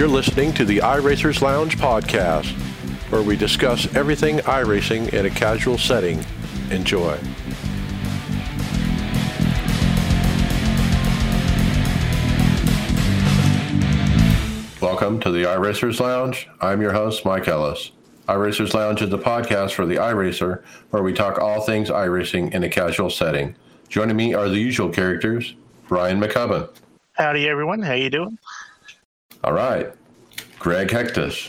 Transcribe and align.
You're 0.00 0.08
listening 0.08 0.54
to 0.54 0.64
the 0.64 0.78
iRacers 0.78 1.42
Lounge 1.42 1.76
podcast, 1.76 2.52
where 3.12 3.22
we 3.22 3.36
discuss 3.36 3.94
everything 3.94 4.38
iRacing 4.38 5.12
in 5.12 5.26
a 5.26 5.30
casual 5.30 5.76
setting. 5.76 6.24
Enjoy. 6.70 7.18
Welcome 14.80 15.20
to 15.20 15.30
the 15.30 15.42
iRacers 15.42 16.00
Lounge. 16.00 16.48
I'm 16.62 16.80
your 16.80 16.94
host, 16.94 17.26
Mike 17.26 17.46
Ellis. 17.46 17.92
iRacers 18.26 18.72
Lounge 18.72 19.02
is 19.02 19.10
the 19.10 19.18
podcast 19.18 19.72
for 19.72 19.84
the 19.84 19.96
iRacer, 19.96 20.62
where 20.92 21.02
we 21.02 21.12
talk 21.12 21.38
all 21.38 21.60
things 21.60 21.90
iRacing 21.90 22.54
in 22.54 22.62
a 22.62 22.70
casual 22.70 23.10
setting. 23.10 23.54
Joining 23.90 24.16
me 24.16 24.32
are 24.32 24.48
the 24.48 24.58
usual 24.58 24.88
characters, 24.88 25.54
Brian 25.88 26.18
Maccubbin. 26.18 26.70
Howdy, 27.12 27.46
everyone. 27.46 27.82
How 27.82 27.92
you 27.92 28.08
doing? 28.08 28.38
All 29.44 29.52
right. 29.52 29.92
Greg 30.58 30.88
Hecktus. 30.88 31.48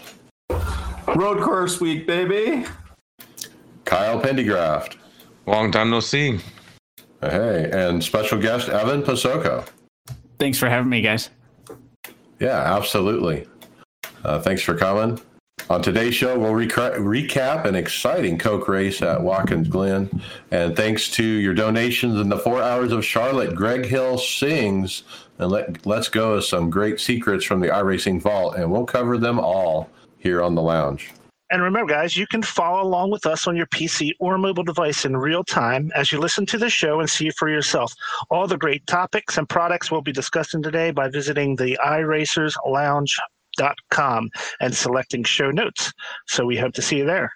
Road 1.16 1.42
course 1.42 1.82
week, 1.82 2.08
baby. 2.08 2.66
Kyle 3.86 4.22
Pendygraft. 4.22 4.96
Long 5.46 5.72
time 5.72 5.90
no 5.90 6.00
see. 6.00 6.40
Hey, 7.22 7.70
and 7.74 8.04
special 8.04 8.40
guest 8.40 8.70
Evan 8.70 9.04
Posocco. 9.04 9.68
Thanks 10.40 10.58
for 10.58 10.70
having 10.70 10.90
me, 10.90 11.02
guys. 11.02 11.30
Yeah, 12.40 12.76
absolutely. 12.76 13.48
Uh, 14.24 14.40
thanks 14.40 14.62
for 14.62 14.76
coming. 14.76 15.20
On 15.70 15.82
today's 15.82 16.16
show, 16.16 16.38
we'll 16.38 16.54
reca- 16.54 16.98
recap 16.98 17.66
an 17.66 17.76
exciting 17.76 18.38
Coke 18.38 18.68
race 18.68 19.02
at 19.02 19.22
Watkins 19.22 19.68
Glen. 19.68 20.10
And 20.50 20.76
thanks 20.76 21.10
to 21.12 21.24
your 21.24 21.54
donations 21.54 22.20
in 22.20 22.30
the 22.30 22.40
four 22.40 22.62
hours 22.62 22.92
of 22.92 23.06
Charlotte, 23.06 23.56
Greg 23.56 23.86
Hill 23.86 24.18
sings. 24.18 25.04
And 25.42 25.52
let, 25.52 25.86
let's 25.88 26.08
go 26.08 26.36
with 26.36 26.46
some 26.46 26.70
great 26.70 27.00
secrets 27.00 27.44
from 27.44 27.60
the 27.60 27.68
iRacing 27.68 28.22
Vault. 28.22 28.56
And 28.56 28.72
we'll 28.72 28.86
cover 28.86 29.18
them 29.18 29.40
all 29.40 29.90
here 30.20 30.44
on 30.44 30.54
the 30.54 30.62
lounge. 30.62 31.10
And 31.50 31.64
remember, 31.64 31.92
guys, 31.92 32.16
you 32.16 32.28
can 32.28 32.44
follow 32.44 32.82
along 32.82 33.12
with 33.12 33.26
us 33.26 33.46
on 33.48 33.58
your 33.58 33.66
PC 33.66 34.12
or 34.20 34.38
mobile 34.38 34.64
device 34.64 35.04
in 35.04 35.18
real 35.18 35.44
time 35.44 35.92
as 35.96 36.12
you 36.12 36.20
listen 36.20 36.46
to 36.46 36.58
the 36.58 36.70
show 36.70 37.02
and 37.02 37.10
see 37.10 37.30
for 37.32 37.50
yourself. 37.50 37.94
All 38.30 38.48
the 38.48 38.58
great 38.58 38.88
topics 38.88 39.38
and 39.38 39.50
products 39.50 39.92
we'll 39.92 40.02
be 40.02 40.14
discussing 40.14 40.64
today 40.64 40.92
by 40.92 41.10
visiting 41.10 41.58
the 41.58 41.78
iRacersLounge.com 41.84 44.30
and 44.62 44.74
selecting 44.74 45.26
show 45.26 45.52
notes. 45.52 45.92
So 46.28 46.46
we 46.46 46.56
hope 46.56 46.72
to 46.76 46.82
see 46.82 47.00
you 47.00 47.06
there. 47.06 47.34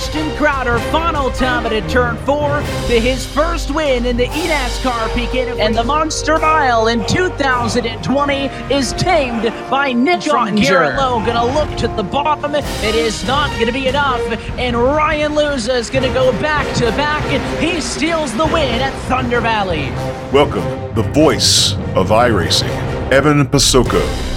Ashton 0.08 0.38
Crowder, 0.38 0.80
final 0.90 1.30
time 1.32 1.66
at 1.66 1.90
turn 1.90 2.16
four 2.20 2.62
to 2.88 2.98
his 2.98 3.26
first 3.26 3.76
win 3.76 4.06
in 4.06 4.16
the 4.16 4.28
eNASCAR 4.28 5.10
PK. 5.10 5.60
And 5.60 5.76
the 5.76 5.84
Monster 5.84 6.38
Mile 6.38 6.88
in 6.88 7.06
2020 7.08 8.46
is 8.74 8.94
tamed 8.94 9.54
by 9.70 9.92
Nick 9.92 10.22
Garrett 10.22 10.96
Lowe. 10.96 11.20
Gonna 11.26 11.44
look 11.54 11.78
to 11.80 11.90
the 11.90 12.04
bottom. 12.04 12.56
It 12.56 12.96
is 12.96 13.28
not 13.28 13.52
gonna 13.60 13.74
be 13.74 13.90
enough. 13.90 14.22
And 14.58 14.82
Ryan 14.82 15.34
Luza 15.34 15.76
is 15.76 15.90
gonna 15.90 16.14
go 16.14 16.32
back 16.40 16.74
to 16.78 16.86
back. 16.92 17.26
He 17.60 17.82
steals 17.82 18.34
the 18.38 18.46
win 18.46 18.82
at 18.82 18.94
Thunder 19.10 19.42
Valley. 19.42 19.90
Welcome, 20.32 20.64
the 20.96 21.04
voice 21.12 21.74
of 21.96 22.12
iRacing, 22.12 22.72
Evan 23.12 23.46
Posocco. 23.46 24.37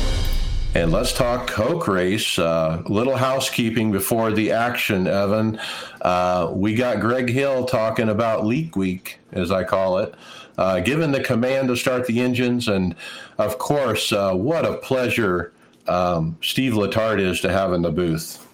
And 0.72 0.92
let's 0.92 1.12
talk 1.12 1.48
Coke 1.48 1.88
race. 1.88 2.38
Uh, 2.38 2.80
little 2.86 3.16
housekeeping 3.16 3.90
before 3.90 4.30
the 4.30 4.52
action, 4.52 5.08
Evan. 5.08 5.58
Uh, 6.00 6.50
we 6.52 6.74
got 6.74 7.00
Greg 7.00 7.28
Hill 7.28 7.64
talking 7.64 8.08
about 8.08 8.46
leak 8.46 8.76
week, 8.76 9.18
as 9.32 9.50
I 9.50 9.64
call 9.64 9.98
it, 9.98 10.14
uh, 10.58 10.78
given 10.78 11.10
the 11.10 11.24
command 11.24 11.68
to 11.68 11.76
start 11.76 12.06
the 12.06 12.20
engines. 12.20 12.68
And 12.68 12.94
of 13.38 13.58
course, 13.58 14.12
uh, 14.12 14.32
what 14.34 14.64
a 14.64 14.74
pleasure 14.74 15.52
um, 15.88 16.38
Steve 16.40 16.74
Letarte 16.74 17.18
is 17.20 17.40
to 17.40 17.50
have 17.50 17.72
in 17.72 17.82
the 17.82 17.90
booth. 17.90 18.46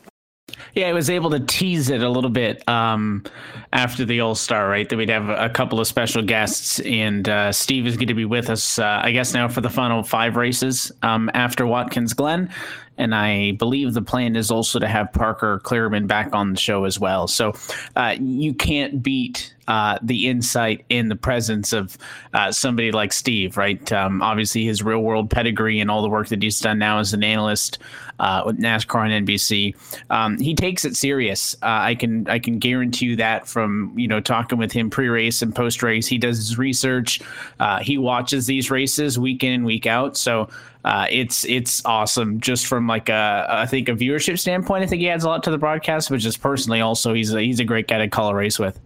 Yeah, 0.75 0.89
I 0.89 0.93
was 0.93 1.11
able 1.11 1.31
to 1.31 1.41
tease 1.41 1.91
it 1.91 2.03
a 2.03 2.09
little 2.09 2.31
bit 2.31 2.67
um, 2.69 3.25
after 3.73 4.05
the 4.05 4.21
All 4.21 4.35
Star, 4.35 4.69
right? 4.69 4.89
That 4.89 4.97
we'd 4.97 5.09
have 5.09 5.29
a 5.29 5.49
couple 5.49 5.81
of 5.81 5.87
special 5.87 6.23
guests, 6.23 6.81
and 6.81 7.29
uh, 7.29 7.51
Steve 7.51 7.87
is 7.87 7.97
going 7.97 8.09
to 8.09 8.15
be 8.15 8.25
with 8.25 8.49
us, 8.51 8.79
uh, 8.79 9.01
I 9.03 9.11
guess, 9.11 9.35
now 9.35 9.49
for 9.49 9.61
the 9.61 9.71
final 9.71 10.03
five 10.03 10.37
races 10.37 10.93
um, 11.03 11.31
after 11.35 11.67
Watkins 11.67 12.13
Glen. 12.13 12.51
And 12.99 13.15
I 13.15 13.53
believe 13.53 13.93
the 13.93 14.03
plan 14.03 14.37
is 14.37 14.51
also 14.51 14.79
to 14.79 14.89
have 14.89 15.13
Parker 15.13 15.61
Kligerman 15.65 16.07
back 16.07 16.35
on 16.35 16.53
the 16.53 16.61
show 16.61 16.85
as 16.85 16.99
well. 16.99 17.27
So 17.27 17.53
uh, 17.95 18.17
you 18.19 18.55
can't 18.55 19.03
beat 19.03 19.55
uh, 19.69 19.99
the 20.03 20.29
insight 20.29 20.85
in 20.89 21.09
the 21.09 21.17
presence 21.17 21.73
of 21.73 21.99
uh, 22.33 22.53
somebody 22.53 22.93
like 22.93 23.13
Steve, 23.13 23.57
right? 23.57 23.93
Um, 23.93 24.23
obviously, 24.23 24.65
his 24.65 24.83
real 24.83 25.01
world 25.01 25.29
pedigree 25.29 25.81
and 25.81 25.91
all 25.91 26.03
the 26.03 26.09
work 26.09 26.29
that 26.29 26.43
he's 26.43 26.61
done 26.61 26.79
now 26.79 26.99
as 26.99 27.13
an 27.13 27.25
analyst 27.25 27.79
uh, 28.19 28.43
with 28.47 28.59
NASCAR 28.59 29.11
and 29.11 29.27
NBC. 29.27 29.75
Um, 30.11 30.39
he 30.39 30.55
takes 30.55 30.85
it 30.85 30.97
serious. 30.97 31.55
Uh, 31.63 31.67
I 31.67 31.95
can 31.95 32.29
I 32.29 32.39
can 32.39 32.59
guarantee 32.59 33.07
you 33.07 33.17
that 33.17 33.47
from 33.47 33.93
you 33.97 34.09
know 34.09 34.21
talking 34.21 34.59
with 34.59 34.73
him 34.73 34.91
pre-race 34.91 35.43
and 35.43 35.55
post-race. 35.55 36.07
He 36.07 36.19
does 36.19 36.39
his 36.39 36.59
research. 36.59 37.21
Uh, 37.61 37.81
he 37.81 37.99
watches 37.99 38.47
these 38.47 38.71
races 38.71 39.19
week 39.19 39.45
in 39.45 39.53
and 39.53 39.65
week 39.65 39.87
out. 39.87 40.17
So. 40.17 40.49
Uh, 40.85 41.05
it's 41.11 41.45
it's 41.47 41.85
awesome 41.85 42.39
just 42.39 42.69
from 42.69 42.87
like 42.87 43.09
a 43.09 43.45
I 43.51 43.67
think 43.67 43.89
a 43.89 43.93
viewership 43.93 44.39
standpoint. 44.39 44.85
I 44.85 44.87
think 44.87 45.01
he 45.03 45.11
adds 45.11 45.25
a 45.25 45.29
lot 45.29 45.43
to 45.43 45.51
the 45.51 45.59
broadcast, 45.59 46.11
but 46.11 46.21
just 46.21 46.41
personally 46.41 46.81
also 46.81 47.13
he's 47.13 47.35
a, 47.35 47.41
he's 47.41 47.59
a 47.59 47.65
great 47.65 47.89
guy 47.89 47.99
to 47.99 48.07
call 48.07 48.29
a 48.29 48.35
race 48.37 48.57
with. 48.57 48.79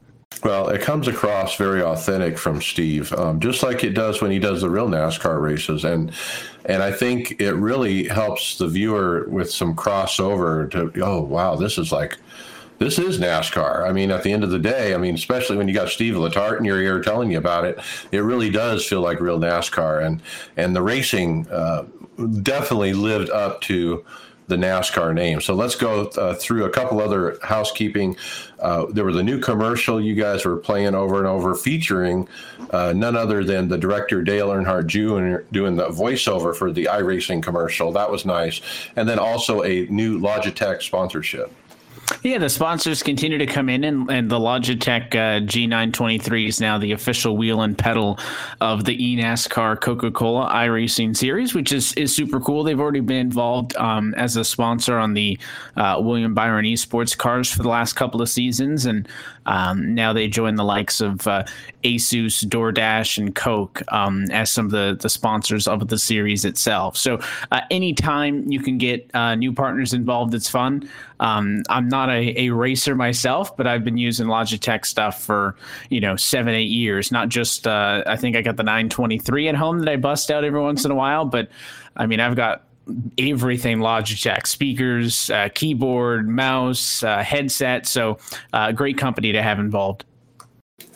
Well, 0.43 0.71
it 0.71 0.81
comes 0.81 1.07
across 1.07 1.57
very 1.57 1.83
authentic 1.83 2.39
from 2.39 2.63
Steve, 2.63 3.13
um, 3.13 3.41
just 3.41 3.63
like 3.63 3.85
it 3.85 3.91
does 3.91 4.23
when 4.23 4.31
he 4.31 4.39
does 4.39 4.63
the 4.63 4.71
real 4.71 4.89
NASCAR 4.89 5.41
races, 5.41 5.85
and 5.85 6.13
and 6.65 6.83
I 6.83 6.93
think 6.93 7.41
it 7.41 7.53
really 7.53 8.09
helps 8.09 8.57
the 8.57 8.67
viewer 8.67 9.27
with 9.29 9.51
some 9.51 9.75
crossover 9.77 10.71
to 10.71 10.93
oh 11.05 11.21
wow 11.21 11.57
this 11.57 11.77
is 11.77 11.93
like 11.93 12.17
this 12.79 12.99
is 12.99 13.19
NASCAR. 13.19 13.87
I 13.87 13.93
mean, 13.93 14.11
at 14.11 14.23
the 14.23 14.33
end 14.33 14.43
of 14.43 14.51
the 14.51 14.59
day, 14.59 14.95
I 14.95 14.97
mean, 14.97 15.15
especially 15.15 15.59
when 15.59 15.69
you 15.69 15.75
got 15.75 15.91
Steve 15.91 16.15
Letarte 16.15 16.61
in 16.61 16.65
your 16.65 16.81
ear 16.81 17.03
telling 17.03 17.31
you 17.31 17.37
about 17.37 17.67
it, 17.67 17.79
it 18.11 18.21
really 18.21 18.49
does 18.49 18.87
feel 18.87 19.03
like 19.03 19.21
real 19.21 19.39
NASCAR, 19.39 20.03
and 20.03 20.23
and 20.57 20.75
the 20.75 20.81
racing 20.83 21.47
uh, 21.51 21.85
definitely 22.43 22.95
lived 22.95 23.29
up 23.29 23.61
to 23.63 24.05
the 24.51 24.57
NASCAR 24.57 25.15
name. 25.15 25.41
So 25.41 25.55
let's 25.55 25.75
go 25.75 26.07
uh, 26.09 26.35
through 26.35 26.65
a 26.67 26.71
couple 26.71 27.01
other 27.01 27.39
housekeeping. 27.43 28.17
Uh, 28.59 28.87
there 28.91 29.05
was 29.05 29.17
a 29.17 29.23
new 29.23 29.39
commercial 29.39 30.01
you 30.01 30.15
guys 30.15 30.45
were 30.45 30.59
playing 30.59 30.95
over 30.95 31.19
and 31.19 31.27
over 31.27 31.55
featuring 31.55 32.29
uh, 32.71 32.93
none 32.95 33.17
other 33.17 33.43
than 33.43 33.69
the 33.69 33.79
director 33.79 34.23
Dale 34.23 34.49
Earnhardt 34.49 34.87
Jr. 34.87 35.47
doing 35.53 35.77
the 35.77 35.89
voiceover 35.89 36.55
for 36.55 36.71
the 36.71 36.85
iRacing 36.85 37.43
commercial. 37.43 37.93
That 37.93 38.11
was 38.11 38.27
nice. 38.27 38.61
And 38.97 39.09
then 39.09 39.19
also 39.19 39.63
a 39.63 39.87
new 39.87 40.21
Logitech 40.21 40.83
sponsorship. 40.83 41.51
Yeah, 42.23 42.39
the 42.39 42.51
sponsors 42.51 43.03
continue 43.03 43.39
to 43.39 43.47
come 43.47 43.69
in, 43.71 43.83
and, 43.85 44.11
and 44.11 44.31
the 44.31 44.39
Logitech 44.39 45.15
uh, 45.15 45.41
G923 45.47 46.49
is 46.49 46.61
now 46.61 46.77
the 46.77 46.93
official 46.93 47.37
wheel 47.37 47.63
and 47.63 47.79
pedal 47.79 48.19
of 48.61 48.85
the 48.85 48.97
eNASCAR 48.99 49.81
Coca 49.81 50.11
Cola 50.11 50.51
iRacing 50.51 51.17
series, 51.17 51.55
which 51.55 51.73
is, 51.73 51.95
is 51.95 52.15
super 52.15 52.39
cool. 52.39 52.63
They've 52.63 52.79
already 52.79 53.01
been 53.01 53.17
involved 53.17 53.75
um, 53.77 54.13
as 54.15 54.37
a 54.37 54.45
sponsor 54.45 54.99
on 54.99 55.15
the 55.15 55.39
uh, 55.77 55.97
William 56.01 56.35
Byron 56.35 56.67
Esports 56.67 57.17
cars 57.17 57.51
for 57.51 57.63
the 57.63 57.71
last 57.71 57.95
couple 57.95 58.21
of 58.21 58.29
seasons, 58.29 58.85
and 58.85 59.09
um, 59.47 59.95
now 59.95 60.13
they 60.13 60.29
join 60.29 60.55
the 60.55 60.65
likes 60.65 61.01
of 61.01 61.27
uh, 61.27 61.45
Asus, 61.85 62.45
DoorDash, 62.45 63.19
and 63.19 63.35
Coke 63.35 63.83
um, 63.89 64.25
as 64.31 64.51
some 64.51 64.67
of 64.67 64.71
the, 64.71 64.97
the 65.01 65.09
sponsors 65.09 65.67
of 65.67 65.89
the 65.89 65.99
series 65.99 66.45
itself. 66.45 66.97
So, 66.97 67.21
uh, 67.51 67.61
anytime 67.71 68.51
you 68.51 68.61
can 68.61 68.79
get 68.79 69.11
uh, 69.15 69.35
new 69.35 69.53
partners 69.53 69.93
involved, 69.93 70.35
it's 70.35 70.49
fun. 70.49 70.89
Um, 71.21 71.63
I'm 71.69 71.89
not 71.89 72.09
a, 72.11 72.47
a 72.47 72.51
racer 72.51 72.95
myself, 72.95 73.57
but 73.57 73.67
I've 73.67 73.85
been 73.85 73.99
using 73.99 74.27
Logitech 74.27 74.85
stuff 74.85 75.23
for 75.23 75.57
you 75.89 76.01
know 76.01 76.17
seven, 76.17 76.55
eight 76.55 76.71
years. 76.71 77.13
Not 77.13 77.29
just 77.29 77.67
uh, 77.67 78.03
I 78.07 78.17
think 78.17 78.37
I 78.37 78.43
got 78.43 78.57
the 78.57 78.63
923 78.63 79.49
at 79.49 79.55
home 79.55 79.81
that 79.81 79.89
I 79.89 79.97
bust 79.97 80.31
out 80.31 80.45
every 80.45 80.61
once 80.61 80.85
in 80.85 80.91
a 80.91 80.95
while, 80.95 81.25
but 81.25 81.49
I 81.97 82.07
mean 82.07 82.21
I've 82.21 82.37
got 82.37 82.65
everything 83.19 83.79
Logitech 83.79 84.47
speakers, 84.47 85.31
uh, 85.31 85.49
keyboard, 85.55 86.29
mouse, 86.29 87.03
uh, 87.03 87.23
headset. 87.23 87.87
So, 87.87 88.19
uh, 88.53 88.73
great 88.73 88.99
company 88.99 89.33
to 89.33 89.43
have 89.43 89.59
involved. 89.59 90.05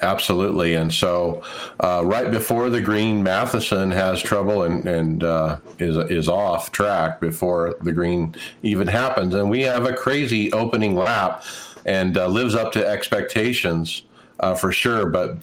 Absolutely, 0.02 0.74
and 0.74 0.92
so 0.92 1.42
uh, 1.80 2.02
right 2.04 2.30
before 2.30 2.68
the 2.68 2.80
green, 2.80 3.22
Matheson 3.22 3.90
has 3.90 4.20
trouble 4.20 4.64
and 4.64 4.86
and 4.86 5.24
uh, 5.24 5.58
is 5.78 5.96
is 6.10 6.28
off 6.28 6.72
track 6.72 7.20
before 7.20 7.76
the 7.80 7.92
green 7.92 8.34
even 8.62 8.88
happens, 8.88 9.34
and 9.34 9.48
we 9.48 9.62
have 9.62 9.86
a 9.86 9.94
crazy 9.94 10.52
opening 10.52 10.96
lap, 10.96 11.44
and 11.86 12.18
uh, 12.18 12.26
lives 12.26 12.54
up 12.54 12.72
to 12.72 12.86
expectations 12.86 14.02
uh, 14.40 14.54
for 14.54 14.72
sure. 14.72 15.06
But 15.06 15.38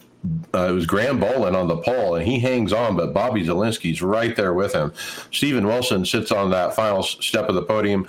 uh, 0.54 0.68
it 0.70 0.72
was 0.72 0.86
Graham 0.86 1.20
Boland 1.20 1.56
on 1.56 1.68
the 1.68 1.78
pole, 1.78 2.16
and 2.16 2.26
he 2.26 2.40
hangs 2.40 2.74
on, 2.74 2.96
but 2.96 3.14
Bobby 3.14 3.44
Zalenski's 3.44 4.02
right 4.02 4.36
there 4.36 4.54
with 4.54 4.74
him. 4.74 4.94
Steven 5.32 5.66
Wilson 5.66 6.06
sits 6.06 6.32
on 6.32 6.52
that 6.52 6.76
final 6.76 7.02
step 7.02 7.50
of 7.50 7.56
the 7.56 7.64
podium, 7.64 8.08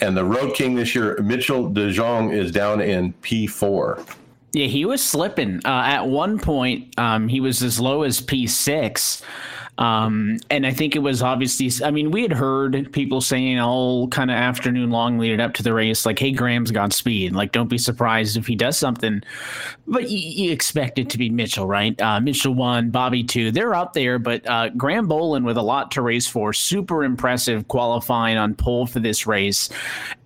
and 0.00 0.16
the 0.16 0.24
Road 0.24 0.54
King 0.54 0.74
this 0.74 0.94
year, 0.94 1.20
Mitchell 1.22 1.70
DeJong, 1.70 2.32
is 2.32 2.50
down 2.50 2.80
in 2.80 3.12
P4. 3.22 4.04
Yeah, 4.52 4.66
he 4.66 4.84
was 4.84 5.02
slipping. 5.02 5.60
Uh, 5.64 5.82
at 5.86 6.06
one 6.06 6.38
point, 6.38 6.98
um, 6.98 7.28
he 7.28 7.40
was 7.40 7.62
as 7.62 7.80
low 7.80 8.02
as 8.02 8.20
P6. 8.20 9.22
Um, 9.82 10.38
and 10.48 10.64
I 10.64 10.72
think 10.72 10.94
it 10.94 11.00
was 11.00 11.22
obviously, 11.22 11.68
I 11.84 11.90
mean, 11.90 12.12
we 12.12 12.22
had 12.22 12.32
heard 12.32 12.92
people 12.92 13.20
saying 13.20 13.58
all 13.58 14.06
kind 14.08 14.30
of 14.30 14.36
afternoon 14.36 14.90
long 14.90 15.18
leading 15.18 15.40
up 15.40 15.54
to 15.54 15.62
the 15.64 15.74
race, 15.74 16.06
like, 16.06 16.20
hey, 16.20 16.30
Graham's 16.30 16.70
got 16.70 16.92
speed. 16.92 17.34
Like, 17.34 17.50
don't 17.50 17.68
be 17.68 17.78
surprised 17.78 18.36
if 18.36 18.46
he 18.46 18.54
does 18.54 18.78
something. 18.78 19.24
But 19.88 20.08
you, 20.08 20.18
you 20.18 20.52
expect 20.52 21.00
it 21.00 21.10
to 21.10 21.18
be 21.18 21.30
Mitchell, 21.30 21.66
right? 21.66 22.00
Uh, 22.00 22.20
Mitchell 22.20 22.54
one, 22.54 22.90
Bobby 22.90 23.24
two. 23.24 23.50
They're 23.50 23.74
up 23.74 23.92
there, 23.92 24.20
but 24.20 24.48
uh, 24.48 24.68
Graham 24.68 25.08
Boland 25.08 25.44
with 25.44 25.56
a 25.56 25.62
lot 25.62 25.90
to 25.92 26.02
race 26.02 26.28
for. 26.28 26.52
Super 26.52 27.02
impressive 27.02 27.66
qualifying 27.66 28.36
on 28.36 28.54
pole 28.54 28.86
for 28.86 29.00
this 29.00 29.26
race. 29.26 29.68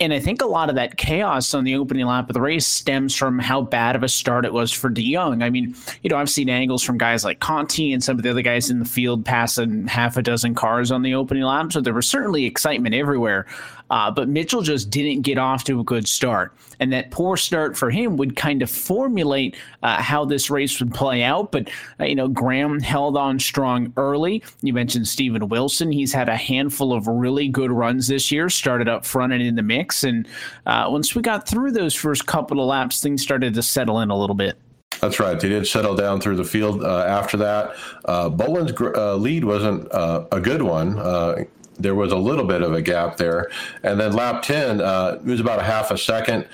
And 0.00 0.12
I 0.12 0.20
think 0.20 0.43
a 0.43 0.47
lot 0.47 0.69
of 0.69 0.75
that 0.75 0.99
chaos 0.99 1.55
on 1.55 1.64
the 1.64 1.76
opening 1.76 2.05
lap 2.05 2.29
of 2.29 2.35
the 2.35 2.43
race 2.43 2.67
stems 2.67 3.17
from 3.17 3.38
how 3.38 3.62
bad 3.62 3.97
of 3.97 4.02
a 4.02 4.09
start 4.09 4.44
it 4.44 4.52
was 4.52 4.70
for 4.70 4.91
DeJong. 4.91 5.43
I 5.43 5.49
mean, 5.49 5.75
you 6.02 6.11
know, 6.11 6.17
I've 6.17 6.29
seen 6.29 6.50
angles 6.50 6.82
from 6.82 6.99
guys 6.99 7.25
like 7.25 7.41
Conti 7.41 7.94
and 7.94 8.05
some 8.05 8.19
of 8.19 8.23
the 8.23 8.31
other 8.31 8.43
guys 8.43 8.69
in 8.69 8.81
the 8.81 8.85
field 8.85 9.25
passing 9.47 9.87
half 9.87 10.17
a 10.17 10.23
dozen 10.23 10.57
cars 10.57 10.91
on 10.91 11.03
the 11.03 11.15
opening 11.15 11.45
lap. 11.45 11.73
So 11.73 11.81
there 11.81 11.95
was 11.95 12.09
certainly 12.09 12.47
excitement 12.47 12.97
everywhere. 12.97 13.47
Uh, 13.91 14.11
but 14.11 14.29
Mitchell 14.29 14.63
just 14.63 14.91
didn't 14.91 15.23
get 15.23 15.39
off 15.39 15.63
to 15.65 15.79
a 15.79 15.85
good 15.85 16.09
start. 16.09 16.53
And 16.81 16.93
that 16.93 17.13
poor 17.13 17.37
start 17.37 17.77
for 17.77 17.89
him 17.89 18.17
would 18.17 18.35
kind 18.35 18.61
of 18.61 18.69
formulate 18.69 19.55
uh, 19.85 20.03
how 20.03 20.25
this 20.25 20.51
race 20.51 20.81
would 20.81 20.93
play 20.93 21.23
out. 21.23 21.53
But, 21.53 21.71
uh, 22.01 22.07
you 22.07 22.17
know, 22.17 22.27
Graham 22.27 22.81
held 22.81 23.17
on 23.17 23.39
strong 23.39 23.93
early. 23.97 24.43
You 24.63 24.73
mentioned 24.73 25.07
Steven 25.07 25.49
Wilson. 25.49 25.93
He's 25.93 26.13
had 26.13 26.29
a 26.29 26.37
handful 26.37 26.93
of 26.93 27.07
really 27.07 27.47
good 27.49 27.71
runs 27.71 28.09
this 28.09 28.33
year, 28.33 28.51
started 28.51 28.89
up 28.89 29.07
front 29.07 29.33
and 29.33 29.43
in 29.43 29.55
the 29.55 29.63
mix. 29.63 30.03
And 30.03 30.27
uh, 30.67 30.89
once 30.89 31.15
we 31.15 31.23
got 31.23 31.47
through 31.47 31.71
those 31.71 31.95
first 31.95 32.27
couple 32.27 32.61
of 32.61 32.67
laps, 32.67 33.01
things 33.01 33.23
started 33.23 33.55
to 33.55 33.63
settle 33.63 34.01
in 34.01 34.11
a 34.11 34.19
little 34.19 34.35
bit. 34.35 34.59
That's 35.01 35.21
right. 35.21 35.39
They 35.39 35.49
did 35.49 35.67
settle 35.67 35.95
down 35.95 36.21
through 36.21 36.37
the 36.37 36.45
field 36.45 36.83
uh, 36.83 37.05
after 37.07 37.37
that. 37.39 37.77
Uh, 38.05 38.29
Boland's 38.29 38.73
uh, 38.81 39.17
lead 39.17 39.45
wasn't 39.45 39.93
uh, 39.93 40.25
a 40.33 40.41
good 40.41 40.63
one. 40.63 40.99
Uh, 40.99 41.45
there 41.79 41.95
was 41.95 42.13
a 42.13 42.17
little 42.17 42.47
bit 42.47 42.63
of 42.63 42.73
a 42.73 42.81
gap 42.81 43.19
there, 43.19 43.51
and 43.83 44.01
then 44.01 44.13
lap 44.13 44.43
ten, 44.43 44.81
uh, 44.81 45.19
it 45.21 45.27
was 45.27 45.41
about 45.41 45.59
a 45.59 45.63
half 45.63 45.91
a 45.91 45.99
second. 45.99 46.49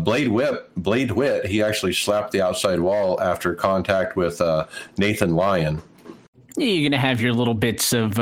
Blade 0.00 0.28
Whip, 0.28 0.70
Blade 0.76 1.10
Witt, 1.10 1.46
he 1.46 1.62
actually 1.62 1.92
slapped 1.92 2.30
the 2.30 2.40
outside 2.40 2.78
wall 2.78 3.20
after 3.20 3.54
contact 3.56 4.14
with 4.14 4.40
Nathan 4.96 5.34
Lyon. 5.34 5.82
You're 6.56 6.82
going 6.88 6.92
to 6.92 6.98
have 6.98 7.20
your 7.20 7.32
little 7.32 7.54
bits 7.54 7.92
of 7.92 8.20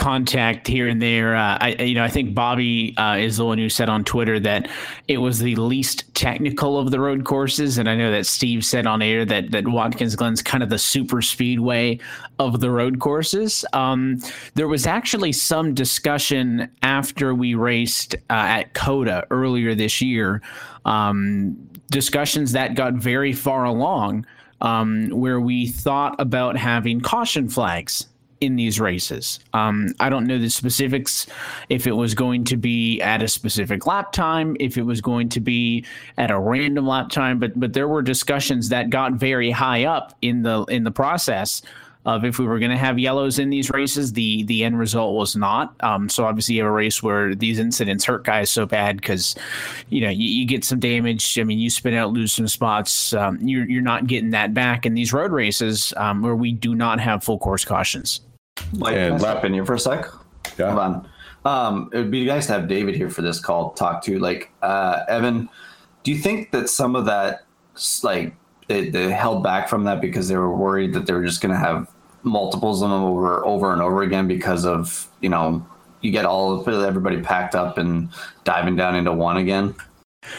contact 0.00 0.66
here 0.66 0.88
and 0.88 1.00
there. 1.00 1.36
Uh, 1.36 1.58
I, 1.60 1.76
you 1.78 1.94
know, 1.94 2.02
I 2.02 2.08
think 2.08 2.34
Bobby 2.34 2.96
uh, 2.96 3.16
is 3.16 3.36
the 3.36 3.44
one 3.44 3.58
who 3.58 3.68
said 3.68 3.90
on 3.90 4.02
Twitter 4.02 4.40
that 4.40 4.66
it 5.08 5.18
was 5.18 5.40
the 5.40 5.54
least 5.56 6.12
technical 6.14 6.78
of 6.78 6.90
the 6.90 6.98
road 6.98 7.24
courses, 7.24 7.76
and 7.76 7.86
I 7.86 7.94
know 7.96 8.10
that 8.10 8.24
Steve 8.24 8.64
said 8.64 8.86
on 8.86 9.02
air 9.02 9.26
that 9.26 9.50
that 9.50 9.68
Watkins 9.68 10.16
Glen's 10.16 10.40
kind 10.40 10.62
of 10.62 10.70
the 10.70 10.78
super 10.78 11.20
speedway 11.20 11.98
of 12.38 12.60
the 12.60 12.70
road 12.70 12.98
courses. 12.98 13.62
Um, 13.74 14.20
there 14.54 14.68
was 14.68 14.86
actually 14.86 15.32
some 15.32 15.74
discussion 15.74 16.70
after 16.82 17.34
we 17.34 17.54
raced 17.54 18.14
uh, 18.30 18.58
at 18.58 18.72
COTA 18.72 19.26
earlier 19.30 19.74
this 19.74 20.00
year. 20.00 20.40
Um, 20.86 21.58
discussions 21.90 22.52
that 22.52 22.74
got 22.74 22.94
very 22.94 23.34
far 23.34 23.64
along. 23.64 24.26
Um, 24.62 25.08
where 25.08 25.40
we 25.40 25.68
thought 25.68 26.20
about 26.20 26.54
having 26.54 27.00
caution 27.00 27.48
flags 27.48 28.06
in 28.40 28.56
these 28.56 28.80
races. 28.80 29.38
Um, 29.52 29.94
I 30.00 30.08
don't 30.08 30.26
know 30.26 30.38
the 30.38 30.48
specifics 30.48 31.26
if 31.68 31.86
it 31.86 31.92
was 31.92 32.14
going 32.14 32.44
to 32.44 32.56
be 32.56 33.00
at 33.00 33.22
a 33.22 33.28
specific 33.28 33.86
lap 33.86 34.12
time, 34.12 34.56
if 34.60 34.78
it 34.78 34.82
was 34.82 35.00
going 35.00 35.28
to 35.30 35.40
be 35.40 35.84
at 36.16 36.30
a 36.30 36.38
random 36.38 36.86
lap 36.86 37.10
time, 37.10 37.38
but 37.38 37.58
but 37.58 37.72
there 37.72 37.88
were 37.88 38.02
discussions 38.02 38.70
that 38.70 38.90
got 38.90 39.14
very 39.14 39.50
high 39.50 39.84
up 39.84 40.16
in 40.22 40.42
the 40.42 40.64
in 40.64 40.84
the 40.84 40.90
process 40.90 41.62
of 42.06 42.24
if 42.24 42.38
we 42.38 42.46
were 42.46 42.58
going 42.58 42.70
to 42.70 42.78
have 42.78 42.98
yellows 42.98 43.38
in 43.38 43.50
these 43.50 43.70
races. 43.70 44.12
The 44.12 44.42
the 44.44 44.64
end 44.64 44.78
result 44.78 45.14
was 45.14 45.36
not. 45.36 45.74
Um, 45.80 46.08
so 46.08 46.24
obviously 46.24 46.54
you 46.54 46.62
have 46.62 46.70
a 46.70 46.74
race 46.74 47.02
where 47.02 47.34
these 47.34 47.58
incidents 47.58 48.04
hurt 48.04 48.24
guys 48.24 48.50
so 48.50 48.64
bad 48.66 48.96
because 48.96 49.36
you 49.90 50.00
know 50.00 50.08
you, 50.08 50.26
you, 50.26 50.46
get 50.46 50.64
some 50.64 50.80
damage. 50.80 51.38
I 51.38 51.44
mean, 51.44 51.58
you 51.58 51.68
spin 51.68 51.94
out, 51.94 52.12
lose 52.12 52.32
some 52.32 52.48
spots. 52.48 53.12
Um, 53.12 53.38
you're 53.46 53.68
you're 53.68 53.82
not 53.82 54.06
getting 54.06 54.30
that 54.30 54.54
back 54.54 54.86
in 54.86 54.94
these 54.94 55.12
road 55.12 55.32
races 55.32 55.92
um, 55.96 56.22
where 56.22 56.36
we 56.36 56.52
do 56.52 56.74
not 56.74 57.00
have 57.00 57.22
full 57.22 57.38
course 57.38 57.64
cautions. 57.64 58.20
Mike, 58.72 58.96
and 58.96 59.20
can 59.20 59.36
I 59.36 59.46
in 59.46 59.54
here 59.54 59.66
for 59.66 59.74
a 59.74 59.78
sec? 59.78 60.06
Yeah. 60.58 60.70
Hold 60.70 60.78
on. 60.78 61.08
Um, 61.44 61.90
it 61.92 61.98
would 61.98 62.10
be 62.10 62.26
nice 62.26 62.46
to 62.46 62.52
have 62.52 62.68
David 62.68 62.94
here 62.94 63.10
for 63.10 63.22
this 63.22 63.40
call. 63.40 63.70
Talk 63.70 64.02
to 64.04 64.18
like 64.18 64.50
uh, 64.62 65.04
Evan. 65.08 65.48
Do 66.02 66.12
you 66.12 66.18
think 66.18 66.50
that 66.52 66.68
some 66.68 66.96
of 66.96 67.06
that, 67.06 67.44
like, 68.02 68.34
they, 68.68 68.88
they 68.88 69.10
held 69.10 69.42
back 69.42 69.68
from 69.68 69.84
that 69.84 70.00
because 70.00 70.28
they 70.28 70.36
were 70.36 70.54
worried 70.54 70.94
that 70.94 71.06
they 71.06 71.12
were 71.12 71.24
just 71.24 71.40
going 71.40 71.52
to 71.52 71.58
have 71.58 71.90
multiples 72.22 72.82
of 72.82 72.90
them 72.90 73.02
over 73.02 73.44
over 73.46 73.72
and 73.72 73.80
over 73.80 74.02
again 74.02 74.28
because 74.28 74.66
of 74.66 75.08
you 75.22 75.28
know 75.30 75.66
you 76.02 76.10
get 76.10 76.24
all 76.24 76.52
of 76.52 76.68
everybody 76.68 77.20
packed 77.20 77.54
up 77.54 77.78
and 77.78 78.10
diving 78.44 78.76
down 78.76 78.94
into 78.94 79.12
one 79.12 79.36
again. 79.36 79.74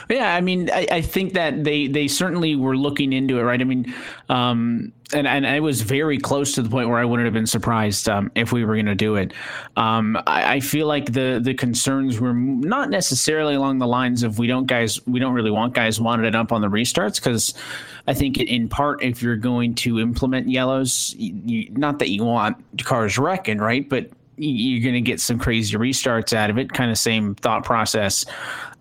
Yeah, 0.09 0.35
I 0.35 0.41
mean, 0.41 0.69
I, 0.69 0.87
I, 0.91 1.01
think 1.01 1.33
that 1.33 1.63
they 1.63 1.87
they 1.87 2.07
certainly 2.07 2.55
were 2.55 2.77
looking 2.77 3.13
into 3.13 3.39
it, 3.39 3.41
right? 3.41 3.59
I 3.59 3.63
mean, 3.63 3.91
um, 4.29 4.93
and 5.11 5.27
and 5.27 5.47
I 5.47 5.59
was 5.59 5.81
very 5.81 6.19
close 6.19 6.53
to 6.53 6.61
the 6.61 6.69
point 6.69 6.87
where 6.87 6.99
I 6.99 7.05
wouldn't 7.05 7.25
have 7.25 7.33
been 7.33 7.47
surprised 7.47 8.07
um, 8.07 8.31
if 8.35 8.51
we 8.51 8.63
were 8.63 8.75
going 8.75 8.85
to 8.85 8.95
do 8.95 9.15
it. 9.15 9.33
Um, 9.77 10.17
I, 10.27 10.55
I, 10.55 10.59
feel 10.59 10.85
like 10.85 11.13
the 11.13 11.39
the 11.41 11.55
concerns 11.55 12.19
were 12.19 12.33
not 12.33 12.91
necessarily 12.91 13.55
along 13.55 13.79
the 13.79 13.87
lines 13.87 14.21
of 14.21 14.37
we 14.37 14.45
don't 14.45 14.67
guys 14.67 15.05
we 15.07 15.19
don't 15.19 15.33
really 15.33 15.51
want 15.51 15.73
guys 15.73 15.99
wanted 15.99 16.27
it 16.27 16.35
up 16.35 16.51
on 16.51 16.61
the 16.61 16.69
restarts 16.69 17.15
because 17.15 17.55
I 18.05 18.13
think 18.13 18.37
in 18.37 18.69
part 18.69 19.01
if 19.01 19.23
you're 19.23 19.35
going 19.35 19.73
to 19.75 19.99
implement 19.99 20.47
yellows, 20.47 21.15
you, 21.17 21.71
not 21.71 21.97
that 21.99 22.09
you 22.09 22.23
want 22.23 22.83
cars 22.83 23.17
wrecking, 23.17 23.57
right? 23.57 23.87
But 23.89 24.11
you're 24.41 24.81
going 24.81 24.95
to 24.95 25.01
get 25.01 25.19
some 25.19 25.37
crazy 25.37 25.77
restarts 25.77 26.33
out 26.33 26.49
of 26.49 26.57
it. 26.57 26.73
Kind 26.73 26.89
of 26.89 26.97
same 26.97 27.35
thought 27.35 27.63
process 27.63 28.25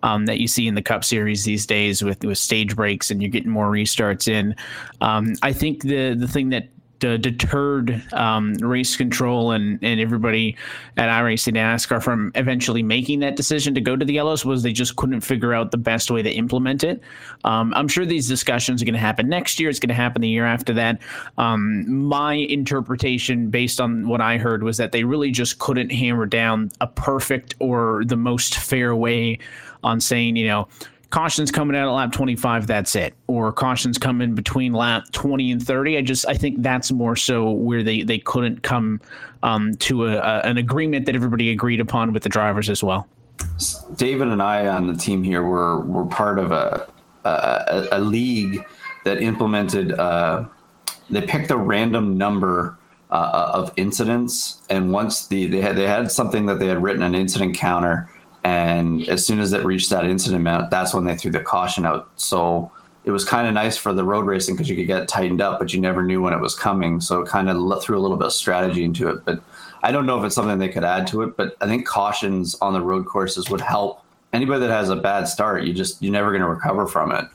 um, 0.03 0.25
that 0.25 0.39
you 0.39 0.47
see 0.47 0.67
in 0.67 0.75
the 0.75 0.81
Cup 0.81 1.03
Series 1.03 1.43
these 1.43 1.65
days 1.65 2.03
with 2.03 2.23
with 2.23 2.37
stage 2.37 2.75
breaks, 2.75 3.11
and 3.11 3.21
you're 3.21 3.31
getting 3.31 3.51
more 3.51 3.71
restarts 3.71 4.27
in. 4.27 4.55
Um, 5.01 5.35
I 5.43 5.53
think 5.53 5.83
the 5.83 6.15
the 6.15 6.27
thing 6.27 6.49
that 6.49 6.69
uh, 7.03 7.17
deterred 7.17 8.03
um, 8.13 8.53
race 8.55 8.95
control 8.95 9.51
and, 9.51 9.79
and 9.83 9.99
everybody 9.99 10.55
at 10.97 11.09
iRacing 11.09 11.53
NASCAR 11.53 12.01
from 12.01 12.31
eventually 12.35 12.83
making 12.83 13.19
that 13.19 13.35
decision 13.35 13.73
to 13.75 13.81
go 13.81 13.95
to 13.95 14.05
the 14.05 14.13
yellows 14.13 14.45
was 14.45 14.63
they 14.63 14.73
just 14.73 14.95
couldn't 14.95 15.21
figure 15.21 15.53
out 15.53 15.71
the 15.71 15.77
best 15.77 16.11
way 16.11 16.21
to 16.21 16.31
implement 16.31 16.83
it. 16.83 17.01
Um, 17.43 17.73
I'm 17.73 17.87
sure 17.87 18.05
these 18.05 18.27
discussions 18.27 18.81
are 18.81 18.85
going 18.85 18.93
to 18.93 18.99
happen 18.99 19.29
next 19.29 19.59
year. 19.59 19.69
It's 19.69 19.79
going 19.79 19.89
to 19.89 19.95
happen 19.95 20.21
the 20.21 20.29
year 20.29 20.45
after 20.45 20.73
that. 20.73 21.01
Um, 21.37 22.05
my 22.05 22.33
interpretation, 22.33 23.49
based 23.49 23.81
on 23.81 24.07
what 24.07 24.21
I 24.21 24.37
heard, 24.37 24.63
was 24.63 24.77
that 24.77 24.91
they 24.91 25.03
really 25.03 25.31
just 25.31 25.59
couldn't 25.59 25.91
hammer 25.91 26.25
down 26.25 26.71
a 26.81 26.87
perfect 26.87 27.55
or 27.59 28.03
the 28.05 28.17
most 28.17 28.55
fair 28.55 28.95
way 28.95 29.39
on 29.83 29.99
saying, 29.99 30.35
you 30.35 30.47
know, 30.47 30.67
cautions 31.11 31.51
coming 31.51 31.75
out 31.75 31.87
at 31.87 31.91
lap 31.91 32.11
25 32.11 32.67
that's 32.67 32.95
it. 32.95 33.13
Or 33.27 33.53
cautions 33.53 33.97
coming 33.97 34.33
between 34.33 34.73
lap 34.73 35.03
20 35.11 35.51
and 35.51 35.63
30 35.63 35.97
i 35.97 36.01
just 36.01 36.27
i 36.27 36.33
think 36.33 36.61
that's 36.61 36.91
more 36.91 37.15
so 37.15 37.51
where 37.51 37.83
they 37.83 38.01
they 38.01 38.17
couldn't 38.19 38.63
come 38.63 38.99
um, 39.43 39.75
to 39.75 40.07
a, 40.07 40.17
a, 40.17 40.39
an 40.41 40.57
agreement 40.57 41.05
that 41.05 41.15
everybody 41.15 41.51
agreed 41.51 41.79
upon 41.79 42.13
with 42.13 42.23
the 42.23 42.29
drivers 42.29 42.69
as 42.69 42.83
well. 42.83 43.07
David 43.95 44.27
and 44.27 44.41
i 44.41 44.67
on 44.67 44.87
the 44.87 44.95
team 44.95 45.23
here 45.23 45.43
were 45.43 45.81
were 45.81 46.05
part 46.05 46.39
of 46.39 46.51
a 46.51 46.87
a, 47.23 47.87
a 47.91 47.99
league 47.99 48.65
that 49.03 49.21
implemented 49.21 49.93
uh, 49.93 50.45
they 51.09 51.21
picked 51.21 51.51
a 51.51 51.57
random 51.57 52.17
number 52.17 52.77
uh, 53.11 53.51
of 53.53 53.71
incidents. 53.75 54.61
And 54.69 54.91
once 54.91 55.27
the 55.27 55.47
they 55.47 55.61
had 55.61 55.75
they 55.75 55.87
had 55.87 56.11
something 56.11 56.45
that 56.45 56.59
they 56.59 56.67
had 56.67 56.81
written 56.81 57.03
an 57.03 57.15
incident 57.15 57.55
counter 57.55 58.09
and 58.43 59.07
as 59.07 59.25
soon 59.25 59.39
as 59.39 59.53
it 59.53 59.63
reached 59.63 59.89
that 59.89 60.05
incident 60.05 60.41
amount, 60.41 60.71
that's 60.71 60.93
when 60.93 61.05
they 61.05 61.15
threw 61.15 61.31
the 61.31 61.39
caution 61.39 61.85
out. 61.85 62.09
So 62.15 62.71
it 63.03 63.11
was 63.11 63.25
kind 63.25 63.47
of 63.47 63.53
nice 63.53 63.77
for 63.77 63.93
the 63.93 64.03
road 64.03 64.25
racing 64.25 64.55
because 64.55 64.69
you 64.69 64.75
could 64.75 64.87
get 64.87 65.07
tightened 65.07 65.41
up, 65.41 65.59
but 65.59 65.73
you 65.73 65.79
never 65.79 66.03
knew 66.03 66.21
when 66.21 66.33
it 66.33 66.39
was 66.39 66.55
coming. 66.55 67.01
So 67.01 67.21
it 67.21 67.27
kind 67.27 67.49
of 67.49 67.83
threw 67.83 67.97
a 67.97 68.01
little 68.01 68.17
bit 68.17 68.27
of 68.27 68.33
strategy 68.33 68.83
into 68.83 69.09
it. 69.09 69.25
But 69.25 69.41
I 69.83 69.91
don't 69.91 70.05
know 70.05 70.19
if 70.19 70.25
it's 70.25 70.35
something 70.35 70.59
they 70.59 70.69
could 70.69 70.83
add 70.83 71.07
to 71.07 71.23
it, 71.23 71.37
but 71.37 71.55
I 71.61 71.67
think 71.67 71.87
cautions 71.87 72.55
on 72.61 72.73
the 72.73 72.81
road 72.81 73.05
courses 73.05 73.49
would 73.49 73.61
help 73.61 74.03
anybody 74.33 74.61
that 74.61 74.69
has 74.69 74.89
a 74.89 74.95
bad 74.95 75.27
start. 75.27 75.63
You 75.63 75.73
just, 75.73 76.01
you're 76.01 76.11
never 76.11 76.29
going 76.29 76.41
to 76.41 76.47
recover 76.47 76.87
from 76.87 77.11
it. 77.11 77.25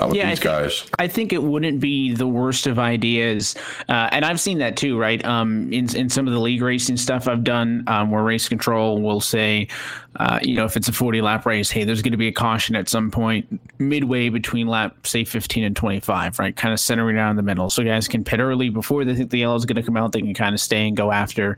With 0.00 0.14
yeah, 0.14 0.30
these 0.30 0.40
I 0.40 0.42
th- 0.42 0.62
guys. 0.62 0.90
I 0.98 1.08
think 1.08 1.32
it 1.32 1.42
wouldn't 1.42 1.80
be 1.80 2.14
the 2.14 2.26
worst 2.26 2.66
of 2.66 2.78
ideas, 2.78 3.54
uh, 3.88 4.08
and 4.12 4.24
I've 4.24 4.40
seen 4.40 4.58
that 4.58 4.76
too, 4.76 4.98
right? 4.98 5.24
Um, 5.24 5.72
in 5.72 5.94
in 5.94 6.08
some 6.08 6.26
of 6.26 6.32
the 6.32 6.40
league 6.40 6.62
racing 6.62 6.96
stuff 6.96 7.28
I've 7.28 7.44
done, 7.44 7.84
um, 7.86 8.10
where 8.10 8.22
race 8.22 8.48
control 8.48 9.00
will 9.00 9.20
say, 9.20 9.68
uh, 10.16 10.38
you 10.42 10.54
know, 10.54 10.64
if 10.64 10.76
it's 10.76 10.88
a 10.88 10.92
40 10.92 11.22
lap 11.22 11.46
race, 11.46 11.70
hey, 11.70 11.84
there's 11.84 12.02
going 12.02 12.12
to 12.12 12.18
be 12.18 12.28
a 12.28 12.32
caution 12.32 12.76
at 12.76 12.88
some 12.88 13.10
point 13.10 13.60
midway 13.78 14.28
between 14.28 14.66
lap, 14.66 15.06
say, 15.06 15.24
15 15.24 15.64
and 15.64 15.74
25, 15.74 16.38
right? 16.38 16.54
Kind 16.54 16.74
of 16.74 16.80
centering 16.80 17.16
around 17.16 17.36
the 17.36 17.42
middle. 17.42 17.70
So 17.70 17.82
guys 17.82 18.08
can 18.08 18.22
pit 18.22 18.40
early 18.40 18.68
before 18.68 19.04
they 19.04 19.14
think 19.14 19.30
the 19.30 19.38
yellow 19.38 19.56
is 19.56 19.64
going 19.64 19.76
to 19.76 19.82
come 19.82 19.96
out. 19.96 20.12
They 20.12 20.20
can 20.20 20.34
kind 20.34 20.54
of 20.54 20.60
stay 20.60 20.86
and 20.86 20.96
go 20.96 21.12
after. 21.12 21.56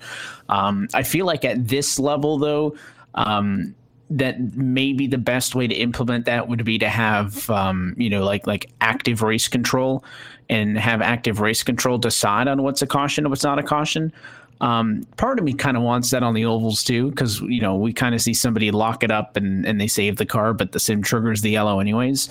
Um, 0.49 0.89
I 0.95 1.03
feel 1.03 1.27
like 1.27 1.45
at 1.45 1.67
this 1.67 1.99
level, 1.99 2.39
though, 2.39 2.77
um, 3.15 3.75
that 4.11 4.55
maybe 4.55 5.07
the 5.07 5.19
best 5.19 5.55
way 5.55 5.67
to 5.67 5.75
implement 5.75 6.27
that 6.27 6.49
would 6.49 6.65
be 6.65 6.79
to 6.79 6.89
have 6.89 7.49
um, 7.51 7.95
you 7.97 8.11
know 8.11 8.25
like 8.25 8.47
like 8.47 8.71
active 8.81 9.23
race 9.23 9.49
control 9.49 10.05
and 10.49 10.79
have 10.79 11.01
active 11.01 11.41
race 11.41 11.63
control 11.63 11.99
decide 11.99 12.49
on 12.49 12.63
what's 12.63 12.83
a 12.83 12.87
caution 12.87 13.25
and 13.25 13.31
what's 13.31 13.45
not 13.45 13.59
a 13.59 13.63
caution 13.63 14.13
um, 14.61 15.07
part 15.17 15.39
of 15.39 15.45
me 15.45 15.53
kind 15.53 15.77
of 15.77 15.83
wants 15.83 16.11
that 16.11 16.23
on 16.23 16.35
the 16.35 16.45
ovals 16.45 16.83
too, 16.83 17.11
because 17.11 17.41
you 17.41 17.61
know 17.61 17.75
we 17.77 17.93
kind 17.93 18.15
of 18.15 18.23
see 18.23 18.35
somebody 18.35 18.71
lock 18.71 19.03
it 19.03 19.11
up 19.11 19.37
and, 19.37 19.67
and 19.67 19.81
they 19.81 19.89
save 19.89 20.17
the 20.17 20.27
car, 20.27 20.55
but 20.55 20.73
the 20.73 20.81
sim 20.81 21.03
triggers 21.03 21.43
the 21.43 21.51
yellow 21.51 21.81
anyways. 21.81 22.29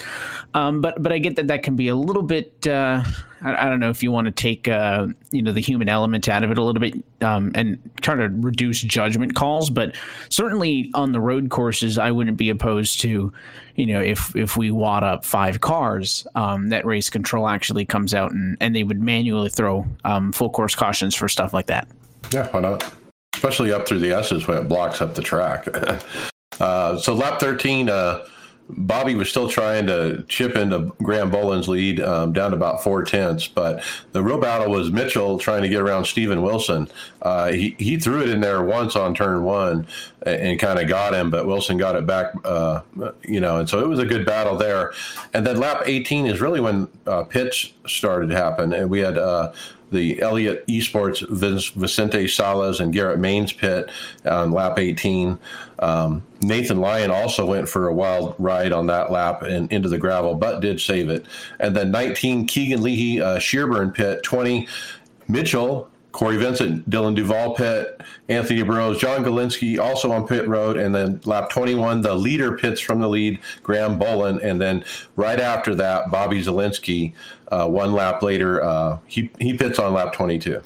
Um, 0.54 0.82
but 0.82 1.02
but 1.02 1.12
I 1.12 1.18
get 1.18 1.36
that 1.36 1.48
that 1.48 1.64
can 1.64 1.76
be 1.76 1.90
a 1.90 1.96
little 1.96 2.24
bit. 2.24 2.66
Uh, 2.66 3.04
I, 3.42 3.66
I, 3.66 3.70
don't 3.70 3.80
know 3.80 3.90
if 3.90 4.02
you 4.02 4.12
want 4.12 4.26
to 4.26 4.32
take 4.32 4.68
uh, 4.68 5.08
you 5.32 5.42
know 5.42 5.52
the 5.52 5.60
human 5.62 5.90
element 5.90 6.30
out 6.30 6.44
of 6.44 6.52
it 6.52 6.58
a 6.58 6.64
little 6.64 6.80
bit 6.80 6.96
um, 7.22 7.52
and 7.56 7.78
try 8.02 8.16
to 8.16 8.30
reduce 8.30 8.82
judgment 8.82 9.36
calls, 9.36 9.70
but 9.70 9.96
certainly 10.30 10.92
on 10.94 11.12
the 11.12 11.20
road 11.20 11.50
courses, 11.50 11.98
I 11.98 12.12
wouldn't 12.12 12.38
be 12.38 12.50
opposed 12.50 13.02
to 13.02 13.34
you 13.76 13.86
know 13.86 14.02
if 14.02 14.34
if 14.36 14.56
we 14.56 14.72
wad 14.72 15.04
up 15.04 15.26
five 15.26 15.60
cars 15.60 16.26
um, 16.36 16.70
that 16.70 16.86
race 16.86 17.10
control 17.10 17.50
actually 17.50 17.86
comes 17.86 18.14
out 18.14 18.32
and 18.32 18.56
and 18.62 18.76
they 18.76 18.84
would 18.84 19.02
manually 19.02 19.50
throw 19.50 19.86
um, 20.06 20.32
full 20.32 20.50
course 20.50 20.74
cautions 20.74 21.14
for 21.16 21.28
stuff 21.28 21.54
like 21.54 21.68
that. 21.68 21.88
Yeah, 22.32 22.48
why 22.52 22.62
not? 22.62 22.94
Especially 23.34 23.72
up 23.72 23.88
through 23.88 24.00
the 24.00 24.12
S's 24.12 24.48
when 24.48 24.58
it 24.58 24.68
blocks 24.68 25.02
up 25.02 25.16
the 25.16 25.22
track. 25.22 25.68
uh, 26.60 26.98
so 26.98 27.14
lap 27.14 27.40
13, 27.40 27.90
uh, 27.90 28.26
Bobby 28.70 29.14
was 29.16 29.30
still 29.30 29.50
trying 29.50 29.86
to 29.88 30.24
chip 30.30 30.56
into 30.56 30.94
Graham 31.04 31.30
Boland's 31.30 31.68
lead 31.68 32.00
um, 32.00 32.32
down 32.32 32.54
about 32.54 32.82
four 32.82 33.04
tenths, 33.04 33.48
but 33.48 33.84
the 34.14 34.24
real 34.24 34.40
battle 34.40 34.72
was 34.72 34.90
Mitchell 34.90 35.38
trying 35.38 35.64
to 35.64 35.70
get 35.70 35.82
around 35.82 36.06
Steven 36.06 36.42
Wilson. 36.42 36.88
Uh, 37.22 37.52
he, 37.52 37.76
he 37.78 37.98
threw 37.98 38.22
it 38.22 38.30
in 38.30 38.40
there 38.40 38.64
once 38.64 38.96
on 38.96 39.14
turn 39.14 39.44
one 39.44 39.86
and, 40.26 40.42
and 40.42 40.60
kind 40.60 40.80
of 40.80 40.88
got 40.88 41.14
him, 41.14 41.30
but 41.30 41.46
Wilson 41.46 41.78
got 41.78 41.96
it 41.96 42.08
back, 42.08 42.34
uh, 42.46 42.82
you 43.24 43.42
know, 43.42 43.58
and 43.58 43.70
so 43.70 43.80
it 43.80 43.88
was 43.88 44.00
a 44.00 44.06
good 44.06 44.26
battle 44.26 44.56
there. 44.56 44.94
And 45.34 45.46
then 45.46 45.58
lap 45.58 45.84
18 45.86 46.26
is 46.26 46.40
really 46.40 46.62
when 46.62 46.88
uh, 47.06 47.24
pits 47.24 47.74
started 47.86 48.30
to 48.30 48.36
happen, 48.36 48.72
and 48.74 48.90
we 48.90 49.00
had 49.00 49.18
uh, 49.18 49.52
the 49.94 50.22
Elliott 50.22 50.66
Esports 50.68 51.28
Vicente 51.30 52.28
Salas 52.28 52.80
and 52.80 52.92
Garrett 52.92 53.20
Maines 53.20 53.56
pit 53.56 53.90
on 54.26 54.52
lap 54.52 54.80
18. 54.80 55.40
Um, 55.80 56.24
Nathan 56.42 56.80
Lyon 56.80 57.12
also 57.12 57.46
went 57.46 57.70
for 57.70 57.88
a 57.88 57.94
wild 57.94 58.36
ride 58.38 58.72
on 58.72 58.88
that 58.88 59.12
lap 59.12 59.44
and 59.44 59.72
into 59.72 59.90
the 59.90 59.98
gravel, 59.98 60.36
but 60.36 60.60
did 60.60 60.82
save 60.82 61.10
it. 61.10 61.26
And 61.60 61.76
then 61.76 61.92
19, 61.92 62.48
Keegan 62.48 62.82
Leahy, 62.82 63.22
uh, 63.22 63.40
Shearburn 63.40 63.94
pit. 63.94 64.24
20, 64.24 64.68
Mitchell 65.28 65.90
Corey 66.14 66.38
Vincent, 66.38 66.88
Dylan 66.90 67.16
Duval 67.16 67.56
pit, 67.56 68.00
Anthony 68.30 68.62
Burrows, 68.62 69.00
John 69.00 69.24
Galinsky 69.26 69.80
also 69.80 70.12
on 70.12 70.28
pit 70.28 70.48
road, 70.48 70.78
and 70.78 70.94
then 70.94 71.20
lap 71.26 71.50
21, 71.50 72.02
the 72.02 72.14
leader 72.14 72.56
pits 72.56 72.80
from 72.80 73.02
the 73.02 73.10
lead, 73.10 73.40
Graham 73.64 73.98
Boland, 73.98 74.40
and 74.42 74.62
then 74.62 74.86
right 75.16 75.40
after 75.40 75.74
that, 75.76 76.12
Bobby 76.12 76.42
Zalenski, 76.42 77.14
uh, 77.52 77.68
one 77.68 77.94
lap 77.94 78.22
later, 78.22 78.64
uh, 78.64 79.00
he 79.08 79.30
he 79.40 79.58
pits 79.58 79.80
on 79.80 79.94
lap 79.94 80.14
22. 80.14 80.62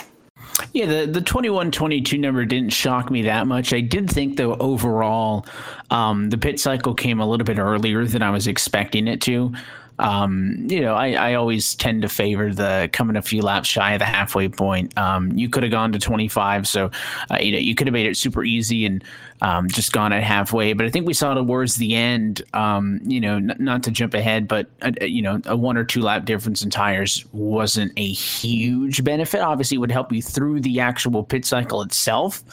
Yeah, 0.73 0.85
the 0.85 1.11
the 1.11 1.21
21 1.21 1.71
22 1.71 2.17
number 2.17 2.43
didn't 2.43 2.71
shock 2.71 3.09
me 3.09 3.21
that 3.23 3.47
much. 3.47 3.73
I 3.73 3.79
did 3.79 4.09
think 4.09 4.37
though 4.37 4.55
overall 4.55 5.45
um, 5.91 6.29
the 6.29 6.37
pit 6.37 6.59
cycle 6.59 6.93
came 6.93 7.19
a 7.19 7.27
little 7.27 7.45
bit 7.45 7.57
earlier 7.57 8.05
than 8.05 8.21
I 8.21 8.31
was 8.31 8.47
expecting 8.47 9.07
it 9.07 9.21
to 9.21 9.53
um, 9.99 10.67
you 10.69 10.81
know, 10.81 10.93
I, 10.93 11.13
I 11.13 11.33
always 11.33 11.73
tend 11.75 12.03
to 12.03 12.09
favor 12.09 12.53
the 12.53 12.89
coming 12.93 13.15
a 13.15 13.21
few 13.21 13.41
laps 13.41 13.67
shy 13.67 13.93
of 13.93 13.99
the 13.99 14.05
halfway 14.05 14.47
point. 14.47 14.95
Um, 14.97 15.31
you 15.31 15.49
could 15.49 15.63
have 15.63 15.71
gone 15.71 15.91
to 15.93 15.99
25, 15.99 16.67
so 16.67 16.91
uh, 17.31 17.37
you 17.39 17.51
know 17.51 17.57
you 17.57 17.73
could 17.73 17.87
have 17.87 17.93
made 17.93 18.05
it 18.05 18.15
super 18.15 18.43
easy 18.43 18.85
and 18.85 19.03
um, 19.41 19.67
just 19.69 19.91
gone 19.93 20.13
at 20.13 20.23
halfway. 20.23 20.73
But 20.73 20.85
I 20.85 20.89
think 20.89 21.07
we 21.07 21.13
saw 21.13 21.33
towards 21.33 21.75
the 21.75 21.95
end, 21.95 22.43
um, 22.53 22.99
you 23.03 23.19
know, 23.19 23.37
n- 23.37 23.55
not 23.59 23.83
to 23.83 23.91
jump 23.91 24.13
ahead, 24.13 24.47
but 24.47 24.67
uh, 24.83 24.91
you 25.01 25.21
know, 25.21 25.41
a 25.45 25.55
one 25.55 25.77
or 25.77 25.83
two 25.83 26.01
lap 26.01 26.25
difference 26.25 26.61
in 26.61 26.69
tires 26.69 27.25
wasn't 27.31 27.91
a 27.97 28.07
huge 28.07 29.03
benefit. 29.03 29.41
Obviously, 29.41 29.77
would 29.77 29.91
help 29.91 30.11
you 30.11 30.21
through 30.21 30.61
the 30.61 30.79
actual 30.79 31.23
pit 31.23 31.43
cycle 31.43 31.81
itself 31.81 32.43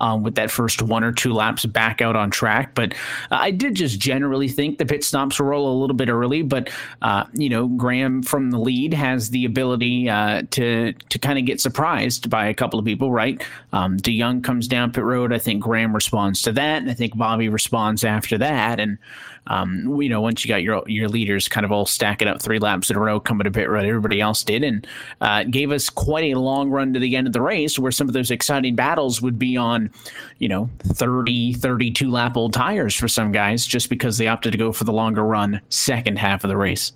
um, 0.00 0.22
with 0.22 0.34
that 0.34 0.50
first 0.50 0.82
one 0.82 1.04
or 1.04 1.12
two 1.12 1.32
laps 1.32 1.64
back 1.66 2.00
out 2.00 2.16
on 2.16 2.30
track. 2.30 2.74
But 2.74 2.94
uh, 3.30 3.36
I 3.36 3.50
did 3.50 3.74
just 3.74 3.98
generally 3.98 4.48
think 4.48 4.78
the 4.78 4.86
pit 4.86 5.04
stops 5.04 5.40
roll 5.40 5.72
a 5.72 5.76
little 5.78 5.96
bit 5.96 6.08
early. 6.08 6.42
But 6.42 6.70
uh, 7.02 7.24
you 7.32 7.48
know, 7.48 7.68
Graham 7.68 8.22
from 8.22 8.50
the 8.50 8.58
lead 8.58 8.94
has 8.94 9.30
the 9.30 9.44
ability 9.44 10.08
uh, 10.08 10.42
to 10.50 10.92
to 10.92 11.18
kind 11.18 11.38
of 11.38 11.46
get 11.46 11.60
surprised 11.60 12.30
by 12.30 12.46
a 12.46 12.54
couple 12.54 12.78
of 12.78 12.84
people, 12.84 13.12
right? 13.12 13.42
Um, 13.72 13.96
DeJong 13.96 14.44
comes 14.44 14.68
down 14.68 14.92
pit 14.92 15.04
road. 15.04 15.32
I 15.32 15.38
think 15.38 15.62
Graham 15.62 15.94
responds 15.94 16.42
to 16.42 16.52
that, 16.52 16.82
and 16.82 16.90
I 16.90 16.94
think 16.94 17.16
Bobby 17.16 17.48
responds 17.48 18.04
after 18.04 18.38
that, 18.38 18.80
and 18.80 18.98
um, 19.46 20.00
you 20.00 20.08
know, 20.08 20.20
once 20.20 20.44
you 20.44 20.48
got 20.48 20.62
your 20.62 20.82
your 20.86 21.08
leaders 21.08 21.48
kind 21.48 21.64
of 21.64 21.72
all 21.72 21.86
stacking 21.86 22.28
up 22.28 22.40
three 22.40 22.58
laps 22.58 22.90
in 22.90 22.96
a 22.96 23.00
row, 23.00 23.20
coming 23.20 23.44
to 23.44 23.50
pit 23.50 23.68
road, 23.68 23.84
everybody 23.84 24.20
else 24.20 24.42
did, 24.42 24.62
and 24.62 24.86
uh, 25.20 25.44
gave 25.44 25.70
us 25.70 25.90
quite 25.90 26.32
a 26.32 26.38
long 26.38 26.70
run 26.70 26.92
to 26.94 27.00
the 27.00 27.16
end 27.16 27.26
of 27.26 27.32
the 27.32 27.42
race 27.42 27.78
where 27.78 27.92
some 27.92 28.08
of 28.08 28.14
those 28.14 28.30
exciting 28.30 28.74
battles 28.74 29.20
would 29.20 29.38
be 29.38 29.56
on, 29.56 29.90
you 30.38 30.48
know, 30.48 30.68
30, 30.80 31.54
32 31.54 32.10
lap 32.10 32.36
old 32.36 32.52
tires 32.52 32.94
for 32.94 33.08
some 33.08 33.32
guys 33.32 33.66
just 33.66 33.88
because 33.88 34.18
they 34.18 34.28
opted 34.28 34.52
to 34.52 34.58
go 34.58 34.72
for 34.72 34.84
the 34.84 34.92
longer 34.92 35.24
run 35.24 35.60
second 35.68 36.18
half 36.18 36.44
of 36.44 36.48
the 36.48 36.56
race. 36.56 36.92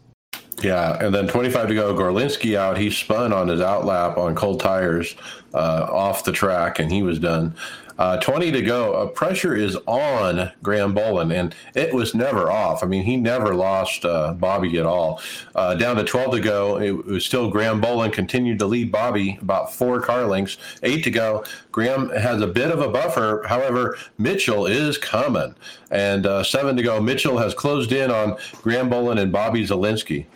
Yeah, 0.63 1.05
and 1.05 1.15
then 1.15 1.29
25 1.29 1.69
to 1.69 1.75
go, 1.75 1.95
Gorlinski 1.95 2.57
out. 2.57 2.77
He 2.79 2.91
spun 2.91 3.33
on 3.33 3.49
his 3.49 3.61
outlap 3.61 4.19
on 4.19 4.35
cold 4.35 4.59
tires 4.61 5.15
uh, 5.55 5.87
off 5.91 6.25
the 6.25 6.33
track, 6.33 6.79
and 6.81 6.91
he 6.91 7.03
was 7.03 7.19
done. 7.19 7.55
Uh, 7.99 8.17
20 8.19 8.53
to 8.53 8.63
go. 8.63 8.95
Uh, 8.95 9.07
pressure 9.07 9.57
is 9.57 9.77
on 9.87 10.53
Graham 10.63 10.95
Boland, 10.95 11.33
and 11.33 11.55
it 11.75 11.93
was 11.93 12.15
never 12.15 12.51
off. 12.51 12.85
I 12.85 12.87
mean, 12.87 13.03
he 13.03 13.17
never 13.17 13.55
lost 13.55 14.05
uh, 14.05 14.35
Bobby 14.35 14.79
at 14.79 14.87
all. 14.87 15.21
Uh, 15.55 15.75
down 15.75 15.97
to 15.97 16.05
12 16.05 16.33
to 16.33 16.41
go, 16.41 16.81
it 16.81 16.93
was 17.05 17.27
still 17.27 17.51
Graham 17.51 17.81
Boland 17.81 18.13
continued 18.13 18.59
to 18.61 18.67
lead 18.67 18.93
Bobby 18.93 19.39
about 19.43 19.75
four 19.75 20.01
car 20.01 20.27
lengths. 20.27 20.59
Eight 20.83 21.03
to 21.05 21.11
go. 21.11 21.45
Graham 21.73 22.11
has 22.11 22.41
a 22.41 22.47
bit 22.47 22.71
of 22.71 22.81
a 22.81 22.89
buffer. 22.89 23.45
However, 23.47 23.99
Mitchell 24.17 24.67
is 24.67 24.97
coming. 24.97 25.55
And 25.91 26.27
uh, 26.27 26.45
seven 26.45 26.77
to 26.77 26.83
go. 26.83 27.01
Mitchell 27.01 27.39
has 27.39 27.55
closed 27.55 27.93
in 27.93 28.11
on 28.11 28.37
Graham 28.63 28.89
Boland 28.89 29.19
and 29.19 29.33
Bobby 29.33 29.67
Zalenski. 29.67 30.27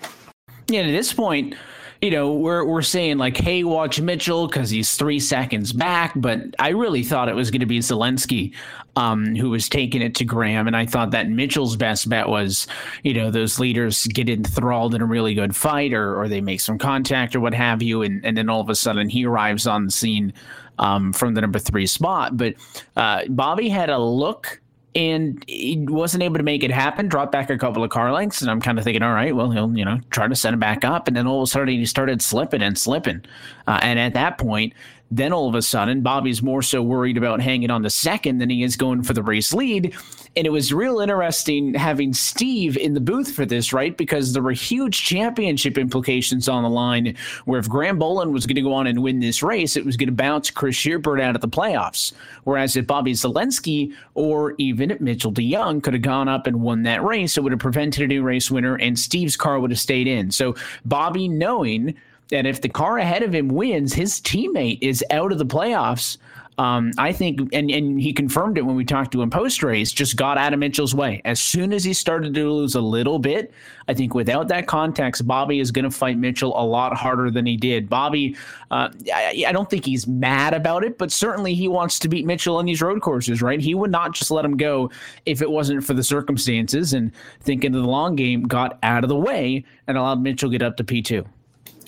Yeah, 0.69 0.83
at 0.83 0.93
this 0.93 1.13
point, 1.13 1.55
you 2.03 2.11
know, 2.11 2.33
we're 2.33 2.65
we're 2.65 2.83
saying 2.83 3.19
like, 3.19 3.37
hey, 3.37 3.63
watch 3.63 4.01
Mitchell 4.01 4.49
because 4.49 4.71
he's 4.71 4.97
three 4.97 5.21
seconds 5.21 5.73
back, 5.73 6.13
but 6.17 6.41
I 6.59 6.71
really 6.71 7.05
thought 7.05 7.29
it 7.29 7.37
was 7.37 7.53
going 7.53 7.61
to 7.61 7.67
be 7.67 7.79
Zalenski 7.79 8.53
um, 8.97 9.37
who 9.37 9.51
was 9.51 9.69
taking 9.69 10.03
it 10.03 10.17
to 10.17 10.25
Graham, 10.25 10.67
and 10.67 10.77
I 10.77 10.85
thought 10.85 11.13
that 11.13 11.31
Mitchell's 11.31 11.77
best 11.77 12.09
bet 12.09 12.29
was, 12.29 12.67
you 13.05 13.15
know, 13.15 13.31
those 13.31 13.61
leaders 13.61 14.05
get 14.07 14.29
enthralled 14.29 14.97
in 14.97 15.01
a 15.01 15.07
really 15.07 15.35
good 15.35 15.55
fight, 15.55 15.93
or 15.93 16.21
or 16.21 16.29
they 16.29 16.41
make 16.41 16.61
some 16.61 16.77
contact 16.77 17.37
or 17.37 17.41
what 17.41 17.55
have 17.55 17.83
you, 17.83 18.03
and 18.03 18.25
and 18.27 18.37
then 18.37 18.51
all 18.51 18.61
of 18.61 18.69
a 18.69 18.75
sudden 18.75 19.09
he 19.09 19.25
arrives 19.25 19.69
on 19.69 19.87
the 19.87 19.93
scene 19.93 20.33
um, 20.81 21.13
from 21.13 21.35
the 21.35 21.41
number 21.41 21.61
three 21.61 21.87
spot. 21.87 22.37
But 22.37 22.55
uh, 22.97 23.23
Bobby 23.29 23.69
had 23.69 23.91
a 23.91 23.99
look 23.99 24.61
and 24.95 25.43
he 25.49 25.85
wasn't 25.89 26.23
able 26.23 26.37
to 26.37 26.43
make 26.43 26.63
it 26.63 26.71
happen. 26.71 27.09
Dropped 27.09 27.33
back 27.33 27.51
a 27.51 27.59
couple 27.59 27.83
of 27.83 27.91
car 27.91 28.13
lengths, 28.13 28.43
and 28.43 28.51
I'm 28.51 28.61
kind 28.61 28.79
of 28.79 28.85
thinking, 28.85 29.03
all 29.03 29.15
right, 29.15 29.35
well, 29.35 29.51
he'll 29.51 29.77
you 29.77 29.85
know 29.85 30.01
try 30.11 30.29
to 30.29 30.35
set 30.35 30.53
him 30.53 30.61
back 30.61 30.85
up, 30.85 31.09
and 31.09 31.17
then 31.17 31.27
all 31.27 31.43
of 31.43 31.49
a 31.49 31.51
sudden 31.51 31.69
he 31.69 31.87
started 31.87 32.21
slipping 32.21 32.63
and 32.63 32.77
slipping, 32.77 33.23
uh, 33.67 33.81
and 33.83 33.99
at 33.99 34.15
that 34.15 34.39
point, 34.39 34.75
then 35.13 35.31
all 35.31 35.47
of 35.47 35.55
a 35.55 35.61
sudden, 35.61 36.01
Bobby's 36.01 36.43
more 36.43 36.63
so 36.63 36.83
worried 36.83 37.19
about 37.19 37.43
hanging 37.43 37.71
on 37.71 37.83
the 37.83 37.91
second 37.91 38.39
than 38.39 38.49
he 38.49 38.63
is 38.63 38.77
going 38.77 39.03
for 39.03 39.13
the 39.13 39.23
race 39.23 39.53
lead. 39.53 39.95
And 40.35 40.47
it 40.47 40.51
was 40.51 40.73
real 40.73 41.01
interesting 41.01 41.75
having 41.75 42.15
Steve 42.15 42.79
in 42.79 42.95
the 42.95 43.01
booth 43.01 43.31
for 43.31 43.45
this, 43.45 43.75
right? 43.75 43.95
Because 43.95 44.33
there 44.33 44.43
were 44.43 44.53
huge 44.53 45.05
championship 45.05 45.77
implications 45.77 46.49
on 46.49 46.63
the 46.63 46.71
line 46.71 47.15
where 47.45 47.61
if 47.61 47.69
Graham 47.69 47.99
Boland 47.99 48.33
was 48.33 48.47
going 48.47 48.57
to 48.57 48.63
go 48.63 48.73
on 48.73 48.87
and 48.87 49.03
win 49.03 49.21
this 49.21 49.43
race, 49.43 49.77
it 49.77 49.85
was 49.85 49.99
going 49.99 50.09
to 50.09 50.15
bounce 50.15 50.51
Chris 50.51 50.77
Shearburn 50.77 51.21
out 51.21 51.35
of 51.35 51.43
the 51.43 51.49
playoffs. 51.49 52.15
Whereas 52.45 52.75
if 52.75 52.87
Bobby 52.87 53.13
Zalenski 53.13 53.95
or 54.15 54.55
even 54.57 54.97
Mitchell 54.99 55.33
DeJong 55.33 55.83
could 55.83 55.93
have 55.93 56.03
gone 56.03 56.29
up 56.29 56.47
and 56.47 56.63
won 56.63 56.85
that 56.85 57.05
race, 57.05 57.37
it 57.37 57.43
would 57.43 57.53
have 57.53 57.61
prevented 57.61 58.03
a 58.03 58.07
new 58.07 58.23
race 58.23 58.51
winner 58.51 58.77
and 58.77 58.99
Steve's 58.99 59.37
car 59.37 59.61
would 59.61 59.71
have 59.71 59.79
stayed 59.79 60.09
in. 60.09 60.31
So 60.31 60.55
Bobby 60.87 61.29
knowing– 61.29 61.97
and 62.31 62.47
if 62.47 62.61
the 62.61 62.69
car 62.69 62.99
ahead 62.99 63.23
of 63.23 63.35
him 63.35 63.49
wins, 63.49 63.93
his 63.93 64.21
teammate 64.21 64.79
is 64.81 65.05
out 65.11 65.33
of 65.33 65.39
the 65.39 65.47
playoffs. 65.47 66.19
um, 66.59 66.93
I 66.99 67.13
think, 67.13 67.41
and, 67.53 67.71
and 67.71 68.01
he 68.01 68.13
confirmed 68.13 68.59
it 68.59 68.63
when 68.63 68.77
we 68.77 68.85
talked 68.85 69.11
to 69.13 69.23
him 69.23 69.31
post 69.31 69.63
race, 69.63 69.91
just 69.91 70.17
got 70.17 70.37
Adam 70.37 70.61
Mitchell's 70.61 70.95
way. 70.95 71.23
As 71.25 71.41
soon 71.41 71.73
as 71.73 71.83
he 71.83 71.95
started 71.95 72.35
to 72.35 72.51
lose 72.51 72.75
a 72.75 72.81
little 72.81 73.19
bit, 73.19 73.53
I 73.89 73.95
think 73.95 74.15
without 74.15 74.49
that 74.49 74.67
context, 74.67 75.27
Bobby 75.27 75.61
is 75.61 75.71
going 75.71 75.85
to 75.85 75.91
fight 75.91 76.19
Mitchell 76.19 76.53
a 76.55 76.65
lot 76.65 76.95
harder 76.95 77.31
than 77.31 77.47
he 77.47 77.57
did. 77.57 77.89
Bobby, 77.89 78.37
uh, 78.71 78.91
I, 79.13 79.45
I, 79.49 79.53
don't 79.53 79.69
think 79.69 79.85
he's 79.85 80.07
mad 80.07 80.53
about 80.53 80.85
it, 80.85 80.99
but 80.99 81.11
certainly 81.11 81.55
he 81.55 81.69
wants 81.69 81.99
to 82.01 82.09
beat 82.09 82.27
Mitchell 82.27 82.57
on 82.57 82.67
these 82.67 82.83
road 82.83 83.01
courses, 83.01 83.41
right? 83.41 83.61
He 83.61 83.75
would 83.75 83.91
not 83.91 84.13
just 84.13 84.31
let 84.31 84.45
him 84.45 84.57
go 84.57 84.91
if 85.25 85.41
it 85.43 85.51
wasn't 85.51 85.83
for 85.85 85.95
the 85.95 86.05
circumstances 86.05 86.93
and 86.93 87.13
thinking 87.41 87.75
of 87.75 87.83
the 87.83 87.89
long 87.89 88.15
game, 88.15 88.43
got 88.43 88.79
out 88.83 89.05
of 89.05 89.09
the 89.09 89.17
way 89.17 89.65
and 89.87 89.97
allowed 89.97 90.23
Mitchell 90.23 90.51
get 90.51 90.63
up 90.63 90.77
to 90.77 90.85
P2. 90.85 91.27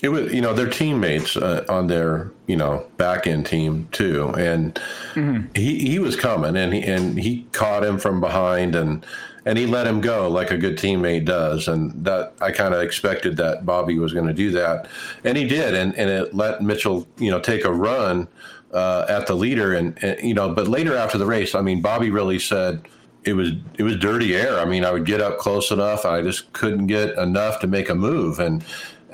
It 0.01 0.09
was, 0.09 0.33
you 0.33 0.41
know, 0.41 0.53
their 0.53 0.69
teammates 0.69 1.37
uh, 1.37 1.65
on 1.69 1.87
their, 1.87 2.31
you 2.47 2.57
know, 2.57 2.85
back 2.97 3.27
end 3.27 3.45
team 3.45 3.87
too, 3.91 4.29
and 4.37 4.75
mm-hmm. 5.13 5.47
he 5.55 5.79
he 5.87 5.99
was 5.99 6.15
coming, 6.15 6.55
and 6.57 6.73
he 6.73 6.83
and 6.83 7.17
he 7.17 7.47
caught 7.53 7.83
him 7.83 7.97
from 7.97 8.19
behind, 8.19 8.75
and 8.75 9.05
and 9.45 9.57
he 9.57 9.65
let 9.65 9.87
him 9.87 10.01
go 10.01 10.29
like 10.29 10.51
a 10.51 10.57
good 10.57 10.77
teammate 10.77 11.25
does, 11.25 11.67
and 11.67 11.91
that 12.03 12.33
I 12.41 12.51
kind 12.51 12.73
of 12.73 12.81
expected 12.81 13.37
that 13.37 13.65
Bobby 13.65 13.97
was 13.97 14.13
going 14.13 14.27
to 14.27 14.33
do 14.33 14.51
that, 14.51 14.87
and 15.23 15.37
he 15.37 15.45
did, 15.45 15.73
and 15.73 15.95
and 15.95 16.09
it 16.09 16.33
let 16.33 16.61
Mitchell, 16.61 17.07
you 17.17 17.31
know, 17.31 17.39
take 17.39 17.63
a 17.63 17.71
run 17.71 18.27
uh, 18.73 19.05
at 19.07 19.27
the 19.27 19.35
leader, 19.35 19.73
and, 19.73 19.97
and 20.03 20.19
you 20.27 20.33
know, 20.33 20.53
but 20.53 20.67
later 20.67 20.95
after 20.95 21.17
the 21.17 21.25
race, 21.25 21.55
I 21.55 21.61
mean, 21.61 21.81
Bobby 21.81 22.09
really 22.09 22.39
said 22.39 22.87
it 23.23 23.33
was 23.33 23.51
it 23.77 23.83
was 23.83 23.97
dirty 23.97 24.35
air. 24.35 24.59
I 24.59 24.65
mean, 24.65 24.83
I 24.83 24.91
would 24.91 25.05
get 25.05 25.21
up 25.21 25.37
close 25.37 25.71
enough, 25.71 26.05
I 26.05 26.21
just 26.21 26.51
couldn't 26.53 26.87
get 26.87 27.17
enough 27.17 27.59
to 27.61 27.67
make 27.67 27.89
a 27.89 27.95
move, 27.95 28.39
and 28.39 28.63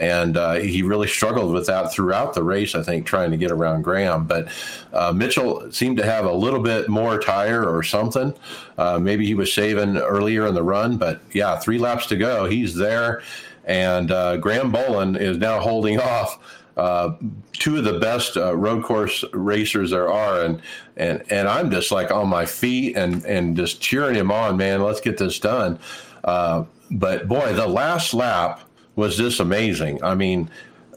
and 0.02 0.36
uh, 0.36 0.54
he 0.54 0.82
really 0.82 1.08
struggled 1.08 1.54
with 1.54 1.68
that 1.68 1.94
throughout 1.94 2.34
the 2.34 2.44
race. 2.44 2.74
I 2.74 2.82
think 2.82 3.06
trying 3.06 3.30
to 3.30 3.38
get 3.38 3.52
around 3.52 3.84
Graham, 3.84 4.26
but 4.26 4.48
uh, 4.94 5.14
Mitchell 5.14 5.72
seemed 5.72 5.98
to 5.98 6.04
have 6.04 6.26
a 6.26 6.34
little 6.34 6.60
bit 6.60 6.90
more 6.90 7.20
tire 7.20 7.64
or 7.64 7.84
something. 7.84 8.34
Uh, 8.80 8.98
maybe 8.98 9.28
he 9.28 9.36
was 9.36 9.54
saving 9.54 9.98
earlier 9.98 10.48
in 10.48 10.56
the 10.56 10.64
run, 10.64 10.98
but 10.98 11.22
yeah, 11.34 11.60
three 11.60 11.78
laps 11.78 12.08
to 12.08 12.18
go, 12.18 12.46
he's 12.46 12.74
there, 12.74 13.22
and 13.66 14.10
uh, 14.10 14.38
Graham 14.38 14.72
Boland 14.72 15.18
is 15.18 15.38
now 15.38 15.60
holding 15.60 16.00
off. 16.02 16.40
Uh, 16.78 17.16
two 17.54 17.78
of 17.78 17.84
the 17.84 18.00
best 18.00 18.38
uh, 18.38 18.56
road 18.56 18.84
course 18.84 19.24
racers 19.34 19.92
there 19.92 20.12
are, 20.12 20.42
and 20.42 20.62
and 20.98 21.22
and 21.30 21.48
I'm 21.48 21.70
just 21.70 21.92
like 21.92 22.10
on 22.10 22.28
my 22.28 22.48
feet 22.48 22.98
and 22.98 23.24
and 23.26 23.56
just 23.56 23.82
cheering 23.82 24.16
him 24.16 24.32
on, 24.32 24.58
man. 24.58 24.82
Let's 24.82 25.02
get 25.02 25.20
this 25.20 25.38
done. 25.38 25.78
but 26.24 27.28
boy, 27.28 27.54
the 27.54 27.68
last 27.68 28.16
lap, 28.16 28.62
was 29.02 29.18
just 29.18 29.40
amazing. 29.40 30.02
I 30.04 30.14
mean, 30.14 30.48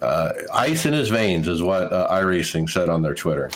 uh, 0.03 0.35
ice 0.53 0.85
in 0.85 0.93
his 0.93 1.09
veins 1.09 1.49
is 1.49 1.63
what 1.63 1.91
uh, 1.91 2.07
iRacing 2.11 2.69
said 2.69 2.91
on 2.91 3.01
their 3.01 3.15
Twitter. 3.15 3.51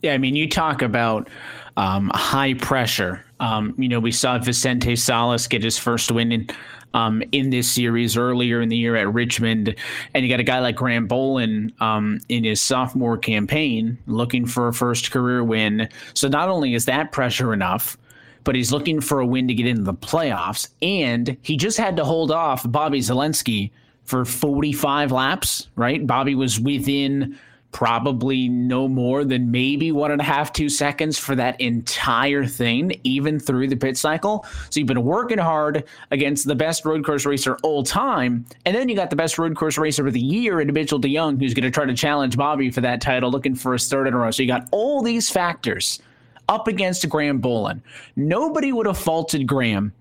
Yeah, 0.00 0.14
I 0.14 0.18
mean, 0.18 0.34
you 0.34 0.48
talk 0.48 0.80
about 0.80 1.28
um, 1.76 2.10
high 2.14 2.54
pressure. 2.54 3.22
Um, 3.38 3.74
you 3.76 3.90
know, 3.90 4.00
we 4.00 4.12
saw 4.12 4.38
Vicente 4.38 4.96
Salas 4.96 5.46
get 5.46 5.62
his 5.62 5.78
first 5.78 6.10
win 6.10 6.32
in 6.32 6.48
um, 6.94 7.22
in 7.32 7.50
this 7.50 7.70
series 7.70 8.16
earlier 8.16 8.62
in 8.62 8.70
the 8.70 8.76
year 8.78 8.96
at 8.96 9.12
Richmond, 9.12 9.74
and 10.14 10.24
you 10.24 10.30
got 10.30 10.40
a 10.40 10.44
guy 10.44 10.60
like 10.60 10.76
Graham 10.76 11.06
Bolin 11.06 11.78
um, 11.82 12.20
in 12.30 12.44
his 12.44 12.62
sophomore 12.62 13.18
campaign 13.18 13.98
looking 14.06 14.46
for 14.46 14.68
a 14.68 14.72
first 14.72 15.10
career 15.10 15.44
win. 15.44 15.90
So 16.14 16.28
not 16.28 16.48
only 16.48 16.72
is 16.72 16.86
that 16.86 17.12
pressure 17.12 17.52
enough, 17.52 17.98
but 18.46 18.54
he's 18.54 18.72
looking 18.72 19.00
for 19.00 19.18
a 19.18 19.26
win 19.26 19.48
to 19.48 19.54
get 19.54 19.66
into 19.66 19.82
the 19.82 19.92
playoffs. 19.92 20.68
And 20.80 21.36
he 21.42 21.56
just 21.56 21.76
had 21.76 21.96
to 21.96 22.04
hold 22.04 22.30
off 22.30 22.62
Bobby 22.70 23.00
Zalenski 23.00 23.72
for 24.04 24.24
45 24.24 25.10
laps, 25.10 25.68
right? 25.74 26.06
Bobby 26.06 26.36
was 26.36 26.60
within 26.60 27.36
probably 27.72 28.48
no 28.48 28.86
more 28.86 29.24
than 29.24 29.50
maybe 29.50 29.90
one 29.90 30.12
and 30.12 30.20
a 30.20 30.24
half, 30.24 30.52
two 30.52 30.68
seconds 30.68 31.18
for 31.18 31.34
that 31.34 31.60
entire 31.60 32.46
thing, 32.46 32.98
even 33.02 33.40
through 33.40 33.66
the 33.66 33.76
pit 33.76 33.96
cycle. 33.96 34.46
So 34.70 34.78
you've 34.78 34.86
been 34.86 35.02
working 35.02 35.38
hard 35.38 35.84
against 36.12 36.46
the 36.46 36.54
best 36.54 36.84
road 36.84 37.04
course 37.04 37.26
racer 37.26 37.58
all 37.64 37.82
time. 37.82 38.46
And 38.64 38.76
then 38.76 38.88
you 38.88 38.94
got 38.94 39.10
the 39.10 39.16
best 39.16 39.38
road 39.38 39.56
course 39.56 39.76
racer 39.76 40.06
of 40.06 40.12
the 40.12 40.20
year 40.20 40.60
in 40.60 40.72
Mitchell 40.72 41.00
DeJong, 41.00 41.40
who's 41.40 41.52
going 41.52 41.64
to 41.64 41.70
try 41.72 41.84
to 41.84 41.94
challenge 41.94 42.36
Bobby 42.36 42.70
for 42.70 42.80
that 42.80 43.00
title, 43.00 43.28
looking 43.28 43.56
for 43.56 43.74
a 43.74 43.78
third 43.78 44.06
in 44.06 44.14
a 44.14 44.18
row. 44.18 44.30
So 44.30 44.44
you 44.44 44.48
got 44.48 44.68
all 44.70 45.02
these 45.02 45.28
factors 45.28 46.00
up 46.48 46.68
against 46.68 47.08
Graham 47.08 47.40
Bolin. 47.40 47.80
Nobody 48.14 48.72
would 48.72 48.86
have 48.86 48.98
faulted 48.98 49.46
Graham 49.46 49.92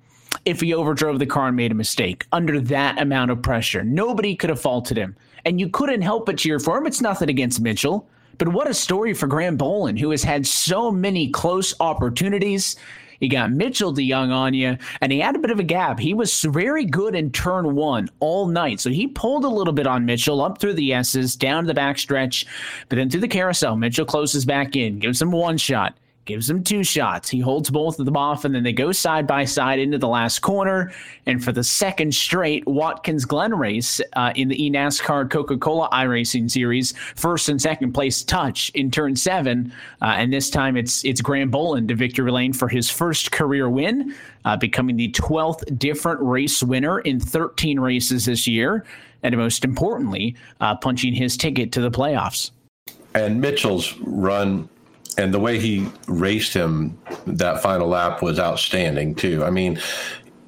if 0.45 0.61
he 0.61 0.73
overdrove 0.73 1.19
the 1.19 1.25
car 1.25 1.47
and 1.47 1.57
made 1.57 1.71
a 1.71 1.75
mistake 1.75 2.25
under 2.31 2.59
that 2.61 3.01
amount 3.01 3.31
of 3.31 3.41
pressure. 3.41 3.83
Nobody 3.83 4.35
could 4.35 4.49
have 4.49 4.61
faulted 4.61 4.97
him. 4.97 5.15
And 5.45 5.59
you 5.59 5.69
couldn't 5.69 6.01
help 6.01 6.25
but 6.25 6.37
cheer 6.37 6.59
for 6.59 6.77
him. 6.77 6.87
It's 6.87 7.01
nothing 7.01 7.29
against 7.29 7.61
Mitchell. 7.61 8.07
But 8.37 8.49
what 8.49 8.69
a 8.69 8.73
story 8.73 9.13
for 9.13 9.27
Graham 9.27 9.57
Bolin, 9.57 9.97
who 9.97 10.11
has 10.11 10.23
had 10.23 10.45
so 10.45 10.91
many 10.91 11.29
close 11.29 11.73
opportunities. 11.79 12.75
He 13.19 13.29
got 13.29 13.51
Mitchell 13.51 13.93
DeJong 13.93 14.33
on 14.33 14.53
you, 14.53 14.77
and 14.99 15.11
he 15.11 15.19
had 15.19 15.37
a 15.37 15.39
bit 15.39 15.51
of 15.51 15.59
a 15.59 15.63
gap. 15.63 15.99
He 15.99 16.13
was 16.13 16.41
very 16.41 16.83
good 16.83 17.15
in 17.15 17.31
turn 17.31 17.75
one 17.75 18.09
all 18.19 18.47
night. 18.47 18.81
So 18.81 18.89
he 18.89 19.07
pulled 19.07 19.45
a 19.45 19.49
little 19.49 19.71
bit 19.71 19.87
on 19.87 20.05
Mitchell 20.05 20.41
up 20.41 20.57
through 20.57 20.73
the 20.73 20.93
S's, 20.93 21.37
down 21.37 21.63
to 21.63 21.73
the 21.73 21.79
backstretch, 21.79 22.45
but 22.89 22.97
then 22.97 23.09
through 23.09 23.21
the 23.21 23.27
carousel. 23.29 23.77
Mitchell 23.77 24.05
closes 24.05 24.43
back 24.43 24.75
in, 24.75 24.99
gives 24.99 25.21
him 25.21 25.31
one 25.31 25.57
shot 25.57 25.97
gives 26.25 26.49
him 26.49 26.63
two 26.63 26.83
shots. 26.83 27.29
He 27.29 27.39
holds 27.39 27.69
both 27.69 27.99
of 27.99 28.05
them 28.05 28.17
off, 28.17 28.45
and 28.45 28.53
then 28.53 28.63
they 28.63 28.73
go 28.73 28.91
side 28.91 29.27
by 29.27 29.45
side 29.45 29.79
into 29.79 29.97
the 29.97 30.07
last 30.07 30.39
corner. 30.39 30.91
And 31.25 31.43
for 31.43 31.51
the 31.51 31.63
second 31.63 32.13
straight 32.13 32.65
Watkins 32.67 33.25
Glen 33.25 33.53
race 33.53 34.01
uh, 34.13 34.33
in 34.35 34.47
the 34.47 34.57
eNASCAR 34.57 35.29
Coca 35.29 35.57
Cola 35.57 35.89
iRacing 35.91 36.49
Series, 36.49 36.93
first 37.15 37.49
and 37.49 37.61
second 37.61 37.93
place 37.93 38.23
touch 38.23 38.69
in 38.71 38.91
turn 38.91 39.15
seven. 39.15 39.71
Uh, 40.01 40.15
and 40.17 40.33
this 40.33 40.49
time 40.49 40.75
it's 40.75 41.05
it's 41.05 41.21
Graham 41.21 41.49
Boland 41.49 41.87
to 41.89 41.95
victory 41.95 42.31
lane 42.31 42.53
for 42.53 42.67
his 42.67 42.89
first 42.89 43.31
career 43.31 43.69
win, 43.69 44.13
uh, 44.45 44.57
becoming 44.57 44.97
the 44.97 45.11
12th 45.11 45.77
different 45.77 46.19
race 46.21 46.61
winner 46.63 46.99
in 46.99 47.19
13 47.19 47.79
races 47.79 48.25
this 48.25 48.47
year. 48.47 48.85
And 49.23 49.35
most 49.37 49.63
importantly, 49.63 50.35
uh, 50.61 50.75
punching 50.75 51.13
his 51.13 51.35
ticket 51.37 51.71
to 51.73 51.81
the 51.81 51.89
playoffs. 51.89 52.51
And 53.15 53.39
Mitchell's 53.39 53.97
run 53.99 54.69
and 55.17 55.33
the 55.33 55.39
way 55.39 55.59
he 55.59 55.87
raced 56.07 56.53
him 56.53 56.97
that 57.25 57.61
final 57.61 57.87
lap 57.87 58.21
was 58.21 58.39
outstanding 58.39 59.15
too. 59.15 59.43
I 59.43 59.49
mean, 59.49 59.79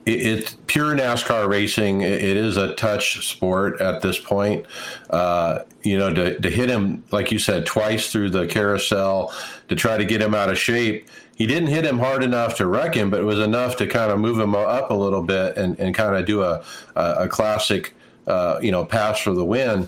it, 0.05 0.25
it's 0.25 0.57
pure 0.67 0.95
NASCAR 0.95 1.47
racing. 1.47 2.01
It, 2.01 2.23
it 2.23 2.37
is 2.37 2.57
a 2.57 2.73
touch 2.75 3.27
sport 3.27 3.79
at 3.81 4.01
this 4.01 4.19
point. 4.19 4.65
Uh, 5.09 5.59
you 5.83 5.97
know, 5.97 6.13
to, 6.13 6.39
to 6.39 6.49
hit 6.49 6.69
him 6.69 7.03
like 7.11 7.31
you 7.31 7.39
said 7.39 7.65
twice 7.65 8.11
through 8.11 8.31
the 8.31 8.47
carousel 8.47 9.33
to 9.69 9.75
try 9.75 9.97
to 9.97 10.05
get 10.05 10.21
him 10.21 10.33
out 10.33 10.49
of 10.49 10.57
shape. 10.57 11.07
He 11.35 11.45
didn't 11.45 11.69
hit 11.69 11.85
him 11.85 11.99
hard 11.99 12.23
enough 12.23 12.55
to 12.55 12.65
wreck 12.65 12.95
him, 12.95 13.11
but 13.11 13.19
it 13.19 13.23
was 13.23 13.39
enough 13.39 13.77
to 13.77 13.85
kind 13.85 14.11
of 14.11 14.19
move 14.19 14.39
him 14.39 14.55
up 14.55 14.89
a 14.89 14.93
little 14.93 15.21
bit 15.21 15.55
and, 15.55 15.79
and 15.79 15.93
kind 15.93 16.15
of 16.15 16.25
do 16.25 16.41
a, 16.41 16.63
a, 16.95 17.13
a 17.19 17.27
classic, 17.27 17.93
uh, 18.25 18.57
you 18.59 18.71
know, 18.71 18.83
pass 18.83 19.19
for 19.19 19.33
the 19.33 19.45
win 19.45 19.87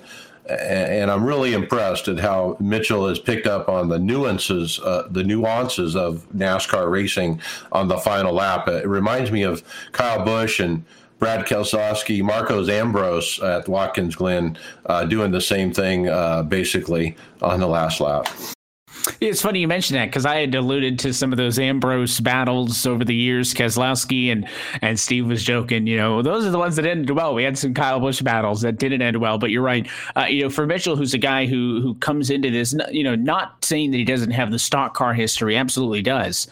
and 0.49 1.11
I'm 1.11 1.23
really 1.23 1.53
impressed 1.53 2.07
at 2.07 2.19
how 2.19 2.57
Mitchell 2.59 3.07
has 3.07 3.19
picked 3.19 3.47
up 3.47 3.69
on 3.69 3.89
the 3.89 3.99
nuances, 3.99 4.79
uh, 4.79 5.07
the 5.09 5.23
nuances 5.23 5.95
of 5.95 6.27
NASCAR 6.35 6.89
racing 6.89 7.41
on 7.71 7.87
the 7.87 7.97
final 7.97 8.33
lap. 8.33 8.67
It 8.67 8.87
reminds 8.87 9.31
me 9.31 9.43
of 9.43 9.63
Kyle 9.91 10.23
Busch 10.23 10.59
and 10.59 10.83
Brad 11.19 11.45
Keselowski, 11.45 12.23
Marcos 12.23 12.69
Ambrose 12.69 13.39
at 13.41 13.67
Watkins 13.67 14.15
Glen, 14.15 14.57
uh, 14.85 15.05
doing 15.05 15.31
the 15.31 15.41
same 15.41 15.73
thing 15.73 16.07
uh, 16.07 16.43
basically 16.43 17.15
on 17.41 17.59
the 17.59 17.67
last 17.67 17.99
lap. 17.99 18.27
It's 19.21 19.41
funny 19.41 19.59
you 19.59 19.67
mention 19.67 19.95
that 19.95 20.05
because 20.05 20.25
I 20.25 20.37
had 20.37 20.55
alluded 20.55 20.99
to 20.99 21.13
some 21.13 21.31
of 21.31 21.37
those 21.37 21.59
Ambrose 21.59 22.19
battles 22.19 22.85
over 22.85 23.03
the 23.03 23.15
years. 23.15 23.53
Keselowski 23.53 24.31
and 24.31 24.47
and 24.81 24.99
Steve 24.99 25.27
was 25.27 25.43
joking, 25.43 25.87
you 25.87 25.97
know, 25.97 26.21
those 26.21 26.45
are 26.45 26.51
the 26.51 26.59
ones 26.59 26.75
that 26.77 26.85
ended 26.85 27.11
well. 27.11 27.33
We 27.33 27.43
had 27.43 27.57
some 27.57 27.73
Kyle 27.73 27.99
Busch 27.99 28.21
battles 28.21 28.61
that 28.61 28.77
didn't 28.77 29.01
end 29.01 29.17
well, 29.17 29.37
but 29.37 29.49
you're 29.49 29.63
right. 29.63 29.87
Uh, 30.15 30.25
you 30.25 30.43
know, 30.43 30.49
for 30.49 30.65
Mitchell, 30.65 30.95
who's 30.95 31.13
a 31.13 31.17
guy 31.19 31.45
who 31.45 31.81
who 31.81 31.95
comes 31.95 32.29
into 32.29 32.49
this, 32.49 32.75
you 32.91 33.03
know, 33.03 33.15
not 33.15 33.63
saying 33.63 33.91
that 33.91 33.97
he 33.97 34.05
doesn't 34.05 34.31
have 34.31 34.51
the 34.51 34.59
stock 34.59 34.93
car 34.93 35.13
history, 35.13 35.57
absolutely 35.57 36.01
does, 36.01 36.47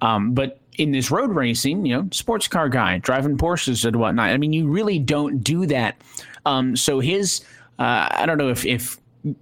um, 0.00 0.32
but 0.32 0.58
in 0.78 0.92
this 0.92 1.10
road 1.10 1.30
racing, 1.30 1.84
you 1.84 1.94
know, 1.94 2.08
sports 2.12 2.48
car 2.48 2.68
guy 2.68 2.98
driving 2.98 3.36
Porsches 3.36 3.84
and 3.84 3.96
whatnot. 3.96 4.30
I 4.30 4.36
mean, 4.38 4.52
you 4.52 4.68
really 4.68 4.98
don't 4.98 5.42
do 5.42 5.66
that. 5.66 5.96
Um, 6.46 6.76
so 6.76 7.00
his, 7.00 7.42
uh, 7.78 8.08
I 8.10 8.24
don't 8.26 8.38
know 8.38 8.48
if 8.48 8.64
if 8.64 8.98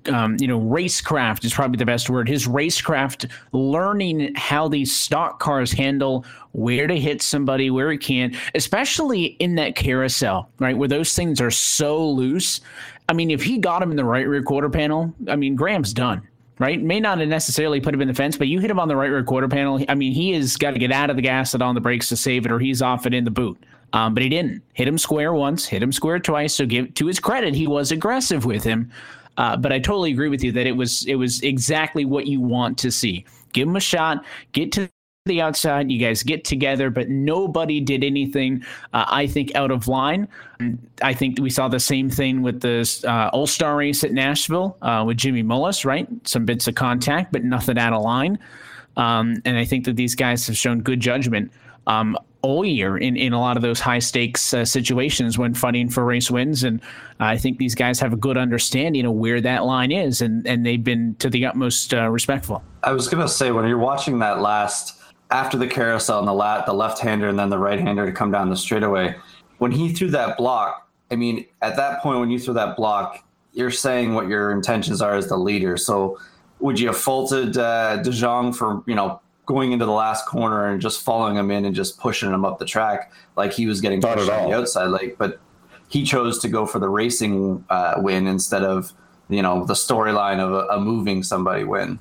um, 0.07 0.37
you 0.39 0.47
know, 0.47 0.61
racecraft 0.61 1.45
is 1.45 1.55
probably 1.55 1.79
the 1.79 1.87
best 1.87 2.11
word. 2.11 2.29
His 2.29 2.47
racecraft, 2.47 3.31
learning 3.53 4.35
how 4.35 4.69
these 4.69 4.95
stock 4.95 5.41
cars 5.41 5.73
handle, 5.73 6.25
where 6.53 6.87
to 6.87 6.99
hit 6.99 7.23
somebody, 7.23 7.71
where 7.71 7.91
he 7.91 7.99
can't, 7.99 8.35
especially 8.55 9.25
in 9.25 9.55
that 9.55 9.77
carousel, 9.77 10.51
right, 10.59 10.77
where 10.77 10.89
those 10.89 11.15
things 11.15 11.41
are 11.41 11.51
so 11.51 12.07
loose. 12.09 12.61
I 13.09 13.13
mean, 13.13 13.31
if 13.31 13.43
he 13.43 13.59
got 13.59 13.83
him 13.83 13.91
in 13.91 13.97
the 13.97 14.05
right 14.05 14.27
rear 14.27 14.43
quarter 14.43 14.71
panel, 14.71 15.15
I 15.29 15.37
mean, 15.37 15.57
Graham's 15.57 15.93
done. 15.93 16.27
Right, 16.59 16.79
may 16.79 17.01
not 17.01 17.17
necessarily 17.17 17.81
put 17.81 17.95
him 17.95 18.03
in 18.03 18.09
the 18.09 18.13
fence, 18.13 18.37
but 18.37 18.47
you 18.47 18.61
hit 18.61 18.71
him 18.71 18.79
on 18.79 18.87
the 18.87 18.95
right 18.95 19.11
rear 19.11 19.25
quarter 19.25 19.49
panel. 19.49 19.83
I 19.89 19.95
mean, 19.95 20.13
he 20.13 20.33
has 20.33 20.59
got 20.59 20.73
to 20.73 20.79
get 20.79 20.93
out 20.93 21.09
of 21.09 21.17
the 21.17 21.23
gas 21.23 21.55
and 21.55 21.63
on 21.63 21.75
the 21.75 21.81
brakes 21.81 22.11
to 22.11 22.17
save 22.17 22.45
it, 22.45 22.53
or 22.53 22.59
he's 22.59 22.83
off 22.83 23.07
it 23.07 23.15
in 23.15 23.25
the 23.25 23.31
boot. 23.31 23.57
Um, 23.95 24.13
but 24.13 24.23
he 24.23 24.29
didn't 24.29 24.63
hit 24.75 24.87
him 24.87 24.99
square 24.99 25.33
once, 25.33 25.65
hit 25.65 25.83
him 25.83 25.91
square 25.91 26.19
twice. 26.19 26.55
So 26.55 26.67
give 26.67 26.93
to 26.95 27.07
his 27.07 27.19
credit, 27.19 27.55
he 27.55 27.67
was 27.67 27.93
aggressive 27.93 28.45
with 28.45 28.63
him. 28.63 28.93
Uh, 29.37 29.57
but 29.57 29.73
I 29.73 29.79
totally 29.79 30.13
agree 30.13 30.29
with 30.29 30.43
you 30.43 30.53
that 30.53 30.67
it 30.67 30.73
was 30.73 31.05
it 31.07 31.15
was 31.15 31.41
exactly 31.43 32.05
what 32.05 32.27
you 32.27 32.41
want 32.41 32.79
to 32.79 32.91
see. 32.91 33.25
Give 33.53 33.67
them 33.67 33.77
a 33.77 33.81
shot, 33.81 34.25
get 34.53 34.73
to 34.73 34.89
the 35.27 35.41
outside. 35.41 35.91
You 35.91 35.99
guys 35.99 36.23
get 36.23 36.45
together, 36.45 36.91
but 36.91 37.09
nobody 37.09 37.81
did 37.81 38.03
anything, 38.05 38.65
uh, 38.93 39.05
I 39.09 39.27
think, 39.27 39.55
out 39.55 39.71
of 39.71 39.87
line. 39.87 40.29
I 41.03 41.15
think 41.15 41.39
we 41.39 41.51
saw 41.51 41.69
the 41.69 41.81
same 41.81 42.09
thing 42.11 42.43
with 42.43 42.61
the 42.61 42.89
uh, 43.07 43.29
All 43.33 43.47
Star 43.47 43.77
race 43.77 44.03
at 44.05 44.13
Nashville 44.13 44.77
uh, 44.83 45.05
with 45.07 45.17
Jimmy 45.17 45.43
Mullis, 45.43 45.85
right? 45.85 46.09
Some 46.25 46.45
bits 46.45 46.69
of 46.69 46.75
contact, 46.75 47.33
but 47.33 47.45
nothing 47.45 47.79
out 47.79 47.93
of 47.93 48.03
line. 48.03 48.39
Um, 48.97 49.41
and 49.45 49.57
I 49.57 49.65
think 49.65 49.85
that 49.85 49.97
these 49.97 50.15
guys 50.15 50.47
have 50.47 50.57
shown 50.57 50.81
good 50.81 51.01
judgment. 51.01 51.53
Um, 51.87 52.17
all 52.43 52.65
year 52.65 52.97
in, 52.97 53.19
in 53.19 53.35
a 53.35 53.39
lot 53.39 53.57
of 53.57 53.63
those 53.63 53.81
high 53.81 53.99
stakes 53.99 54.55
uh, 54.55 54.65
situations 54.65 55.37
when 55.37 55.53
fighting 55.53 55.91
for 55.91 56.07
race 56.07 56.31
wins. 56.31 56.65
And 56.65 56.81
I 57.19 57.37
think 57.37 57.59
these 57.59 57.75
guys 57.75 58.01
have 58.01 58.15
a 58.15 58.17
good 58.17 58.39
understanding 58.39 59.05
of 59.05 59.13
where 59.13 59.43
that 59.43 59.67
line 59.67 59.93
is, 59.93 60.23
and, 60.23 60.47
and 60.47 60.65
they've 60.65 60.83
been 60.83 61.17
to 61.17 61.29
the 61.29 61.45
utmost 61.45 61.93
uh, 61.93 62.09
respectful. 62.09 62.63
I 62.83 62.93
was 62.93 63.09
going 63.09 63.23
to 63.23 63.29
say, 63.29 63.51
when 63.51 63.67
you're 63.67 63.77
watching 63.77 64.19
that 64.21 64.41
last, 64.41 65.03
after 65.31 65.59
the 65.59 65.67
carousel 65.67 66.19
and 66.19 66.27
the, 66.27 66.33
la- 66.33 66.65
the 66.65 66.73
left 66.73 66.99
hander 66.99 67.29
and 67.29 67.39
then 67.39 67.51
the 67.51 67.59
right 67.59 67.79
hander 67.79 68.07
to 68.07 68.13
come 68.13 68.31
down 68.31 68.49
the 68.49 68.57
straightaway, 68.57 69.15
when 69.59 69.71
he 69.71 69.93
threw 69.93 70.09
that 70.09 70.39
block, 70.39 70.89
I 71.11 71.17
mean, 71.17 71.45
at 71.61 71.77
that 71.77 72.03
point, 72.03 72.21
when 72.21 72.31
you 72.31 72.39
threw 72.39 72.55
that 72.55 72.75
block, 72.75 73.23
you're 73.53 73.71
saying 73.71 74.15
what 74.15 74.29
your 74.29 74.53
intentions 74.53 75.03
are 75.03 75.15
as 75.15 75.29
the 75.29 75.37
leader. 75.37 75.77
So 75.77 76.19
would 76.61 76.81
you 76.81 76.87
have 76.87 76.97
faulted 76.97 77.59
uh, 77.59 77.99
De 77.99 78.13
Jong 78.13 78.55
for, 78.55 78.83
you 78.87 78.95
know, 78.95 79.21
going 79.51 79.73
into 79.73 79.85
the 79.85 79.93
last 79.93 80.27
corner 80.27 80.67
and 80.67 80.81
just 80.81 81.03
following 81.03 81.37
him 81.37 81.51
in 81.51 81.65
and 81.65 81.75
just 81.75 81.99
pushing 81.99 82.33
him 82.33 82.45
up 82.45 82.59
the 82.59 82.65
track 82.65 83.13
like 83.37 83.53
he 83.53 83.67
was 83.67 83.81
getting 83.81 84.01
pushed 84.01 84.31
on 84.31 84.49
the 84.49 84.57
outside. 84.57 84.87
Like, 84.87 85.17
but 85.19 85.41
he 85.89 86.05
chose 86.05 86.39
to 86.39 86.49
go 86.49 86.67
for 86.67 86.79
the 86.79 86.89
racing 86.89 87.65
uh, 87.69 87.95
win 87.99 88.27
instead 88.27 88.63
of 88.63 88.93
you 89.29 89.43
know 89.43 89.65
the 89.65 89.75
storyline 89.75 90.39
of 90.39 90.53
a, 90.53 90.67
a, 90.69 90.81
moving 90.81 91.23
somebody 91.23 91.65
win. 91.65 91.99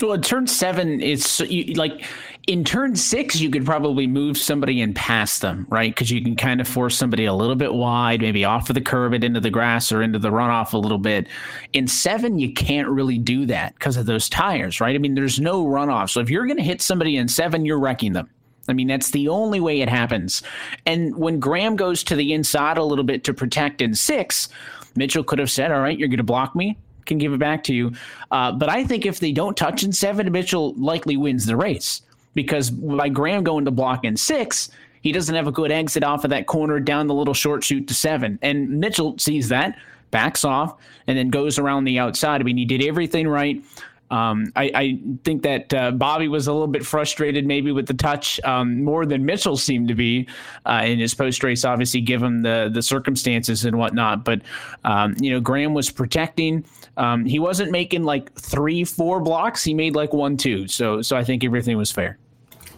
Well, 0.00 0.18
turn 0.18 0.46
seven 0.46 1.00
is 1.00 1.42
like 1.74 2.04
in 2.46 2.64
turn 2.64 2.96
six, 2.96 3.38
you 3.38 3.50
could 3.50 3.66
probably 3.66 4.06
move 4.06 4.36
somebody 4.36 4.80
and 4.80 4.96
pass 4.96 5.38
them, 5.40 5.66
right? 5.68 5.94
Because 5.94 6.10
you 6.10 6.22
can 6.22 6.36
kind 6.36 6.60
of 6.60 6.66
force 6.66 6.96
somebody 6.96 7.26
a 7.26 7.34
little 7.34 7.54
bit 7.54 7.74
wide, 7.74 8.20
maybe 8.20 8.44
off 8.44 8.70
of 8.70 8.74
the 8.74 8.80
curb 8.80 9.12
it 9.12 9.22
into 9.22 9.40
the 9.40 9.50
grass 9.50 9.92
or 9.92 10.02
into 10.02 10.18
the 10.18 10.30
runoff 10.30 10.72
a 10.72 10.78
little 10.78 10.98
bit. 10.98 11.28
In 11.72 11.86
seven, 11.86 12.38
you 12.38 12.52
can't 12.52 12.88
really 12.88 13.18
do 13.18 13.46
that 13.46 13.74
because 13.74 13.96
of 13.96 14.06
those 14.06 14.28
tires, 14.28 14.80
right? 14.80 14.94
I 14.94 14.98
mean, 14.98 15.14
there's 15.14 15.38
no 15.38 15.64
runoff. 15.64 16.10
So 16.10 16.20
if 16.20 16.30
you're 16.30 16.46
going 16.46 16.56
to 16.56 16.62
hit 16.62 16.80
somebody 16.80 17.16
in 17.16 17.28
seven, 17.28 17.64
you're 17.64 17.78
wrecking 17.78 18.14
them. 18.14 18.28
I 18.68 18.72
mean, 18.72 18.88
that's 18.88 19.10
the 19.10 19.28
only 19.28 19.60
way 19.60 19.80
it 19.80 19.88
happens. 19.88 20.42
And 20.86 21.16
when 21.16 21.40
Graham 21.40 21.76
goes 21.76 22.02
to 22.04 22.16
the 22.16 22.32
inside 22.32 22.78
a 22.78 22.84
little 22.84 23.04
bit 23.04 23.24
to 23.24 23.34
protect 23.34 23.82
in 23.82 23.94
six, 23.94 24.48
Mitchell 24.96 25.24
could 25.24 25.38
have 25.38 25.50
said, 25.50 25.72
All 25.72 25.80
right, 25.80 25.98
you're 25.98 26.08
going 26.08 26.18
to 26.18 26.24
block 26.24 26.54
me 26.56 26.78
can 27.06 27.18
give 27.18 27.32
it 27.32 27.40
back 27.40 27.64
to 27.64 27.74
you. 27.74 27.90
Uh, 28.30 28.52
but 28.52 28.68
I 28.68 28.84
think 28.84 29.04
if 29.04 29.18
they 29.18 29.32
don't 29.32 29.56
touch 29.56 29.82
in 29.82 29.90
seven, 29.90 30.30
Mitchell 30.30 30.74
likely 30.74 31.16
wins 31.16 31.44
the 31.44 31.56
race 31.56 32.02
because 32.34 32.70
by 32.70 33.08
Graham 33.08 33.44
going 33.44 33.64
to 33.64 33.70
block 33.70 34.04
in 34.04 34.16
six, 34.16 34.70
he 35.02 35.12
doesn't 35.12 35.34
have 35.34 35.46
a 35.46 35.52
good 35.52 35.72
exit 35.72 36.04
off 36.04 36.24
of 36.24 36.30
that 36.30 36.46
corner 36.46 36.78
down 36.78 37.06
the 37.06 37.14
little 37.14 37.34
short 37.34 37.64
shoot 37.64 37.88
to 37.88 37.94
seven. 37.94 38.38
And 38.42 38.80
Mitchell 38.80 39.18
sees 39.18 39.48
that, 39.48 39.76
backs 40.10 40.44
off, 40.44 40.76
and 41.06 41.16
then 41.16 41.30
goes 41.30 41.58
around 41.58 41.84
the 41.84 41.98
outside. 41.98 42.40
I 42.40 42.44
mean, 42.44 42.56
he 42.56 42.64
did 42.64 42.82
everything 42.82 43.26
right. 43.26 43.62
Um, 44.10 44.52
I, 44.56 44.70
I, 44.74 45.00
think 45.24 45.42
that 45.42 45.72
uh, 45.72 45.92
Bobby 45.92 46.26
was 46.26 46.48
a 46.48 46.52
little 46.52 46.66
bit 46.66 46.84
frustrated 46.84 47.46
maybe 47.46 47.70
with 47.70 47.86
the 47.86 47.94
touch 47.94 48.40
um, 48.42 48.82
more 48.82 49.06
than 49.06 49.24
Mitchell 49.24 49.56
seemed 49.56 49.86
to 49.86 49.94
be 49.94 50.26
uh, 50.66 50.82
in 50.84 50.98
his 50.98 51.14
post 51.14 51.44
race, 51.44 51.64
obviously, 51.64 52.00
given 52.00 52.42
the 52.42 52.70
the 52.72 52.82
circumstances 52.82 53.64
and 53.64 53.78
whatnot. 53.78 54.24
But 54.24 54.42
um, 54.84 55.14
you 55.20 55.30
know, 55.30 55.40
Graham 55.40 55.74
was 55.74 55.90
protecting. 55.90 56.64
Um, 56.96 57.24
he 57.24 57.38
wasn't 57.38 57.70
making 57.70 58.02
like 58.02 58.32
three, 58.34 58.82
four 58.84 59.20
blocks. 59.20 59.62
He 59.62 59.74
made 59.74 59.94
like 59.94 60.12
one, 60.12 60.36
two. 60.36 60.66
So 60.66 61.02
so 61.02 61.16
I 61.16 61.22
think 61.22 61.44
everything 61.44 61.76
was 61.76 61.92
fair. 61.92 62.18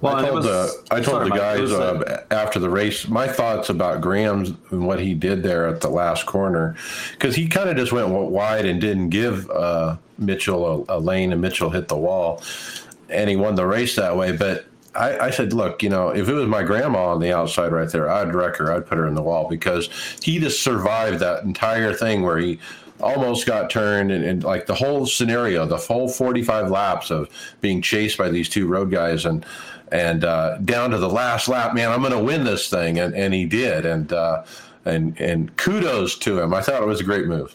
Well, 0.03 0.17
I 0.17 0.23
told 0.23 0.35
was, 0.35 0.45
the 0.45 0.85
I 0.91 1.01
told 1.01 1.07
sorry, 1.07 1.31
the 1.31 1.37
guys 1.37 1.71
uh, 1.71 2.25
after 2.33 2.59
the 2.59 2.69
race 2.69 3.07
my 3.07 3.29
thoughts 3.29 3.71
about 3.71 4.01
Graham's 4.01 4.53
and 4.71 4.85
what 4.85 4.99
he 4.99 5.15
did 5.15 5.45
there 5.45 5.69
at 5.69 5.81
the 5.81 5.89
last 5.89 6.27
corner 6.27 6.75
because 7.13 7.37
he 7.37 7.47
kind 7.47 7.71
of 7.71 7.77
just 7.77 7.93
went 7.93 8.09
wide 8.09 8.67
and 8.67 8.81
didn't 8.81 9.11
give 9.11 9.49
uh, 9.49 9.97
Mitchell 10.19 10.87
a, 10.89 10.97
a, 10.97 10.99
lane 10.99 11.33
and 11.33 11.41
Mitchell 11.41 11.71
hit 11.71 11.87
the 11.87 11.97
wall 11.97 12.43
and 13.09 13.31
he 13.31 13.37
won 13.37 13.55
the 13.55 13.65
race 13.65 13.95
that 13.95 14.17
way. 14.17 14.37
But 14.37 14.67
I, 14.97 15.19
I, 15.19 15.31
said, 15.31 15.53
look, 15.53 15.85
you 15.85 15.89
know, 15.89 16.09
if 16.09 16.29
it 16.29 16.35
was 16.35 16.49
my 16.49 16.65
grandma 16.65 17.13
on 17.13 17.21
the 17.21 17.33
outside 17.33 17.73
right 17.73 17.89
there, 17.89 18.11
I'd 18.11 18.35
wreck 18.35 18.57
her. 18.57 18.73
I'd 18.73 18.87
put 18.87 18.99
her 18.99 19.07
in 19.07 19.15
the 19.15 19.23
wall 19.23 19.49
because 19.49 19.89
he 20.21 20.41
just 20.41 20.63
survived 20.63 21.21
that 21.21 21.45
entire 21.45 21.95
thing 21.95 22.23
where 22.23 22.39
he 22.39 22.59
almost 23.01 23.47
got 23.47 23.71
turned 23.71 24.11
and, 24.11 24.25
and, 24.25 24.45
like 24.45 24.67
the 24.67 24.75
whole 24.75 25.07
scenario, 25.07 25.67
the 25.67 25.77
whole 25.77 26.09
45 26.09 26.71
laps 26.71 27.11
of 27.11 27.29
being 27.61 27.83
chased 27.83 28.19
by 28.19 28.31
these 28.31 28.49
two 28.49 28.67
road 28.67 28.91
guys 28.91 29.25
and 29.25 29.45
and 29.93 30.25
uh, 30.25 30.57
down 30.59 30.91
to 30.91 30.99
the 30.99 31.09
last 31.09 31.49
lap, 31.49 31.75
man, 31.75 31.91
I'm 31.91 32.01
going 32.01 32.13
to 32.13 32.23
win 32.23 32.45
this 32.45 32.69
thing, 32.69 32.99
and 32.99 33.15
and 33.15 33.35
he 33.35 33.45
did, 33.45 33.87
and 33.87 34.13
uh, 34.13 34.45
and 34.85 35.19
and 35.21 35.55
kudos 35.57 36.17
to 36.19 36.41
him. 36.41 36.55
I 36.55 36.63
thought 36.63 36.83
it 36.83 36.87
was 36.87 37.01
a 37.01 37.05
great 37.05 37.27
move. 37.27 37.55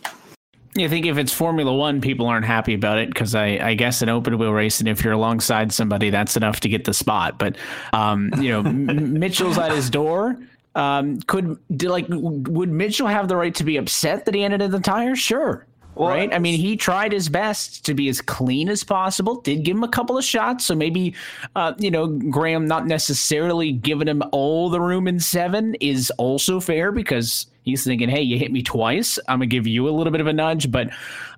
You 0.76 0.88
think 0.88 1.08
if 1.08 1.18
it's 1.18 1.34
Formula 1.34 1.74
One, 1.74 2.02
people 2.02 2.28
aren't 2.28 2.46
happy 2.46 2.76
about 2.76 3.00
it 3.00 3.10
because 3.10 3.34
I, 3.34 3.58
I 3.62 3.74
guess 3.74 4.04
an 4.04 4.10
open 4.10 4.38
wheel 4.38 4.54
race, 4.54 4.80
and 4.80 4.88
if 4.88 5.04
you're 5.04 5.14
alongside 5.14 5.74
somebody, 5.74 6.12
that's 6.12 6.38
enough 6.38 6.60
to 6.60 6.70
get 6.70 6.86
the 6.86 6.94
spot. 6.94 7.40
But 7.40 7.58
um, 7.94 8.32
you 8.38 8.50
know, 8.50 8.64
Mitchell's 8.64 9.58
at 9.58 9.72
his 9.72 9.90
door. 9.90 10.38
Um, 10.76 11.20
could 11.22 11.58
like 11.82 12.06
would 12.10 12.70
Mitchell 12.70 13.08
have 13.08 13.28
the 13.28 13.36
right 13.36 13.56
to 13.56 13.64
be 13.64 13.78
upset 13.78 14.26
that 14.26 14.36
he 14.36 14.44
ended 14.44 14.62
in 14.62 14.70
the 14.70 14.80
tire? 14.80 15.16
Sure. 15.16 15.66
Well, 15.98 16.10
right? 16.10 16.34
I 16.34 16.40
mean, 16.40 16.60
he 16.60 16.76
tried 16.78 17.12
his 17.12 17.30
best 17.30 17.86
to 17.86 17.94
be 17.94 18.08
as 18.10 18.22
clean 18.22 18.70
as 18.70 18.84
possible. 18.84 19.42
Did 19.42 19.64
give 19.64 19.76
him 19.76 19.84
a 19.84 19.90
couple 19.90 20.18
of 20.18 20.24
shots, 20.24 20.66
so 20.66 20.76
maybe, 20.76 21.16
uh, 21.56 21.74
you 21.78 21.92
know, 21.92 22.08
Graham 22.08 22.66
not 22.68 22.88
necessarily 22.88 23.72
giving 23.72 24.08
him 24.08 24.22
all 24.32 24.70
the 24.70 24.82
room 24.82 25.08
in 25.08 25.20
seven 25.20 25.76
is 25.76 26.12
also 26.18 26.60
fair 26.60 26.92
because 26.92 27.48
he's 27.64 27.84
thinking, 27.84 28.10
"Hey, 28.10 28.22
you 28.22 28.38
hit 28.38 28.52
me 28.52 28.62
twice. 28.62 29.20
I'm 29.28 29.40
gonna 29.40 29.48
give 29.48 29.68
you 29.68 29.88
a 29.88 29.92
little 29.92 30.12
bit 30.12 30.22
of 30.22 30.28
a 30.28 30.34
nudge." 30.34 30.72
But 30.72 30.90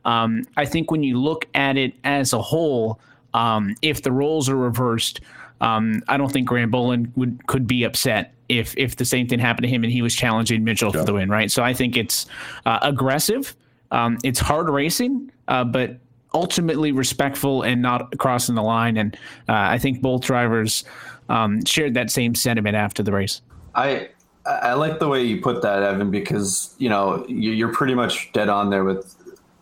um, 0.06 0.44
I 0.58 0.66
think 0.66 0.92
when 0.92 1.04
you 1.04 1.20
look 1.20 1.46
at 1.54 1.78
it 1.78 1.94
as 2.04 2.34
a 2.34 2.42
whole, 2.42 3.00
um, 3.34 3.76
if 3.82 4.02
the 4.02 4.12
roles 4.12 4.50
are 4.50 4.58
reversed, 4.58 5.22
um, 5.62 6.02
I 6.08 6.18
don't 6.18 6.32
think 6.32 6.48
Graham 6.48 6.72
Boland 6.72 7.12
would 7.16 7.46
could 7.48 7.68
be 7.68 7.84
upset 7.84 8.34
if 8.48 8.74
if 8.78 8.96
the 8.96 9.06
same 9.06 9.28
thing 9.28 9.40
happened 9.40 9.64
to 9.64 9.70
him 9.70 9.84
and 9.84 9.92
he 9.94 10.02
was 10.02 10.16
challenging 10.16 10.64
Mitchell 10.64 10.92
yeah. 10.94 11.02
for 11.02 11.06
the 11.06 11.14
win, 11.14 11.30
right? 11.30 11.52
So 11.52 11.64
I 11.64 11.74
think 11.74 11.98
it's 11.98 12.26
uh, 12.66 12.80
aggressive. 12.82 13.56
Um, 13.92 14.18
it's 14.24 14.40
hard 14.40 14.70
racing, 14.70 15.32
uh, 15.48 15.64
but 15.64 15.98
ultimately 16.34 16.92
respectful 16.92 17.64
and 17.64 17.82
not 17.82 18.18
crossing 18.18 18.56
the 18.56 18.62
line. 18.62 18.98
And 18.98 19.16
uh, 19.48 19.54
I 19.54 19.78
think 19.78 20.02
both 20.02 20.22
drivers 20.22 20.84
um, 21.28 21.64
shared 21.66 21.94
that 21.96 22.12
same 22.12 22.36
sentiment 22.36 22.76
after 22.76 23.04
the 23.04 23.12
race. 23.12 23.42
I 23.76 24.10
I 24.46 24.74
like 24.74 25.00
the 25.00 25.08
way 25.08 25.24
you 25.24 25.42
put 25.42 25.62
that, 25.62 25.84
Evan, 25.84 26.10
because 26.10 26.74
you 26.78 26.90
know 26.90 27.26
you're 27.28 27.74
pretty 27.74 27.94
much 27.94 28.32
dead 28.34 28.50
on 28.50 28.70
there 28.70 28.84
with 28.84 29.16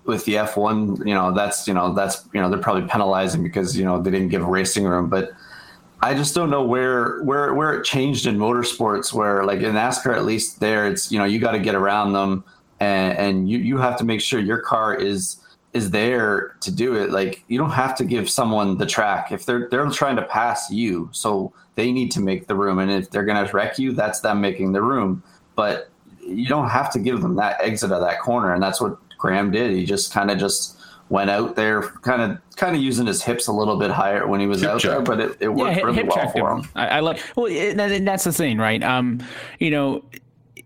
with 0.06 0.24
the 0.26 0.36
F1. 0.36 1.06
You 1.06 1.14
know 1.14 1.34
that's 1.34 1.68
you 1.68 1.74
know 1.74 1.94
that's 1.94 2.28
you 2.34 2.42
know 2.42 2.50
they're 2.50 2.60
probably 2.60 2.88
penalizing 2.88 3.44
because 3.44 3.78
you 3.78 3.84
know 3.84 4.02
they 4.02 4.12
didn't 4.12 4.30
give 4.30 4.44
racing 4.46 4.86
room, 4.86 5.10
but. 5.10 5.32
I 6.00 6.14
just 6.14 6.36
don't 6.36 6.52
know 6.52 6.62
where 6.62 7.24
where 7.24 7.56
where 7.56 7.74
it 7.74 7.84
changed 7.84 8.28
in 8.28 8.38
motorsports 8.38 9.12
where 9.12 9.44
like 9.46 9.62
in 9.62 9.74
NASCAR 9.74 10.16
at 10.16 10.26
least 10.26 10.60
there 10.60 10.86
it's 10.86 11.12
you 11.12 11.18
know 11.18 11.26
you 11.26 11.40
got 11.40 11.54
to 11.54 11.60
get 11.60 11.74
around 11.74 12.14
them 12.14 12.44
and, 12.80 13.18
and 13.18 13.50
you 13.50 13.58
you 13.60 13.78
have 13.78 13.98
to 13.98 14.04
make 14.04 14.22
sure 14.22 14.40
your 14.40 14.60
car 14.60 14.96
is 14.96 15.38
is 15.74 15.92
there 15.92 16.56
to 16.62 16.72
do 16.72 16.96
it. 16.96 17.12
Like 17.12 17.44
you 17.48 17.58
don't 17.58 17.72
have 17.72 17.96
to 17.98 18.06
give 18.06 18.30
someone 18.30 18.78
the 18.78 18.86
track 18.86 19.32
if 19.32 19.46
they're 19.46 19.68
they're 19.70 19.90
trying 19.90 20.16
to 20.18 20.24
pass 20.24 20.72
you, 20.72 21.10
so 21.12 21.54
they 21.76 21.92
need 21.92 22.12
to 22.12 22.20
make 22.20 22.48
the 22.48 22.56
room. 22.56 22.80
And 22.80 22.92
if 22.92 23.10
they're 23.10 23.26
gonna 23.26 23.50
wreck 23.52 23.78
you, 23.80 23.94
that's 23.94 24.20
them 24.22 24.42
making 24.42 24.72
the 24.72 24.82
room. 24.82 25.24
But 25.56 25.90
you 26.22 26.48
don't 26.48 26.70
have 26.70 26.92
to 26.94 27.00
give 27.00 27.22
them 27.22 27.36
that 27.36 27.62
exit 27.62 27.92
of 27.92 28.02
that 28.02 28.20
corner, 28.20 28.54
and 28.54 28.62
that's 28.62 28.82
what 28.82 28.98
Graham 29.18 29.52
did. 29.52 29.72
He 29.72 29.86
just 29.86 30.14
kind 30.14 30.30
of 30.30 30.38
just 30.38 30.78
went 31.10 31.30
out 31.30 31.56
there, 31.56 31.82
kind 31.82 32.22
of 32.22 32.38
kind 32.56 32.76
of 32.76 32.82
using 32.82 33.08
his 33.08 33.24
hips 33.24 33.48
a 33.48 33.54
little 33.54 33.78
bit 33.78 33.92
higher 33.92 34.28
when 34.28 34.40
he 34.40 34.48
was 34.48 34.62
hip 34.62 34.72
out 34.72 34.82
check. 34.82 34.92
there, 34.92 35.02
but 35.02 35.20
it, 35.20 35.38
it 35.40 35.50
worked 35.50 35.78
yeah, 35.78 35.84
really 35.84 36.04
well 36.04 36.30
for 36.30 36.52
him. 36.52 36.60
him. 36.60 36.70
I, 36.76 36.88
I 36.88 37.00
like 37.00 37.24
well, 37.36 37.46
it, 37.46 37.76
that's 38.04 38.24
the 38.24 38.34
thing, 38.34 38.58
right? 38.58 38.84
Um, 38.84 39.24
you 39.60 39.72
know 39.72 40.04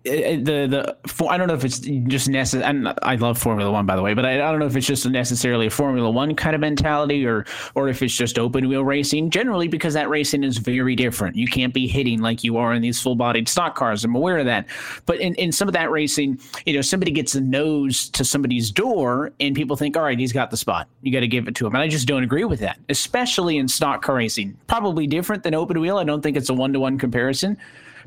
the 0.04 0.96
the 1.08 1.28
I 1.28 1.38
don't 1.38 1.48
know 1.48 1.54
if 1.54 1.64
it's 1.64 1.80
just 1.80 2.28
necessary. 2.28 2.64
And 2.64 2.94
I 3.04 3.16
love 3.16 3.38
Formula 3.38 3.72
One, 3.72 3.86
by 3.86 3.96
the 3.96 4.02
way, 4.02 4.14
but 4.14 4.26
I, 4.26 4.34
I, 4.34 4.52
don't 4.52 4.60
know 4.60 4.66
if 4.66 4.76
it's 4.76 4.88
just 4.88 5.06
necessarily 5.08 5.68
a 5.68 5.70
Formula 5.70 6.10
One 6.10 6.36
kind 6.36 6.56
of 6.56 6.62
mentality, 6.62 7.26
or 7.26 7.46
or 7.76 7.88
if 7.88 8.02
it's 8.02 8.16
just 8.16 8.40
open 8.40 8.68
wheel 8.68 8.84
racing. 8.84 9.30
Generally, 9.30 9.68
because 9.68 9.94
that 9.94 10.10
racing 10.10 10.44
is 10.44 10.58
very 10.58 10.96
different. 10.96 11.36
You 11.36 11.48
can't 11.48 11.74
be 11.74 11.88
hitting 11.88 12.20
like 12.20 12.44
you 12.44 12.58
are 12.58 12.74
in 12.74 12.82
these 12.82 13.00
full 13.00 13.16
bodied 13.16 13.48
stock 13.48 13.76
cars. 13.76 14.04
I'm 14.04 14.16
aware 14.16 14.40
of 14.40 14.46
that. 14.46 14.66
But 15.06 15.20
in, 15.20 15.36
in 15.36 15.52
some 15.52 15.68
of 15.68 15.74
that 15.74 15.92
racing, 15.92 16.40
you 16.66 16.74
know, 16.74 16.82
somebody 16.82 17.12
gets 17.12 17.36
a 17.36 17.42
nose 17.42 18.10
to 18.10 18.26
somebody's 18.26 18.72
door, 18.72 19.32
and 19.40 19.56
people 19.56 19.76
think, 19.76 19.96
all 19.96 20.04
right, 20.04 20.18
he's 20.18 20.34
got 20.34 20.50
the 20.50 20.58
spot. 20.58 20.88
You 21.04 21.12
got 21.12 21.20
to 21.20 21.28
give 21.28 21.48
it 21.48 21.56
to 21.56 21.68
him. 21.68 21.76
And 21.76 21.84
I 21.84 21.88
just 21.88 22.08
don't 22.08 22.24
agree 22.24 22.46
with 22.46 22.60
that, 22.62 22.80
especially 22.90 23.58
in 23.58 23.68
stock 23.68 24.02
car 24.02 24.16
racing. 24.16 24.58
Probably 24.68 25.06
different 25.06 25.44
than 25.44 25.54
open 25.54 25.80
wheel. 25.80 25.98
I 25.98 26.04
don't 26.04 26.22
think 26.22 26.38
it's 26.38 26.50
a 26.50 26.54
one 26.54 26.74
to 26.74 26.80
one 26.80 26.98
comparison 26.98 27.58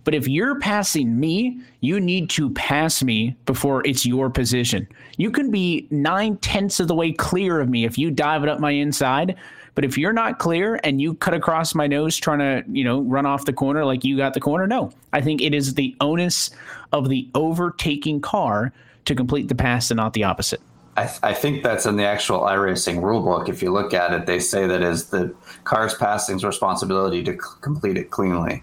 But 0.05 0.15
if 0.15 0.29
you're 0.29 0.61
passing 0.61 1.19
me, 1.19 1.61
you 1.81 1.99
need 1.99 2.31
to 2.31 2.51
pass 2.51 3.03
me 3.03 3.37
before 3.47 3.87
it's 3.87 4.05
your 4.05 4.31
position. 4.31 4.87
You 5.17 5.31
can 5.31 5.51
be 5.51 5.89
nine 5.91 6.37
tenths 6.39 6.79
of 6.79 6.89
the 6.89 6.95
way 6.95 7.13
clear 7.13 7.61
of 7.61 7.69
me 7.69 7.85
if 7.85 7.99
you 7.99 8.11
dive 8.11 8.43
it 8.43 8.49
up 8.49 8.61
my 8.61 8.71
inside. 8.71 9.35
But 9.75 9.85
if 9.85 9.99
you're 9.99 10.13
not 10.13 10.39
clear 10.39 10.79
and 10.85 11.01
you 11.01 11.15
cut 11.15 11.35
across 11.35 11.75
my 11.75 11.87
nose 11.87 12.17
trying 12.17 12.39
to, 12.39 12.63
you 12.71 12.85
know, 12.85 13.01
run 13.01 13.27
off 13.27 13.45
the 13.45 13.53
corner 13.53 13.85
like 13.85 14.05
you 14.05 14.17
got 14.17 14.35
the 14.35 14.41
corner, 14.41 14.67
no. 14.67 14.93
I 15.13 15.21
think 15.21 15.43
it 15.43 15.53
is 15.53 15.75
the 15.75 15.97
onus 16.01 16.51
of 16.93 17.09
the 17.09 17.29
overtaking 17.35 18.21
car 18.21 18.73
to 19.07 19.15
complete 19.15 19.49
the 19.49 19.55
pass 19.55 19.91
and 19.91 19.97
not 19.97 20.13
the 20.13 20.25
opposite. 20.25 20.61
I, 20.97 21.07
th- 21.07 21.19
I, 21.25 21.35
think 21.35 21.65
that's 21.65 21.87
in 21.87 21.97
the 21.97 22.05
actual 22.05 22.41
iRacing 22.43 23.01
rulebook. 23.01 23.49
If 23.49 23.63
you 23.63 23.73
look 23.73 23.93
at 23.93 24.13
it, 24.13 24.27
they 24.27 24.39
say 24.39 24.69
that 24.69 24.81
is 24.81 25.07
the 25.07 25.35
car's 25.65 25.95
passing's 25.95 26.45
responsibility 26.45 27.21
to 27.25 27.33
c- 27.33 27.39
complete 27.63 27.97
it 27.97 28.11
cleanly. 28.11 28.63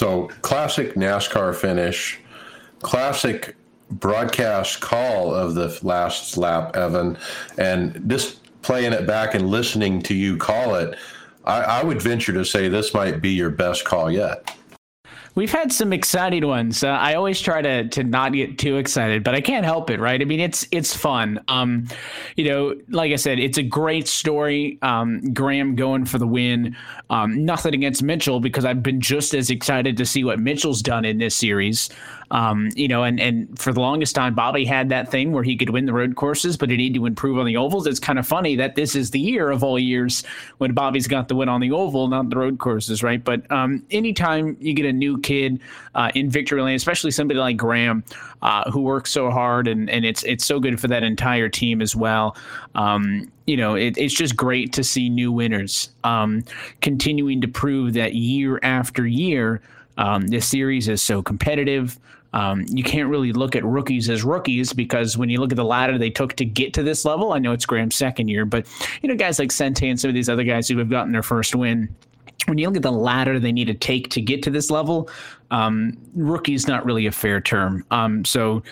So, 0.00 0.28
classic 0.40 0.94
NASCAR 0.94 1.54
finish, 1.54 2.18
classic 2.80 3.54
broadcast 3.90 4.80
call 4.80 5.34
of 5.34 5.54
the 5.54 5.78
last 5.82 6.38
lap, 6.38 6.74
Evan, 6.74 7.18
and 7.58 8.02
just 8.08 8.40
playing 8.62 8.94
it 8.94 9.06
back 9.06 9.34
and 9.34 9.50
listening 9.50 10.00
to 10.04 10.14
you 10.14 10.38
call 10.38 10.76
it. 10.76 10.96
I, 11.44 11.60
I 11.60 11.84
would 11.84 12.00
venture 12.00 12.32
to 12.32 12.46
say 12.46 12.70
this 12.70 12.94
might 12.94 13.20
be 13.20 13.28
your 13.28 13.50
best 13.50 13.84
call 13.84 14.10
yet. 14.10 14.56
We've 15.34 15.52
had 15.52 15.72
some 15.72 15.92
exciting 15.92 16.46
ones. 16.46 16.82
Uh, 16.82 16.88
I 16.88 17.14
always 17.14 17.40
try 17.40 17.62
to 17.62 17.88
to 17.88 18.04
not 18.04 18.32
get 18.32 18.58
too 18.58 18.76
excited, 18.76 19.22
but 19.22 19.34
I 19.34 19.40
can't 19.40 19.64
help 19.64 19.90
it, 19.90 20.00
right? 20.00 20.20
I 20.20 20.24
mean, 20.24 20.40
it's 20.40 20.66
it's 20.72 20.94
fun. 20.94 21.42
Um, 21.48 21.86
you 22.36 22.44
know, 22.44 22.74
like 22.88 23.12
I 23.12 23.16
said, 23.16 23.38
it's 23.38 23.58
a 23.58 23.62
great 23.62 24.08
story. 24.08 24.78
Um, 24.82 25.32
Graham 25.32 25.76
going 25.76 26.04
for 26.04 26.18
the 26.18 26.26
win. 26.26 26.76
Um, 27.10 27.44
nothing 27.44 27.74
against 27.74 28.02
Mitchell 28.02 28.40
because 28.40 28.64
I've 28.64 28.82
been 28.82 29.00
just 29.00 29.34
as 29.34 29.50
excited 29.50 29.96
to 29.98 30.06
see 30.06 30.24
what 30.24 30.40
Mitchell's 30.40 30.82
done 30.82 31.04
in 31.04 31.18
this 31.18 31.36
series. 31.36 31.90
Um, 32.32 32.68
you 32.76 32.86
know, 32.86 33.02
and 33.02 33.18
and 33.18 33.58
for 33.58 33.72
the 33.72 33.80
longest 33.80 34.14
time, 34.14 34.34
Bobby 34.34 34.64
had 34.64 34.88
that 34.90 35.10
thing 35.10 35.32
where 35.32 35.42
he 35.42 35.56
could 35.56 35.70
win 35.70 35.86
the 35.86 35.92
road 35.92 36.14
courses, 36.16 36.56
but 36.56 36.70
he 36.70 36.76
needed 36.76 36.98
to 36.98 37.06
improve 37.06 37.38
on 37.38 37.46
the 37.46 37.56
ovals. 37.56 37.86
It's 37.86 37.98
kind 37.98 38.18
of 38.18 38.26
funny 38.26 38.56
that 38.56 38.76
this 38.76 38.94
is 38.94 39.10
the 39.10 39.18
year 39.18 39.50
of 39.50 39.64
all 39.64 39.78
years 39.78 40.24
when 40.58 40.72
Bobby's 40.72 41.08
got 41.08 41.28
the 41.28 41.34
win 41.34 41.48
on 41.48 41.60
the 41.60 41.72
oval, 41.72 42.06
not 42.08 42.30
the 42.30 42.36
road 42.36 42.58
courses, 42.58 43.02
right? 43.02 43.22
But 43.22 43.50
um, 43.50 43.84
anytime 43.90 44.56
you 44.60 44.74
get 44.74 44.86
a 44.86 44.92
new 44.92 45.18
kid 45.22 45.60
uh, 45.94 46.10
in 46.14 46.30
victory 46.30 46.62
lane, 46.62 46.76
especially 46.76 47.10
somebody 47.10 47.38
like 47.38 47.56
Graham, 47.56 48.04
uh, 48.42 48.70
who 48.70 48.80
works 48.80 49.10
so 49.10 49.30
hard, 49.30 49.68
and 49.68 49.88
and 49.90 50.04
it's 50.04 50.22
it's 50.24 50.44
so 50.44 50.60
good 50.60 50.80
for 50.80 50.88
that 50.88 51.02
entire 51.02 51.48
team 51.48 51.80
as 51.80 51.94
well. 51.94 52.36
Um, 52.74 53.30
you 53.46 53.56
know, 53.56 53.74
it, 53.74 53.96
it's 53.98 54.14
just 54.14 54.36
great 54.36 54.72
to 54.74 54.84
see 54.84 55.08
new 55.08 55.32
winners 55.32 55.90
um, 56.04 56.44
continuing 56.80 57.40
to 57.40 57.48
prove 57.48 57.94
that 57.94 58.14
year 58.14 58.60
after 58.62 59.06
year. 59.06 59.60
Um, 59.98 60.28
this 60.28 60.48
series 60.48 60.88
is 60.88 61.02
so 61.02 61.22
competitive. 61.22 61.98
Um, 62.32 62.64
you 62.68 62.84
can't 62.84 63.08
really 63.08 63.32
look 63.32 63.56
at 63.56 63.64
rookies 63.64 64.08
as 64.08 64.22
rookies 64.22 64.72
because 64.72 65.18
when 65.18 65.30
you 65.30 65.40
look 65.40 65.50
at 65.52 65.56
the 65.56 65.64
ladder 65.64 65.98
they 65.98 66.10
took 66.10 66.34
to 66.34 66.44
get 66.44 66.72
to 66.74 66.82
this 66.82 67.04
level, 67.04 67.32
I 67.32 67.38
know 67.38 67.52
it's 67.52 67.66
Graham's 67.66 67.96
second 67.96 68.28
year, 68.28 68.44
but 68.44 68.66
you 69.02 69.08
know 69.08 69.16
guys 69.16 69.38
like 69.38 69.50
Sente 69.50 69.88
and 69.88 69.98
some 69.98 70.08
of 70.08 70.14
these 70.14 70.28
other 70.28 70.44
guys 70.44 70.68
who 70.68 70.78
have 70.78 70.90
gotten 70.90 71.12
their 71.12 71.22
first 71.22 71.54
win. 71.54 71.94
When 72.46 72.58
you 72.58 72.66
look 72.68 72.76
at 72.76 72.82
the 72.82 72.92
ladder 72.92 73.38
they 73.38 73.52
need 73.52 73.66
to 73.66 73.74
take 73.74 74.10
to 74.10 74.20
get 74.20 74.42
to 74.44 74.50
this 74.50 74.70
level, 74.70 75.10
um, 75.50 75.96
rookie 76.14 76.54
is 76.54 76.66
not 76.66 76.84
really 76.84 77.06
a 77.06 77.12
fair 77.12 77.40
term. 77.40 77.84
Um, 77.90 78.24
so 78.24 78.62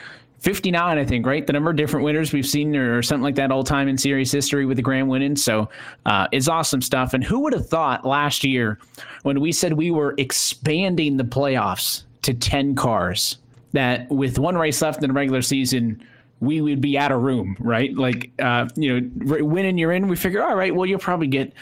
59, 0.41 0.99
I 0.99 1.05
think, 1.05 1.27
right? 1.27 1.47
The 1.47 1.53
number 1.53 1.71
of 1.71 1.77
different 1.77 2.05
winners 2.05 2.33
we've 2.33 2.47
seen 2.47 2.75
or 2.77 3.03
something 3.03 3.25
like 3.25 3.35
that 3.35 3.51
all 3.51 3.65
time 3.65 3.89
in 3.89 3.99
series 3.99 4.31
history 4.31 4.67
with 4.67 4.77
the 4.77 4.83
grand 4.83 5.09
winning. 5.09 5.37
So 5.37 5.69
uh, 6.07 6.29
it's 6.31 6.49
awesome 6.49 6.81
stuff. 6.81 7.13
And 7.13 7.25
who 7.25 7.41
would 7.41 7.53
have 7.53 7.69
thought 7.69 8.07
last 8.07 8.45
year 8.45 8.79
when 9.23 9.41
we 9.41 9.51
said 9.51 9.73
we 9.73 9.91
were 9.91 10.15
expanding 10.17 11.17
the 11.17 11.25
playoffs 11.25 12.05
to 12.23 12.35
10 12.35 12.77
cars? 12.77 13.39
that 13.73 14.09
with 14.11 14.39
one 14.39 14.57
race 14.57 14.81
left 14.81 15.03
in 15.03 15.09
the 15.09 15.15
regular 15.15 15.43
season, 15.43 16.03
we 16.41 16.61
would 16.61 16.81
be 16.81 16.97
out 16.97 17.13
of 17.13 17.23
room, 17.23 17.57
right? 17.61 17.95
Like, 17.97 18.31
uh, 18.39 18.69
you 18.77 19.01
know, 19.01 19.45
winning 19.45 19.77
you're 19.77 19.93
in, 19.93 20.09
we 20.09 20.17
figure, 20.17 20.43
all 20.43 20.57
right, 20.57 20.75
well, 20.75 20.87
you'll 20.87 20.99
probably 20.99 21.27
get, 21.27 21.53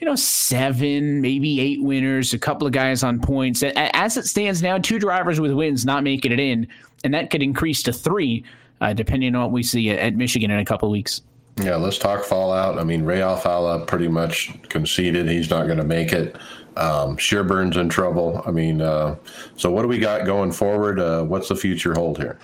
you 0.00 0.06
know, 0.06 0.16
seven, 0.16 1.20
maybe 1.20 1.60
eight 1.60 1.82
winners, 1.82 2.32
a 2.32 2.38
couple 2.38 2.66
of 2.66 2.72
guys 2.72 3.02
on 3.02 3.20
points. 3.20 3.62
As 3.62 4.16
it 4.16 4.26
stands 4.26 4.62
now, 4.62 4.78
two 4.78 4.98
drivers 4.98 5.40
with 5.40 5.52
wins 5.52 5.84
not 5.84 6.02
making 6.02 6.32
it 6.32 6.40
in, 6.40 6.66
and 7.04 7.12
that 7.12 7.30
could 7.30 7.42
increase 7.42 7.82
to 7.82 7.92
three, 7.92 8.42
uh, 8.80 8.94
depending 8.94 9.34
on 9.34 9.42
what 9.42 9.52
we 9.52 9.62
see 9.62 9.90
at 9.90 10.14
Michigan 10.14 10.50
in 10.50 10.58
a 10.58 10.64
couple 10.64 10.88
of 10.88 10.92
weeks. 10.92 11.20
Yeah, 11.58 11.76
let's 11.76 11.98
talk 11.98 12.24
fallout. 12.24 12.78
I 12.78 12.84
mean, 12.84 13.02
Ray 13.04 13.18
Alfalla 13.18 13.86
pretty 13.86 14.08
much 14.08 14.50
conceded 14.70 15.28
he's 15.28 15.50
not 15.50 15.66
going 15.66 15.78
to 15.78 15.84
make 15.84 16.12
it. 16.12 16.36
Um, 16.76 17.18
Shearburn's 17.18 17.76
in 17.76 17.90
trouble. 17.90 18.42
I 18.46 18.50
mean, 18.50 18.80
uh, 18.80 19.16
so 19.56 19.70
what 19.70 19.82
do 19.82 19.88
we 19.88 19.98
got 19.98 20.24
going 20.24 20.52
forward? 20.52 20.98
Uh, 20.98 21.24
what's 21.24 21.48
the 21.48 21.56
future 21.56 21.92
hold 21.92 22.16
here? 22.16 22.38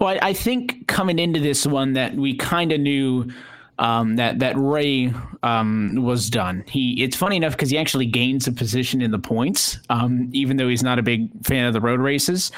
Well, 0.00 0.10
I, 0.10 0.18
I 0.20 0.32
think 0.34 0.86
coming 0.88 1.18
into 1.18 1.40
this 1.40 1.64
one 1.64 1.94
that 1.94 2.14
we 2.14 2.34
kind 2.34 2.72
of 2.72 2.80
knew 2.80 3.30
um, 3.78 4.16
that 4.16 4.38
that 4.40 4.56
Ray 4.56 5.12
um, 5.42 5.94
was 6.02 6.28
done. 6.30 6.64
He 6.68 7.02
it's 7.02 7.16
funny 7.16 7.36
enough 7.36 7.52
because 7.52 7.70
he 7.70 7.78
actually 7.78 8.06
gains 8.06 8.46
a 8.46 8.52
position 8.52 9.00
in 9.00 9.10
the 9.10 9.18
points, 9.18 9.78
um, 9.88 10.28
even 10.32 10.56
though 10.56 10.68
he's 10.68 10.82
not 10.82 10.98
a 10.98 11.02
big 11.02 11.28
fan 11.44 11.64
of 11.64 11.72
the 11.72 11.80
road 11.80 12.00
races. 12.00 12.50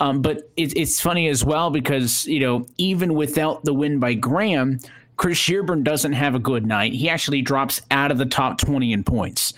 Um, 0.00 0.22
but 0.22 0.50
it, 0.56 0.76
it's 0.76 1.00
funny 1.00 1.28
as 1.28 1.44
well 1.44 1.70
because 1.70 2.26
you 2.26 2.40
know 2.40 2.66
even 2.76 3.14
without 3.14 3.64
the 3.64 3.74
win 3.74 3.98
by 3.98 4.14
Graham, 4.14 4.80
Chris 5.16 5.38
Shearburn 5.38 5.82
doesn't 5.82 6.12
have 6.12 6.34
a 6.34 6.40
good 6.40 6.66
night. 6.66 6.92
He 6.92 7.08
actually 7.08 7.42
drops 7.42 7.80
out 7.90 8.10
of 8.10 8.18
the 8.18 8.26
top 8.26 8.58
twenty 8.58 8.92
in 8.92 9.04
points. 9.04 9.54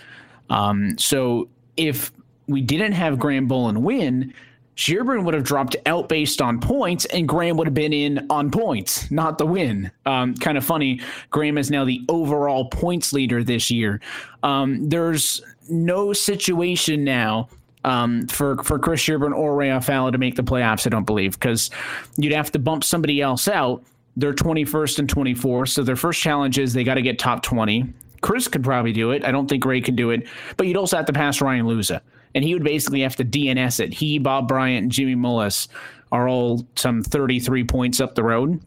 Um, 0.51 0.99
so 0.99 1.49
if 1.77 2.13
we 2.47 2.61
didn't 2.61 2.93
have 2.93 3.19
Graham 3.19 3.49
Bolin 3.49 3.79
win, 3.79 4.35
Shearburn 4.81 5.25
would 5.25 5.35
have 5.35 5.45
dropped 5.45 5.77
out 5.85 6.09
based 6.09 6.41
on 6.41 6.59
points, 6.59 7.05
and 7.05 7.29
Graham 7.29 7.59
would 7.59 7.67
have 7.67 7.75
been 7.75 7.93
in 7.93 8.27
on 8.31 8.51
points, 8.51 9.11
not 9.11 9.37
the 9.37 9.45
win. 9.45 9.91
Um, 10.07 10.35
kind 10.35 10.57
of 10.57 10.65
funny. 10.65 11.03
Graham 11.29 11.59
is 11.59 11.71
now 11.71 11.85
the 11.85 12.03
overall 12.09 12.65
points 12.65 13.13
leader 13.13 13.45
this 13.45 13.71
year. 13.71 14.01
Um, 14.43 14.89
there's 14.89 15.43
no 15.69 16.15
situation 16.15 17.05
now 17.05 17.51
um, 17.85 18.27
for 18.29 18.57
for 18.65 18.79
Chris 18.79 19.03
Shearburn 19.03 19.35
or 19.35 19.55
Ray 19.55 19.69
Alfalla 19.69 20.13
to 20.13 20.19
make 20.19 20.35
the 20.35 20.43
playoffs. 20.43 20.87
I 20.87 20.91
don't 20.91 21.05
believe 21.05 21.39
because 21.39 21.71
you'd 22.17 22.33
have 22.33 22.51
to 22.53 22.59
bump 22.59 22.83
somebody 22.83 23.21
else 23.21 23.49
out. 23.49 23.85
They're 24.17 24.33
21st 24.33 25.01
and 25.01 25.15
24th, 25.15 25.69
so 25.69 25.83
their 25.83 25.95
first 25.95 26.23
challenge 26.23 26.59
is 26.59 26.73
they 26.73 26.85
got 26.85 26.95
to 26.95 27.03
get 27.03 27.19
top 27.19 27.43
20. 27.43 27.93
Chris 28.23 28.49
could 28.49 28.65
probably 28.65 28.93
do 28.95 29.11
it. 29.11 29.27
I 29.27 29.31
don't 29.31 29.47
think 29.47 29.63
Ray 29.67 29.83
can 29.83 29.95
do 29.95 30.09
it, 30.09 30.27
but 30.57 30.67
you'd 30.67 30.79
also 30.79 30.97
have 30.97 31.07
to 31.07 31.13
pass 31.13 31.43
Ryan 31.43 31.67
Luza, 31.67 32.01
and 32.35 32.45
he 32.45 32.55
would 32.55 32.65
basically 32.65 33.01
have 33.01 33.17
to 33.17 33.25
DNS 33.25 33.81
it. 33.81 33.93
He, 33.93 34.19
Bob 34.19 34.49
Bryant, 34.49 34.91
Jimmy 34.91 35.17
Mullis 35.17 35.69
are 36.13 36.29
all 36.29 36.67
some 36.77 37.03
33 37.03 37.65
points 37.65 38.01
up 38.01 38.15
the 38.15 38.23
road. 38.23 38.61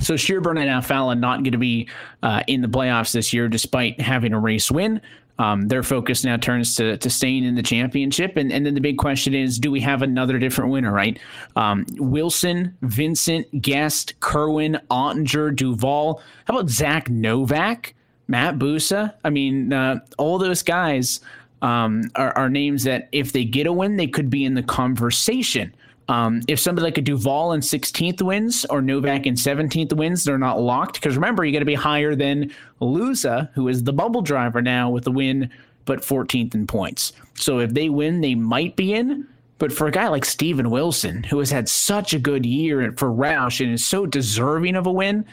So 0.00 0.14
Shearburn 0.14 0.58
and 0.58 0.70
Alfalla 0.70 1.18
not 1.18 1.42
going 1.42 1.52
to 1.52 1.58
be 1.58 1.88
uh, 2.22 2.42
in 2.46 2.62
the 2.62 2.68
playoffs 2.68 3.12
this 3.12 3.32
year, 3.32 3.48
despite 3.48 4.00
having 4.00 4.32
a 4.32 4.38
race 4.38 4.70
win. 4.70 5.00
Um, 5.38 5.68
their 5.68 5.82
focus 5.82 6.22
now 6.22 6.36
turns 6.36 6.74
to, 6.76 6.98
to 6.98 7.08
staying 7.08 7.44
in 7.44 7.54
the 7.54 7.62
championship. 7.62 8.36
And, 8.36 8.52
and 8.52 8.64
then 8.64 8.74
the 8.74 8.80
big 8.80 8.98
question 8.98 9.34
is 9.34 9.58
do 9.58 9.70
we 9.70 9.80
have 9.80 10.02
another 10.02 10.38
different 10.38 10.70
winner, 10.70 10.92
right? 10.92 11.18
Um, 11.56 11.86
Wilson, 11.96 12.76
Vincent, 12.82 13.62
Guest, 13.62 14.20
Kerwin, 14.20 14.78
Ottinger, 14.90 15.56
Duval. 15.56 16.22
How 16.44 16.58
about 16.58 16.68
Zach 16.68 17.08
Novak? 17.08 17.94
Matt 18.28 18.58
Busa. 18.58 19.12
I 19.24 19.30
mean, 19.30 19.72
uh, 19.72 19.98
all 20.16 20.38
those 20.38 20.62
guys 20.62 21.20
um, 21.62 22.04
are, 22.14 22.36
are, 22.36 22.48
names 22.48 22.84
that 22.84 23.08
if 23.12 23.32
they 23.32 23.44
get 23.44 23.66
a 23.66 23.72
win, 23.72 23.96
they 23.96 24.06
could 24.06 24.30
be 24.30 24.44
in 24.44 24.54
the 24.54 24.62
conversation. 24.62 25.74
Um, 26.08 26.40
if 26.48 26.58
somebody 26.58 26.84
like 26.84 26.98
a 26.98 27.02
Duval 27.02 27.52
in 27.52 27.60
16th 27.60 28.22
wins 28.22 28.64
or 28.64 28.82
Novak 28.82 29.26
in 29.26 29.34
17th 29.34 29.92
wins, 29.92 30.24
they're 30.24 30.38
not 30.38 30.60
locked. 30.60 30.94
Because 30.94 31.14
remember, 31.14 31.44
you 31.44 31.52
got 31.52 31.60
to 31.60 31.64
be 31.64 31.74
higher 31.74 32.16
than 32.16 32.52
Luza, 32.80 33.50
who 33.52 33.68
is 33.68 33.84
the 33.84 33.92
bubble 33.92 34.22
driver 34.22 34.60
now 34.60 34.90
with 34.90 35.06
a 35.06 35.10
win, 35.10 35.50
but 35.84 36.00
14th 36.00 36.54
in 36.54 36.66
points. 36.66 37.12
So 37.34 37.60
if 37.60 37.74
they 37.74 37.88
win, 37.88 38.22
they 38.22 38.34
might 38.34 38.74
be 38.74 38.92
in. 38.94 39.28
But 39.60 39.72
for 39.74 39.86
a 39.86 39.90
guy 39.90 40.08
like 40.08 40.24
Steven 40.24 40.70
Wilson, 40.70 41.22
who 41.22 41.38
has 41.38 41.50
had 41.50 41.68
such 41.68 42.14
a 42.14 42.18
good 42.18 42.46
year 42.46 42.92
for 42.96 43.12
Roush 43.12 43.62
and 43.62 43.74
is 43.74 43.84
so 43.84 44.06
deserving 44.06 44.74
of 44.74 44.86
a 44.86 44.90
win, 44.90 45.26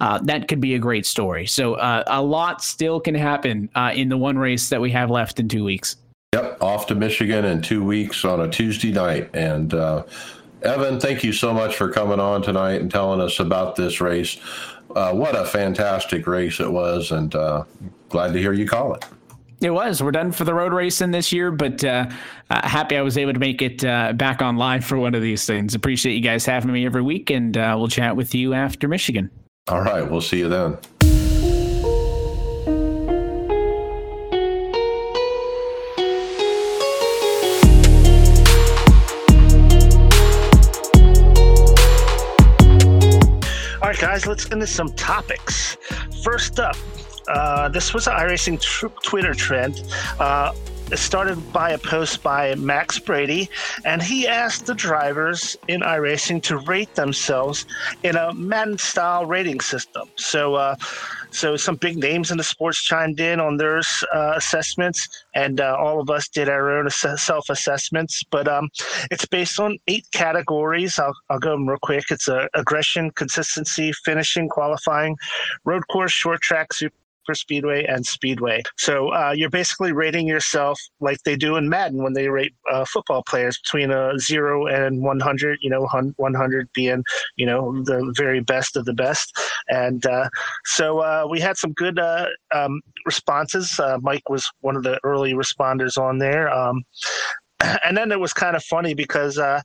uh, 0.00 0.18
that 0.22 0.48
could 0.48 0.60
be 0.60 0.74
a 0.74 0.78
great 0.78 1.04
story. 1.04 1.46
So 1.46 1.74
uh, 1.74 2.02
a 2.06 2.22
lot 2.22 2.64
still 2.64 2.98
can 2.98 3.14
happen 3.14 3.68
uh, 3.74 3.92
in 3.94 4.08
the 4.08 4.16
one 4.16 4.38
race 4.38 4.70
that 4.70 4.80
we 4.80 4.90
have 4.92 5.10
left 5.10 5.38
in 5.38 5.48
two 5.48 5.64
weeks. 5.64 5.98
Yep, 6.32 6.62
off 6.62 6.86
to 6.86 6.94
Michigan 6.94 7.44
in 7.44 7.60
two 7.60 7.84
weeks 7.84 8.24
on 8.24 8.40
a 8.40 8.48
Tuesday 8.48 8.90
night. 8.90 9.28
And 9.34 9.74
uh, 9.74 10.04
Evan, 10.62 10.98
thank 10.98 11.22
you 11.22 11.34
so 11.34 11.52
much 11.52 11.76
for 11.76 11.90
coming 11.90 12.18
on 12.18 12.40
tonight 12.40 12.80
and 12.80 12.90
telling 12.90 13.20
us 13.20 13.38
about 13.38 13.76
this 13.76 14.00
race. 14.00 14.38
Uh, 14.96 15.12
what 15.12 15.36
a 15.36 15.44
fantastic 15.44 16.26
race 16.26 16.58
it 16.58 16.72
was, 16.72 17.10
and 17.10 17.34
uh, 17.34 17.64
glad 18.08 18.32
to 18.32 18.38
hear 18.38 18.54
you 18.54 18.66
call 18.66 18.94
it. 18.94 19.04
It 19.64 19.70
was. 19.70 20.02
We're 20.02 20.10
done 20.10 20.30
for 20.30 20.44
the 20.44 20.52
road 20.52 20.74
racing 20.74 21.10
this 21.10 21.32
year, 21.32 21.50
but 21.50 21.82
uh, 21.82 22.06
uh, 22.50 22.68
happy 22.68 22.98
I 22.98 23.00
was 23.00 23.16
able 23.16 23.32
to 23.32 23.38
make 23.38 23.62
it 23.62 23.82
uh, 23.82 24.12
back 24.12 24.42
on 24.42 24.58
live 24.58 24.84
for 24.84 24.98
one 24.98 25.14
of 25.14 25.22
these 25.22 25.46
things. 25.46 25.74
Appreciate 25.74 26.12
you 26.12 26.20
guys 26.20 26.44
having 26.44 26.70
me 26.70 26.84
every 26.84 27.00
week, 27.00 27.30
and 27.30 27.56
uh, 27.56 27.74
we'll 27.78 27.88
chat 27.88 28.14
with 28.14 28.34
you 28.34 28.52
after 28.52 28.88
Michigan. 28.88 29.30
All 29.68 29.80
right. 29.80 30.08
We'll 30.08 30.20
see 30.20 30.40
you 30.40 30.50
then. 30.50 30.76
All 43.80 43.88
right, 43.88 43.98
guys, 43.98 44.26
let's 44.26 44.44
get 44.44 44.52
into 44.52 44.66
some 44.66 44.92
topics. 44.92 45.78
First 46.22 46.60
up, 46.60 46.76
uh, 47.28 47.68
this 47.68 47.94
was 47.94 48.06
an 48.06 48.14
iRacing 48.14 48.60
tr- 48.60 48.86
Twitter 49.02 49.34
trend. 49.34 49.82
Uh, 50.18 50.52
it 50.92 50.98
started 50.98 51.52
by 51.52 51.70
a 51.70 51.78
post 51.78 52.22
by 52.22 52.54
Max 52.56 52.98
Brady, 52.98 53.48
and 53.86 54.02
he 54.02 54.28
asked 54.28 54.66
the 54.66 54.74
drivers 54.74 55.56
in 55.66 55.80
iRacing 55.80 56.42
to 56.42 56.58
rate 56.58 56.94
themselves 56.94 57.64
in 58.02 58.16
a 58.16 58.34
Madden 58.34 58.76
style 58.76 59.24
rating 59.24 59.60
system. 59.60 60.08
So, 60.16 60.56
uh, 60.56 60.76
so 61.30 61.56
some 61.56 61.76
big 61.76 61.96
names 61.96 62.30
in 62.30 62.36
the 62.36 62.44
sports 62.44 62.84
chimed 62.84 63.18
in 63.18 63.40
on 63.40 63.56
their 63.56 63.78
uh, 63.78 64.34
assessments, 64.36 65.24
and 65.34 65.58
uh, 65.58 65.74
all 65.78 66.00
of 66.00 66.10
us 66.10 66.28
did 66.28 66.50
our 66.50 66.70
own 66.70 66.90
self 66.90 67.48
assessments. 67.48 68.22
But 68.30 68.46
um, 68.46 68.68
it's 69.10 69.24
based 69.24 69.58
on 69.58 69.78
eight 69.88 70.06
categories. 70.12 70.98
I'll, 70.98 71.14
I'll 71.30 71.38
go 71.38 71.52
them 71.52 71.66
real 71.66 71.78
quick. 71.80 72.04
It's 72.10 72.28
uh, 72.28 72.46
aggression, 72.52 73.10
consistency, 73.12 73.92
finishing, 74.04 74.50
qualifying, 74.50 75.16
road 75.64 75.88
course, 75.88 76.12
short 76.12 76.42
track, 76.42 76.74
super 76.74 76.94
for 77.26 77.34
Speedway 77.34 77.84
and 77.84 78.04
Speedway. 78.04 78.62
So 78.76 79.08
uh, 79.12 79.32
you're 79.36 79.50
basically 79.50 79.92
rating 79.92 80.26
yourself 80.26 80.78
like 81.00 81.18
they 81.24 81.36
do 81.36 81.56
in 81.56 81.68
Madden 81.68 82.02
when 82.02 82.12
they 82.12 82.28
rate 82.28 82.54
uh, 82.70 82.84
football 82.84 83.22
players 83.28 83.58
between 83.58 83.90
a 83.90 84.18
zero 84.18 84.66
and 84.66 85.02
100. 85.02 85.58
You 85.62 85.70
know, 85.70 85.86
100 86.16 86.68
being 86.74 87.04
you 87.36 87.46
know 87.46 87.82
the 87.84 88.12
very 88.16 88.40
best 88.40 88.76
of 88.76 88.84
the 88.84 88.94
best. 88.94 89.36
And 89.68 90.04
uh, 90.06 90.28
so 90.64 91.00
uh, 91.00 91.26
we 91.28 91.40
had 91.40 91.56
some 91.56 91.72
good 91.72 91.98
uh, 91.98 92.26
um, 92.54 92.80
responses. 93.06 93.78
Uh, 93.78 93.98
Mike 94.00 94.28
was 94.28 94.48
one 94.60 94.76
of 94.76 94.82
the 94.82 94.98
early 95.04 95.34
responders 95.34 95.98
on 95.98 96.18
there. 96.18 96.52
Um, 96.52 96.82
and 97.84 97.96
then 97.96 98.12
it 98.12 98.20
was 98.20 98.32
kind 98.32 98.56
of 98.56 98.64
funny 98.64 98.94
because 98.94 99.38
uh, 99.38 99.60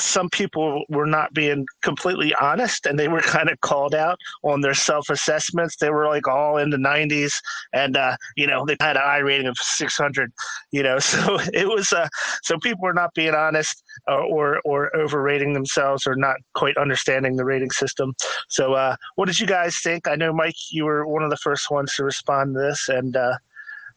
some 0.00 0.28
people 0.30 0.84
were 0.88 1.06
not 1.06 1.32
being 1.34 1.66
completely 1.82 2.34
honest 2.34 2.86
and 2.86 2.98
they 2.98 3.08
were 3.08 3.20
kind 3.20 3.50
of 3.50 3.60
called 3.60 3.94
out 3.94 4.18
on 4.42 4.60
their 4.60 4.74
self-assessments. 4.74 5.76
They 5.76 5.90
were 5.90 6.06
like 6.06 6.26
all 6.28 6.56
in 6.56 6.70
the 6.70 6.76
90s 6.76 7.32
and 7.72 7.96
uh, 7.96 8.16
you 8.36 8.46
know 8.46 8.64
they 8.66 8.76
had 8.80 8.96
an 8.96 9.02
i 9.04 9.18
rating 9.18 9.46
of 9.46 9.56
600 9.56 10.32
you 10.72 10.82
know 10.82 10.98
so 11.10 11.38
it 11.52 11.68
was 11.68 11.92
uh, 11.92 12.08
so 12.42 12.58
people 12.58 12.82
were 12.82 12.94
not 12.94 13.14
being 13.14 13.34
honest 13.34 13.82
uh, 14.08 14.20
or 14.20 14.60
or 14.64 14.94
overrating 14.96 15.52
themselves 15.52 16.06
or 16.06 16.16
not 16.16 16.36
quite 16.54 16.76
understanding 16.76 17.36
the 17.36 17.44
rating 17.44 17.70
system. 17.70 18.14
So 18.48 18.74
uh, 18.74 18.96
what 19.16 19.26
did 19.26 19.38
you 19.38 19.46
guys 19.46 19.78
think? 19.82 20.08
I 20.08 20.16
know 20.16 20.32
mike 20.32 20.54
you 20.70 20.84
were 20.84 21.06
one 21.06 21.22
of 21.22 21.30
the 21.30 21.36
first 21.36 21.70
ones 21.70 21.94
to 21.96 22.04
respond 22.04 22.54
to 22.54 22.60
this 22.60 22.88
and 22.88 23.16
uh, 23.16 23.36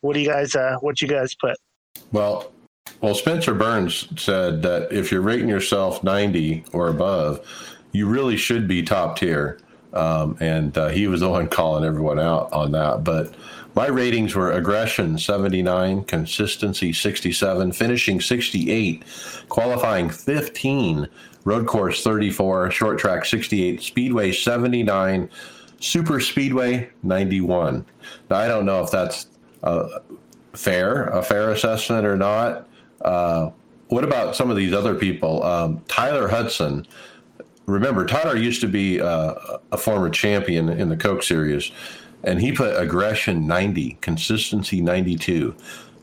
what 0.01 0.13
do 0.13 0.19
you 0.19 0.27
guys 0.27 0.55
uh, 0.55 0.77
what 0.81 1.01
you 1.01 1.07
guys 1.07 1.35
put? 1.35 1.57
Well 2.11 2.51
well, 3.01 3.15
Spencer 3.15 3.53
Burns 3.53 4.07
said 4.21 4.61
that 4.63 4.91
if 4.91 5.11
you're 5.11 5.21
rating 5.21 5.49
yourself 5.49 6.03
90 6.03 6.65
or 6.71 6.87
above, 6.87 7.45
you 7.91 8.07
really 8.07 8.37
should 8.37 8.67
be 8.67 8.81
top 8.83 9.17
tier. 9.17 9.59
Um, 9.93 10.37
and 10.39 10.75
uh, 10.77 10.87
he 10.89 11.07
was 11.07 11.19
the 11.19 11.29
one 11.29 11.47
calling 11.47 11.85
everyone 11.85 12.19
out 12.19 12.51
on 12.51 12.71
that. 12.71 13.03
But 13.03 13.35
my 13.75 13.87
ratings 13.87 14.35
were 14.35 14.51
aggression 14.51 15.17
79, 15.17 16.03
consistency 16.05 16.93
67, 16.93 17.71
finishing 17.71 18.21
68, 18.21 19.03
qualifying 19.49 20.09
15, 20.09 21.07
road 21.43 21.67
course 21.67 22.03
34, 22.03 22.71
short 22.71 22.99
track 22.99 23.25
68, 23.25 23.81
speedway 23.81 24.31
79, 24.31 25.29
super 25.79 26.19
speedway 26.19 26.89
91. 27.03 27.85
Now, 28.29 28.35
I 28.37 28.47
don't 28.47 28.65
know 28.65 28.83
if 28.83 28.91
that's 28.91 29.27
uh, 29.63 29.87
fair, 30.53 31.05
a 31.05 31.23
fair 31.23 31.51
assessment 31.51 32.05
or 32.05 32.15
not. 32.15 32.67
Uh, 33.03 33.51
what 33.87 34.03
about 34.03 34.35
some 34.35 34.49
of 34.49 34.57
these 34.57 34.73
other 34.73 34.95
people? 34.95 35.43
Um, 35.43 35.83
Tyler 35.87 36.27
Hudson. 36.27 36.87
Remember, 37.65 38.05
Tyler 38.05 38.35
used 38.35 38.61
to 38.61 38.67
be 38.67 38.99
uh, 38.99 39.35
a 39.71 39.77
former 39.77 40.09
champion 40.09 40.69
in 40.69 40.89
the 40.89 40.97
Coke 40.97 41.23
Series, 41.23 41.71
and 42.23 42.41
he 42.41 42.51
put 42.51 42.75
aggression 42.77 43.47
90, 43.47 43.97
consistency 44.01 44.81
92, 44.81 45.55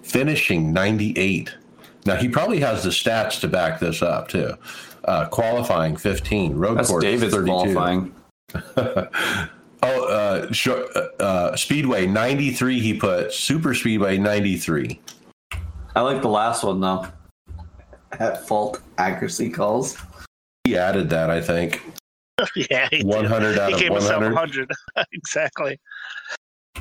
finishing 0.03 0.73
98. 0.73 1.55
Now 2.07 2.17
he 2.17 2.29
probably 2.29 2.61
has 2.61 2.85
the 2.85 2.91
stats 2.91 3.41
to 3.41 3.49
back 3.49 3.81
this 3.81 4.03
up 4.03 4.29
too. 4.29 4.55
Uh, 5.05 5.27
qualifying 5.29 5.97
15, 5.97 6.55
road 6.55 6.79
That's 6.79 6.89
course 6.89 7.03
David's 7.03 7.35
32. 7.35 7.53
qualifying. 7.53 8.15
oh, 9.83 10.09
uh, 10.09 10.53
sh- 10.53 10.69
uh, 11.19 11.57
Speedway 11.57 12.07
93. 12.07 12.81
He 12.81 12.95
put 12.95 13.33
Super 13.33 13.75
Speedway 13.75 14.19
93. 14.19 15.01
I 15.95 16.01
like 16.03 16.23
the 16.23 16.29
last 16.29 16.65
one 16.65 16.81
though. 16.81 17.07
At 18.13 18.47
fault 18.47 18.81
accuracy 18.99 19.51
calls. 19.51 19.97
He 20.65 20.77
added 20.77 21.09
that, 21.11 21.31
I 21.31 21.41
think. 21.41 21.83
yeah, 22.57 22.89
100 23.03 23.59
out 23.59 23.69
he 23.69 23.75
of 23.75 23.81
gave 23.81 23.91
100. 23.91 24.33
100 24.33 24.71
exactly. 25.13 25.79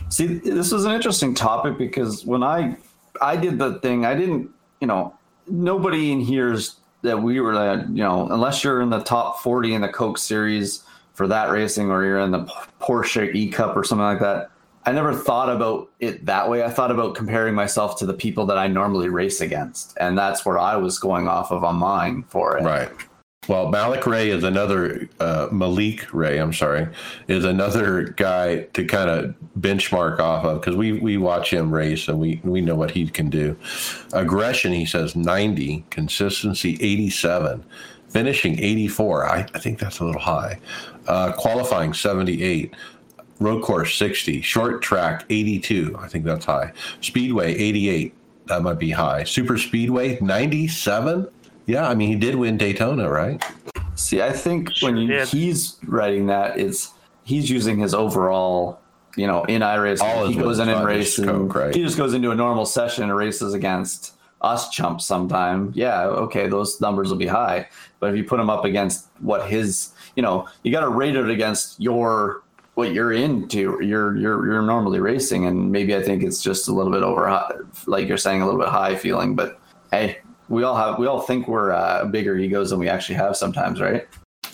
See, 0.10 0.26
this 0.26 0.72
was 0.72 0.86
an 0.86 0.92
interesting 0.92 1.34
topic 1.34 1.78
because 1.78 2.26
when 2.26 2.44
I 2.44 2.78
I 3.22 3.36
did 3.36 3.60
the 3.60 3.80
thing, 3.80 4.06
I 4.06 4.16
didn't, 4.16 4.50
you 4.80 4.88
know, 4.88 5.14
nobody 5.48 6.12
in 6.12 6.22
here's 6.22 6.78
that 7.02 7.22
we 7.22 7.40
were, 7.40 7.54
uh, 7.56 7.78
you 7.88 8.04
know, 8.04 8.28
unless 8.30 8.64
you're 8.64 8.82
in 8.82 8.90
the 8.90 9.02
top 9.04 9.42
40 9.42 9.74
in 9.74 9.82
the 9.82 9.90
Coke 9.90 10.18
series 10.18 10.84
for 11.14 11.28
that 11.28 11.50
racing 11.50 11.92
or 11.92 12.04
you're 12.04 12.20
in 12.20 12.32
the 12.32 12.46
Porsche 12.82 13.34
E 13.34 13.50
Cup 13.50 13.76
or 13.76 13.84
something 13.84 14.04
like 14.04 14.20
that. 14.20 14.52
I 14.90 14.92
never 14.92 15.14
thought 15.14 15.52
about 15.52 15.92
it 16.00 16.26
that 16.26 16.50
way. 16.50 16.64
I 16.64 16.70
thought 16.72 16.90
about 16.90 17.14
comparing 17.14 17.54
myself 17.54 18.00
to 18.00 18.08
the 18.08 18.14
people 18.14 18.48
that 18.48 18.58
I 18.58 18.66
normally 18.66 19.08
race 19.08 19.40
against, 19.40 19.96
and 20.02 20.18
that's 20.18 20.48
where 20.48 20.58
I 20.58 20.78
was 20.78 20.98
going 20.98 21.28
off 21.28 21.52
of 21.52 21.64
on 21.64 21.76
mine 21.76 22.24
for 22.28 22.58
it. 22.58 22.64
Right. 22.64 22.90
Well, 23.48 23.70
Malik 23.70 24.08
Ray 24.08 24.32
is 24.32 24.44
another 24.44 25.08
uh, 25.20 25.48
Malik 25.52 26.12
Ray. 26.12 26.40
I'm 26.40 26.54
sorry, 26.54 26.88
is 27.28 27.46
another 27.46 28.16
guy 28.18 28.62
to 28.74 28.84
kind 28.84 29.12
of 29.12 29.36
benchmark 29.60 30.18
off 30.18 30.44
of 30.44 30.60
because 30.60 30.76
we 30.76 30.94
we 30.94 31.18
watch 31.18 31.54
him 31.54 31.72
race 31.72 32.08
and 32.08 32.20
we 32.20 32.42
we 32.44 32.60
know 32.60 32.76
what 32.76 32.90
he 32.90 33.08
can 33.08 33.30
do. 33.30 33.56
Aggression, 34.14 34.74
he 34.74 34.88
says 34.88 35.16
90, 35.16 35.86
consistency 35.92 36.80
87, 36.82 37.64
finishing 38.08 38.58
84. 38.58 39.30
I, 39.30 39.48
I 39.54 39.60
think 39.60 39.78
that's 39.78 40.00
a 40.00 40.06
little 40.06 40.20
high. 40.20 40.60
Uh, 41.06 41.32
qualifying 41.34 41.94
78. 41.94 42.74
Road 43.40 43.64
course 43.64 43.96
60, 43.96 44.42
short 44.42 44.82
track 44.82 45.26
82. 45.30 45.96
I 45.98 46.08
think 46.08 46.26
that's 46.26 46.46
high. 46.46 46.74
Speedway 47.02 47.56
88. 47.56 48.14
That 48.48 48.64
might 48.64 48.80
be 48.80 48.92
high. 48.92 49.24
Super 49.24 49.58
Speedway 49.58 50.20
97. 50.20 51.28
Yeah, 51.66 51.88
I 51.88 51.96
mean 51.96 52.10
he 52.10 52.16
did 52.16 52.36
win 52.36 52.58
Daytona, 52.58 53.10
right? 53.10 53.42
See, 53.96 54.22
I 54.22 54.32
think 54.32 54.76
Sure 54.76 54.90
when 54.90 54.98
you, 54.98 55.26
he's 55.26 55.78
writing 55.86 56.28
that, 56.28 56.58
it's 56.58 56.92
he's 57.24 57.50
using 57.50 57.78
his 57.78 57.94
overall, 57.94 58.80
you 59.16 59.28
know, 59.28 59.44
in 59.46 59.62
iRacing. 59.62 60.02
All 60.02 60.28
He 60.28 60.36
goes 60.36 60.60
in 60.60 60.68
wins, 60.68 60.70
and 60.70 60.70
not 60.70 60.94
just 60.94 61.20
races. 61.20 61.26
Coke, 61.26 61.56
right? 61.56 61.76
He 61.76 61.84
just 61.84 61.98
goes 61.98 62.14
into 62.14 62.32
a 62.32 62.36
normal 62.36 62.66
session 62.66 63.04
and 63.04 63.16
races 63.16 63.54
against 63.54 64.16
us 64.42 64.70
chumps 64.70 65.06
sometime. 65.06 65.72
Yeah, 65.76 66.06
okay, 66.06 66.48
those 66.48 66.82
numbers 66.82 67.10
will 67.10 67.18
be 67.18 67.28
high. 67.28 67.68
But 68.00 68.12
if 68.12 68.18
you 68.18 68.24
put 68.24 68.40
him 68.40 68.50
up 68.50 68.66
against 68.66 69.08
what 69.20 69.50
his, 69.50 69.92
you 70.16 70.24
know, 70.24 70.48
you 70.64 70.72
got 70.72 70.82
to 70.82 70.90
rate 70.90 71.16
it 71.16 71.30
against 71.30 71.80
your 71.80 72.44
what 72.80 72.94
you're 72.94 73.12
into. 73.12 73.78
You're 73.84 74.16
you're 74.16 74.48
you're 74.48 74.62
normally 74.62 75.02
racing, 75.02 75.46
and 75.46 75.70
maybe 75.70 75.94
I 75.96 76.02
think 76.02 76.24
it's 76.24 76.42
just 76.42 76.70
a 76.70 76.74
little 76.74 76.94
bit 76.94 77.04
over, 77.04 77.28
like 77.88 78.08
you're 78.08 78.18
saying, 78.18 78.42
a 78.42 78.46
little 78.46 78.60
bit 78.60 78.70
high 78.70 78.96
feeling. 78.96 79.36
But 79.36 79.60
hey, 79.92 80.20
we 80.48 80.64
all 80.64 80.78
have 80.78 80.98
we 80.98 81.06
all 81.06 81.20
think 81.20 81.50
we're 81.50 81.72
uh, 81.74 82.06
bigger 82.06 82.38
egos 82.38 82.70
than 82.70 82.80
we 82.80 82.88
actually 82.88 83.16
have 83.16 83.36
sometimes, 83.36 83.82
right? 83.82 84.08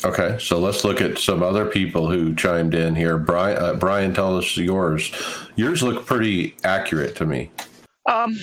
Okay, 0.04 0.38
so 0.40 0.58
let's 0.58 0.84
look 0.84 1.02
at 1.02 1.20
some 1.20 1.44
other 1.44 1.68
people 1.68 2.10
who 2.10 2.34
chimed 2.34 2.74
in 2.74 2.96
here. 2.96 3.20
Brian, 3.20 3.58
uh, 3.58 3.74
Brian, 3.76 4.12
tell 4.12 4.36
us 4.38 4.58
yours. 4.58 5.12
Yours 5.56 5.84
look 5.84 6.06
pretty 6.08 6.56
accurate 6.64 7.16
to 7.18 7.26
me. 7.28 7.52
Um, 8.08 8.36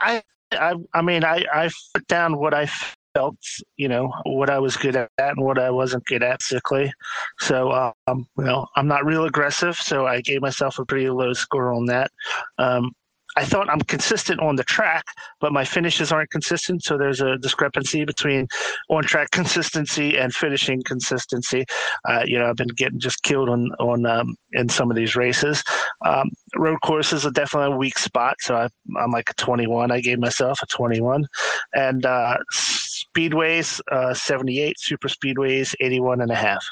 I, 0.00 0.22
I, 0.52 0.74
I 0.92 1.02
mean, 1.02 1.24
I, 1.24 1.44
I 1.52 1.70
put 1.92 2.06
down 2.06 2.38
what 2.38 2.54
I 2.54 2.70
felt, 3.14 3.36
you 3.76 3.88
know, 3.88 4.12
what 4.24 4.50
I 4.50 4.58
was 4.58 4.76
good 4.76 4.96
at 4.96 5.10
and 5.18 5.40
what 5.44 5.58
I 5.58 5.70
wasn't 5.70 6.04
good 6.06 6.22
at, 6.22 6.40
basically. 6.40 6.92
So, 7.40 7.92
um, 8.06 8.26
you 8.36 8.44
know, 8.44 8.66
I'm 8.76 8.88
not 8.88 9.04
real 9.04 9.24
aggressive, 9.24 9.76
so 9.76 10.06
I 10.06 10.20
gave 10.20 10.42
myself 10.42 10.78
a 10.78 10.84
pretty 10.84 11.08
low 11.08 11.32
score 11.32 11.72
on 11.72 11.86
that. 11.86 12.10
Um, 12.58 12.92
I 13.36 13.44
thought 13.44 13.68
I'm 13.68 13.80
consistent 13.80 14.40
on 14.40 14.56
the 14.56 14.64
track, 14.64 15.04
but 15.40 15.52
my 15.52 15.64
finishes 15.64 16.12
aren't 16.12 16.30
consistent. 16.30 16.84
So 16.84 16.96
there's 16.96 17.20
a 17.20 17.36
discrepancy 17.38 18.04
between 18.04 18.46
on 18.88 19.02
track 19.02 19.30
consistency 19.30 20.16
and 20.16 20.34
finishing 20.34 20.82
consistency. 20.82 21.64
Uh, 22.08 22.22
you 22.24 22.38
know, 22.38 22.48
I've 22.48 22.56
been 22.56 22.68
getting 22.68 23.00
just 23.00 23.22
killed 23.22 23.48
on 23.48 23.70
on 23.80 24.06
um, 24.06 24.36
in 24.52 24.68
some 24.68 24.90
of 24.90 24.96
these 24.96 25.16
races. 25.16 25.64
Um, 26.04 26.30
road 26.56 26.78
courses 26.82 27.26
are 27.26 27.30
definitely 27.30 27.74
a 27.74 27.76
weak 27.76 27.98
spot, 27.98 28.36
so 28.40 28.56
I, 28.56 28.68
I'm 28.98 29.10
like 29.10 29.30
a 29.30 29.34
21. 29.34 29.90
I 29.90 30.00
gave 30.00 30.18
myself 30.18 30.60
a 30.62 30.66
21, 30.66 31.26
and 31.74 32.06
uh, 32.06 32.38
speedways 32.52 33.80
uh, 33.90 34.14
78, 34.14 34.78
super 34.78 35.08
speedways 35.08 35.74
81 35.80 36.20
and 36.20 36.30
a 36.30 36.34
half. 36.34 36.64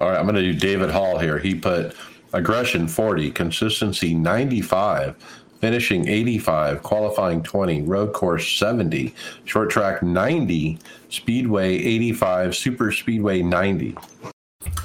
All 0.00 0.08
right, 0.08 0.18
I'm 0.18 0.24
going 0.24 0.36
to 0.36 0.42
do 0.42 0.54
David 0.54 0.90
Hall 0.90 1.18
here. 1.18 1.38
He 1.38 1.54
put 1.54 1.94
aggression 2.32 2.88
40, 2.88 3.30
consistency 3.30 4.14
95, 4.14 5.16
finishing 5.60 6.08
85, 6.08 6.82
qualifying 6.82 7.42
20, 7.42 7.82
road 7.82 8.12
course 8.12 8.50
70, 8.56 9.14
short 9.44 9.70
track 9.70 10.02
90, 10.02 10.78
speedway 11.08 11.74
85, 11.74 12.56
super 12.56 12.92
speedway 12.92 13.42
90. 13.42 13.96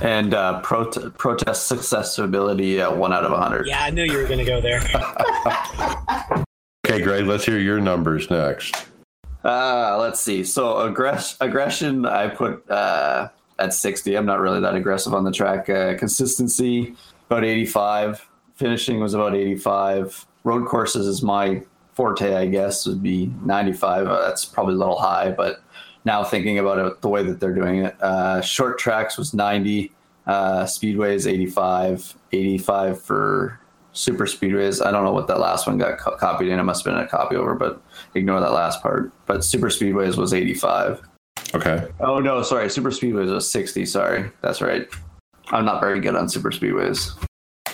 And 0.02 0.34
uh, 0.34 0.62
prote- 0.64 1.18
protest 1.18 1.72
successability 1.72 2.80
at 2.80 2.96
one 2.96 3.14
out 3.14 3.24
of 3.24 3.32
100. 3.32 3.68
Yeah, 3.68 3.84
I 3.84 3.90
knew 3.90 4.04
you 4.04 4.18
were 4.18 4.26
going 4.26 4.40
to 4.40 4.46
go 4.46 4.62
there. 4.62 4.82
Okay, 6.88 7.02
Greg, 7.02 7.26
let's 7.26 7.44
hear 7.44 7.58
your 7.58 7.82
numbers 7.82 8.30
next. 8.30 8.86
Uh, 9.44 9.98
let's 10.00 10.20
see. 10.20 10.44
So 10.44 10.76
aggress- 10.88 11.36
aggression, 11.42 12.06
I 12.06 12.28
put 12.28 12.70
uh, 12.70 13.30
at 13.58 13.74
60. 13.74 14.16
I'm 14.16 14.28
not 14.28 14.40
really 14.40 14.60
that 14.60 14.76
aggressive 14.76 15.16
on 15.16 15.24
the 15.24 15.32
track. 15.32 15.68
Uh, 15.68 15.98
consistency, 15.98 16.96
about 17.28 17.44
85. 17.44 18.28
Finishing 18.56 19.00
was 19.00 19.14
about 19.14 19.36
85. 19.36 20.26
Road 20.44 20.68
courses 20.68 21.08
is 21.08 21.22
my 21.22 21.62
forte, 21.94 22.36
I 22.36 22.46
guess, 22.46 22.86
would 22.86 23.02
be 23.02 23.32
95. 23.44 24.08
Uh, 24.08 24.22
that's 24.22 24.46
probably 24.46 24.76
a 24.76 24.78
little 24.78 25.00
high, 25.00 25.32
but 25.32 25.64
now 26.04 26.24
thinking 26.24 26.60
about 26.60 26.78
it 26.78 27.02
the 27.02 27.10
way 27.10 27.24
that 27.24 27.40
they're 27.40 27.54
doing 27.54 27.86
it, 27.86 28.02
uh, 28.02 28.42
short 28.42 28.78
tracks 28.78 29.18
was 29.18 29.34
90. 29.34 29.92
Uh, 30.28 30.64
speedways 30.64 31.30
85. 31.32 32.16
85 32.32 33.02
for 33.02 33.60
super 33.94 34.26
speedways. 34.26 34.86
I 34.86 34.92
don't 34.92 35.04
know 35.04 35.14
what 35.14 35.28
that 35.28 35.40
last 35.40 35.68
one 35.68 35.78
got 35.78 36.00
co- 36.00 36.16
copied 36.18 36.50
in. 36.50 36.60
It 36.60 36.64
must 36.64 36.86
have 36.86 36.94
been 36.94 37.04
a 37.04 37.08
copy 37.08 37.36
over, 37.36 37.56
but 37.56 37.82
ignore 38.14 38.40
that 38.40 38.52
last 38.52 38.82
part. 38.82 39.12
But 39.26 39.44
super 39.44 39.70
speedways 39.70 40.18
was 40.18 40.34
85. 40.34 41.02
Okay. 41.54 41.88
Oh 42.00 42.20
no, 42.20 42.42
sorry. 42.42 42.70
Super 42.70 42.92
speedways 42.92 43.32
was 43.32 43.50
60. 43.50 43.86
Sorry, 43.86 44.30
that's 44.42 44.62
right. 44.62 44.88
I'm 45.50 45.66
not 45.66 45.82
very 45.82 46.00
good 46.00 46.16
on 46.16 46.30
super 46.30 46.52
speedways. 46.52 47.12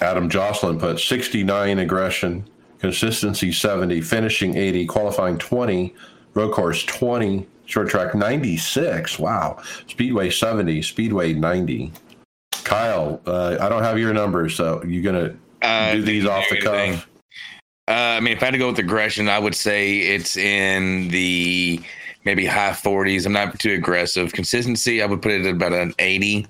Adam 0.01 0.29
Josselyn 0.29 0.79
put 0.79 0.99
69 0.99 1.79
aggression, 1.79 2.47
consistency 2.79 3.51
70, 3.51 4.01
finishing 4.01 4.57
80, 4.57 4.85
qualifying 4.87 5.37
20, 5.37 5.93
road 6.33 6.53
course 6.53 6.83
20, 6.83 7.47
short 7.65 7.89
track 7.89 8.15
96. 8.15 9.19
Wow. 9.19 9.61
Speedway 9.87 10.29
70, 10.29 10.81
speedway 10.81 11.33
90. 11.33 11.93
Kyle, 12.63 13.21
uh, 13.25 13.57
I 13.59 13.69
don't 13.69 13.83
have 13.83 13.99
your 13.99 14.13
numbers, 14.13 14.55
so 14.55 14.83
you're 14.83 15.03
going 15.03 15.39
Uh, 15.61 15.91
to 15.91 15.97
do 15.97 16.01
these 16.03 16.25
off 16.25 16.45
the 16.49 16.55
do 16.55 16.61
cuff. 16.63 17.07
Uh, 17.87 17.91
I 17.91 18.19
mean, 18.19 18.33
if 18.33 18.41
I 18.41 18.45
had 18.45 18.51
to 18.51 18.57
go 18.57 18.69
with 18.69 18.79
aggression, 18.79 19.27
I 19.27 19.37
would 19.39 19.55
say 19.55 19.99
it's 19.99 20.37
in 20.37 21.09
the 21.09 21.81
maybe 22.23 22.45
high 22.45 22.71
40s. 22.71 23.25
I'm 23.25 23.33
not 23.33 23.59
too 23.59 23.73
aggressive. 23.73 24.31
Consistency, 24.33 25.01
I 25.01 25.05
would 25.05 25.21
put 25.21 25.31
it 25.31 25.45
at 25.45 25.53
about 25.53 25.73
an 25.73 25.93
80. 25.99 26.47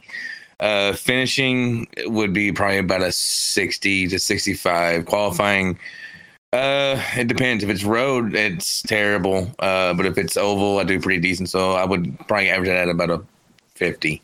Uh, 0.61 0.93
finishing 0.93 1.87
would 2.05 2.33
be 2.33 2.51
probably 2.51 2.77
about 2.77 3.01
a 3.01 3.11
60 3.11 4.07
to 4.07 4.19
65. 4.19 5.05
Qualifying, 5.07 5.77
uh, 6.53 7.01
it 7.15 7.27
depends. 7.27 7.63
If 7.63 7.69
it's 7.71 7.83
road, 7.83 8.35
it's 8.35 8.83
terrible. 8.83 9.51
Uh, 9.57 9.95
but 9.95 10.05
if 10.05 10.19
it's 10.19 10.37
oval, 10.37 10.77
I 10.77 10.83
do 10.83 10.99
pretty 10.99 11.19
decent. 11.19 11.49
So 11.49 11.71
I 11.71 11.83
would 11.83 12.15
probably 12.27 12.51
average 12.51 12.69
that 12.69 12.77
at 12.77 12.89
about 12.89 13.09
a 13.09 13.23
50. 13.75 14.21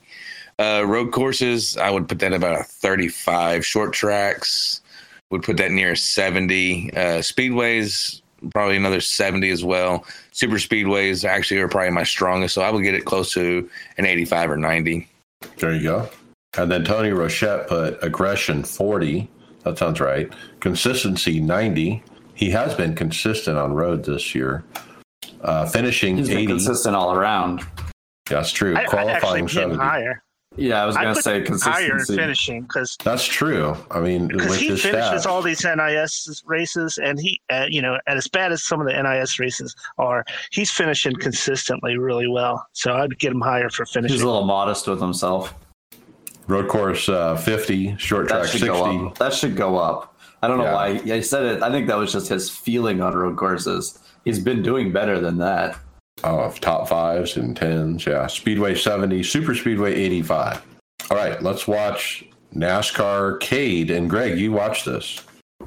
Uh, 0.59 0.83
road 0.85 1.11
courses, 1.11 1.75
I 1.77 1.89
would 1.89 2.07
put 2.07 2.19
that 2.19 2.33
about 2.33 2.59
a 2.59 2.63
35. 2.63 3.65
Short 3.65 3.93
tracks, 3.93 4.81
would 5.31 5.43
put 5.43 5.57
that 5.57 5.71
near 5.71 5.95
70. 5.95 6.91
Uh, 6.93 6.97
speedways, 7.19 8.21
probably 8.53 8.77
another 8.77 9.01
70 9.01 9.49
as 9.49 9.63
well. 9.63 10.05
Super 10.31 10.55
speedways 10.55 11.27
actually 11.27 11.59
are 11.59 11.67
probably 11.67 11.91
my 11.91 12.03
strongest, 12.03 12.53
so 12.53 12.61
I 12.61 12.69
would 12.69 12.83
get 12.83 12.93
it 12.93 13.05
close 13.05 13.33
to 13.33 13.69
an 13.97 14.05
85 14.05 14.51
or 14.51 14.57
90. 14.57 15.07
There 15.57 15.73
you 15.73 15.83
go. 15.83 16.09
And 16.56 16.72
then 16.72 16.84
Tony 16.84 17.10
Rochette 17.10 17.68
put 17.68 18.02
aggression 18.04 18.64
40. 18.64 19.30
That 19.64 19.78
sounds 19.78 20.00
right. 20.00 20.32
Consistency 20.60 21.39
90. 21.39 22.04
He 22.34 22.50
has 22.52 22.74
been 22.76 22.95
consistent 22.95 23.58
on 23.58 23.74
road 23.74 24.06
this 24.06 24.34
year. 24.34 24.64
Uh, 25.41 25.66
finishing 25.68 26.18
He's 26.18 26.30
been 26.30 26.38
80. 26.39 26.48
consistent 26.48 26.95
all 26.95 27.14
around. 27.14 27.60
Yeah, 28.30 28.38
that's 28.38 28.52
true. 28.52 28.76
I, 28.76 28.82
I'd 28.82 28.88
Qualifying 28.88 29.48
70. 29.48 29.76
higher. 29.78 30.24
Yeah, 30.56 30.82
I 30.82 30.86
was 30.88 30.95
gonna 30.95 31.14
say 31.14 31.36
him 31.45 31.60
higher 31.60 31.89
consistency. 31.89 32.16
finishing 32.16 32.62
because 32.64 32.98
That's 33.04 33.26
true. 33.26 33.76
I 33.91 34.00
mean, 34.00 34.28
because 34.28 34.50
with 34.50 34.60
he 34.60 34.68
his 34.70 34.82
finishes 34.82 35.24
stats. 35.24 35.30
all 35.30 35.43
these 35.43 35.64
NIS 35.64 36.41
races, 36.48 36.98
and 36.98 37.20
he, 37.20 37.39
uh, 37.52 37.66
you 37.70 37.80
know, 37.80 38.00
and 38.08 38.18
as 38.18 38.28
bad 38.28 38.52
as 38.52 38.64
some 38.64 38.82
of 38.82 38.88
the 38.88 38.93
NIS 39.00 39.38
races 39.39 39.76
are, 40.00 40.26
he's 40.52 40.72
finishing 40.72 41.14
consistently 41.16 41.98
really 42.00 42.28
well. 42.28 42.66
So 42.74 42.93
I'd 42.93 43.20
get 43.20 43.34
him 43.34 43.41
higher 43.41 43.70
for 43.70 43.86
finishing. 43.86 44.14
He's 44.16 44.24
a 44.24 44.26
little 44.26 44.45
modest 44.45 44.88
with 44.88 45.00
himself. 45.00 45.54
Road 46.48 46.68
course 46.70 47.10
uh, 47.10 47.36
50, 47.36 47.98
short 47.98 48.30
track 48.30 48.45
should 48.48 48.62
60. 48.62 49.12
That 49.20 49.34
should 49.34 49.56
go 49.56 49.78
up. 49.78 50.16
I 50.41 50.48
don't 50.48 50.58
know 50.58 50.64
Yeah. 50.66 50.74
why 50.74 50.93
he 50.98 51.22
said 51.22 51.43
it. 51.45 51.64
I 51.64 51.72
think 51.72 51.88
that 51.88 51.98
was 51.98 52.12
just 52.12 52.30
his 52.30 52.50
feeling 52.50 53.02
on 53.02 53.14
road 53.16 53.38
courses. 53.38 54.00
He's 54.24 54.39
been 54.39 54.62
doing 54.62 54.91
better 54.91 55.20
than 55.20 55.38
that. 55.39 55.78
Oh, 56.24 56.50
top 56.62 56.88
fives 56.88 57.38
and 57.38 57.56
tens. 57.56 58.06
Yeah. 58.06 58.28
Speedway 58.28 58.76
70, 58.76 59.24
Super 59.24 59.54
Speedway 59.54 59.93
85. 59.93 60.62
All 61.12 61.18
right, 61.18 61.41
let's 61.43 61.68
watch 61.68 62.26
NASCAR 62.56 63.39
Cade. 63.39 63.91
And 63.91 64.10
Greg, 64.10 64.38
you 64.39 64.52
watch 64.52 64.84
this. 64.86 65.22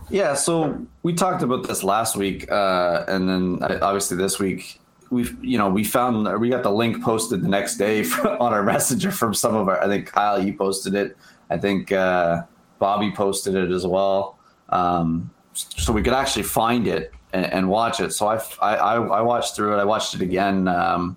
Yeah, 0.08 0.34
so 0.34 0.80
we 1.02 1.12
talked 1.14 1.42
about 1.42 1.66
this 1.68 1.84
last 1.84 2.16
week, 2.16 2.50
uh, 2.50 3.04
and 3.06 3.28
then 3.28 3.58
obviously 3.82 4.16
this 4.16 4.38
week 4.38 4.79
we've 5.10 5.36
you 5.44 5.58
know 5.58 5.68
we 5.68 5.84
found 5.84 6.40
we 6.40 6.48
got 6.48 6.62
the 6.62 6.70
link 6.70 7.02
posted 7.02 7.42
the 7.42 7.48
next 7.48 7.76
day 7.76 8.04
on 8.24 8.52
our 8.52 8.62
messenger 8.62 9.10
from 9.10 9.34
some 9.34 9.54
of 9.54 9.68
our. 9.68 9.82
I 9.82 9.86
think 9.86 10.06
Kyle 10.06 10.42
you 10.42 10.54
posted 10.54 10.94
it. 10.94 11.16
I 11.50 11.58
think 11.58 11.92
uh, 11.92 12.42
Bobby 12.78 13.12
posted 13.12 13.54
it 13.54 13.70
as 13.70 13.86
well. 13.86 14.38
Um, 14.68 15.30
so 15.52 15.92
we 15.92 16.02
could 16.02 16.12
actually 16.12 16.44
find 16.44 16.86
it 16.86 17.12
and, 17.32 17.44
and 17.46 17.68
watch 17.68 18.00
it. 18.00 18.12
So 18.12 18.28
I, 18.28 18.40
I 18.62 18.74
I 18.76 18.94
I 18.94 19.20
watched 19.20 19.56
through 19.56 19.74
it. 19.74 19.80
I 19.80 19.84
watched 19.84 20.14
it 20.14 20.22
again 20.22 20.68
um, 20.68 21.16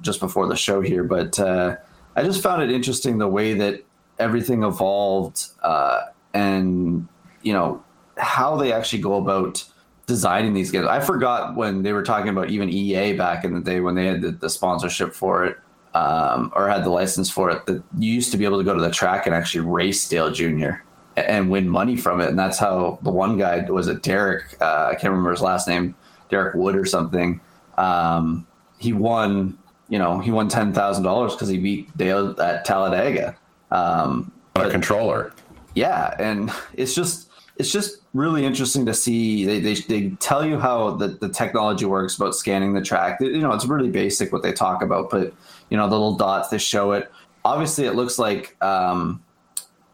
just 0.00 0.20
before 0.20 0.46
the 0.48 0.56
show 0.56 0.80
here, 0.80 1.04
but 1.04 1.38
uh, 1.38 1.76
I 2.16 2.24
just 2.24 2.42
found 2.42 2.62
it 2.62 2.70
interesting 2.70 3.18
the 3.18 3.28
way 3.28 3.54
that 3.54 3.84
everything 4.18 4.64
evolved 4.64 5.46
uh, 5.62 6.06
and 6.34 7.06
you 7.42 7.52
know 7.52 7.82
how 8.16 8.56
they 8.56 8.72
actually 8.72 9.00
go 9.00 9.14
about 9.14 9.64
designing 10.08 10.54
these 10.54 10.72
games. 10.72 10.86
I 10.88 10.98
forgot 10.98 11.54
when 11.54 11.82
they 11.84 11.92
were 11.92 12.02
talking 12.02 12.30
about 12.30 12.50
even 12.50 12.68
EA 12.70 13.12
back 13.12 13.44
in 13.44 13.54
the 13.54 13.60
day 13.60 13.78
when 13.78 13.94
they 13.94 14.06
had 14.06 14.22
the, 14.22 14.32
the 14.32 14.50
sponsorship 14.50 15.12
for 15.14 15.44
it 15.44 15.58
um, 15.94 16.50
or 16.56 16.68
had 16.68 16.82
the 16.82 16.90
license 16.90 17.30
for 17.30 17.50
it. 17.50 17.64
That 17.66 17.82
you 17.96 18.12
used 18.12 18.32
to 18.32 18.38
be 18.38 18.44
able 18.44 18.58
to 18.58 18.64
go 18.64 18.74
to 18.74 18.80
the 18.80 18.90
track 18.90 19.26
and 19.26 19.34
actually 19.34 19.66
race 19.66 20.08
Dale 20.08 20.32
Jr. 20.32 20.70
and 21.16 21.50
win 21.50 21.68
money 21.68 21.96
from 21.96 22.20
it, 22.20 22.28
and 22.28 22.38
that's 22.38 22.58
how 22.58 22.98
the 23.02 23.10
one 23.10 23.38
guy 23.38 23.60
was 23.70 23.86
it 23.86 24.02
Derek? 24.02 24.56
Uh, 24.60 24.88
I 24.90 24.94
can't 24.94 25.10
remember 25.12 25.30
his 25.30 25.42
last 25.42 25.68
name, 25.68 25.94
Derek 26.30 26.54
Wood 26.54 26.74
or 26.74 26.84
something. 26.86 27.40
Um, 27.76 28.46
he 28.78 28.92
won, 28.92 29.58
you 29.88 29.98
know, 29.98 30.18
he 30.20 30.30
won 30.30 30.48
ten 30.48 30.72
thousand 30.72 31.04
dollars 31.04 31.34
because 31.34 31.48
he 31.48 31.58
beat 31.58 31.96
Dale 31.96 32.34
at 32.40 32.64
Talladega. 32.64 33.36
Um, 33.70 34.32
On 34.56 34.64
a 34.64 34.70
controller. 34.70 35.32
yeah 35.74 36.14
and 36.18 36.50
it's 36.72 36.94
just 36.94 37.28
it's 37.58 37.70
just 37.70 37.98
really 38.18 38.44
interesting 38.44 38.84
to 38.86 38.92
see. 38.92 39.44
They, 39.44 39.60
they, 39.60 39.74
they 39.74 40.10
tell 40.16 40.44
you 40.44 40.58
how 40.58 40.96
the, 40.96 41.08
the 41.08 41.28
technology 41.28 41.84
works 41.84 42.16
about 42.16 42.34
scanning 42.34 42.74
the 42.74 42.82
track. 42.82 43.20
You 43.20 43.38
know 43.38 43.52
it's 43.52 43.64
really 43.64 43.90
basic 43.90 44.32
what 44.32 44.42
they 44.42 44.52
talk 44.52 44.82
about 44.82 45.10
but 45.10 45.32
you 45.70 45.76
know 45.76 45.88
the 45.88 45.94
little 45.94 46.16
dots 46.16 46.48
they 46.48 46.58
show 46.58 46.92
it. 46.92 47.10
Obviously 47.44 47.86
it 47.86 47.94
looks 47.94 48.18
like 48.18 48.60
um, 48.62 49.22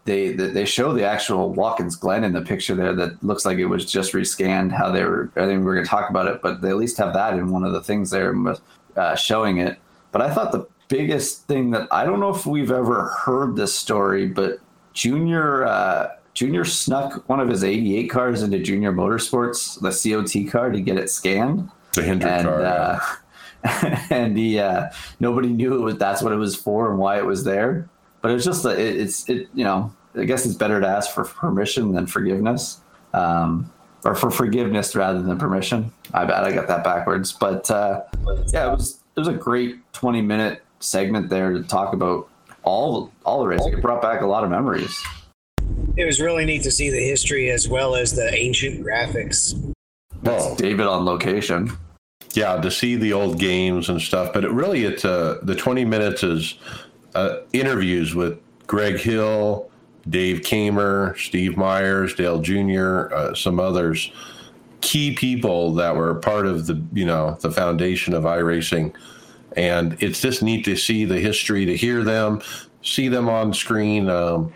they 0.04 0.32
they 0.32 0.64
show 0.64 0.92
the 0.92 1.04
actual 1.04 1.52
Watkins 1.52 1.96
Glen 1.96 2.24
in 2.24 2.32
the 2.32 2.42
picture 2.42 2.74
there 2.74 2.94
that 2.94 3.22
looks 3.22 3.44
like 3.44 3.58
it 3.58 3.66
was 3.66 3.84
just 3.84 4.12
rescanned 4.12 4.72
how 4.72 4.90
they 4.90 5.04
were 5.04 5.30
I 5.36 5.46
think 5.46 5.64
we're 5.64 5.74
going 5.74 5.84
to 5.84 5.90
talk 5.90 6.10
about 6.10 6.26
it 6.26 6.40
but 6.42 6.62
they 6.62 6.70
at 6.70 6.76
least 6.76 6.96
have 6.98 7.12
that 7.14 7.34
in 7.34 7.50
one 7.50 7.64
of 7.64 7.72
the 7.72 7.82
things 7.82 8.10
there 8.10 8.34
uh, 8.96 9.14
showing 9.16 9.58
it. 9.58 9.78
But 10.12 10.22
I 10.22 10.32
thought 10.32 10.52
the 10.52 10.66
biggest 10.88 11.46
thing 11.46 11.70
that 11.72 11.88
I 11.90 12.04
don't 12.04 12.20
know 12.20 12.34
if 12.34 12.46
we've 12.46 12.70
ever 12.70 13.06
heard 13.24 13.56
this 13.56 13.74
story 13.74 14.26
but 14.26 14.58
Junior 14.94 15.64
uh, 15.66 16.08
Junior 16.34 16.64
snuck 16.64 17.28
one 17.28 17.40
of 17.40 17.48
his 17.48 17.62
88 17.64 18.08
cars 18.10 18.42
into 18.42 18.58
Junior 18.58 18.92
Motorsports, 18.92 19.80
the 19.80 19.90
COT 19.90 20.50
car, 20.50 20.70
to 20.70 20.80
get 20.80 20.96
it 20.98 21.08
scanned. 21.10 21.70
The 21.92 22.02
Hendrick 22.02 22.32
And 22.32 22.46
car. 22.48 22.60
yeah. 22.60 23.00
uh, 23.64 23.96
and 24.10 24.36
he 24.36 24.58
uh, 24.58 24.90
nobody 25.20 25.48
knew 25.48 25.74
it 25.74 25.80
was 25.80 25.96
that's 25.96 26.20
what 26.22 26.32
it 26.32 26.36
was 26.36 26.54
for 26.56 26.90
and 26.90 26.98
why 26.98 27.18
it 27.18 27.24
was 27.24 27.44
there. 27.44 27.88
But 28.20 28.32
it's 28.32 28.44
just 28.44 28.64
it, 28.66 28.78
it's 28.78 29.28
it 29.28 29.48
you 29.54 29.64
know 29.64 29.92
I 30.16 30.24
guess 30.24 30.44
it's 30.44 30.54
better 30.56 30.80
to 30.80 30.86
ask 30.86 31.10
for 31.12 31.24
permission 31.24 31.92
than 31.92 32.06
forgiveness, 32.06 32.80
um, 33.14 33.70
or 34.04 34.14
for 34.14 34.30
forgiveness 34.30 34.94
rather 34.94 35.22
than 35.22 35.38
permission. 35.38 35.92
I 36.12 36.24
bet 36.24 36.44
I 36.44 36.52
got 36.52 36.66
that 36.68 36.84
backwards. 36.84 37.32
But 37.32 37.70
uh, 37.70 38.02
yeah, 38.52 38.70
it 38.70 38.76
was 38.76 39.00
it 39.16 39.20
was 39.20 39.28
a 39.28 39.32
great 39.32 39.76
20 39.94 40.20
minute 40.20 40.62
segment 40.80 41.30
there 41.30 41.52
to 41.52 41.62
talk 41.62 41.94
about 41.94 42.28
all 42.64 43.12
all 43.24 43.40
the 43.40 43.46
racing. 43.46 43.72
It 43.72 43.80
brought 43.80 44.02
back 44.02 44.20
a 44.20 44.26
lot 44.26 44.44
of 44.44 44.50
memories. 44.50 45.00
It 45.96 46.06
was 46.06 46.20
really 46.20 46.44
neat 46.44 46.62
to 46.64 46.72
see 46.72 46.90
the 46.90 47.02
history 47.02 47.50
as 47.50 47.68
well 47.68 47.94
as 47.94 48.12
the 48.12 48.34
ancient 48.34 48.84
graphics. 48.84 49.54
Well, 50.22 50.56
David 50.56 50.86
on 50.86 51.04
location. 51.04 51.70
yeah, 52.32 52.56
to 52.56 52.70
see 52.70 52.96
the 52.96 53.12
old 53.12 53.38
games 53.38 53.88
and 53.88 54.00
stuff. 54.00 54.32
But 54.32 54.44
it 54.44 54.50
really, 54.50 54.84
it's 54.84 55.04
uh, 55.04 55.38
the 55.42 55.54
20 55.54 55.84
minutes 55.84 56.24
is 56.24 56.54
uh, 57.14 57.38
interviews 57.52 58.14
with 58.14 58.40
Greg 58.66 58.98
Hill, 58.98 59.70
Dave 60.08 60.40
Kaemmer, 60.40 61.16
Steve 61.16 61.56
Myers, 61.56 62.14
Dale 62.14 62.40
Jr., 62.40 63.14
uh, 63.14 63.34
some 63.34 63.60
others, 63.60 64.10
key 64.80 65.14
people 65.14 65.74
that 65.74 65.94
were 65.94 66.16
part 66.16 66.46
of 66.46 66.66
the, 66.66 66.82
you 66.92 67.04
know, 67.04 67.38
the 67.40 67.52
foundation 67.52 68.14
of 68.14 68.24
iRacing. 68.24 68.92
and 69.56 69.96
it's 70.02 70.20
just 70.20 70.42
neat 70.42 70.64
to 70.64 70.74
see 70.74 71.04
the 71.04 71.20
history, 71.20 71.64
to 71.64 71.76
hear 71.76 72.02
them, 72.02 72.42
see 72.82 73.06
them 73.06 73.28
on 73.28 73.54
screen. 73.54 74.08
Um, 74.08 74.52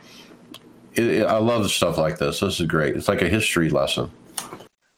it, 0.99 1.27
I 1.27 1.39
love 1.39 1.71
stuff 1.71 1.97
like 1.99 2.19
this. 2.19 2.41
This 2.41 2.61
is 2.61 2.67
great. 2.67 2.97
It's 2.97 3.09
like 3.09 3.23
a 3.23 3.29
history 3.29 3.71
lesson. 3.71 4.11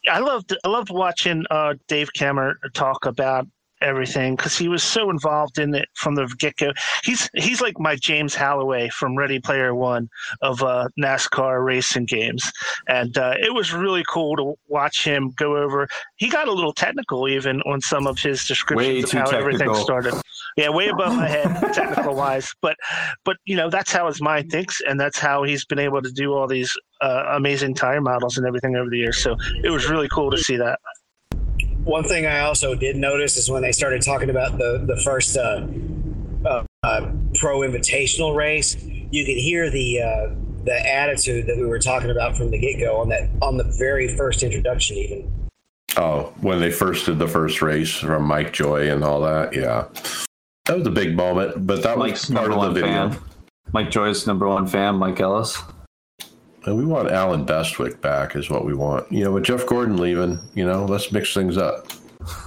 I 0.09 0.18
loved 0.18 0.57
I 0.64 0.68
loved 0.68 0.90
watching 0.90 1.44
uh, 1.51 1.74
Dave 1.86 2.12
Kaemmer 2.12 2.55
talk 2.72 3.07
about 3.07 3.46
everything 3.81 4.37
because 4.37 4.57
he 4.57 4.68
was 4.68 4.83
so 4.83 5.11
involved 5.11 5.59
in 5.59 5.74
it 5.74 5.89
from 5.95 6.14
the 6.14 6.26
get 6.39 6.57
go. 6.57 6.72
He's 7.05 7.28
he's 7.35 7.61
like 7.61 7.78
my 7.78 7.97
James 7.97 8.35
Halloway 8.35 8.89
from 8.91 9.16
Ready 9.16 9.41
Player 9.41 9.74
One 9.74 10.09
of 10.43 10.62
uh, 10.62 10.89
NASCAR 10.99 11.64
racing 11.64 12.07
games, 12.07 12.51
and 12.89 13.16
uh, 13.16 13.35
it 13.41 13.55
was 13.55 13.72
really 13.72 14.05
cool 14.09 14.37
to 14.37 14.55
watch 14.68 15.05
him 15.05 15.33
go 15.37 15.57
over. 15.57 15.89
He 16.16 16.28
got 16.28 16.49
a 16.49 16.53
little 16.53 16.72
technical 16.72 17.28
even 17.28 17.61
on 17.62 17.81
some 17.81 18.07
of 18.07 18.18
his 18.18 18.47
descriptions 18.47 19.05
of 19.05 19.12
how 19.12 19.24
technical. 19.24 19.39
everything 19.39 19.74
started. 19.74 20.14
Yeah, 20.57 20.70
way 20.70 20.89
above 20.89 21.14
my 21.14 21.28
head 21.28 21.45
technical 21.74 22.14
wise, 22.14 22.53
but 22.61 22.76
but 23.24 23.37
you 23.45 23.57
know 23.57 23.70
that's 23.70 23.93
how 23.93 24.07
his 24.07 24.20
mind 24.20 24.51
thinks, 24.51 24.81
and 24.87 24.99
that's 24.99 25.18
how 25.18 25.43
he's 25.45 25.64
been 25.64 25.78
able 25.78 26.03
to 26.03 26.11
do 26.11 26.35
all 26.35 26.47
these 26.47 26.72
uh, 27.01 27.24
amazing 27.35 27.74
tire 27.74 28.01
models 28.01 28.37
and 28.37 28.47
everything 28.47 28.76
over 28.76 28.91
the 28.91 28.99
years. 28.99 29.18
So 29.18 29.37
it 29.62 29.70
was 29.70 29.89
really 29.89 30.09
cool 30.09 30.31
to 30.31 30.39
see 30.39 30.57
that 30.57 30.78
one 31.91 32.05
thing 32.05 32.24
I 32.24 32.41
also 32.41 32.76
did 32.76 32.97
notice 32.97 33.36
is 33.36 33.51
when 33.51 33.62
they 33.62 33.72
started 33.72 34.03
talking 34.03 34.30
about 34.30 34.59
the 34.59 34.82
the 34.86 34.97
first 35.03 35.36
uh, 35.36 35.66
uh, 36.47 36.64
uh, 36.84 37.12
pro 37.34 37.61
invitational 37.61 38.34
race, 38.34 38.76
you 39.11 39.24
could 39.24 39.36
hear 39.36 39.70
the 39.70 40.01
uh, 40.01 40.34
the 40.64 40.88
attitude 40.88 41.47
that 41.49 41.57
we 41.57 41.66
were 41.66 41.80
talking 41.80 42.11
about 42.11 42.36
from 42.36 42.53
the 42.53 42.59
get 42.59 42.78
go 42.78 43.01
on 43.01 43.09
that 43.09 43.28
on 43.43 43.57
the 43.57 43.64
very 43.76 44.16
first 44.16 44.45
introduction, 44.45 44.97
even. 44.97 45.49
Oh, 45.97 46.32
when 46.41 46.61
they 46.61 46.70
first 46.70 47.07
did 47.07 47.18
the 47.18 47.26
first 47.26 47.61
race 47.61 47.93
from 47.97 48.22
Mike 48.24 48.53
Joy 48.53 48.88
and 48.91 49.03
all 49.03 49.20
that, 49.22 49.53
yeah, 49.53 49.88
that 50.66 50.78
was 50.78 50.86
a 50.86 50.91
big 50.91 51.16
moment. 51.16 51.66
But 51.66 51.82
that 51.82 51.99
Mike's 51.99 52.30
was 52.30 52.38
part 52.38 52.53
of 52.53 52.61
the 52.61 52.80
video. 52.80 53.11
Fan. 53.11 53.18
Mike 53.72 53.91
Joy's 53.91 54.28
number 54.28 54.49
one 54.49 54.68
fan, 54.68 54.95
Mike 54.95 55.18
Ellis. 55.18 55.61
And 56.66 56.76
we 56.76 56.84
want 56.84 57.11
Allen 57.11 57.44
Bestwick 57.44 58.00
back, 58.00 58.36
is 58.36 58.50
what 58.50 58.64
we 58.64 58.74
want. 58.74 59.11
You 59.11 59.24
know, 59.24 59.32
with 59.32 59.44
Jeff 59.44 59.66
Gordon 59.66 59.96
leaving, 59.96 60.38
you 60.54 60.66
know, 60.66 60.84
let's 60.84 61.11
mix 61.11 61.32
things 61.32 61.56
up. 61.56 61.86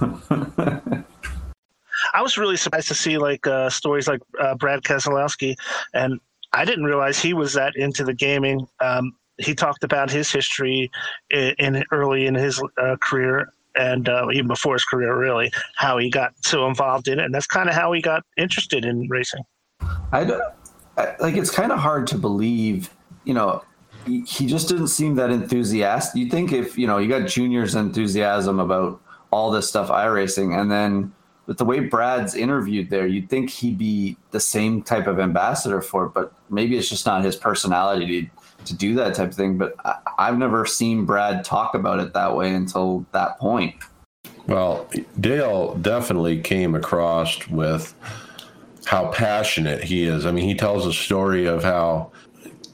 I 2.12 2.22
was 2.22 2.38
really 2.38 2.56
surprised 2.56 2.88
to 2.88 2.94
see 2.94 3.18
like 3.18 3.46
uh, 3.46 3.70
stories 3.70 4.06
like 4.06 4.20
uh, 4.40 4.54
Brad 4.54 4.82
Keselowski, 4.82 5.56
and 5.94 6.20
I 6.52 6.64
didn't 6.64 6.84
realize 6.84 7.18
he 7.18 7.34
was 7.34 7.54
that 7.54 7.74
into 7.76 8.04
the 8.04 8.14
gaming. 8.14 8.66
Um, 8.80 9.12
he 9.38 9.54
talked 9.54 9.82
about 9.82 10.10
his 10.10 10.30
history 10.30 10.90
in, 11.30 11.54
in 11.58 11.84
early 11.90 12.26
in 12.26 12.34
his 12.36 12.62
uh, 12.78 12.96
career 13.00 13.48
and 13.76 14.08
uh, 14.08 14.28
even 14.32 14.46
before 14.46 14.74
his 14.74 14.84
career, 14.84 15.18
really, 15.18 15.50
how 15.76 15.98
he 15.98 16.10
got 16.10 16.32
so 16.44 16.66
involved 16.66 17.08
in 17.08 17.18
it, 17.18 17.24
and 17.24 17.34
that's 17.34 17.46
kind 17.46 17.68
of 17.68 17.74
how 17.74 17.92
he 17.92 18.00
got 18.00 18.22
interested 18.36 18.84
in 18.84 19.08
racing. 19.08 19.42
I, 20.12 20.40
I 20.96 21.16
like 21.18 21.36
it's 21.36 21.50
kind 21.50 21.72
of 21.72 21.78
hard 21.78 22.06
to 22.08 22.18
believe, 22.18 22.94
you 23.24 23.34
know, 23.34 23.64
he 24.06 24.46
just 24.46 24.68
didn't 24.68 24.88
seem 24.88 25.14
that 25.16 25.30
enthusiastic. 25.30 26.20
You 26.20 26.30
think 26.30 26.52
if 26.52 26.78
you 26.78 26.86
know 26.86 26.98
you 26.98 27.08
got 27.08 27.28
Junior's 27.28 27.74
enthusiasm 27.74 28.58
about 28.60 29.00
all 29.30 29.50
this 29.50 29.68
stuff 29.68 29.88
iRacing, 29.88 30.58
and 30.58 30.70
then 30.70 31.12
with 31.46 31.58
the 31.58 31.64
way 31.64 31.80
Brad's 31.80 32.34
interviewed 32.34 32.90
there, 32.90 33.06
you'd 33.06 33.28
think 33.28 33.50
he'd 33.50 33.78
be 33.78 34.16
the 34.30 34.40
same 34.40 34.82
type 34.82 35.06
of 35.06 35.18
ambassador 35.18 35.82
for 35.82 36.06
it, 36.06 36.14
but 36.14 36.32
maybe 36.48 36.76
it's 36.76 36.88
just 36.88 37.04
not 37.04 37.22
his 37.24 37.36
personality 37.36 38.22
to, 38.22 38.64
to 38.64 38.74
do 38.74 38.94
that 38.94 39.14
type 39.14 39.30
of 39.30 39.34
thing. 39.34 39.58
But 39.58 39.74
I, 39.84 39.96
I've 40.18 40.38
never 40.38 40.64
seen 40.64 41.04
Brad 41.04 41.44
talk 41.44 41.74
about 41.74 42.00
it 42.00 42.14
that 42.14 42.34
way 42.34 42.54
until 42.54 43.04
that 43.12 43.38
point. 43.38 43.74
Well, 44.46 44.88
Dale 45.20 45.74
definitely 45.76 46.40
came 46.40 46.74
across 46.74 47.46
with 47.48 47.94
how 48.84 49.10
passionate 49.10 49.82
he 49.82 50.04
is. 50.04 50.26
I 50.26 50.30
mean, 50.30 50.46
he 50.46 50.54
tells 50.54 50.86
a 50.86 50.92
story 50.92 51.46
of 51.46 51.62
how 51.62 52.12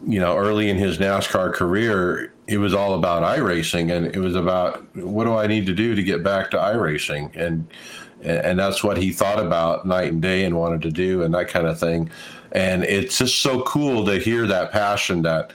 you 0.07 0.19
know, 0.19 0.37
early 0.37 0.71
in 0.71 0.77
his 0.77 0.99
NASCAR 0.99 1.53
career, 1.53 2.33
it 2.47 2.59
was 2.59 2.75
all 2.75 2.95
about 2.95 3.23
iRacing, 3.23 3.95
and 3.95 4.07
it 4.07 4.19
was 4.19 4.35
about 4.35 4.85
what 4.97 5.25
do 5.25 5.35
I 5.35 5.47
need 5.47 5.67
to 5.67 5.75
do 5.75 5.95
to 5.95 6.03
get 6.03 6.23
back 6.23 6.51
to 6.53 6.57
iRacing, 6.57 7.35
and 7.37 7.67
and 8.23 8.59
that's 8.59 8.85
what 8.85 8.99
he 8.99 9.13
thought 9.13 9.39
about 9.39 9.87
night 9.87 10.13
and 10.13 10.21
day 10.21 10.45
and 10.45 10.59
wanted 10.59 10.83
to 10.83 10.91
do, 10.91 11.23
and 11.23 11.33
that 11.35 11.49
kind 11.49 11.67
of 11.67 11.79
thing. 11.79 12.11
And 12.53 12.85
it's 12.85 13.19
just 13.19 13.41
so 13.41 13.63
cool 13.63 14.05
to 14.07 14.19
hear 14.19 14.47
that 14.47 14.73
passion 14.73 15.23
that 15.23 15.53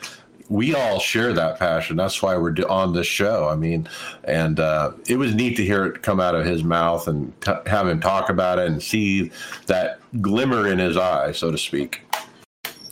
we 0.50 0.76
all 0.76 1.00
share 1.00 1.34
that 1.34 1.60
passion. 1.60 1.98
That's 1.98 2.22
why 2.22 2.38
we're 2.38 2.56
on 2.70 2.94
this 2.94 3.08
show. 3.08 3.48
I 3.50 3.56
mean, 3.56 3.88
and 4.24 4.60
uh, 4.60 4.92
it 5.08 5.18
was 5.18 5.34
neat 5.34 5.58
to 5.58 5.66
hear 5.66 5.86
it 5.86 6.04
come 6.04 6.20
out 6.20 6.36
of 6.36 6.46
his 6.46 6.64
mouth 6.64 7.08
and 7.08 7.40
t- 7.42 7.52
have 7.66 7.88
him 7.88 8.00
talk 8.00 8.30
about 8.30 8.60
it 8.60 8.68
and 8.68 8.82
see 8.82 9.32
that 9.68 10.00
glimmer 10.22 10.68
in 10.68 10.80
his 10.80 10.98
eye, 10.98 11.32
so 11.32 11.52
to 11.52 11.58
speak. 11.58 12.02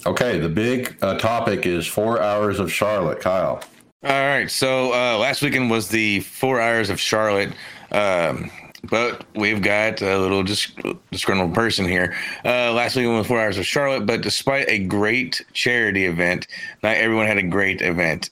Okay, 0.06 0.38
the 0.40 0.50
big 0.50 0.98
uh, 1.02 1.18
topic 1.18 1.66
is 1.66 1.88
four 1.88 2.22
hours 2.22 2.60
of 2.60 2.72
Charlotte. 2.72 3.22
Kyle. 3.22 3.64
All 4.04 4.10
right. 4.10 4.52
So 4.52 4.94
uh, 4.94 5.18
last 5.18 5.42
weekend 5.42 5.72
was 5.72 5.88
the 5.88 6.20
four 6.22 6.60
hours 6.60 6.90
of 6.90 7.00
Charlotte. 7.00 7.54
Um, 7.92 8.52
but 8.90 9.26
we've 9.36 9.62
got 9.62 10.02
a 10.02 10.18
little 10.18 10.44
dis- 10.44 10.74
disgruntled 11.12 11.54
person 11.54 11.86
here. 11.86 12.14
Uh, 12.44 12.74
last 12.74 12.96
weekend 12.96 13.18
was 13.18 13.28
four 13.28 13.40
hours 13.40 13.58
of 13.58 13.66
Charlotte, 13.66 14.06
but 14.06 14.22
despite 14.22 14.68
a 14.68 14.80
great 14.80 15.42
charity 15.54 16.06
event, 16.06 16.48
not 16.82 16.98
everyone 16.98 17.28
had 17.28 17.38
a 17.38 17.44
great 17.44 17.82
event. 17.82 18.30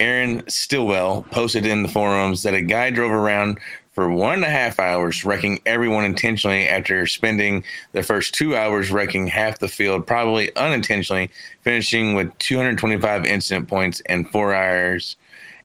Aaron 0.00 0.42
Stillwell 0.48 1.22
posted 1.30 1.64
in 1.64 1.84
the 1.84 1.88
forums 1.88 2.42
that 2.42 2.54
a 2.54 2.60
guy 2.60 2.90
drove 2.90 3.12
around 3.12 3.58
for 3.94 4.10
one 4.10 4.34
and 4.34 4.44
a 4.44 4.50
half 4.50 4.80
hours, 4.80 5.24
wrecking 5.24 5.60
everyone 5.64 6.04
intentionally 6.04 6.68
after 6.68 7.06
spending 7.06 7.64
the 7.92 8.02
first 8.02 8.34
two 8.34 8.56
hours 8.56 8.90
wrecking 8.90 9.28
half 9.28 9.60
the 9.60 9.68
field, 9.68 10.06
probably 10.06 10.54
unintentionally, 10.56 11.30
finishing 11.62 12.14
with 12.14 12.36
225 12.38 13.24
incident 13.24 13.68
points 13.68 14.02
and 14.06 14.28
four 14.28 14.52
hours 14.52 15.16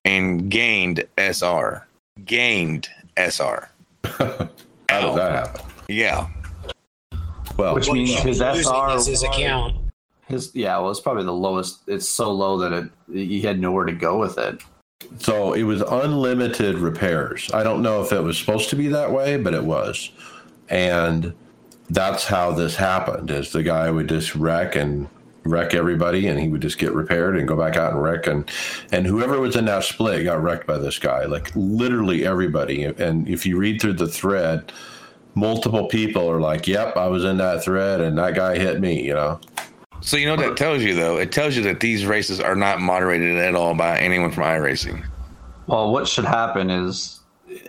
and 0.05 0.49
gained 0.49 1.03
SR. 1.17 1.87
Gained 2.25 2.87
SR. 3.17 3.69
How 4.03 4.27
did 4.37 5.15
that 5.17 5.31
happen? 5.31 5.61
Yeah. 5.87 6.27
Well, 7.57 7.75
which 7.75 7.91
means 7.91 8.13
his 8.19 8.39
SR 8.39 8.91
his 8.95 9.23
account. 9.23 9.75
His 10.27 10.51
yeah, 10.53 10.77
well, 10.77 10.91
it's 10.91 10.99
probably 10.99 11.23
the 11.23 11.33
lowest. 11.33 11.81
It's 11.87 12.07
so 12.07 12.31
low 12.31 12.57
that 12.59 12.71
it 12.71 12.89
he 13.11 13.41
had 13.41 13.59
nowhere 13.59 13.85
to 13.85 13.91
go 13.91 14.19
with 14.19 14.37
it. 14.37 14.61
So 15.19 15.53
it 15.53 15.63
was 15.63 15.81
unlimited 15.81 16.77
repairs. 16.77 17.49
I 17.53 17.63
don't 17.63 17.81
know 17.81 18.01
if 18.01 18.11
it 18.11 18.21
was 18.21 18.37
supposed 18.37 18.69
to 18.69 18.75
be 18.75 18.87
that 18.89 19.11
way, 19.11 19.37
but 19.37 19.53
it 19.53 19.63
was. 19.63 20.11
And 20.69 21.33
that's 21.89 22.25
how 22.25 22.51
this 22.51 22.75
happened 22.75 23.31
is 23.31 23.51
the 23.51 23.63
guy 23.63 23.89
would 23.89 24.09
just 24.09 24.35
wreck 24.35 24.75
and 24.75 25.09
wreck 25.43 25.73
everybody 25.73 26.27
and 26.27 26.39
he 26.39 26.47
would 26.47 26.61
just 26.61 26.77
get 26.77 26.93
repaired 26.93 27.35
and 27.37 27.47
go 27.47 27.55
back 27.55 27.75
out 27.75 27.93
and 27.93 28.01
wreck 28.01 28.27
and 28.27 28.51
and 28.91 29.07
whoever 29.07 29.39
was 29.39 29.55
in 29.55 29.65
that 29.65 29.83
split 29.83 30.23
got 30.25 30.43
wrecked 30.43 30.67
by 30.67 30.77
this 30.77 30.99
guy 30.99 31.25
like 31.25 31.49
literally 31.55 32.25
everybody 32.25 32.83
and 32.83 33.27
if 33.27 33.45
you 33.45 33.57
read 33.57 33.81
through 33.81 33.93
the 33.93 34.07
thread 34.07 34.71
multiple 35.35 35.87
people 35.87 36.29
are 36.29 36.41
like 36.41 36.67
yep 36.67 36.95
i 36.97 37.07
was 37.07 37.23
in 37.23 37.37
that 37.37 37.63
thread 37.63 38.01
and 38.01 38.17
that 38.17 38.35
guy 38.35 38.57
hit 38.57 38.81
me 38.81 39.01
you 39.01 39.13
know 39.13 39.39
so 40.01 40.17
you 40.17 40.25
know 40.25 40.35
what 40.35 40.45
that 40.47 40.57
tells 40.57 40.81
you 40.81 40.95
though? 40.95 41.17
It 41.17 41.31
tells 41.31 41.55
you 41.55 41.63
that 41.63 41.79
these 41.79 42.05
races 42.05 42.39
are 42.39 42.55
not 42.55 42.81
moderated 42.81 43.37
at 43.37 43.55
all 43.55 43.75
by 43.75 43.99
anyone 43.99 44.31
from 44.31 44.43
iRacing. 44.43 45.05
Well, 45.67 45.91
what 45.91 46.07
should 46.07 46.25
happen 46.25 46.69
is 46.69 47.19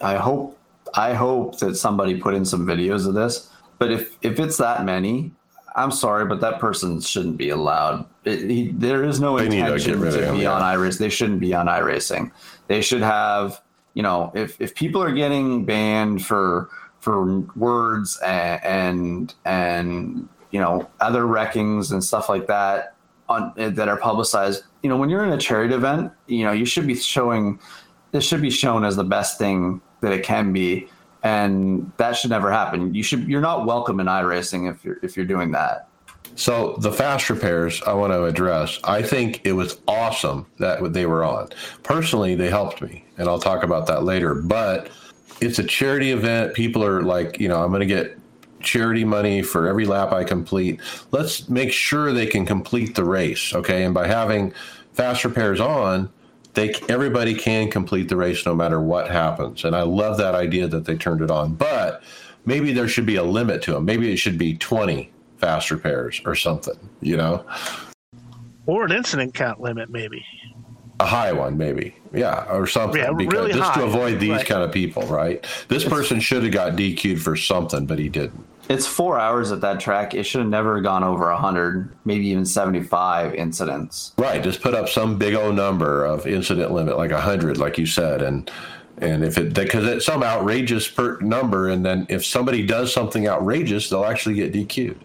I 0.02 0.16
hope 0.16 0.58
I 0.94 1.14
hope 1.14 1.58
that 1.60 1.76
somebody 1.76 2.20
put 2.20 2.34
in 2.34 2.44
some 2.44 2.66
videos 2.66 3.06
of 3.06 3.14
this. 3.14 3.50
But 3.78 3.90
if 3.90 4.16
if 4.22 4.38
it's 4.38 4.56
that 4.58 4.84
many, 4.84 5.32
I'm 5.76 5.90
sorry, 5.90 6.26
but 6.26 6.40
that 6.40 6.58
person 6.58 7.00
shouldn't 7.00 7.36
be 7.36 7.50
allowed. 7.50 8.06
It, 8.24 8.50
he, 8.50 8.68
there 8.72 9.04
is 9.04 9.20
no 9.20 9.38
they 9.38 9.46
intention 9.46 10.00
to, 10.00 10.10
to 10.10 10.32
be 10.32 10.46
on 10.46 10.62
iRacing. 10.62 10.98
They 10.98 11.08
shouldn't 11.08 11.40
be 11.40 11.54
on 11.54 11.66
iRacing. 11.66 12.30
They 12.66 12.82
should 12.82 13.02
have, 13.02 13.60
you 13.94 14.02
know, 14.02 14.32
if 14.34 14.60
if 14.60 14.74
people 14.74 15.02
are 15.02 15.12
getting 15.12 15.64
banned 15.64 16.24
for 16.24 16.68
for 17.00 17.40
words 17.56 18.18
and 18.24 18.62
and, 18.64 19.34
and 19.44 20.28
you 20.50 20.60
know 20.60 20.88
other 21.00 21.26
wreckings 21.26 21.92
and 21.92 22.02
stuff 22.02 22.28
like 22.28 22.46
that 22.46 22.94
on 23.28 23.52
that 23.56 23.88
are 23.88 23.96
publicized 23.96 24.64
you 24.82 24.88
know 24.88 24.96
when 24.96 25.08
you're 25.08 25.24
in 25.24 25.32
a 25.32 25.38
charity 25.38 25.74
event 25.74 26.12
you 26.26 26.44
know 26.44 26.52
you 26.52 26.64
should 26.64 26.86
be 26.86 26.94
showing 26.94 27.58
this 28.12 28.24
should 28.24 28.42
be 28.42 28.50
shown 28.50 28.84
as 28.84 28.96
the 28.96 29.04
best 29.04 29.38
thing 29.38 29.80
that 30.00 30.12
it 30.12 30.24
can 30.24 30.52
be 30.52 30.88
and 31.22 31.90
that 31.96 32.12
should 32.12 32.30
never 32.30 32.50
happen 32.50 32.92
you 32.94 33.02
should 33.02 33.26
you're 33.28 33.40
not 33.40 33.66
welcome 33.66 34.00
in 34.00 34.06
iRacing 34.06 34.70
if 34.70 34.84
you're 34.84 34.98
if 35.02 35.16
you're 35.16 35.26
doing 35.26 35.50
that 35.52 35.90
so 36.36 36.76
the 36.78 36.92
fast 36.92 37.28
repairs 37.28 37.82
I 37.82 37.92
want 37.92 38.12
to 38.12 38.24
address. 38.24 38.78
I 38.84 39.02
think 39.02 39.40
it 39.44 39.52
was 39.52 39.80
awesome 39.88 40.46
that 40.58 40.92
they 40.92 41.06
were 41.06 41.24
on. 41.24 41.48
Personally, 41.82 42.34
they 42.34 42.48
helped 42.48 42.80
me, 42.80 43.04
and 43.18 43.28
I'll 43.28 43.40
talk 43.40 43.62
about 43.62 43.86
that 43.88 44.04
later. 44.04 44.34
But 44.34 44.90
it's 45.40 45.58
a 45.58 45.64
charity 45.64 46.12
event. 46.12 46.54
People 46.54 46.84
are 46.84 47.02
like, 47.02 47.40
you 47.40 47.48
know, 47.48 47.62
I'm 47.62 47.70
going 47.70 47.80
to 47.80 47.86
get 47.86 48.16
charity 48.60 49.04
money 49.04 49.42
for 49.42 49.66
every 49.66 49.86
lap 49.86 50.12
I 50.12 50.24
complete. 50.24 50.80
Let's 51.10 51.48
make 51.48 51.72
sure 51.72 52.12
they 52.12 52.26
can 52.26 52.46
complete 52.46 52.94
the 52.94 53.04
race, 53.04 53.54
okay? 53.54 53.84
And 53.84 53.94
by 53.94 54.06
having 54.06 54.52
fast 54.92 55.24
repairs 55.24 55.60
on, 55.60 56.10
they 56.54 56.74
everybody 56.88 57.34
can 57.34 57.70
complete 57.70 58.08
the 58.08 58.16
race 58.16 58.44
no 58.44 58.54
matter 58.54 58.80
what 58.80 59.10
happens. 59.10 59.64
And 59.64 59.74
I 59.74 59.82
love 59.82 60.18
that 60.18 60.34
idea 60.34 60.66
that 60.68 60.84
they 60.84 60.96
turned 60.96 61.22
it 61.22 61.30
on. 61.30 61.54
But 61.54 62.02
maybe 62.44 62.72
there 62.72 62.88
should 62.88 63.06
be 63.06 63.16
a 63.16 63.24
limit 63.24 63.62
to 63.62 63.72
them. 63.72 63.84
Maybe 63.84 64.12
it 64.12 64.16
should 64.16 64.38
be 64.38 64.56
20 64.56 65.10
fast 65.38 65.70
repairs 65.70 66.20
or 66.24 66.34
something, 66.34 66.76
you 67.00 67.16
know? 67.16 67.44
Or 68.66 68.84
an 68.84 68.92
incident 68.92 69.34
count 69.34 69.60
limit, 69.60 69.90
maybe. 69.90 70.24
A 71.00 71.06
high 71.06 71.32
one, 71.32 71.56
maybe. 71.56 71.94
Yeah, 72.12 72.44
or 72.50 72.66
something. 72.66 73.00
Yeah, 73.00 73.12
because 73.12 73.32
really 73.32 73.52
just 73.52 73.72
to 73.74 73.84
avoid 73.84 74.20
these 74.20 74.30
right. 74.30 74.46
kind 74.46 74.62
of 74.62 74.70
people, 74.70 75.02
right? 75.04 75.46
This 75.68 75.84
person 75.84 76.20
should 76.20 76.42
have 76.42 76.52
got 76.52 76.74
DQ'd 76.74 77.22
for 77.22 77.36
something, 77.36 77.86
but 77.86 77.98
he 77.98 78.08
didn't. 78.08 78.44
It's 78.70 78.86
four 78.86 79.18
hours 79.18 79.50
at 79.50 79.60
that 79.62 79.80
track. 79.80 80.14
It 80.14 80.22
should 80.22 80.42
have 80.42 80.48
never 80.48 80.80
gone 80.80 81.02
over 81.02 81.28
100, 81.32 81.92
maybe 82.04 82.28
even 82.28 82.46
75 82.46 83.34
incidents. 83.34 84.12
Right, 84.16 84.40
just 84.40 84.62
put 84.62 84.74
up 84.74 84.88
some 84.88 85.18
big 85.18 85.34
old 85.34 85.56
number 85.56 86.04
of 86.04 86.24
incident 86.24 86.70
limit, 86.70 86.96
like 86.96 87.10
a 87.10 87.20
hundred, 87.20 87.58
like 87.58 87.78
you 87.78 87.86
said, 87.86 88.22
and 88.22 88.48
and 88.98 89.24
if 89.24 89.38
it 89.38 89.54
because 89.54 89.84
it's 89.86 90.06
some 90.06 90.22
outrageous 90.22 90.86
per 90.86 91.18
number, 91.18 91.68
and 91.68 91.84
then 91.84 92.06
if 92.08 92.24
somebody 92.24 92.64
does 92.64 92.92
something 92.92 93.26
outrageous, 93.26 93.90
they'll 93.90 94.04
actually 94.04 94.36
get 94.36 94.52
DQ'd. 94.52 94.96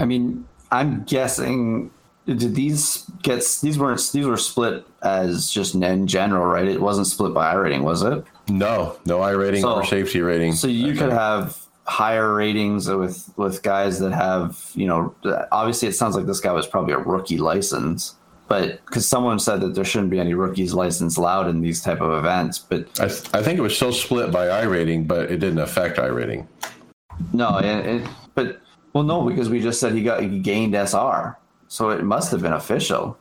I 0.00 0.06
mean, 0.06 0.46
I'm 0.70 1.04
guessing 1.04 1.90
did 2.24 2.54
these 2.54 3.04
get 3.22 3.44
these 3.62 3.78
weren't 3.78 4.00
these 4.14 4.26
were 4.26 4.38
split 4.38 4.86
as 5.02 5.50
just 5.50 5.74
in 5.74 6.06
general, 6.06 6.46
right? 6.46 6.66
It 6.66 6.80
wasn't 6.80 7.06
split 7.06 7.34
by 7.34 7.50
I 7.50 7.54
rating, 7.54 7.82
was 7.82 8.02
it? 8.02 8.24
No, 8.48 8.98
no 9.04 9.20
I 9.20 9.32
rating 9.32 9.60
So- 9.60 9.74
or 9.74 9.84
safety 9.84 10.22
rating. 10.22 10.54
So 10.54 10.68
you 10.68 10.94
could 10.94 11.12
have 11.12 11.67
higher 11.88 12.34
ratings 12.34 12.86
with 12.86 13.32
with 13.38 13.62
guys 13.62 13.98
that 13.98 14.12
have 14.12 14.70
you 14.74 14.86
know 14.86 15.14
obviously 15.50 15.88
it 15.88 15.94
sounds 15.94 16.14
like 16.14 16.26
this 16.26 16.38
guy 16.38 16.52
was 16.52 16.66
probably 16.66 16.92
a 16.92 16.98
rookie 16.98 17.38
license 17.38 18.14
but 18.46 18.84
because 18.84 19.08
someone 19.08 19.38
said 19.38 19.60
that 19.62 19.74
there 19.74 19.84
shouldn't 19.86 20.10
be 20.10 20.20
any 20.20 20.34
rookies 20.34 20.74
license 20.74 21.16
allowed 21.16 21.48
in 21.48 21.62
these 21.62 21.80
type 21.82 22.02
of 22.02 22.12
events 22.12 22.58
but 22.58 22.80
I, 23.00 23.08
th- 23.08 23.24
I 23.32 23.42
think 23.42 23.58
it 23.58 23.62
was 23.62 23.74
still 23.74 23.92
split 23.92 24.30
by 24.30 24.48
I 24.48 24.64
rating, 24.64 25.04
but 25.06 25.30
it 25.30 25.38
didn't 25.38 25.60
affect 25.60 25.98
I 25.98 26.06
rating. 26.06 26.46
no 27.32 27.56
it, 27.58 27.86
it 27.86 28.08
but 28.34 28.60
well 28.92 29.04
no 29.04 29.22
because 29.22 29.48
we 29.48 29.58
just 29.60 29.80
said 29.80 29.94
he 29.94 30.02
got 30.02 30.22
he 30.22 30.38
gained 30.40 30.74
sr 30.88 31.38
so 31.68 31.88
it 31.88 32.02
must 32.04 32.30
have 32.32 32.42
been 32.42 32.52
official 32.52 33.16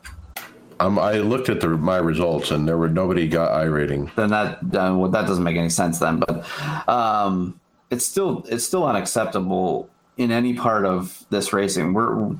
Um, 0.79 0.99
I 0.99 1.13
looked 1.19 1.49
at 1.49 1.59
the, 1.61 1.69
my 1.69 1.97
results, 1.97 2.51
and 2.51 2.67
there 2.67 2.77
were 2.77 2.87
nobody 2.89 3.27
got 3.27 3.51
I 3.51 3.63
rating. 3.63 4.11
then 4.15 4.29
that 4.29 4.57
uh, 4.75 4.93
well, 4.97 5.09
that 5.09 5.25
doesn't 5.25 5.43
make 5.43 5.55
any 5.57 5.69
sense 5.71 5.99
then 5.99 6.19
but 6.19 6.45
um 6.89 7.59
it's 7.89 8.05
still 8.05 8.45
it's 8.49 8.65
still 8.65 8.85
unacceptable 8.85 9.89
in 10.17 10.31
any 10.31 10.53
part 10.53 10.85
of 10.85 11.25
this 11.29 11.53
racing. 11.53 11.93
We're 11.93 12.35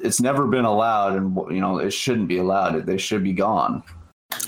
it's 0.00 0.20
never 0.20 0.46
been 0.46 0.64
allowed 0.64 1.14
and 1.14 1.36
you 1.54 1.60
know 1.60 1.78
it 1.78 1.92
shouldn't 1.92 2.28
be 2.28 2.38
allowed. 2.38 2.86
They 2.86 2.98
should 2.98 3.24
be 3.24 3.32
gone. 3.32 3.82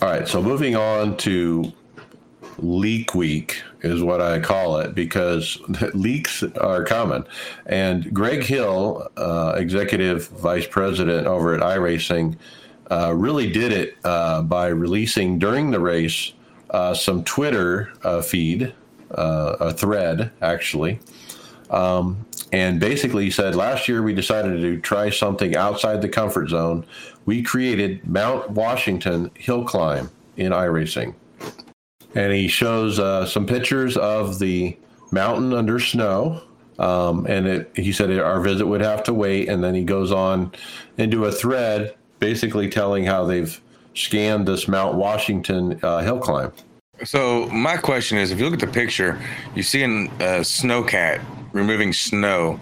All 0.03 0.09
right, 0.09 0.29
so 0.29 0.43
moving 0.43 0.77
on 0.77 1.17
to 1.19 1.73
leak 2.59 3.15
week 3.15 3.63
is 3.83 4.03
what 4.03 4.21
I 4.21 4.39
call 4.41 4.79
it 4.79 4.95
because 4.95 5.59
leaks 5.95 6.43
are 6.43 6.85
common. 6.85 7.25
And 7.67 8.13
Greg 8.13 8.43
Hill, 8.43 9.09
uh, 9.17 9.55
executive 9.57 10.29
vice 10.29 10.67
president 10.67 11.27
over 11.27 11.55
at 11.55 11.61
iRacing, 11.61 12.37
uh, 12.91 13.15
really 13.15 13.51
did 13.51 13.73
it 13.73 13.97
uh, 14.05 14.43
by 14.43 14.69
releasing 14.69 15.39
during 15.39 15.71
the 15.71 15.81
race 15.81 16.33
uh, 16.71 16.95
some 16.95 17.25
Twitter 17.25 17.93
uh, 18.03 18.23
feed, 18.23 18.75
uh, 19.13 19.57
a 19.61 19.73
thread 19.73 20.31
actually, 20.43 21.01
um, 21.71 22.25
and 22.53 22.81
basically 22.81 23.31
said 23.31 23.55
last 23.55 23.89
year 23.89 24.03
we 24.03 24.13
decided 24.13 24.61
to 24.61 24.81
try 24.81 25.11
something 25.11 25.57
outside 25.57 26.03
the 26.03 26.09
comfort 26.09 26.49
zone. 26.49 26.85
We 27.27 27.43
created 27.43 28.07
Mount 28.07 28.51
Washington 28.51 29.31
hill 29.35 29.65
climb 29.65 30.11
in 30.37 30.53
iRacing. 30.53 31.15
And 32.15 32.33
he 32.33 32.49
shows 32.49 32.99
uh, 32.99 33.25
some 33.27 33.47
pictures 33.47 33.97
of 33.97 34.39
the 34.41 34.77
mountain 35.13 35.53
under 35.53 35.79
snow. 35.79 36.43
Um, 36.79 37.27
and 37.27 37.47
it, 37.47 37.71
he 37.77 37.93
said 37.93 38.11
our 38.19 38.41
visit 38.41 38.67
would 38.67 38.81
have 38.81 39.05
to 39.05 39.15
wait. 39.15 39.49
And 39.49 39.63
then 39.63 39.75
he 39.75 39.85
goes 39.85 40.11
on 40.11 40.53
into 40.97 41.27
a 41.27 41.33
thread 41.33 41.95
basically 42.19 42.69
telling 42.69 43.05
how 43.05 43.25
they've 43.25 43.61
scanned 43.95 44.49
this 44.49 44.67
Mount 44.67 44.97
Washington 44.97 45.79
uh, 45.83 46.01
hill 46.01 46.19
climb. 46.19 46.53
So 47.05 47.47
my 47.49 47.77
question 47.77 48.19
is, 48.19 48.31
if 48.31 48.39
you 48.39 48.45
look 48.45 48.55
at 48.55 48.61
the 48.61 48.73
picture, 48.73 49.21
you 49.55 49.63
see 49.63 49.83
a 49.83 49.87
uh, 49.87 50.41
snowcat 50.43 51.23
removing 51.53 51.93
snow, 51.93 52.61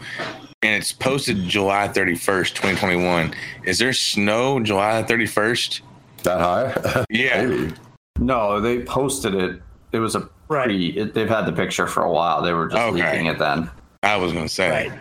and 0.62 0.74
it's 0.80 0.92
posted 0.92 1.38
July 1.48 1.88
31st, 1.88 2.48
2021. 2.54 3.34
Is 3.64 3.78
there 3.78 3.92
snow 3.92 4.60
July 4.60 5.02
31st? 5.06 5.80
That 6.24 6.40
high? 6.40 7.04
Yeah. 7.10 7.44
Maybe. 7.46 7.74
no 8.18 8.60
they 8.60 8.82
posted 8.82 9.34
it 9.34 9.62
it 9.92 9.98
was 10.00 10.16
a 10.16 10.28
Right. 10.48 10.70
it, 10.70 11.14
they've 11.14 11.28
had 11.28 11.46
the 11.46 11.52
picture 11.52 11.86
for 11.86 12.02
a 12.02 12.10
while 12.10 12.42
they 12.42 12.52
were 12.52 12.66
just 12.68 12.80
Okay. 12.82 13.08
leaking 13.10 13.26
it 13.26 13.38
then 13.38 13.70
I 14.02 14.16
was 14.16 14.32
gonna 14.32 14.48
say. 14.48 14.88
Right. 14.88 15.00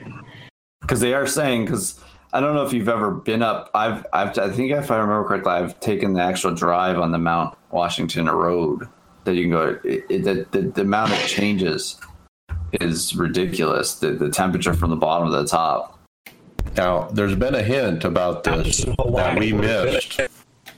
because 0.82 1.00
they 1.00 1.14
are 1.16 1.26
saying 1.26 1.66
because 1.66 2.00
I 2.34 2.40
don't 2.40 2.54
know 2.54 2.64
if 2.66 2.74
you've 2.74 2.90
ever 2.90 3.12
been 3.12 3.42
up. 3.42 3.72
I've, 3.74 4.06
I've, 4.14 4.38
I 4.38 4.50
think 4.52 4.72
if 4.72 4.92
I 4.92 4.98
remember 4.98 5.28
correctly, 5.28 5.54
I've 5.54 5.80
taken 5.80 6.14
the 6.14 6.22
actual 6.22 6.54
drive 6.54 7.00
on 7.00 7.12
the 7.12 7.18
Mount 7.18 7.58
Washington 7.72 8.26
Road 8.30 8.88
that 9.28 9.36
you 9.36 9.44
can 9.44 9.52
go. 9.52 9.80
It, 9.84 10.06
it, 10.10 10.24
the, 10.24 10.48
the, 10.52 10.68
the 10.70 10.82
amount 10.82 11.12
of 11.12 11.20
changes 11.28 12.00
is 12.74 13.16
ridiculous. 13.16 13.96
The, 13.96 14.12
the 14.12 14.32
temperature 14.32 14.74
from 14.74 14.90
the 14.90 14.96
bottom 14.96 15.30
to 15.30 15.38
the 15.38 15.48
top. 15.48 16.00
Now, 16.76 17.08
there's 17.10 17.36
been 17.36 17.56
a 17.56 17.64
hint 17.64 18.04
about 18.04 18.44
this 18.44 18.84
that 18.84 19.38
we 19.40 19.54
missed. 19.54 20.20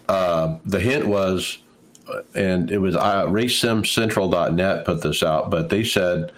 Uh, 0.08 0.58
the 0.66 0.80
hint 0.80 1.06
was, 1.06 1.60
uh, 2.08 2.22
and 2.36 2.72
it 2.72 2.80
was 2.80 2.96
uh, 2.96 3.26
RaceSimCentral.net 3.28 4.86
put 4.86 5.02
this 5.02 5.24
out, 5.24 5.50
but 5.50 5.70
they 5.70 5.84
said 5.84 6.32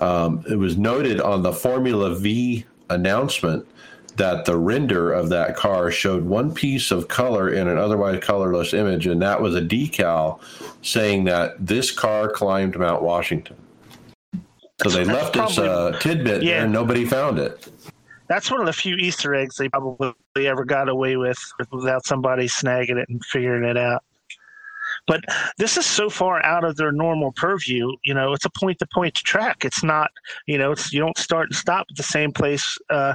um, 0.00 0.44
it 0.48 0.56
was 0.56 0.76
noted 0.76 1.20
on 1.20 1.42
the 1.42 1.52
Formula 1.52 2.14
V 2.14 2.64
announcement 2.90 3.66
that 4.16 4.44
the 4.44 4.56
render 4.56 5.12
of 5.12 5.28
that 5.30 5.56
car 5.56 5.90
showed 5.90 6.24
one 6.24 6.54
piece 6.54 6.90
of 6.90 7.08
color 7.08 7.50
in 7.50 7.66
an 7.68 7.78
otherwise 7.78 8.22
colorless 8.22 8.72
image, 8.72 9.06
and 9.06 9.20
that 9.22 9.40
was 9.40 9.54
a 9.54 9.60
decal 9.60 10.40
saying 10.82 11.24
that 11.24 11.54
this 11.64 11.90
car 11.90 12.28
climbed 12.28 12.78
Mount 12.78 13.02
Washington. 13.02 13.56
So 14.82 14.88
they 14.90 15.04
That's 15.04 15.08
left 15.08 15.34
probably- 15.34 15.68
uh, 15.68 15.98
tidbit 15.98 16.42
Yeah. 16.42 16.54
there, 16.56 16.64
and 16.64 16.72
nobody 16.72 17.04
found 17.04 17.38
it. 17.38 17.68
That's 18.28 18.50
one 18.50 18.60
of 18.60 18.66
the 18.66 18.72
few 18.72 18.96
Easter 18.96 19.34
eggs 19.34 19.56
they 19.56 19.68
probably 19.68 20.14
ever 20.36 20.64
got 20.64 20.88
away 20.88 21.16
with 21.16 21.38
without 21.70 22.06
somebody 22.06 22.46
snagging 22.48 22.96
it 22.96 23.08
and 23.08 23.22
figuring 23.26 23.64
it 23.64 23.76
out. 23.76 24.02
But 25.06 25.20
this 25.58 25.76
is 25.76 25.84
so 25.84 26.08
far 26.08 26.42
out 26.44 26.64
of 26.64 26.76
their 26.76 26.92
normal 26.92 27.32
purview. 27.32 27.92
You 28.04 28.14
know, 28.14 28.32
it's 28.32 28.46
a 28.46 28.50
point-to-point 28.50 29.14
track. 29.14 29.64
It's 29.64 29.84
not, 29.84 30.10
you 30.46 30.56
know, 30.56 30.72
it's 30.72 30.92
you 30.92 31.00
don't 31.00 31.18
start 31.18 31.48
and 31.48 31.56
stop 31.56 31.86
at 31.90 31.96
the 31.96 32.02
same 32.02 32.32
place 32.32 32.78
uh, 32.90 33.14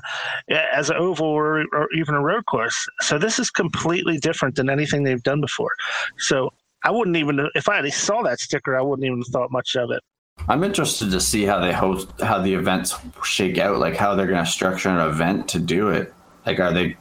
as 0.50 0.90
an 0.90 0.98
oval 0.98 1.28
or, 1.28 1.66
or 1.74 1.88
even 1.96 2.14
a 2.16 2.22
road 2.22 2.46
course. 2.46 2.88
So 3.02 3.18
this 3.18 3.40
is 3.40 3.50
completely 3.50 4.18
different 4.20 4.56
than 4.56 4.70
anything 4.70 5.04
they've 5.04 5.24
done 5.24 5.42
before. 5.42 5.72
So 6.18 6.54
I 6.84 6.92
wouldn't 6.92 7.18
even, 7.18 7.50
if 7.56 7.68
I 7.68 7.78
had 7.78 7.94
saw 7.94 8.22
that 8.24 8.40
sticker, 8.40 8.78
I 8.78 8.82
wouldn't 8.82 9.06
even 9.06 9.20
have 9.20 9.28
thought 9.28 9.52
much 9.52 9.76
of 9.76 9.92
it. 9.92 10.04
I'm 10.48 10.64
interested 10.64 11.12
to 11.12 11.20
see 11.20 11.44
how 11.44 11.60
they 11.60 11.74
host, 11.74 12.10
how 12.22 12.40
the 12.42 12.54
events 12.54 12.96
shake 13.26 13.58
out, 13.58 13.80
like 13.80 13.96
how 13.96 14.16
they're 14.16 14.28
going 14.28 14.46
to 14.46 14.50
structure 14.50 14.90
an 14.90 15.10
event 15.10 15.50
to 15.50 15.60
do 15.60 15.90
it. 15.90 16.14
Like, 16.46 16.60
are 16.60 16.72
they, 16.72 16.96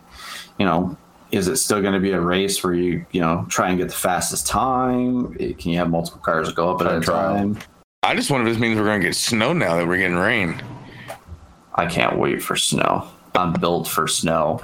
you 0.58 0.66
know, 0.66 0.96
is 1.30 1.48
it 1.48 1.56
still 1.56 1.80
going 1.80 1.94
to 1.94 2.00
be 2.00 2.12
a 2.12 2.20
race 2.20 2.62
where 2.64 2.74
you, 2.74 3.04
you 3.12 3.20
know, 3.20 3.44
try 3.48 3.68
and 3.68 3.78
get 3.78 3.88
the 3.88 3.94
fastest 3.94 4.46
time? 4.46 5.34
Can 5.34 5.70
you 5.70 5.78
have 5.78 5.90
multiple 5.90 6.20
cars 6.20 6.52
go 6.52 6.74
up 6.74 6.80
at 6.80 6.92
a 6.92 7.00
time? 7.00 7.58
I 8.02 8.14
just 8.14 8.30
wonder 8.30 8.46
if 8.46 8.54
this 8.54 8.60
means 8.60 8.78
we're 8.78 8.86
gonna 8.86 9.00
get 9.00 9.16
snow 9.16 9.52
now 9.52 9.76
that 9.76 9.86
we're 9.86 9.98
getting 9.98 10.16
rain. 10.16 10.62
I 11.74 11.86
can't 11.86 12.18
wait 12.18 12.42
for 12.42 12.56
snow. 12.56 13.08
I'm 13.34 13.52
built 13.52 13.86
for 13.88 14.08
snow. 14.08 14.60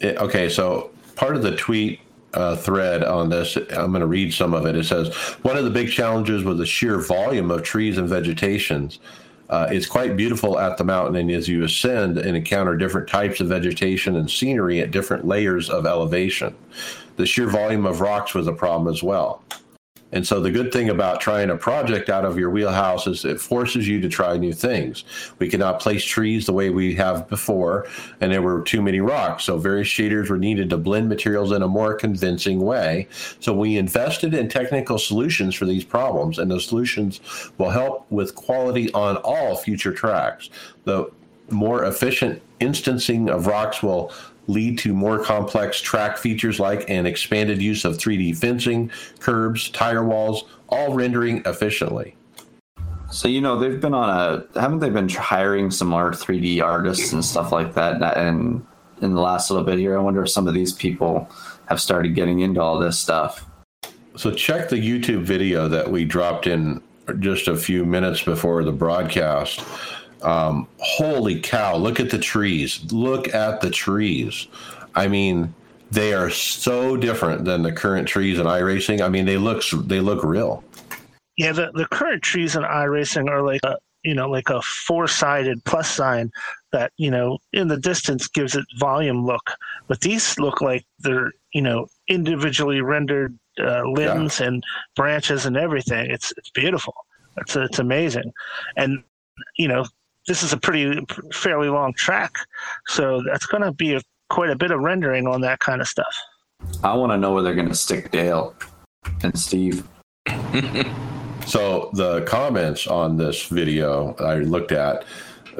It- 0.00 0.16
okay, 0.18 0.48
so 0.48 0.90
part 1.14 1.36
of 1.36 1.42
the 1.42 1.56
tweet 1.56 2.00
uh, 2.34 2.56
thread 2.56 3.02
on 3.04 3.28
this, 3.30 3.56
I'm 3.56 3.90
going 3.90 4.00
to 4.00 4.06
read 4.06 4.34
some 4.34 4.52
of 4.52 4.66
it. 4.66 4.76
It 4.76 4.84
says 4.84 5.14
one 5.42 5.56
of 5.56 5.64
the 5.64 5.70
big 5.70 5.90
challenges 5.90 6.44
was 6.44 6.58
the 6.58 6.66
sheer 6.66 7.00
volume 7.00 7.50
of 7.50 7.62
trees 7.62 7.96
and 7.96 8.08
vegetations. 8.08 9.00
Uh, 9.50 9.66
it's 9.70 9.86
quite 9.86 10.16
beautiful 10.16 10.58
at 10.58 10.76
the 10.76 10.84
mountain, 10.84 11.16
and 11.16 11.30
as 11.30 11.48
you 11.48 11.64
ascend 11.64 12.18
and 12.18 12.36
encounter 12.36 12.76
different 12.76 13.08
types 13.08 13.40
of 13.40 13.48
vegetation 13.48 14.16
and 14.16 14.30
scenery 14.30 14.80
at 14.80 14.90
different 14.90 15.26
layers 15.26 15.70
of 15.70 15.86
elevation, 15.86 16.54
the 17.16 17.24
sheer 17.24 17.48
volume 17.48 17.86
of 17.86 18.00
rocks 18.00 18.34
was 18.34 18.46
a 18.46 18.52
problem 18.52 18.92
as 18.92 19.02
well. 19.02 19.42
And 20.12 20.26
so 20.26 20.40
the 20.40 20.50
good 20.50 20.72
thing 20.72 20.88
about 20.88 21.20
trying 21.20 21.50
a 21.50 21.56
project 21.56 22.08
out 22.08 22.24
of 22.24 22.38
your 22.38 22.50
wheelhouse 22.50 23.06
is 23.06 23.24
it 23.24 23.40
forces 23.40 23.86
you 23.86 24.00
to 24.00 24.08
try 24.08 24.36
new 24.36 24.52
things. 24.52 25.04
We 25.38 25.48
cannot 25.48 25.80
place 25.80 26.02
trees 26.02 26.46
the 26.46 26.52
way 26.52 26.70
we 26.70 26.94
have 26.94 27.28
before, 27.28 27.86
and 28.20 28.32
there 28.32 28.42
were 28.42 28.62
too 28.62 28.80
many 28.80 29.00
rocks. 29.00 29.44
So 29.44 29.58
various 29.58 29.88
shaders 29.88 30.30
were 30.30 30.38
needed 30.38 30.70
to 30.70 30.78
blend 30.78 31.08
materials 31.08 31.52
in 31.52 31.62
a 31.62 31.68
more 31.68 31.94
convincing 31.94 32.60
way. 32.60 33.08
So 33.40 33.52
we 33.52 33.76
invested 33.76 34.32
in 34.32 34.48
technical 34.48 34.98
solutions 34.98 35.54
for 35.54 35.66
these 35.66 35.84
problems, 35.84 36.38
and 36.38 36.50
the 36.50 36.60
solutions 36.60 37.20
will 37.58 37.70
help 37.70 38.10
with 38.10 38.34
quality 38.34 38.92
on 38.92 39.18
all 39.18 39.56
future 39.56 39.92
tracks. 39.92 40.48
The 40.84 41.10
more 41.50 41.84
efficient 41.84 42.42
instancing 42.60 43.30
of 43.30 43.46
rocks 43.46 43.82
will 43.82 44.12
lead 44.48 44.78
to 44.78 44.92
more 44.92 45.22
complex 45.22 45.80
track 45.80 46.18
features 46.18 46.58
like 46.58 46.88
an 46.90 47.06
expanded 47.06 47.62
use 47.62 47.84
of 47.84 47.96
3D 47.96 48.36
fencing, 48.36 48.90
curbs, 49.20 49.70
tire 49.70 50.02
walls, 50.02 50.44
all 50.68 50.94
rendering 50.94 51.42
efficiently. 51.46 52.16
So 53.10 53.28
you 53.28 53.40
know 53.40 53.58
they've 53.58 53.80
been 53.80 53.94
on 53.94 54.10
a 54.10 54.60
haven't 54.60 54.80
they 54.80 54.90
been 54.90 55.08
hiring 55.08 55.70
some 55.70 55.88
more 55.88 56.10
3D 56.10 56.62
artists 56.62 57.12
and 57.12 57.24
stuff 57.24 57.52
like 57.52 57.74
that 57.74 58.02
and 58.18 58.66
in 59.00 59.14
the 59.14 59.20
last 59.20 59.50
little 59.50 59.64
bit 59.64 59.78
here 59.78 59.96
I 59.96 60.02
wonder 60.02 60.22
if 60.22 60.30
some 60.30 60.46
of 60.46 60.52
these 60.52 60.74
people 60.74 61.30
have 61.68 61.80
started 61.80 62.14
getting 62.14 62.40
into 62.40 62.60
all 62.60 62.78
this 62.78 62.98
stuff. 62.98 63.46
So 64.16 64.30
check 64.32 64.68
the 64.68 64.76
YouTube 64.76 65.22
video 65.22 65.68
that 65.68 65.90
we 65.90 66.04
dropped 66.04 66.46
in 66.46 66.82
just 67.18 67.48
a 67.48 67.56
few 67.56 67.84
minutes 67.84 68.22
before 68.22 68.64
the 68.64 68.72
broadcast. 68.72 69.62
Um, 70.22 70.68
holy 70.78 71.40
cow! 71.40 71.76
Look 71.76 72.00
at 72.00 72.10
the 72.10 72.18
trees. 72.18 72.80
Look 72.92 73.34
at 73.34 73.60
the 73.60 73.70
trees. 73.70 74.48
I 74.94 75.08
mean, 75.08 75.54
they 75.90 76.12
are 76.12 76.30
so 76.30 76.96
different 76.96 77.44
than 77.44 77.62
the 77.62 77.72
current 77.72 78.08
trees 78.08 78.38
in 78.38 78.46
iRacing. 78.46 79.00
I 79.00 79.08
mean, 79.08 79.26
they 79.26 79.38
look 79.38 79.62
they 79.84 80.00
look 80.00 80.24
real. 80.24 80.64
Yeah, 81.36 81.52
the, 81.52 81.70
the 81.72 81.86
current 81.86 82.22
trees 82.22 82.56
in 82.56 82.62
iRacing 82.62 83.30
are 83.30 83.42
like 83.42 83.60
a 83.64 83.76
you 84.02 84.14
know 84.14 84.28
like 84.28 84.50
a 84.50 84.60
four 84.62 85.08
sided 85.08 85.64
plus 85.64 85.90
sign 85.90 86.30
that 86.72 86.92
you 86.96 87.10
know 87.10 87.38
in 87.52 87.68
the 87.68 87.78
distance 87.78 88.28
gives 88.28 88.54
it 88.54 88.64
volume 88.78 89.24
look, 89.24 89.50
but 89.86 90.00
these 90.00 90.38
look 90.38 90.60
like 90.60 90.84
they're 90.98 91.32
you 91.54 91.62
know 91.62 91.86
individually 92.08 92.80
rendered 92.80 93.38
uh, 93.60 93.82
limbs 93.84 94.40
yeah. 94.40 94.48
and 94.48 94.64
branches 94.96 95.46
and 95.46 95.56
everything. 95.56 96.10
It's 96.10 96.32
it's 96.36 96.50
beautiful. 96.50 96.94
It's 97.38 97.56
it's 97.56 97.78
amazing, 97.78 98.32
and 98.76 99.02
you 99.56 99.68
know 99.68 99.84
this 100.28 100.42
is 100.42 100.52
a 100.52 100.56
pretty 100.56 101.04
fairly 101.32 101.68
long 101.68 101.92
track, 101.94 102.32
so 102.86 103.22
that's 103.26 103.46
going 103.46 103.62
to 103.62 103.72
be 103.72 103.94
a, 103.94 104.00
quite 104.28 104.50
a 104.50 104.56
bit 104.56 104.70
of 104.70 104.80
rendering 104.80 105.26
on 105.26 105.40
that 105.40 105.58
kind 105.58 105.80
of 105.80 105.88
stuff. 105.88 106.14
I 106.84 106.94
want 106.94 107.12
to 107.12 107.18
know 107.18 107.32
where 107.32 107.42
they're 107.42 107.54
going 107.54 107.68
to 107.68 107.74
stick 107.74 108.10
Dale 108.10 108.54
and 109.22 109.36
Steve. 109.36 109.88
so 111.46 111.90
the 111.94 112.24
comments 112.26 112.86
on 112.86 113.16
this 113.16 113.46
video 113.46 114.14
I 114.16 114.36
looked 114.36 114.72
at, 114.72 115.04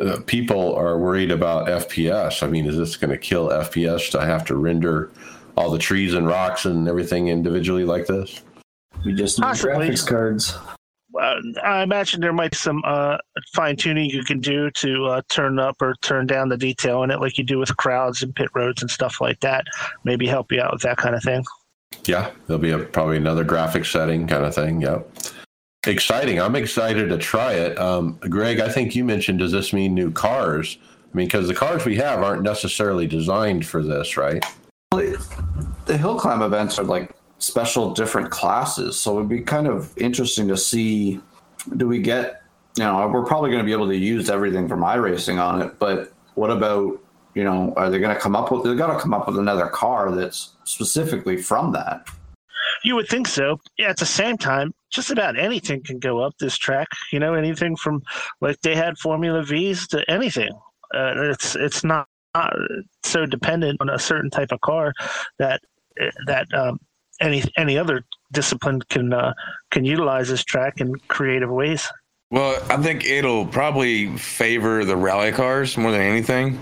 uh, 0.00 0.20
people 0.26 0.74
are 0.76 0.98
worried 0.98 1.30
about 1.30 1.66
FPS. 1.66 2.42
I 2.42 2.48
mean, 2.48 2.66
is 2.66 2.76
this 2.76 2.96
going 2.96 3.10
to 3.10 3.18
kill 3.18 3.48
FPS 3.48 4.10
to 4.10 4.20
have 4.20 4.44
to 4.46 4.56
render 4.56 5.10
all 5.56 5.70
the 5.70 5.78
trees 5.78 6.14
and 6.14 6.26
rocks 6.26 6.66
and 6.66 6.88
everything 6.88 7.28
individually 7.28 7.84
like 7.84 8.06
this? 8.06 8.42
We 9.04 9.14
just 9.14 9.38
need 9.38 9.44
Possibly. 9.44 9.88
graphics 9.88 10.06
cards 10.06 10.54
uh, 11.20 11.40
I 11.64 11.82
imagine 11.82 12.20
there 12.20 12.32
might 12.32 12.52
be 12.52 12.56
some 12.56 12.82
uh, 12.84 13.18
fine 13.54 13.76
tuning 13.76 14.10
you 14.10 14.24
can 14.24 14.40
do 14.40 14.70
to 14.72 15.04
uh, 15.06 15.22
turn 15.28 15.58
up 15.58 15.76
or 15.80 15.94
turn 16.02 16.26
down 16.26 16.48
the 16.48 16.56
detail 16.56 17.02
in 17.02 17.10
it, 17.10 17.20
like 17.20 17.38
you 17.38 17.44
do 17.44 17.58
with 17.58 17.76
crowds 17.76 18.22
and 18.22 18.34
pit 18.34 18.48
roads 18.54 18.82
and 18.82 18.90
stuff 18.90 19.20
like 19.20 19.40
that. 19.40 19.66
Maybe 20.04 20.26
help 20.26 20.52
you 20.52 20.60
out 20.60 20.72
with 20.72 20.82
that 20.82 20.96
kind 20.96 21.14
of 21.14 21.22
thing. 21.22 21.44
Yeah, 22.04 22.30
there'll 22.46 22.62
be 22.62 22.70
a, 22.70 22.78
probably 22.78 23.16
another 23.16 23.44
graphic 23.44 23.84
setting 23.84 24.26
kind 24.26 24.44
of 24.44 24.54
thing. 24.54 24.80
Yep. 24.80 25.10
Exciting. 25.86 26.40
I'm 26.40 26.56
excited 26.56 27.08
to 27.08 27.18
try 27.18 27.52
it. 27.52 27.78
Um, 27.78 28.18
Greg, 28.28 28.60
I 28.60 28.68
think 28.68 28.94
you 28.94 29.04
mentioned, 29.04 29.38
does 29.38 29.52
this 29.52 29.72
mean 29.72 29.94
new 29.94 30.10
cars? 30.10 30.78
I 30.82 31.16
mean, 31.16 31.26
because 31.26 31.48
the 31.48 31.54
cars 31.54 31.84
we 31.84 31.96
have 31.96 32.22
aren't 32.22 32.42
necessarily 32.42 33.06
designed 33.06 33.66
for 33.66 33.82
this, 33.82 34.16
right? 34.16 34.44
The 34.90 35.96
hill 35.96 36.18
climb 36.18 36.42
events 36.42 36.78
are 36.78 36.84
like 36.84 37.14
special 37.38 37.92
different 37.92 38.30
classes. 38.30 38.98
So 38.98 39.16
it'd 39.16 39.28
be 39.28 39.40
kind 39.40 39.66
of 39.66 39.96
interesting 39.96 40.48
to 40.48 40.56
see 40.56 41.20
do 41.76 41.86
we 41.86 41.98
get, 41.98 42.42
you 42.76 42.84
know, 42.84 43.08
we're 43.08 43.24
probably 43.24 43.50
going 43.50 43.60
to 43.60 43.66
be 43.66 43.72
able 43.72 43.88
to 43.88 43.96
use 43.96 44.30
everything 44.30 44.68
from 44.68 44.80
iRacing 44.80 45.40
on 45.40 45.62
it, 45.62 45.78
but 45.78 46.12
what 46.34 46.50
about, 46.50 47.00
you 47.34 47.44
know, 47.44 47.74
are 47.76 47.90
they 47.90 47.98
going 47.98 48.14
to 48.14 48.20
come 48.20 48.36
up 48.36 48.50
with, 48.50 48.64
they've 48.64 48.78
got 48.78 48.92
to 48.92 48.98
come 48.98 49.12
up 49.12 49.26
with 49.26 49.38
another 49.38 49.66
car 49.68 50.14
that's 50.14 50.50
specifically 50.64 51.36
from 51.36 51.72
that. 51.72 52.06
You 52.84 52.94
would 52.94 53.08
think 53.08 53.26
so. 53.26 53.60
Yeah, 53.76 53.88
at 53.88 53.96
the 53.96 54.06
same 54.06 54.38
time, 54.38 54.72
just 54.90 55.10
about 55.10 55.38
anything 55.38 55.82
can 55.82 55.98
go 55.98 56.20
up 56.20 56.34
this 56.38 56.56
track. 56.56 56.88
You 57.12 57.18
know, 57.18 57.34
anything 57.34 57.76
from 57.76 58.02
like 58.40 58.60
they 58.60 58.74
had 58.74 58.98
Formula 58.98 59.42
V's 59.42 59.88
to 59.88 60.08
anything. 60.08 60.52
Uh, 60.94 61.30
it's 61.30 61.56
it's 61.56 61.82
not, 61.82 62.06
not 62.34 62.54
so 63.04 63.26
dependent 63.26 63.80
on 63.80 63.90
a 63.90 63.98
certain 63.98 64.30
type 64.30 64.52
of 64.52 64.60
car 64.60 64.92
that 65.38 65.60
that 66.26 66.46
um, 66.54 66.78
any 67.20 67.42
any 67.56 67.78
other 67.78 68.04
discipline 68.32 68.80
can 68.82 69.12
uh, 69.12 69.34
can 69.70 69.84
utilize 69.84 70.28
this 70.28 70.44
track 70.44 70.80
in 70.80 70.94
creative 71.08 71.50
ways. 71.50 71.88
Well, 72.30 72.62
I 72.68 72.76
think 72.76 73.04
it'll 73.06 73.46
probably 73.46 74.16
favor 74.18 74.84
the 74.84 74.96
rally 74.96 75.32
cars 75.32 75.76
more 75.76 75.90
than 75.90 76.02
anything. 76.02 76.60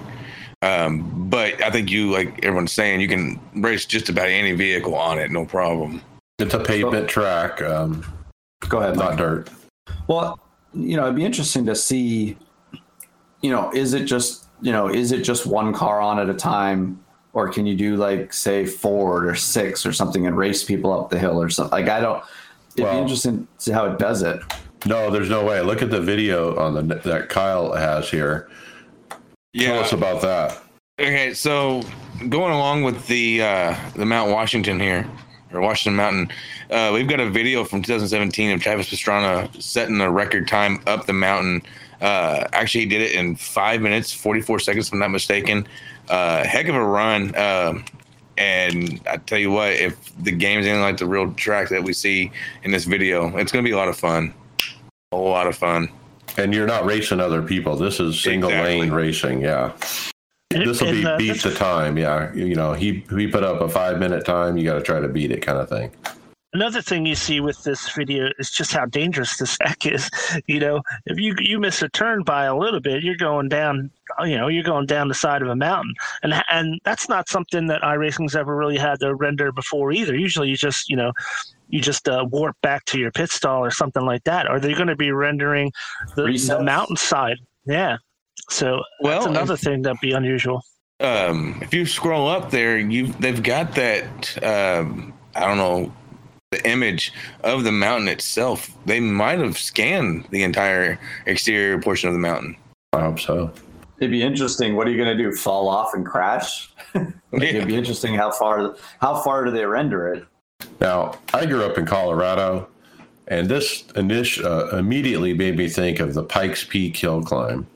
Um, 0.62 1.28
but 1.28 1.62
I 1.62 1.70
think 1.70 1.90
you, 1.90 2.10
like 2.10 2.44
everyone's 2.44 2.72
saying, 2.72 3.00
you 3.00 3.08
can 3.08 3.40
race 3.56 3.84
just 3.84 4.08
about 4.08 4.28
any 4.28 4.52
vehicle 4.52 4.94
on 4.94 5.18
it, 5.18 5.30
no 5.30 5.44
problem. 5.44 6.00
It's 6.38 6.54
a 6.54 6.60
pavement 6.60 7.08
track. 7.08 7.60
Um, 7.62 8.04
Go 8.68 8.78
ahead, 8.78 8.96
not 8.96 9.10
Mike. 9.10 9.18
dirt. 9.18 9.50
Well, 10.06 10.38
you 10.72 10.96
know, 10.96 11.04
it'd 11.04 11.16
be 11.16 11.24
interesting 11.24 11.66
to 11.66 11.74
see. 11.74 12.36
You 13.42 13.50
know, 13.50 13.70
is 13.72 13.92
it 13.92 14.04
just 14.04 14.46
you 14.60 14.72
know, 14.72 14.88
is 14.88 15.12
it 15.12 15.22
just 15.22 15.46
one 15.46 15.72
car 15.72 16.00
on 16.00 16.18
at 16.18 16.28
a 16.28 16.34
time? 16.34 17.04
Or 17.36 17.50
can 17.50 17.66
you 17.66 17.76
do 17.76 17.96
like 17.96 18.32
say 18.32 18.64
Ford 18.64 19.26
or 19.26 19.34
six 19.34 19.84
or 19.84 19.92
something 19.92 20.26
and 20.26 20.38
race 20.38 20.64
people 20.64 20.90
up 20.90 21.10
the 21.10 21.18
hill 21.18 21.40
or 21.40 21.50
something? 21.50 21.70
Like 21.70 21.90
I 21.90 22.00
don't. 22.00 22.24
It'd 22.74 22.84
well, 22.84 22.94
be 22.94 23.02
interesting 23.02 23.46
to 23.58 23.62
see 23.62 23.72
how 23.72 23.84
it 23.84 23.98
does 23.98 24.22
it. 24.22 24.40
No, 24.86 25.10
there's 25.10 25.28
no 25.28 25.44
way. 25.44 25.60
Look 25.60 25.82
at 25.82 25.90
the 25.90 26.00
video 26.00 26.56
on 26.56 26.72
the 26.72 26.94
that 26.94 27.28
Kyle 27.28 27.74
has 27.74 28.10
here. 28.10 28.48
Yeah. 29.52 29.72
Tell 29.72 29.80
us 29.80 29.92
about 29.92 30.22
that. 30.22 30.62
Okay, 30.98 31.34
so 31.34 31.82
going 32.30 32.54
along 32.54 32.84
with 32.84 33.06
the 33.06 33.42
uh, 33.42 33.76
the 33.94 34.06
Mount 34.06 34.30
Washington 34.30 34.80
here, 34.80 35.06
or 35.52 35.60
Washington 35.60 35.94
Mountain, 35.94 36.32
uh, 36.70 36.90
we've 36.94 37.06
got 37.06 37.20
a 37.20 37.28
video 37.28 37.64
from 37.64 37.82
2017 37.82 38.52
of 38.52 38.62
Travis 38.62 38.88
Pastrana 38.88 39.62
setting 39.62 40.00
a 40.00 40.10
record 40.10 40.48
time 40.48 40.82
up 40.86 41.04
the 41.04 41.12
mountain. 41.12 41.60
Uh, 42.00 42.46
actually, 42.54 42.84
he 42.84 42.86
did 42.86 43.02
it 43.02 43.12
in 43.12 43.36
five 43.36 43.82
minutes, 43.82 44.10
44 44.12 44.60
seconds, 44.60 44.86
if 44.86 44.92
I'm 44.94 45.00
not 45.00 45.10
mistaken. 45.10 45.66
Uh, 46.08 46.44
heck 46.44 46.68
of 46.68 46.74
a 46.74 46.84
run. 46.84 47.34
Uh, 47.34 47.80
and 48.38 49.00
I 49.08 49.16
tell 49.16 49.38
you 49.38 49.50
what, 49.50 49.72
if 49.72 50.12
the 50.22 50.32
game's 50.32 50.66
anything 50.66 50.82
like 50.82 50.98
the 50.98 51.06
real 51.06 51.32
track 51.34 51.68
that 51.70 51.82
we 51.82 51.92
see 51.92 52.30
in 52.64 52.70
this 52.70 52.84
video, 52.84 53.34
it's 53.36 53.50
going 53.50 53.64
to 53.64 53.68
be 53.68 53.72
a 53.72 53.76
lot 53.76 53.88
of 53.88 53.96
fun. 53.96 54.34
A 55.12 55.16
lot 55.16 55.46
of 55.46 55.56
fun. 55.56 55.88
And 56.36 56.52
you're 56.52 56.66
not 56.66 56.84
racing 56.84 57.20
other 57.20 57.40
people. 57.40 57.76
This 57.76 57.98
is 57.98 58.20
single 58.20 58.50
exactly. 58.50 58.80
lane 58.80 58.90
racing. 58.90 59.40
Yeah. 59.40 59.72
This 60.50 60.80
will 60.80 60.92
be 60.92 61.06
uh, 61.06 61.16
beat 61.16 61.42
the 61.42 61.54
time. 61.54 61.96
Yeah. 61.96 62.32
You 62.34 62.54
know, 62.54 62.74
he, 62.74 63.04
he 63.10 63.26
put 63.26 63.42
up 63.42 63.60
a 63.60 63.68
five 63.68 63.98
minute 63.98 64.26
time. 64.26 64.56
You 64.56 64.64
got 64.64 64.74
to 64.74 64.82
try 64.82 65.00
to 65.00 65.08
beat 65.08 65.30
it 65.30 65.40
kind 65.40 65.58
of 65.58 65.68
thing. 65.68 65.90
Another 66.56 66.80
thing 66.80 67.04
you 67.04 67.14
see 67.14 67.38
with 67.38 67.62
this 67.64 67.90
video 67.90 68.30
is 68.38 68.50
just 68.50 68.72
how 68.72 68.86
dangerous 68.86 69.36
this 69.36 69.58
deck 69.64 69.84
is. 69.84 70.08
You 70.46 70.58
know, 70.58 70.80
if 71.04 71.20
you 71.20 71.34
you 71.38 71.60
miss 71.60 71.82
a 71.82 71.90
turn 71.90 72.22
by 72.22 72.46
a 72.46 72.56
little 72.56 72.80
bit, 72.80 73.02
you're 73.02 73.14
going 73.14 73.50
down. 73.50 73.90
You 74.24 74.38
know, 74.38 74.48
you're 74.48 74.64
going 74.64 74.86
down 74.86 75.08
the 75.08 75.14
side 75.14 75.42
of 75.42 75.48
a 75.48 75.54
mountain, 75.54 75.92
and 76.22 76.32
and 76.48 76.80
that's 76.82 77.10
not 77.10 77.28
something 77.28 77.66
that 77.66 77.82
iRacing's 77.82 78.34
ever 78.34 78.56
really 78.56 78.78
had 78.78 79.00
to 79.00 79.14
render 79.14 79.52
before 79.52 79.92
either. 79.92 80.16
Usually, 80.16 80.48
you 80.48 80.56
just 80.56 80.88
you 80.88 80.96
know, 80.96 81.12
you 81.68 81.82
just 81.82 82.08
uh, 82.08 82.24
warp 82.30 82.56
back 82.62 82.86
to 82.86 82.98
your 82.98 83.12
pit 83.12 83.30
stall 83.30 83.62
or 83.62 83.70
something 83.70 84.06
like 84.06 84.24
that. 84.24 84.46
Are 84.46 84.58
they 84.58 84.72
going 84.72 84.88
to 84.88 84.96
be 84.96 85.12
rendering 85.12 85.70
the, 86.14 86.22
the 86.22 86.62
mountainside? 86.62 87.36
Yeah. 87.66 87.98
So 88.48 88.80
well, 89.02 89.12
that's 89.12 89.26
another 89.26 89.54
if, 89.54 89.60
thing 89.60 89.82
that'd 89.82 90.00
be 90.00 90.12
unusual. 90.12 90.62
Um, 91.00 91.58
if 91.60 91.74
you 91.74 91.84
scroll 91.84 92.28
up 92.28 92.50
there, 92.50 92.78
you 92.78 93.08
they've 93.08 93.42
got 93.42 93.74
that. 93.74 94.42
Um, 94.42 95.12
I 95.34 95.40
don't 95.40 95.58
know 95.58 95.92
the 96.56 96.70
image 96.70 97.12
of 97.44 97.64
the 97.64 97.72
mountain 97.72 98.08
itself. 98.08 98.70
They 98.86 99.00
might 99.00 99.38
have 99.38 99.58
scanned 99.58 100.26
the 100.30 100.42
entire 100.42 100.98
exterior 101.26 101.80
portion 101.80 102.08
of 102.08 102.14
the 102.14 102.20
mountain. 102.20 102.56
I 102.92 103.00
hope 103.00 103.20
so. 103.20 103.52
It'd 103.98 104.10
be 104.10 104.22
interesting. 104.22 104.76
What 104.76 104.86
are 104.86 104.90
you 104.90 105.02
going 105.02 105.16
to 105.16 105.22
do? 105.22 105.32
Fall 105.32 105.68
off 105.68 105.94
and 105.94 106.04
crash? 106.04 106.70
like, 106.94 107.12
yeah. 107.32 107.44
It'd 107.44 107.66
be 107.66 107.76
interesting 107.76 108.14
how 108.14 108.30
far 108.30 108.76
how 109.00 109.20
far 109.22 109.44
do 109.44 109.50
they 109.50 109.64
render 109.64 110.12
it? 110.12 110.24
Now, 110.80 111.18
I 111.32 111.46
grew 111.46 111.64
up 111.64 111.78
in 111.78 111.86
Colorado, 111.86 112.68
and 113.28 113.48
this 113.48 113.84
initial, 113.96 114.46
uh, 114.46 114.76
immediately 114.76 115.34
made 115.34 115.56
me 115.56 115.68
think 115.68 116.00
of 116.00 116.14
the 116.14 116.22
Pikes 116.22 116.64
Peak 116.64 116.96
hill 116.96 117.22
climb. 117.22 117.66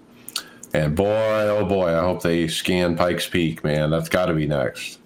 And 0.73 0.95
boy, 0.95 1.49
oh 1.49 1.65
boy, 1.65 1.89
I 1.89 2.01
hope 2.01 2.23
they 2.23 2.47
scan 2.49 2.97
Pikes 2.97 3.29
Peak, 3.29 3.65
man. 3.65 3.91
That's 3.91 4.09
got 4.09 4.27
to 4.27 4.35
be 4.35 4.47
next. 4.47 4.99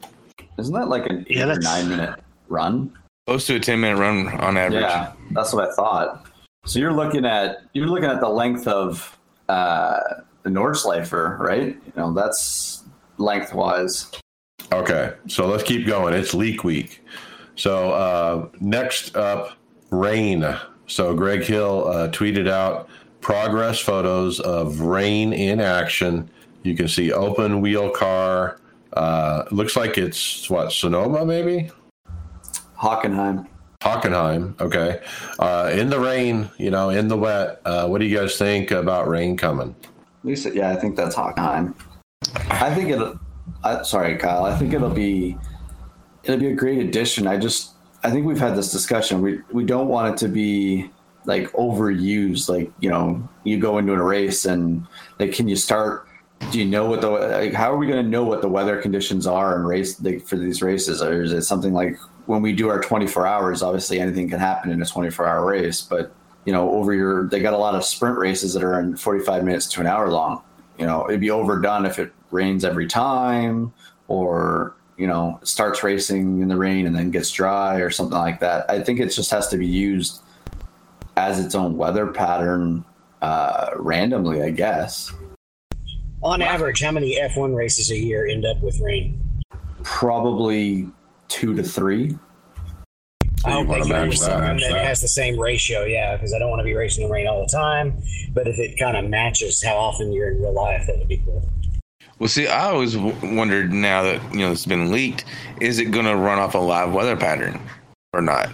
Isn't 0.59 0.75
that 0.75 0.89
like 0.89 1.07
an 1.07 1.25
eight 1.29 1.39
yeah, 1.39 1.49
or 1.49 1.59
nine 1.59 1.89
minute 1.89 2.21
run? 2.49 2.93
Close 3.27 3.47
to 3.47 3.57
a 3.57 3.61
ten 3.61 3.81
minute 3.81 3.99
run 3.99 4.29
on 4.41 4.59
average. 4.59 4.83
Yeah, 4.83 5.13
that's 5.31 5.53
what 5.55 5.71
I 5.71 5.75
thought. 5.75 6.27
So 6.67 6.79
you're 6.79 6.93
looking 6.93 7.25
at 7.25 7.63
you're 7.73 7.87
looking 7.87 8.11
at 8.11 8.21
the 8.21 8.29
length 8.29 8.67
of 8.69 9.19
uh, 9.49 9.99
the 10.43 10.51
Nordschleife, 10.51 11.39
right? 11.39 11.69
You 11.69 11.93
know, 11.97 12.13
that's 12.13 12.85
lengthwise. 13.17 14.11
Okay, 14.73 15.15
so 15.27 15.47
let's 15.47 15.63
keep 15.63 15.87
going. 15.87 16.13
It's 16.13 16.35
leak 16.35 16.65
week. 16.65 17.03
So 17.57 17.93
uh, 17.93 18.49
next 18.61 19.17
up, 19.17 19.57
rain. 19.91 20.45
So 20.87 21.15
Greg 21.15 21.45
Hill 21.45 21.89
uh, 21.89 22.09
tweeted 22.09 22.49
out 22.49 22.89
progress 23.23 23.79
photos 23.79 24.39
of 24.41 24.81
rain 24.81 25.33
in 25.33 25.61
action. 25.61 26.29
You 26.63 26.77
can 26.77 26.89
see 26.89 27.13
open 27.13 27.63
wheel 27.63 27.91
car. 27.91 28.61
Uh, 28.93 29.45
looks 29.51 29.77
like 29.77 29.97
it's 29.97 30.51
what 30.51 30.73
Sonoma, 30.73 31.25
maybe. 31.25 31.71
Hockenheim. 32.85 33.47
Hockenheim. 33.81 34.61
Okay. 34.61 35.01
Uh, 35.39 35.71
in 35.73 35.89
the 35.89 35.99
rain, 35.99 36.51
you 36.59 36.71
know, 36.71 36.91
in 36.91 37.09
the 37.09 37.17
wet. 37.17 37.63
Uh, 37.65 37.89
what 37.89 37.99
do 38.01 38.07
you 38.07 38.19
guys 38.19 38.37
think 38.37 38.71
about 38.71 39.09
rain 39.09 39.37
coming? 39.37 39.75
Lisa, 40.23 40.55
yeah, 40.55 40.71
I 40.71 40.77
think 40.77 40.95
that's 40.95 41.17
Hockenheim. 41.17 41.75
I 42.51 42.75
think 42.75 42.91
it'll. 42.91 43.19
I, 43.63 43.83
sorry, 43.83 44.17
Kyle. 44.19 44.45
I 44.45 44.57
think 44.57 44.75
it'll 44.75 44.91
be 44.91 45.39
it'll 46.25 46.41
be 46.41 46.49
a 46.49 46.55
great 46.55 46.79
addition. 46.79 47.27
I 47.27 47.39
just 47.39 47.73
I 48.03 48.11
think 48.11 48.27
we've 48.27 48.39
had 48.39 48.55
this 48.55 48.71
discussion. 48.71 49.23
We 49.23 49.41
we 49.51 49.65
don't 49.65 49.89
want 49.89 50.15
it 50.15 50.19
to 50.27 50.29
be 50.29 50.91
like 51.25 51.51
overused. 51.53 52.49
Like 52.49 52.71
you 52.81 52.91
know, 52.91 53.27
you 53.45 53.59
go 53.59 53.79
into 53.79 53.93
a 53.93 54.03
race 54.03 54.45
and 54.45 54.87
like, 55.19 55.33
can 55.33 55.49
you 55.49 55.57
start? 55.57 56.07
Do 56.51 56.59
you 56.59 56.67
know 56.67 56.87
what 56.87 57.01
the 57.01 57.11
like, 57.11 57.55
how 57.55 57.73
are 57.73 57.79
we 57.79 57.87
going 57.87 58.03
to 58.05 58.11
know 58.11 58.25
what 58.25 58.43
the 58.43 58.49
weather 58.49 58.81
conditions 58.83 59.27
are 59.27 59.57
and 59.57 59.67
race 59.67 60.01
like, 60.03 60.27
for 60.27 60.37
these 60.37 60.61
races? 60.63 61.03
Or 61.03 61.23
is 61.23 61.33
it 61.33 61.43
something 61.43 61.73
like 61.73 61.99
when 62.27 62.43
we 62.43 62.53
do 62.53 62.69
our 62.69 62.81
24 62.81 63.27
hours? 63.27 63.63
Obviously, 63.63 64.01
anything 64.01 64.29
can 64.29 64.39
happen 64.39 64.71
in 64.71 64.81
a 64.81 64.87
24 64.87 65.27
hour 65.27 65.47
race, 65.47 65.83
but 65.83 66.15
you 66.45 66.53
know, 66.53 66.71
over 66.71 66.93
your 66.93 67.29
they 67.29 67.41
got 67.41 67.55
a 67.55 67.59
lot 67.59 67.75
of 67.75 67.85
sprint 67.85 68.19
races 68.19 68.55
that 68.55 68.63
are 68.63 68.79
in 68.81 68.97
45 68.97 69.45
minutes 69.45 69.67
to 69.69 69.81
an 69.81 69.87
hour 69.87 70.11
long. 70.11 70.43
You 70.79 70.87
know, 70.87 71.09
it'd 71.09 71.21
be 71.21 71.31
overdone 71.31 71.87
if 71.87 71.99
it 71.99 72.13
rains 72.31 72.65
every 72.65 72.87
time 72.87 73.73
or 74.09 74.75
you 74.97 75.07
know 75.07 75.41
starts 75.43 75.83
racing 75.83 76.41
in 76.41 76.49
the 76.49 76.57
rain 76.57 76.87
and 76.87 76.95
then 76.95 77.11
gets 77.11 77.31
dry 77.31 77.77
or 77.77 77.91
something 77.91 78.19
like 78.19 78.41
that. 78.41 78.69
I 78.71 78.83
think 78.83 79.01
it 79.01 79.09
just 79.09 79.31
has 79.31 79.49
to 79.49 79.57
be 79.57 79.67
used 79.67 80.23
as 81.17 81.39
its 81.39 81.55
own 81.55 81.77
weather 81.77 82.09
pattern 82.09 82.85
uh, 83.23 83.71
randomly, 83.77 84.43
I 84.43 84.51
guess. 84.51 85.13
On 86.23 86.43
average, 86.43 86.83
how 86.83 86.91
many 86.91 87.19
F1 87.19 87.55
races 87.55 87.91
a 87.91 87.97
year 87.97 88.27
end 88.27 88.45
up 88.45 88.61
with 88.63 88.81
rain? 88.81 89.21
Probably 89.83 90.89
two 91.35 91.55
to 91.55 91.63
three. 91.63 92.17
I 93.45 93.51
you 93.51 93.55
hope 93.57 93.67
they 93.67 93.71
wanna 93.73 93.83
can 93.83 93.93
match 93.93 94.07
use 94.07 94.21
that, 94.21 94.27
something 94.27 94.57
that 94.61 94.73
that. 94.73 94.87
has 94.87 95.01
the 95.01 95.09
same 95.09 95.39
ratio, 95.39 95.85
yeah, 95.85 96.17
because 96.17 96.33
I 96.33 96.39
don't 96.39 96.49
want 96.49 96.61
to 96.61 96.65
be 96.65 96.75
racing 96.75 97.03
in 97.03 97.09
the 97.09 97.15
rain 97.15 97.27
all 97.27 97.45
the 97.45 97.51
time. 97.51 98.01
But 98.33 98.47
if 98.47 98.59
it 98.59 98.79
kind 98.79 98.97
of 98.97 99.11
matches 99.11 99.63
how 99.63 99.75
often 99.75 100.13
you're 100.13 100.31
in 100.31 100.41
real 100.41 100.55
life, 100.55 100.87
that 100.87 100.97
would 100.97 101.09
be 101.09 101.19
cool. 101.19 101.47
Well, 102.21 102.29
see, 102.29 102.47
I 102.47 102.71
always 102.71 102.95
w- 102.95 103.37
wondered 103.37 103.73
now 103.73 104.05
that 104.05 104.23
you 104.33 104.41
know 104.41 104.53
it's 104.53 104.65
been 104.65 104.93
leaked, 104.93 105.25
is 105.61 105.81
it 105.81 105.87
going 105.87 106.07
to 106.07 106.17
run 106.17 106.39
off 106.39 106.55
a 106.55 106.59
live 106.59 106.93
weather 106.93 107.17
pattern 107.17 107.61
or 108.13 108.23
not? 108.23 108.51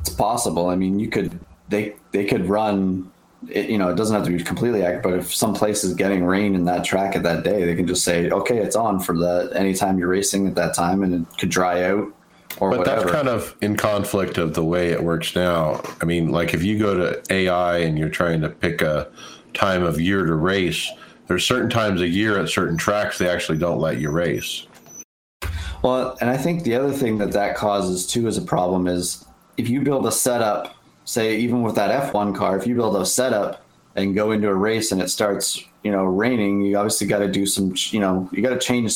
It's 0.00 0.10
possible. 0.10 0.68
I 0.68 0.74
mean, 0.74 0.98
you 0.98 1.08
could 1.08 1.38
they 1.68 1.94
they 2.10 2.24
could 2.24 2.46
run. 2.46 3.12
It, 3.48 3.70
you 3.70 3.78
know, 3.78 3.90
it 3.90 3.94
doesn't 3.94 4.16
have 4.16 4.24
to 4.24 4.36
be 4.36 4.42
completely 4.42 4.82
accurate, 4.82 5.02
but 5.04 5.12
if 5.14 5.32
some 5.32 5.54
place 5.54 5.84
is 5.84 5.94
getting 5.94 6.24
rain 6.24 6.56
in 6.56 6.64
that 6.64 6.84
track 6.84 7.14
at 7.14 7.22
that 7.22 7.44
day, 7.44 7.64
they 7.64 7.76
can 7.76 7.86
just 7.86 8.02
say, 8.02 8.28
okay, 8.30 8.58
it's 8.58 8.74
on 8.74 8.98
for 8.98 9.16
the 9.16 9.52
anytime 9.54 9.98
you're 9.98 10.08
racing 10.08 10.48
at 10.48 10.56
that 10.56 10.74
time, 10.74 11.04
and 11.04 11.14
it 11.14 11.38
could 11.38 11.50
dry 11.50 11.84
out 11.84 12.12
or 12.58 12.70
But 12.70 12.80
whatever. 12.80 13.00
that's 13.02 13.12
kind 13.12 13.28
of 13.28 13.54
in 13.60 13.76
conflict 13.76 14.38
of 14.38 14.54
the 14.54 14.64
way 14.64 14.90
it 14.90 15.02
works 15.02 15.34
now. 15.34 15.80
I 16.00 16.04
mean, 16.04 16.30
like 16.30 16.54
if 16.54 16.62
you 16.62 16.78
go 16.78 16.94
to 16.94 17.22
AI 17.30 17.78
and 17.78 17.98
you're 17.98 18.08
trying 18.08 18.40
to 18.42 18.48
pick 18.48 18.82
a 18.82 19.08
time 19.54 19.82
of 19.82 20.00
year 20.00 20.24
to 20.24 20.34
race, 20.34 20.90
there's 21.26 21.44
certain 21.44 21.70
times 21.70 22.00
a 22.00 22.08
year 22.08 22.38
at 22.38 22.48
certain 22.48 22.76
tracks 22.76 23.18
they 23.18 23.28
actually 23.28 23.58
don't 23.58 23.78
let 23.78 23.98
you 23.98 24.10
race. 24.10 24.66
Well, 25.82 26.16
and 26.20 26.30
I 26.30 26.36
think 26.36 26.64
the 26.64 26.74
other 26.74 26.92
thing 26.92 27.18
that 27.18 27.32
that 27.32 27.56
causes 27.56 28.06
too 28.06 28.26
as 28.26 28.38
a 28.38 28.42
problem 28.42 28.86
is 28.86 29.24
if 29.56 29.68
you 29.68 29.82
build 29.82 30.06
a 30.06 30.12
setup, 30.12 30.74
say 31.04 31.36
even 31.36 31.62
with 31.62 31.74
that 31.76 32.12
F1 32.12 32.34
car, 32.34 32.56
if 32.58 32.66
you 32.66 32.74
build 32.74 32.96
a 32.96 33.06
setup 33.06 33.64
and 33.94 34.14
go 34.14 34.32
into 34.32 34.48
a 34.48 34.54
race 34.54 34.92
and 34.92 35.00
it 35.00 35.10
starts, 35.10 35.62
you 35.82 35.90
know, 35.90 36.04
raining, 36.04 36.62
you 36.62 36.76
obviously 36.76 37.06
got 37.06 37.20
to 37.20 37.28
do 37.28 37.46
some, 37.46 37.74
you 37.90 38.00
know, 38.00 38.28
you 38.32 38.42
got 38.42 38.50
to 38.50 38.58
change 38.58 38.94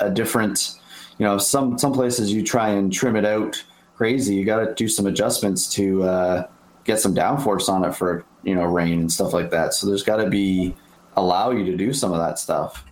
a 0.00 0.10
different, 0.10 0.78
you 1.18 1.24
know, 1.24 1.38
some 1.38 1.78
some 1.78 1.92
places 1.92 2.32
you 2.32 2.42
try 2.42 2.70
and 2.70 2.92
trim 2.92 3.16
it 3.16 3.24
out 3.24 3.62
crazy. 3.96 4.34
You 4.34 4.44
got 4.44 4.64
to 4.64 4.74
do 4.74 4.88
some 4.88 5.06
adjustments 5.06 5.68
to 5.74 6.02
uh, 6.02 6.48
get 6.84 7.00
some 7.00 7.14
downforce 7.14 7.68
on 7.68 7.84
it 7.84 7.94
for 7.94 8.24
you 8.42 8.54
know 8.54 8.64
rain 8.64 9.00
and 9.00 9.12
stuff 9.12 9.32
like 9.32 9.50
that. 9.50 9.74
So 9.74 9.86
there's 9.86 10.02
got 10.02 10.16
to 10.16 10.28
be 10.28 10.74
allow 11.16 11.50
you 11.50 11.64
to 11.66 11.76
do 11.76 11.92
some 11.92 12.12
of 12.12 12.18
that 12.18 12.38
stuff. 12.38 12.84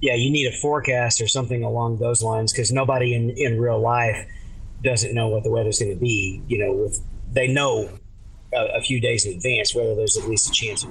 Yeah, 0.00 0.14
you 0.14 0.30
need 0.30 0.46
a 0.46 0.56
forecast 0.58 1.20
or 1.20 1.28
something 1.28 1.64
along 1.64 1.98
those 1.98 2.22
lines 2.22 2.52
because 2.52 2.70
nobody 2.70 3.14
in, 3.14 3.30
in 3.30 3.58
real 3.58 3.80
life 3.80 4.26
doesn't 4.82 5.14
know 5.14 5.28
what 5.28 5.42
the 5.42 5.50
weather's 5.50 5.78
going 5.78 5.92
to 5.92 6.00
be. 6.00 6.42
You 6.48 6.58
know, 6.58 6.72
with 6.72 7.02
they 7.32 7.48
know 7.48 7.90
a, 8.54 8.76
a 8.76 8.80
few 8.80 9.00
days 9.00 9.26
in 9.26 9.34
advance 9.34 9.74
whether 9.74 9.94
there's 9.94 10.16
at 10.16 10.28
least 10.28 10.48
a 10.48 10.52
chance. 10.52 10.84
Of, 10.84 10.90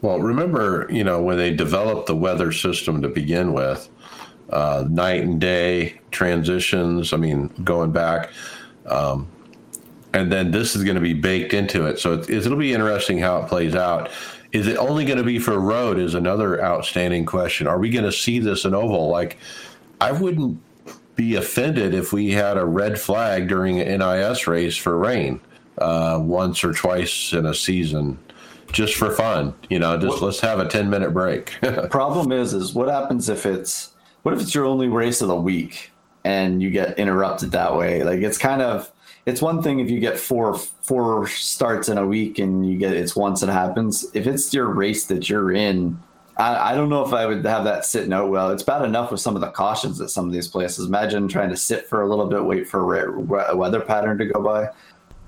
Well, 0.00 0.20
remember, 0.20 0.86
you 0.90 1.04
know, 1.04 1.20
when 1.20 1.36
they 1.36 1.50
developed 1.52 2.06
the 2.06 2.16
weather 2.16 2.52
system 2.52 3.02
to 3.02 3.08
begin 3.08 3.52
with, 3.52 3.88
uh, 4.52 4.84
night 4.88 5.22
and 5.22 5.40
day 5.40 6.00
transitions, 6.10 7.12
I 7.12 7.16
mean, 7.16 7.48
going 7.64 7.90
back, 7.90 8.30
um, 8.86 9.26
and 10.14 10.30
then 10.30 10.50
this 10.50 10.76
is 10.76 10.84
going 10.84 10.96
to 10.96 11.00
be 11.00 11.14
baked 11.14 11.54
into 11.54 11.86
it. 11.86 11.98
So 11.98 12.14
it, 12.14 12.28
it'll 12.28 12.56
be 12.56 12.74
interesting 12.74 13.18
how 13.18 13.38
it 13.42 13.48
plays 13.48 13.74
out. 13.74 14.10
Is 14.52 14.66
it 14.66 14.76
only 14.76 15.06
going 15.06 15.16
to 15.16 15.24
be 15.24 15.38
for 15.38 15.58
road? 15.58 15.98
Is 15.98 16.14
another 16.14 16.62
outstanding 16.62 17.24
question. 17.24 17.66
Are 17.66 17.78
we 17.78 17.88
going 17.88 18.04
to 18.04 18.12
see 18.12 18.38
this 18.38 18.66
in 18.66 18.74
oval? 18.74 19.08
Like, 19.08 19.38
I 20.00 20.12
wouldn't 20.12 20.60
be 21.16 21.36
offended 21.36 21.94
if 21.94 22.12
we 22.12 22.30
had 22.32 22.58
a 22.58 22.64
red 22.64 23.00
flag 23.00 23.48
during 23.48 23.80
an 23.80 24.00
NIS 24.00 24.46
race 24.46 24.76
for 24.76 24.98
rain 24.98 25.40
uh, 25.78 26.18
once 26.22 26.62
or 26.62 26.74
twice 26.74 27.32
in 27.32 27.46
a 27.46 27.54
season, 27.54 28.18
just 28.72 28.94
for 28.94 29.10
fun. 29.10 29.54
You 29.70 29.78
know, 29.78 29.96
just 29.96 30.20
let's 30.20 30.40
have 30.40 30.58
a 30.58 30.68
ten 30.68 30.90
minute 30.90 31.14
break. 31.14 31.52
problem 31.90 32.32
is 32.32 32.52
is 32.52 32.74
what 32.74 32.88
happens 32.88 33.30
if 33.30 33.46
it's 33.46 33.92
what 34.22 34.34
if 34.34 34.40
it's 34.40 34.54
your 34.54 34.64
only 34.64 34.88
race 34.88 35.20
of 35.20 35.28
the 35.28 35.36
week 35.36 35.90
and 36.24 36.62
you 36.62 36.70
get 36.70 36.98
interrupted 36.98 37.50
that 37.50 37.76
way 37.76 38.02
like 38.02 38.20
it's 38.20 38.38
kind 38.38 38.62
of 38.62 38.90
it's 39.24 39.40
one 39.40 39.62
thing 39.62 39.80
if 39.80 39.90
you 39.90 40.00
get 40.00 40.18
four 40.18 40.56
four 40.56 41.26
starts 41.26 41.88
in 41.88 41.98
a 41.98 42.06
week 42.06 42.38
and 42.38 42.68
you 42.68 42.76
get 42.76 42.92
it's 42.92 43.16
once 43.16 43.42
it 43.42 43.48
happens 43.48 44.06
if 44.14 44.26
it's 44.26 44.52
your 44.52 44.66
race 44.66 45.06
that 45.06 45.28
you're 45.28 45.52
in 45.52 45.98
I, 46.36 46.72
I 46.72 46.74
don't 46.74 46.88
know 46.88 47.04
if 47.04 47.12
I 47.12 47.26
would 47.26 47.44
have 47.44 47.64
that 47.64 47.84
sitting 47.84 48.12
out 48.12 48.30
well. 48.30 48.50
It's 48.50 48.62
bad 48.62 48.82
enough 48.84 49.10
with 49.10 49.20
some 49.20 49.34
of 49.34 49.40
the 49.40 49.50
cautions 49.50 50.00
at 50.00 50.10
some 50.10 50.26
of 50.26 50.32
these 50.32 50.48
places. 50.48 50.86
Imagine 50.86 51.28
trying 51.28 51.50
to 51.50 51.56
sit 51.56 51.86
for 51.86 52.02
a 52.02 52.08
little 52.08 52.26
bit, 52.26 52.44
wait 52.44 52.66
for 52.66 53.50
a, 53.50 53.54
weather 53.54 53.80
pattern 53.80 54.18
to 54.18 54.26
go 54.26 54.42
by. 54.42 54.68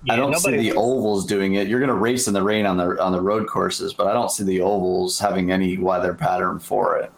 I 0.09 0.17
don't 0.17 0.35
see 0.37 0.57
the 0.57 0.73
ovals 0.73 1.25
doing 1.25 1.55
it. 1.55 1.69
You're 1.69 1.79
going 1.79 1.89
to 1.89 1.95
race 1.95 2.27
in 2.27 2.35
the 2.35 2.43
rain 2.43 2.67
on 2.67 2.77
the 2.77 3.03
on 3.03 3.13
the 3.13 3.21
road 3.21 3.49
courses, 3.49 3.95
but 3.95 4.07
I 4.07 4.13
don't 4.13 4.31
see 4.31 4.45
the 4.45 4.61
ovals 4.61 5.19
having 5.19 5.51
any 5.51 5.79
weather 5.79 6.13
pattern 6.13 6.59
for 6.59 6.99
it. 6.99 7.11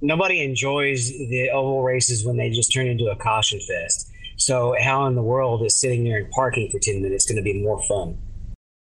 Nobody 0.00 0.42
enjoys 0.42 1.08
the 1.08 1.50
oval 1.50 1.82
races 1.82 2.24
when 2.24 2.36
they 2.36 2.50
just 2.50 2.72
turn 2.72 2.86
into 2.86 3.06
a 3.06 3.16
caution 3.16 3.60
fest. 3.60 4.10
So 4.36 4.74
how 4.80 5.06
in 5.06 5.14
the 5.14 5.22
world 5.22 5.62
is 5.64 5.74
sitting 5.74 6.04
there 6.04 6.18
and 6.18 6.30
parking 6.30 6.70
for 6.70 6.78
ten 6.78 7.02
minutes 7.02 7.26
going 7.26 7.36
to 7.36 7.42
be 7.42 7.54
more 7.54 7.82
fun? 7.84 8.16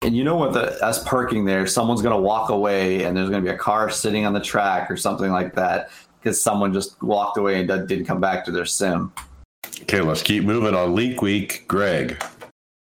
And 0.03 0.17
you 0.17 0.25
know 0.25 0.37
what? 0.37 0.53
The 0.53 0.83
us 0.85 1.03
parking 1.05 1.45
there, 1.45 1.67
someone's 1.67 2.03
going 2.03 2.15
to 2.15 2.21
walk 2.21 2.51
away, 2.51 3.05
and 3.05 3.17
there's 3.17 3.31
going 3.31 3.43
to 3.43 3.49
be 3.49 3.55
a 3.55 3.59
car 3.59 3.89
sitting 3.91 4.27
on 4.27 4.33
the 4.33 4.41
track 4.41 4.91
or 4.91 4.97
something 4.97 5.31
like 5.31 5.55
that 5.55 5.91
because 6.21 6.41
someone 6.41 6.73
just 6.73 7.01
walked 7.03 7.39
away 7.39 7.61
and 7.61 7.69
did- 7.69 7.87
didn't 7.87 8.05
come 8.07 8.21
back 8.21 8.45
to 8.45 8.51
their 8.51 8.67
sim. 8.67 9.13
okay, 9.83 10.01
let's 10.01 10.23
keep 10.23 10.45
moving 10.45 10.75
on 10.75 10.95
leak 10.95 11.23
week. 11.23 11.65
Greg, 11.69 12.23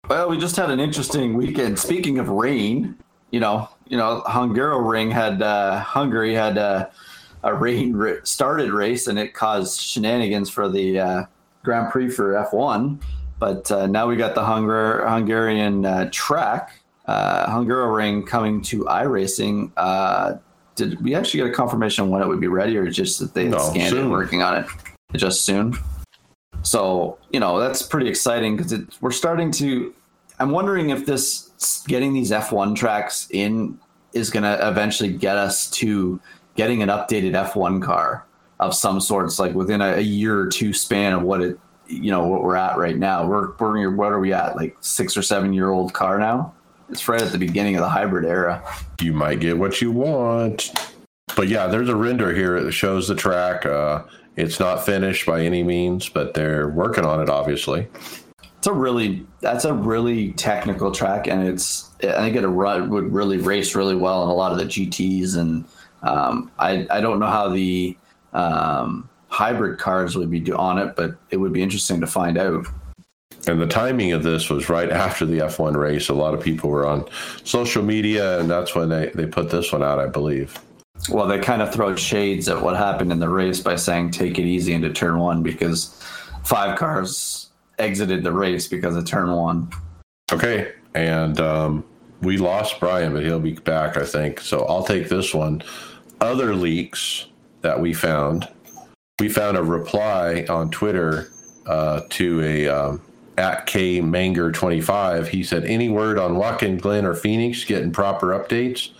Well, 0.09 0.29
we 0.29 0.37
just 0.37 0.55
had 0.55 0.71
an 0.71 0.79
interesting 0.79 1.35
weekend. 1.35 1.79
Speaking 1.79 2.19
of 2.19 2.29
rain, 2.29 2.95
you 3.31 3.39
know, 3.39 3.69
you 3.87 3.97
know, 3.97 4.23
Hungaroring 4.25 5.11
had 5.11 5.41
uh, 5.41 5.79
Hungary 5.79 6.33
had 6.33 6.57
uh, 6.57 6.87
a 7.45 7.53
rain 7.53 7.95
ra- 7.95 8.15
started 8.23 8.71
race, 8.71 9.07
and 9.07 9.17
it 9.17 9.33
caused 9.33 9.79
shenanigans 9.79 10.49
for 10.49 10.67
the 10.67 10.99
uh, 10.99 11.23
Grand 11.63 11.91
Prix 11.91 12.09
for 12.09 12.33
F1. 12.33 13.01
But 13.39 13.71
uh, 13.71 13.87
now 13.87 14.07
we 14.07 14.15
got 14.17 14.35
the 14.35 14.41
Hungar- 14.41 15.07
Hungarian 15.07 15.85
uh, 15.85 16.09
track, 16.11 16.71
uh, 17.05 17.45
Hungaroring 17.47 18.25
coming 18.25 18.61
to 18.63 18.83
iRacing. 18.85 19.71
Uh, 19.77 20.35
did 20.75 21.01
we 21.03 21.13
actually 21.15 21.41
get 21.43 21.49
a 21.49 21.53
confirmation 21.53 22.09
when 22.09 22.21
it 22.21 22.27
would 22.27 22.41
be 22.41 22.47
ready, 22.47 22.75
or 22.77 22.89
just 22.89 23.19
that 23.19 23.33
they 23.33 23.43
had 23.43 23.51
No, 23.51 23.59
scanned 23.59 23.91
soon. 23.91 24.01
and 24.03 24.11
working 24.11 24.41
on 24.41 24.57
it 24.63 24.65
just 25.15 25.45
soon? 25.45 25.77
So 26.63 27.17
you 27.31 27.39
know 27.39 27.59
that's 27.59 27.83
pretty 27.83 28.09
exciting 28.09 28.57
because 28.57 28.73
we're 29.01 29.11
starting 29.11 29.51
to. 29.51 29.93
I'm 30.39 30.49
wondering 30.51 30.89
if 30.89 31.05
this 31.05 31.83
getting 31.87 32.11
these 32.13 32.31
F1 32.31 32.75
tracks 32.75 33.27
in 33.31 33.79
is 34.13 34.29
going 34.29 34.43
to 34.43 34.67
eventually 34.67 35.11
get 35.13 35.37
us 35.37 35.69
to 35.71 36.19
getting 36.55 36.81
an 36.81 36.89
updated 36.89 37.31
F1 37.31 37.81
car 37.81 38.25
of 38.59 38.73
some 38.73 38.99
sorts, 38.99 39.39
like 39.39 39.53
within 39.53 39.81
a, 39.81 39.95
a 39.95 40.01
year 40.01 40.39
or 40.39 40.47
two 40.47 40.73
span 40.73 41.13
of 41.13 41.21
what 41.21 41.41
it, 41.41 41.59
you 41.87 42.09
know, 42.09 42.25
what 42.25 42.41
we're 42.41 42.55
at 42.55 42.77
right 42.77 42.97
now. 42.97 43.27
We're 43.27 43.51
we're 43.59 43.91
what 43.91 44.11
are 44.11 44.19
we 44.19 44.33
at? 44.33 44.55
Like 44.55 44.75
six 44.79 45.15
or 45.15 45.21
seven 45.21 45.53
year 45.53 45.69
old 45.69 45.93
car 45.93 46.17
now. 46.17 46.53
It's 46.89 47.07
right 47.07 47.21
at 47.21 47.31
the 47.31 47.37
beginning 47.37 47.75
of 47.75 47.81
the 47.81 47.89
hybrid 47.89 48.25
era. 48.25 48.63
you 49.01 49.13
might 49.13 49.39
get 49.39 49.57
what 49.57 49.81
you 49.81 49.91
want. 49.91 50.71
But 51.35 51.47
yeah, 51.47 51.67
there's 51.67 51.89
a 51.89 51.95
render 51.95 52.33
here 52.33 52.61
that 52.61 52.71
shows 52.71 53.07
the 53.07 53.15
track. 53.15 53.65
Uh, 53.65 54.03
it's 54.35 54.59
not 54.59 54.85
finished 54.85 55.25
by 55.25 55.41
any 55.41 55.63
means, 55.63 56.09
but 56.09 56.33
they're 56.33 56.69
working 56.69 57.05
on 57.05 57.21
it, 57.21 57.29
obviously. 57.29 57.87
It's 58.57 58.67
a 58.67 58.73
really 58.73 59.25
that's 59.41 59.65
a 59.65 59.73
really 59.73 60.31
technical 60.33 60.91
track, 60.91 61.27
and 61.27 61.47
it's 61.47 61.91
I 62.03 62.13
think 62.13 62.35
it 62.35 62.47
would 62.47 63.13
really 63.13 63.37
race 63.37 63.75
really 63.75 63.95
well 63.95 64.23
in 64.23 64.29
a 64.29 64.33
lot 64.33 64.51
of 64.51 64.57
the 64.57 64.65
GTS, 64.65 65.37
and 65.37 65.65
um, 66.05 66.51
I 66.59 66.87
I 66.89 67.01
don't 67.01 67.19
know 67.19 67.27
how 67.27 67.49
the 67.49 67.97
um, 68.33 69.09
hybrid 69.27 69.79
cars 69.79 70.15
would 70.15 70.29
be 70.29 70.51
on 70.51 70.77
it, 70.77 70.95
but 70.95 71.17
it 71.29 71.37
would 71.37 71.53
be 71.53 71.61
interesting 71.61 71.99
to 72.01 72.07
find 72.07 72.37
out. 72.37 72.65
and 73.47 73.61
the 73.61 73.67
timing 73.67 74.11
of 74.11 74.23
this 74.23 74.49
was 74.49 74.69
right 74.69 74.89
after 74.89 75.25
the 75.25 75.39
F1 75.39 75.75
race. 75.75 76.09
A 76.09 76.13
lot 76.13 76.33
of 76.33 76.41
people 76.41 76.69
were 76.69 76.85
on 76.85 77.05
social 77.43 77.83
media, 77.83 78.39
and 78.39 78.49
that's 78.49 78.75
when 78.75 78.89
they, 78.89 79.11
they 79.13 79.25
put 79.25 79.49
this 79.49 79.71
one 79.71 79.83
out, 79.83 79.99
I 79.99 80.07
believe. 80.07 80.57
Well, 81.09 81.27
they 81.27 81.39
kind 81.39 81.61
of 81.61 81.73
throw 81.73 81.95
shades 81.95 82.47
at 82.47 82.61
what 82.61 82.77
happened 82.77 83.11
in 83.11 83.19
the 83.19 83.29
race 83.29 83.59
by 83.59 83.75
saying 83.75 84.11
take 84.11 84.39
it 84.39 84.45
easy 84.45 84.73
into 84.73 84.91
turn 84.91 85.19
one 85.19 85.43
because 85.43 86.01
five 86.43 86.77
cars 86.79 87.49
exited 87.77 88.23
the 88.23 88.31
race 88.31 88.67
because 88.67 88.95
of 88.95 89.05
turn 89.05 89.31
one. 89.31 89.69
Okay. 90.31 90.71
And 90.93 91.39
um, 91.39 91.83
we 92.21 92.37
lost 92.37 92.79
Brian, 92.79 93.13
but 93.13 93.23
he'll 93.23 93.39
be 93.39 93.53
back, 93.53 93.97
I 93.97 94.05
think. 94.05 94.39
So 94.39 94.65
I'll 94.65 94.83
take 94.83 95.09
this 95.09 95.33
one. 95.33 95.61
Other 96.21 96.55
leaks 96.55 97.27
that 97.61 97.79
we 97.79 97.93
found. 97.93 98.47
We 99.19 99.29
found 99.29 99.57
a 99.57 99.63
reply 99.63 100.45
on 100.49 100.69
Twitter 100.71 101.31
uh, 101.65 102.01
to 102.09 102.41
a 102.41 102.67
um, 102.67 103.01
at 103.37 103.65
K 103.65 104.01
Manger 104.01 104.51
25. 104.51 105.27
He 105.27 105.43
said, 105.43 105.65
Any 105.65 105.89
word 105.89 106.17
on 106.17 106.35
Watkins 106.35 106.81
Glen 106.81 107.05
or 107.05 107.13
Phoenix 107.13 107.63
getting 107.63 107.91
proper 107.91 108.27
updates? 108.27 108.91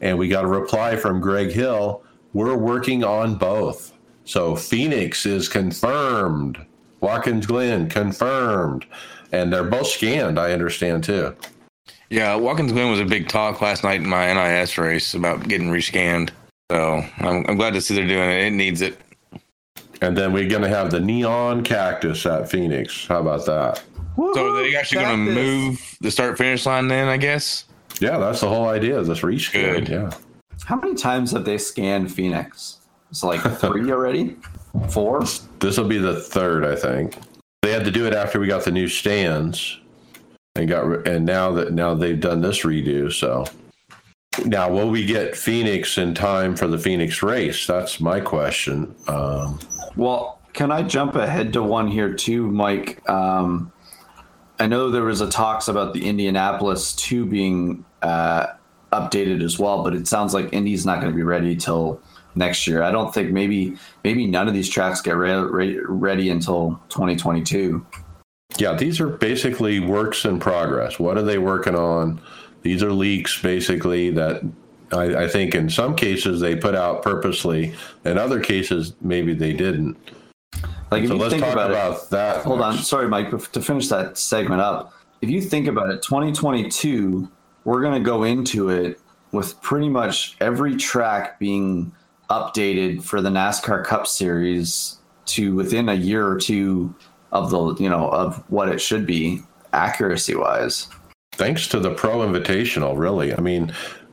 And 0.00 0.18
we 0.18 0.28
got 0.28 0.44
a 0.44 0.48
reply 0.48 0.96
from 0.96 1.20
Greg 1.20 1.50
Hill. 1.50 2.02
We're 2.32 2.56
working 2.56 3.02
on 3.02 3.36
both. 3.36 3.92
So 4.24 4.54
Phoenix 4.54 5.26
is 5.26 5.48
confirmed. 5.48 6.64
Watkins 7.00 7.46
Glen 7.46 7.88
confirmed. 7.88 8.84
And 9.32 9.52
they're 9.52 9.64
both 9.64 9.86
scanned, 9.86 10.38
I 10.38 10.52
understand 10.52 11.04
too. 11.04 11.34
Yeah, 12.10 12.36
Watkins 12.36 12.72
Glen 12.72 12.90
was 12.90 13.00
a 13.00 13.04
big 13.04 13.28
talk 13.28 13.60
last 13.60 13.84
night 13.84 14.00
in 14.00 14.08
my 14.08 14.32
NIS 14.32 14.78
race 14.78 15.14
about 15.14 15.46
getting 15.48 15.68
rescanned. 15.68 16.30
So 16.70 17.02
I'm, 17.18 17.46
I'm 17.48 17.56
glad 17.56 17.72
to 17.74 17.80
see 17.80 17.94
they're 17.94 18.06
doing 18.06 18.30
it. 18.30 18.46
It 18.46 18.50
needs 18.50 18.82
it. 18.82 19.00
And 20.00 20.16
then 20.16 20.32
we're 20.32 20.48
going 20.48 20.62
to 20.62 20.68
have 20.68 20.90
the 20.90 21.00
neon 21.00 21.64
cactus 21.64 22.24
at 22.26 22.48
Phoenix. 22.50 23.06
How 23.06 23.20
about 23.20 23.46
that? 23.46 23.82
So 24.16 24.48
are 24.48 24.62
they 24.62 24.76
actually 24.76 25.02
going 25.02 25.26
to 25.26 25.32
move 25.32 25.96
the 26.00 26.10
start 26.10 26.36
finish 26.36 26.66
line 26.66 26.88
then, 26.88 27.08
I 27.08 27.16
guess? 27.16 27.64
Yeah, 28.00 28.18
that's 28.18 28.40
the 28.40 28.48
whole 28.48 28.68
idea 28.68 29.02
this 29.02 29.20
rescan. 29.20 29.52
Good. 29.52 29.88
Yeah. 29.88 30.10
How 30.64 30.76
many 30.76 30.94
times 30.94 31.32
have 31.32 31.44
they 31.44 31.58
scanned 31.58 32.12
Phoenix? 32.12 32.78
It's 33.10 33.22
like 33.22 33.40
three 33.58 33.90
already? 33.92 34.36
Four? 34.90 35.22
This 35.60 35.78
will 35.78 35.88
be 35.88 35.98
the 35.98 36.20
third, 36.20 36.64
I 36.64 36.76
think. 36.76 37.16
They 37.62 37.72
had 37.72 37.84
to 37.84 37.90
do 37.90 38.06
it 38.06 38.14
after 38.14 38.38
we 38.38 38.46
got 38.46 38.64
the 38.64 38.70
new 38.70 38.88
stands, 38.88 39.80
and 40.54 40.68
got 40.68 40.86
re- 40.86 41.02
and 41.12 41.24
now 41.24 41.52
that 41.52 41.72
now 41.72 41.94
they've 41.94 42.20
done 42.20 42.40
this 42.40 42.62
redo. 42.62 43.12
So 43.12 43.46
now, 44.46 44.70
will 44.70 44.90
we 44.90 45.04
get 45.04 45.36
Phoenix 45.36 45.98
in 45.98 46.14
time 46.14 46.56
for 46.56 46.66
the 46.66 46.78
Phoenix 46.78 47.22
race? 47.22 47.66
That's 47.66 48.00
my 48.00 48.20
question. 48.20 48.94
Um, 49.06 49.58
Well, 49.96 50.40
can 50.52 50.70
I 50.72 50.82
jump 50.82 51.14
ahead 51.14 51.52
to 51.54 51.62
one 51.62 51.88
here 51.88 52.12
too, 52.14 52.46
Mike? 52.50 53.08
Um, 53.08 53.72
I 54.58 54.66
know 54.66 54.90
there 54.90 55.04
was 55.04 55.20
a 55.20 55.28
talks 55.30 55.68
about 55.68 55.94
the 55.94 56.06
Indianapolis 56.08 56.94
two 56.94 57.24
being 57.26 57.84
uh, 58.02 58.46
updated 58.92 59.42
as 59.42 59.58
well, 59.58 59.82
but 59.84 59.94
it 59.94 60.08
sounds 60.08 60.34
like 60.34 60.52
Indy's 60.52 60.84
not 60.86 61.00
going 61.00 61.12
to 61.12 61.16
be 61.16 61.22
ready 61.22 61.54
till 61.56 62.00
next 62.34 62.66
year. 62.66 62.82
I 62.82 62.90
don't 62.90 63.12
think 63.14 63.30
maybe 63.30 63.76
maybe 64.04 64.26
none 64.26 64.48
of 64.48 64.54
these 64.54 64.68
tracks 64.68 65.00
get 65.00 65.16
re- 65.16 65.34
re- 65.34 65.80
ready 65.84 66.30
until 66.30 66.80
2022. 66.88 67.84
yeah, 68.58 68.74
these 68.74 69.00
are 69.00 69.08
basically 69.08 69.78
works 69.80 70.24
in 70.24 70.40
progress. 70.40 70.98
What 70.98 71.16
are 71.18 71.22
they 71.22 71.38
working 71.38 71.74
on? 71.76 72.20
These 72.68 72.82
are 72.82 72.92
leaks, 72.92 73.40
basically, 73.40 74.10
that 74.10 74.42
I, 74.92 75.24
I 75.24 75.28
think 75.28 75.54
in 75.54 75.70
some 75.70 75.96
cases 75.96 76.38
they 76.38 76.54
put 76.54 76.74
out 76.74 77.02
purposely. 77.02 77.72
In 78.04 78.18
other 78.18 78.40
cases, 78.40 78.94
maybe 79.00 79.32
they 79.32 79.54
didn't. 79.54 79.96
Like 80.90 81.04
if 81.04 81.08
so 81.08 81.14
you 81.14 81.18
let's 81.18 81.32
think 81.32 81.44
talk 81.44 81.54
about, 81.54 81.70
about, 81.70 82.02
it, 82.02 82.10
that. 82.10 82.44
hold 82.44 82.60
on, 82.60 82.76
sorry, 82.76 83.08
Mike, 83.08 83.30
to 83.30 83.62
finish 83.62 83.88
that 83.88 84.18
segment 84.18 84.60
up, 84.60 84.92
if 85.22 85.30
you 85.30 85.40
think 85.40 85.66
about 85.66 85.88
it, 85.88 86.02
2022, 86.02 87.26
we're 87.64 87.80
going 87.80 87.94
to 87.94 88.04
go 88.04 88.24
into 88.24 88.68
it 88.68 89.00
with 89.32 89.58
pretty 89.62 89.88
much 89.88 90.36
every 90.42 90.76
track 90.76 91.38
being 91.38 91.90
updated 92.28 93.02
for 93.02 93.22
the 93.22 93.30
NASCAR 93.30 93.82
Cup 93.82 94.06
Series 94.06 94.98
to 95.24 95.54
within 95.54 95.88
a 95.88 95.94
year 95.94 96.28
or 96.28 96.36
two 96.38 96.94
of 97.32 97.48
the, 97.50 97.82
you 97.82 97.88
know, 97.88 98.10
of 98.10 98.44
what 98.50 98.68
it 98.68 98.78
should 98.78 99.06
be 99.06 99.40
accuracy 99.72 100.34
wise. 100.34 100.88
Thanks 101.38 101.68
to 101.68 101.78
the 101.78 101.94
Pro 101.94 102.18
Invitational, 102.18 102.98
really. 102.98 103.32
I 103.32 103.40
mean, 103.40 103.72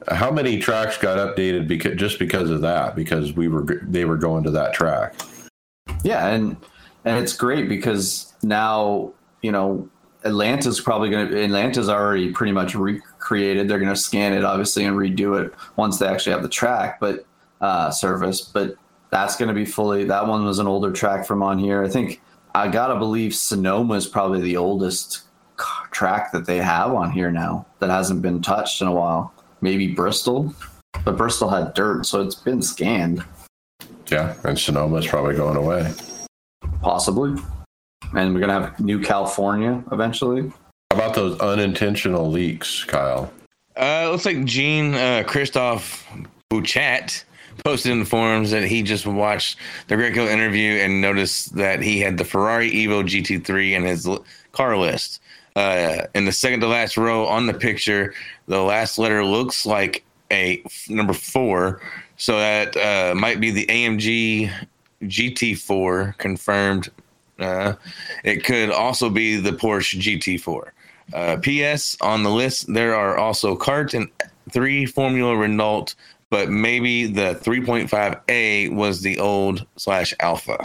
how 0.10 0.30
many 0.30 0.60
tracks 0.60 0.96
got 0.96 1.18
updated 1.18 1.68
because 1.68 1.96
just 1.96 2.20
because 2.20 2.52
of 2.52 2.62
that? 2.62 2.96
Because 2.96 3.34
we 3.34 3.48
were 3.48 3.82
they 3.82 4.06
were 4.06 4.16
going 4.16 4.44
to 4.44 4.52
that 4.52 4.76
track. 4.76 5.16
Yeah, 6.04 6.28
and 6.28 6.56
and 7.04 7.18
it's 7.18 7.36
great 7.36 7.68
because 7.68 8.32
now 8.44 9.12
you 9.42 9.52
know 9.52 9.90
Atlanta's 10.24 10.80
probably 10.80 11.10
going 11.10 11.28
to 11.30 11.44
Atlanta's 11.44 11.90
already 11.90 12.32
pretty 12.32 12.52
much 12.52 12.76
recreated. 12.76 13.68
They're 13.68 13.80
going 13.80 13.90
to 13.90 14.00
scan 14.00 14.34
it 14.34 14.46
obviously 14.46 14.86
and 14.86 14.96
redo 14.96 15.44
it 15.44 15.52
once 15.78 15.98
they 15.98 16.06
actually 16.06 16.34
have 16.34 16.44
the 16.44 16.50
track, 16.50 17.00
but 17.00 17.26
uh, 17.60 17.90
service. 17.90 18.42
But 18.42 18.76
that's 19.10 19.36
going 19.36 19.50
to 19.50 19.56
be 19.56 19.66
fully. 19.66 20.04
That 20.04 20.28
one 20.28 20.46
was 20.46 20.60
an 20.60 20.68
older 20.68 20.92
track 20.92 21.26
from 21.26 21.42
on 21.42 21.58
here. 21.58 21.84
I 21.84 21.90
think 21.90 22.22
I 22.54 22.68
gotta 22.68 23.00
believe 23.00 23.34
Sonoma 23.34 23.96
is 23.96 24.06
probably 24.06 24.42
the 24.42 24.58
oldest 24.58 25.25
track 25.96 26.34
that 26.34 26.46
they 26.46 26.58
have 26.58 26.94
on 26.94 27.10
here 27.10 27.32
now 27.32 27.66
that 27.80 27.90
hasn't 27.90 28.22
been 28.22 28.42
touched 28.42 28.82
in 28.82 28.88
a 28.88 28.92
while. 28.92 29.34
Maybe 29.62 29.88
Bristol, 29.88 30.54
but 31.06 31.16
Bristol 31.16 31.50
had 31.50 31.74
dirt, 31.74 32.06
so 32.06 32.22
it's 32.22 32.36
been 32.36 32.62
scanned. 32.62 33.24
Yeah, 34.08 34.36
and 34.44 34.58
Sonoma's 34.58 35.08
probably 35.08 35.36
going 35.36 35.56
away. 35.56 35.92
possibly. 36.82 37.42
And 38.14 38.34
we're 38.34 38.42
gonna 38.42 38.60
have 38.60 38.80
New 38.80 39.00
California 39.00 39.82
eventually. 39.92 40.52
How 40.92 40.98
about 40.98 41.16
those 41.16 41.40
unintentional 41.40 42.30
leaks, 42.30 42.84
Kyle? 42.84 43.32
Uh, 43.80 44.10
looks 44.12 44.26
like 44.26 44.44
Gene 44.46 44.94
uh, 44.94 45.24
Christoph 45.26 46.06
Bouchat 46.52 47.24
posted 47.64 47.94
in 47.94 48.00
the 48.00 48.06
forums 48.06 48.52
that 48.52 48.64
he 48.64 48.84
just 48.84 49.08
watched 49.08 49.58
the 49.88 49.96
Greco 49.96 50.28
interview 50.28 50.74
and 50.74 51.02
noticed 51.02 51.56
that 51.56 51.82
he 51.82 52.00
had 52.02 52.18
the 52.18 52.26
Ferrari 52.26 52.70
Evo 52.72 53.02
GT3 53.04 53.72
in 53.72 53.84
his 53.84 54.06
l- 54.06 54.24
car 54.52 54.78
list. 54.78 55.22
Uh, 55.56 56.06
in 56.14 56.26
the 56.26 56.32
second 56.32 56.60
to 56.60 56.68
last 56.68 56.98
row 56.98 57.26
on 57.26 57.48
the 57.48 57.54
picture, 57.54 58.14
the 58.48 58.62
last 58.62 58.98
letter 58.98 59.24
looks 59.24 59.66
like 59.66 60.04
a 60.32 60.62
number 60.90 61.14
four, 61.14 61.82
so 62.18 62.38
that 62.38 62.76
uh, 62.76 63.16
might 63.16 63.40
be 63.40 63.52
the 63.52 63.66
AMG 63.68 64.52
GT4 65.04 66.18
confirmed. 66.18 66.90
Uh, 67.40 67.74
it 68.24 68.44
could 68.44 68.70
also 68.70 69.10
be 69.10 69.38
the 69.38 69.52
Porsche 69.52 70.00
GT4. 70.00 70.70
Uh, 71.14 71.38
P.S. 71.42 71.96
On 72.02 72.24
the 72.24 72.30
list, 72.30 72.74
there 72.74 72.96
are 72.96 73.18
also 73.18 73.56
kart 73.56 73.94
and 73.94 74.10
three 74.52 74.86
Formula 74.86 75.36
Renault, 75.36 75.96
but 76.30 76.50
maybe 76.50 77.06
the 77.08 77.40
3.5A 77.44 78.74
was 78.74 79.02
the 79.02 79.20
old 79.20 79.66
slash 79.78 80.14
Alpha. 80.20 80.58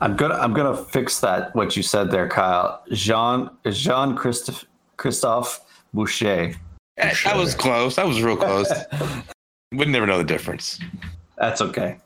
I'm 0.00 0.16
gonna 0.16 0.34
I'm 0.34 0.52
gonna 0.52 0.76
fix 0.76 1.20
that 1.20 1.54
what 1.54 1.76
you 1.76 1.82
said 1.82 2.10
there, 2.10 2.28
Kyle. 2.28 2.82
Jean 2.92 3.50
Jean 3.70 4.16
Christophe 4.16 4.64
Christophe 4.96 5.60
Boucher. 5.92 6.54
Eh, 6.98 7.14
That 7.24 7.36
was 7.36 7.54
close. 7.54 7.96
That 7.96 8.06
was 8.06 8.22
real 8.22 8.36
close. 8.36 8.70
Would 9.72 9.88
never 9.88 10.06
know 10.06 10.18
the 10.18 10.24
difference. 10.24 10.78
That's 11.36 11.60
okay. 11.60 11.96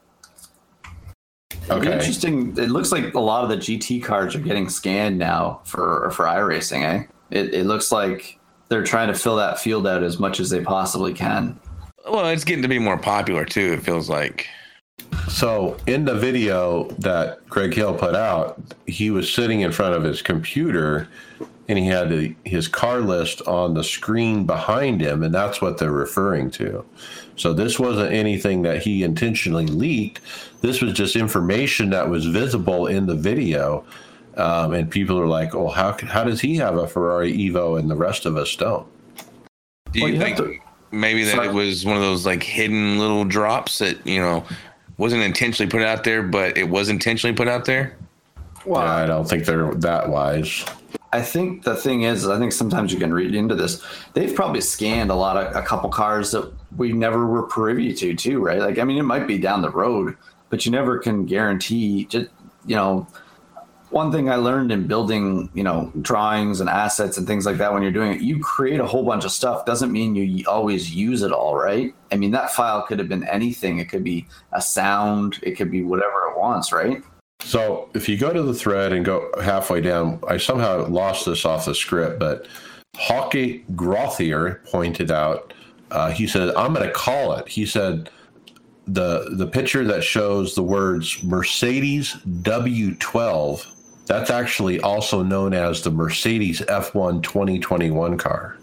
Okay. 1.70 1.92
Interesting. 1.92 2.56
It 2.56 2.70
looks 2.70 2.92
like 2.92 3.12
a 3.14 3.20
lot 3.20 3.44
of 3.44 3.50
the 3.50 3.56
GT 3.56 4.02
cards 4.02 4.34
are 4.34 4.40
getting 4.40 4.68
scanned 4.68 5.18
now 5.18 5.60
for 5.64 6.10
for 6.12 6.24
iRacing. 6.24 6.82
Eh? 6.82 7.04
It 7.30 7.52
it 7.54 7.66
looks 7.66 7.92
like 7.92 8.38
they're 8.68 8.84
trying 8.84 9.08
to 9.08 9.14
fill 9.14 9.36
that 9.36 9.58
field 9.58 9.86
out 9.86 10.02
as 10.02 10.18
much 10.18 10.40
as 10.40 10.50
they 10.50 10.60
possibly 10.62 11.12
can. 11.12 11.58
Well, 12.08 12.26
it's 12.28 12.44
getting 12.44 12.62
to 12.62 12.68
be 12.68 12.78
more 12.78 12.96
popular 12.98 13.44
too. 13.44 13.72
It 13.74 13.82
feels 13.82 14.08
like. 14.08 14.46
So 15.28 15.76
in 15.86 16.04
the 16.04 16.14
video 16.14 16.84
that 16.98 17.46
Greg 17.48 17.74
Hill 17.74 17.94
put 17.94 18.14
out, 18.14 18.60
he 18.86 19.10
was 19.10 19.32
sitting 19.32 19.60
in 19.60 19.72
front 19.72 19.94
of 19.94 20.02
his 20.02 20.22
computer 20.22 21.08
and 21.68 21.78
he 21.78 21.86
had 21.86 22.08
the, 22.08 22.34
his 22.44 22.66
car 22.66 23.00
list 23.00 23.42
on 23.46 23.74
the 23.74 23.84
screen 23.84 24.46
behind 24.46 25.02
him, 25.02 25.22
and 25.22 25.34
that's 25.34 25.60
what 25.60 25.76
they're 25.76 25.92
referring 25.92 26.50
to. 26.52 26.82
So 27.36 27.52
this 27.52 27.78
wasn't 27.78 28.10
anything 28.10 28.62
that 28.62 28.82
he 28.82 29.04
intentionally 29.04 29.66
leaked. 29.66 30.22
This 30.62 30.80
was 30.80 30.94
just 30.94 31.14
information 31.14 31.90
that 31.90 32.08
was 32.08 32.24
visible 32.24 32.86
in 32.86 33.04
the 33.04 33.14
video. 33.14 33.84
Um, 34.38 34.72
and 34.72 34.90
people 34.90 35.20
are 35.20 35.26
like, 35.26 35.54
"Oh, 35.54 35.68
how 35.68 35.94
how 36.06 36.24
does 36.24 36.40
he 36.40 36.56
have 36.56 36.76
a 36.76 36.86
Ferrari 36.86 37.36
Evo 37.36 37.78
and 37.78 37.90
the 37.90 37.96
rest 37.96 38.24
of 38.24 38.36
us 38.36 38.56
don't?" 38.56 38.86
Do 39.92 39.98
you, 39.98 40.04
Well, 40.04 40.14
you 40.14 40.20
think 40.20 40.36
to- 40.38 40.54
maybe 40.90 41.22
that 41.24 41.34
Sorry. 41.34 41.48
it 41.48 41.54
was 41.54 41.84
one 41.84 41.96
of 41.96 42.02
those 42.02 42.24
like 42.24 42.42
hidden 42.42 42.98
little 42.98 43.24
drops 43.24 43.78
that 43.78 44.06
you 44.06 44.20
know 44.20 44.44
wasn't 44.98 45.22
intentionally 45.22 45.70
put 45.70 45.82
out 45.82 46.04
there, 46.04 46.22
but 46.22 46.58
it 46.58 46.68
was 46.68 46.88
intentionally 46.90 47.34
put 47.34 47.48
out 47.48 47.64
there? 47.64 47.96
Well, 48.66 48.82
I 48.82 49.06
don't 49.06 49.26
think 49.28 49.46
they're 49.46 49.72
that 49.76 50.10
wise. 50.10 50.64
I 51.12 51.22
think 51.22 51.62
the 51.62 51.74
thing 51.74 52.02
is, 52.02 52.28
I 52.28 52.38
think 52.38 52.52
sometimes 52.52 52.92
you 52.92 52.98
can 52.98 53.14
read 53.14 53.34
into 53.34 53.54
this. 53.54 53.82
They've 54.12 54.34
probably 54.34 54.60
scanned 54.60 55.10
a 55.10 55.14
lot 55.14 55.38
of 55.38 55.56
a 55.56 55.62
couple 55.62 55.88
cars 55.88 56.32
that 56.32 56.52
we 56.76 56.92
never 56.92 57.26
were 57.26 57.44
privy 57.44 57.94
to, 57.94 58.14
too, 58.14 58.40
right? 58.40 58.58
Like, 58.58 58.78
I 58.78 58.84
mean, 58.84 58.98
it 58.98 59.04
might 59.04 59.26
be 59.26 59.38
down 59.38 59.62
the 59.62 59.70
road, 59.70 60.18
but 60.50 60.66
you 60.66 60.72
never 60.72 60.98
can 60.98 61.24
guarantee. 61.24 62.04
Just 62.04 62.28
you 62.66 62.76
know, 62.76 63.06
one 63.90 64.12
thing 64.12 64.28
I 64.30 64.36
learned 64.36 64.70
in 64.70 64.86
building, 64.86 65.48
you 65.54 65.62
know, 65.62 65.90
drawings 66.02 66.60
and 66.60 66.68
assets 66.68 67.16
and 67.16 67.26
things 67.26 67.46
like 67.46 67.56
that 67.58 67.72
when 67.72 67.82
you're 67.82 67.92
doing 67.92 68.12
it, 68.12 68.20
you 68.20 68.38
create 68.40 68.80
a 68.80 68.86
whole 68.86 69.04
bunch 69.04 69.24
of 69.24 69.32
stuff 69.32 69.64
doesn't 69.64 69.92
mean 69.92 70.14
you 70.14 70.44
always 70.46 70.94
use 70.94 71.22
it 71.22 71.32
all, 71.32 71.56
right? 71.56 71.94
I 72.12 72.16
mean, 72.16 72.30
that 72.32 72.50
file 72.50 72.82
could 72.82 72.98
have 72.98 73.08
been 73.08 73.24
anything. 73.24 73.78
It 73.78 73.88
could 73.88 74.04
be 74.04 74.26
a 74.52 74.60
sound, 74.60 75.38
it 75.42 75.52
could 75.52 75.70
be 75.70 75.82
whatever 75.82 76.30
it 76.30 76.38
wants, 76.38 76.72
right? 76.72 77.02
So 77.40 77.88
if 77.94 78.08
you 78.08 78.16
go 78.18 78.32
to 78.32 78.42
the 78.42 78.54
thread 78.54 78.92
and 78.92 79.04
go 79.04 79.30
halfway 79.42 79.80
down, 79.80 80.20
I 80.28 80.36
somehow 80.36 80.86
lost 80.88 81.24
this 81.24 81.44
off 81.44 81.64
the 81.64 81.74
script, 81.74 82.18
but 82.18 82.46
Hockey 82.96 83.64
Grothier 83.74 84.64
pointed 84.70 85.10
out, 85.10 85.54
uh, 85.90 86.10
he 86.10 86.26
said, 86.26 86.54
I'm 86.56 86.74
going 86.74 86.86
to 86.86 86.92
call 86.92 87.32
it. 87.34 87.48
He 87.48 87.64
said, 87.64 88.10
the 88.88 89.28
the 89.32 89.46
picture 89.46 89.84
that 89.84 90.02
shows 90.02 90.54
the 90.54 90.62
words 90.62 91.22
Mercedes 91.22 92.14
W12 92.26 93.66
that's 94.08 94.30
actually 94.30 94.80
also 94.80 95.22
known 95.22 95.52
as 95.52 95.82
the 95.82 95.90
Mercedes 95.90 96.60
F1 96.62 97.22
2021 97.22 98.16
car. 98.16 98.56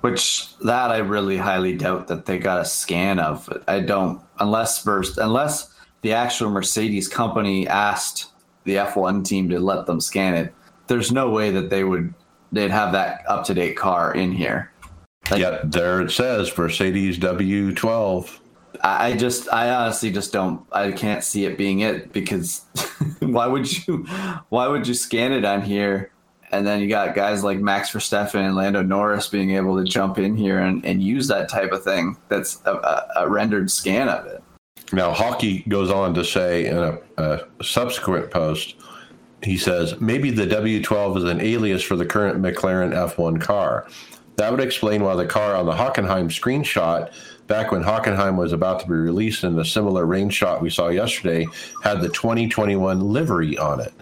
Which 0.00 0.56
that 0.60 0.90
I 0.90 0.98
really 0.98 1.36
highly 1.36 1.76
doubt 1.76 2.08
that 2.08 2.24
they 2.24 2.38
got 2.38 2.60
a 2.60 2.64
scan 2.64 3.18
of. 3.18 3.48
I 3.68 3.80
don't 3.80 4.20
unless 4.38 4.82
first 4.82 5.18
unless 5.18 5.74
the 6.00 6.14
actual 6.14 6.50
Mercedes 6.50 7.06
company 7.06 7.68
asked 7.68 8.32
the 8.64 8.76
F1 8.76 9.24
team 9.24 9.48
to 9.50 9.60
let 9.60 9.86
them 9.86 10.00
scan 10.00 10.34
it. 10.34 10.54
There's 10.86 11.12
no 11.12 11.30
way 11.30 11.50
that 11.50 11.68
they 11.68 11.84
would 11.84 12.14
they'd 12.50 12.70
have 12.70 12.92
that 12.92 13.22
up 13.28 13.44
to 13.46 13.54
date 13.54 13.76
car 13.76 14.14
in 14.14 14.32
here. 14.32 14.72
Like, 15.30 15.40
yeah, 15.40 15.60
there 15.64 16.00
it 16.00 16.10
says 16.10 16.56
Mercedes 16.56 17.18
W12. 17.18 18.38
I 18.82 19.16
just, 19.16 19.52
I 19.52 19.70
honestly 19.70 20.10
just 20.10 20.32
don't, 20.32 20.64
I 20.72 20.92
can't 20.92 21.24
see 21.24 21.44
it 21.44 21.58
being 21.58 21.80
it 21.80 22.12
because 22.12 22.64
why 23.20 23.46
would 23.46 23.86
you, 23.86 24.04
why 24.48 24.68
would 24.68 24.86
you 24.86 24.94
scan 24.94 25.32
it 25.32 25.44
on 25.44 25.62
here? 25.62 26.12
And 26.50 26.66
then 26.66 26.80
you 26.80 26.88
got 26.88 27.14
guys 27.14 27.44
like 27.44 27.58
Max 27.58 27.90
Verstappen 27.90 28.46
and 28.46 28.56
Lando 28.56 28.82
Norris 28.82 29.28
being 29.28 29.50
able 29.50 29.76
to 29.76 29.84
jump 29.84 30.18
in 30.18 30.36
here 30.36 30.60
and, 30.60 30.84
and 30.84 31.02
use 31.02 31.28
that 31.28 31.48
type 31.48 31.72
of 31.72 31.84
thing. 31.84 32.16
That's 32.28 32.62
a, 32.64 32.74
a, 32.74 33.08
a 33.16 33.28
rendered 33.28 33.70
scan 33.70 34.08
of 34.08 34.26
it. 34.26 34.42
Now, 34.92 35.12
Hockey 35.12 35.64
goes 35.68 35.90
on 35.90 36.14
to 36.14 36.24
say 36.24 36.66
in 36.66 36.78
a, 36.78 36.98
a 37.18 37.40
subsequent 37.62 38.30
post, 38.30 38.76
he 39.42 39.58
says, 39.58 40.00
maybe 40.00 40.30
the 40.30 40.46
W12 40.46 41.18
is 41.18 41.24
an 41.24 41.40
alias 41.40 41.82
for 41.82 41.96
the 41.96 42.06
current 42.06 42.40
McLaren 42.40 42.92
F1 42.92 43.40
car. 43.40 43.86
That 44.36 44.50
would 44.50 44.60
explain 44.60 45.02
why 45.02 45.14
the 45.16 45.26
car 45.26 45.54
on 45.54 45.66
the 45.66 45.72
Hockenheim 45.72 46.28
screenshot 46.28 47.12
back 47.48 47.72
when 47.72 47.82
Hockenheim 47.82 48.36
was 48.36 48.52
about 48.52 48.78
to 48.80 48.86
be 48.86 48.92
released 48.92 49.42
in 49.42 49.56
the 49.56 49.64
similar 49.64 50.06
rain 50.06 50.28
shot 50.28 50.62
we 50.62 50.70
saw 50.70 50.88
yesterday, 50.88 51.46
had 51.82 52.00
the 52.00 52.08
2021 52.10 53.00
livery 53.00 53.58
on 53.58 53.80
it. 53.80 53.92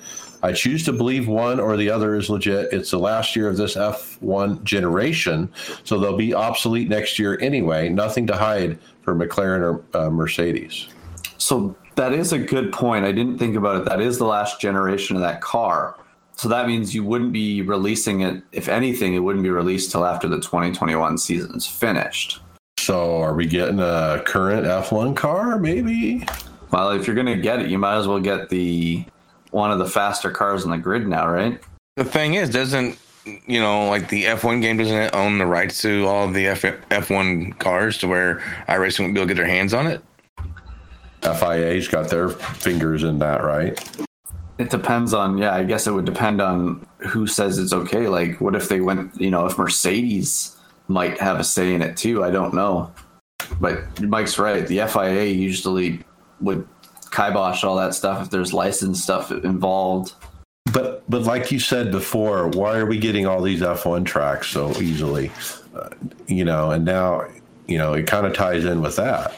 I 0.43 0.53
choose 0.53 0.85
to 0.85 0.93
believe 0.93 1.27
one 1.29 1.59
or 1.59 1.77
the 1.77 1.89
other 1.89 2.15
is 2.15 2.29
legit. 2.29 2.73
It's 2.73 2.91
the 2.91 2.99
last 2.99 3.35
year 3.35 3.49
of 3.49 3.57
this 3.57 3.75
F1 3.75 4.63
generation, 4.65 5.51
so 5.85 5.99
they'll 5.99 6.17
be 6.17 6.35
obsolete 6.35 6.89
next 6.89 7.19
year 7.19 7.39
anyway. 7.41 7.89
Nothing 7.89 8.27
to 8.27 8.37
hide 8.37 8.79
for 9.03 9.15
McLaren 9.15 9.61
or 9.61 9.99
uh, 9.99 10.11
Mercedes. 10.11 10.89
So 11.39 11.75
that 11.95 12.13
is 12.13 12.33
a 12.33 12.39
good 12.39 12.73
point. 12.73 13.05
I 13.05 13.13
didn't 13.13 13.39
think 13.39 13.57
about 13.57 13.81
it. 13.81 13.85
That 13.87 14.01
is 14.01 14.19
the 14.19 14.27
last 14.27 14.61
generation 14.61 15.17
of 15.17 15.23
that 15.23 15.41
car. 15.41 15.97
So 16.35 16.49
that 16.51 16.67
means 16.67 16.95
you 16.95 17.03
wouldn't 17.03 17.33
be 17.33 17.63
releasing 17.63 18.21
it. 18.21 18.43
If 18.53 18.69
anything, 18.69 19.15
it 19.15 19.21
wouldn't 19.21 19.43
be 19.43 19.51
released 19.51 19.91
till 19.91 20.05
after 20.05 20.29
the 20.29 20.37
2021 20.37 21.17
season's 21.17 21.67
finished. 21.67 22.41
So 22.87 23.21
are 23.21 23.35
we 23.35 23.47
getting 23.47 23.81
a 23.81 24.23
current 24.25 24.65
F1 24.65 25.17
car? 25.17 25.59
Maybe. 25.59 26.25
Well, 26.71 26.93
if 26.93 27.05
you're 27.05 27.17
gonna 27.17 27.37
get 27.37 27.59
it, 27.59 27.69
you 27.69 27.79
might 27.79 27.97
as 27.97 28.07
well 28.07 28.21
get 28.21 28.49
the 28.49 29.05
one 29.51 29.73
of 29.73 29.81
the 29.81 29.89
faster 29.89 30.31
cars 30.31 30.65
on 30.65 30.71
the 30.71 30.79
grid 30.79 31.09
now, 31.09 31.29
right? 31.29 31.61
The 31.97 32.05
thing 32.05 32.35
is, 32.35 32.49
doesn't 32.49 32.97
you 33.25 33.59
know, 33.59 33.89
like 33.89 34.09
the 34.09 34.27
F1 34.27 34.63
game 34.63 34.77
doesn't 34.77 35.13
own 35.17 35.39
the 35.39 35.47
rights 35.47 35.83
to 35.83 36.07
all 36.07 36.29
of 36.29 36.35
the 36.35 36.47
F- 36.47 36.63
F1 36.63 37.59
cars 37.59 37.99
to 37.99 38.07
where 38.07 38.37
iRacing 38.69 39.01
won't 39.01 39.15
be 39.15 39.21
able 39.21 39.27
to 39.31 39.35
get 39.35 39.41
their 39.43 39.51
hands 39.51 39.75
on 39.75 39.89
it? 39.89 40.01
FIA's 41.23 41.89
got 41.89 42.09
their 42.09 42.29
fingers 42.29 43.03
in 43.03 43.19
that, 43.19 43.43
right? 43.43 43.77
It 44.59 44.71
depends 44.71 45.13
on, 45.13 45.39
yeah, 45.39 45.57
I 45.57 45.65
guess 45.65 45.89
it 45.89 45.91
would 45.91 46.05
depend 46.05 46.41
on 46.41 46.87
who 46.99 47.27
says 47.27 47.59
it's 47.59 47.73
okay. 47.73 48.07
Like, 48.07 48.41
what 48.41 48.55
if 48.55 48.69
they 48.69 48.81
went, 48.81 49.21
you 49.21 49.33
know, 49.33 49.45
if 49.47 49.59
Mercedes 49.59 50.56
might 50.89 51.19
have 51.19 51.41
a 51.41 51.45
say 51.45 51.75
in 51.75 51.83
it 51.83 51.97
too. 51.97 52.25
I 52.25 52.31
don't 52.31 52.55
know. 52.55 52.93
But 53.61 54.01
Mike's 54.03 54.39
right. 54.39 54.67
The 54.67 54.87
FIA 54.87 55.25
usually 55.25 56.01
would 56.41 56.67
kibosh 57.11 57.65
all 57.65 57.77
that 57.77 57.95
stuff 57.95 58.23
if 58.23 58.31
there's 58.31 58.53
license 58.53 59.03
stuff 59.03 59.31
involved. 59.31 60.13
But 60.73 61.09
but 61.09 61.23
like 61.23 61.53
you 61.53 61.61
said 61.61 61.91
before, 61.91 62.49
why 62.49 62.77
are 62.79 62.87
we 62.87 62.99
getting 62.99 63.27
all 63.27 63.41
these 63.41 63.61
F1 63.61 64.05
tracks 64.05 64.49
so 64.49 64.71
easily? 64.81 65.31
Uh, 65.75 65.89
you 66.27 66.45
know, 66.45 66.71
and 66.73 66.85
now 66.85 67.25
you 67.67 67.79
know 67.79 67.95
it 67.95 68.07
kind 68.07 68.27
of 68.27 68.35
ties 68.35 68.65
in 68.65 68.81
with 68.81 68.97
that. 68.97 69.33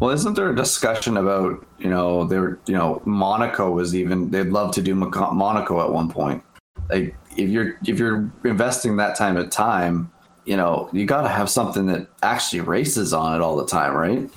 Well, 0.00 0.10
isn't 0.10 0.34
there 0.34 0.50
a 0.50 0.54
discussion 0.54 1.16
about 1.16 1.66
you 1.78 1.90
know 1.90 2.24
there 2.24 2.58
you 2.66 2.74
know 2.74 3.02
Monaco 3.04 3.70
was 3.70 3.96
even 3.96 4.30
they'd 4.30 4.48
love 4.48 4.72
to 4.74 4.82
do 4.82 4.94
Monaco 4.94 5.82
at 5.82 5.92
one 5.92 6.08
point. 6.08 6.42
Like 6.88 7.16
if 7.36 7.50
you're 7.50 7.76
if 7.86 7.98
you're 7.98 8.30
investing 8.44 8.96
that 8.96 9.16
time 9.16 9.36
of 9.36 9.50
time, 9.50 10.10
you 10.48 10.56
know, 10.56 10.88
you 10.94 11.04
got 11.04 11.22
to 11.22 11.28
have 11.28 11.50
something 11.50 11.84
that 11.86 12.06
actually 12.22 12.60
races 12.60 13.12
on 13.12 13.34
it 13.34 13.42
all 13.42 13.54
the 13.54 13.66
time, 13.66 13.94
right? 13.94 14.30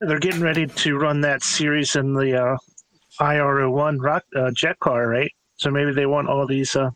They're 0.00 0.20
getting 0.20 0.40
ready 0.40 0.68
to 0.68 0.96
run 0.96 1.20
that 1.22 1.42
series 1.42 1.96
in 1.96 2.14
the 2.14 2.40
uh, 2.40 2.56
IR01 3.20 4.00
rock 4.00 4.24
uh, 4.36 4.52
jet 4.52 4.78
car, 4.78 5.08
right? 5.08 5.32
So 5.56 5.72
maybe 5.72 5.92
they 5.92 6.06
want 6.06 6.28
all 6.28 6.46
these 6.46 6.76
uh, 6.76 6.90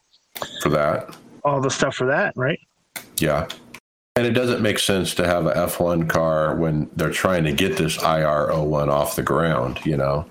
for 0.63 0.69
that, 0.69 1.17
all 1.43 1.61
the 1.61 1.71
stuff 1.71 1.97
for 1.97 2.07
that, 2.07 2.35
right? 2.37 2.61
Yeah. 3.17 3.49
And 4.15 4.25
it 4.25 4.31
doesn't 4.33 4.63
make 4.63 4.79
sense 4.79 5.13
to 5.17 5.27
have 5.27 5.47
a 5.47 5.53
F1 5.55 6.09
car 6.09 6.55
when 6.55 6.89
they're 6.95 7.11
trying 7.11 7.43
to 7.45 7.53
get 7.53 7.77
this 7.77 7.97
IR01 7.97 8.89
off 8.89 9.17
the 9.17 9.25
ground, 9.25 9.81
you 9.85 9.97
know? 9.97 10.25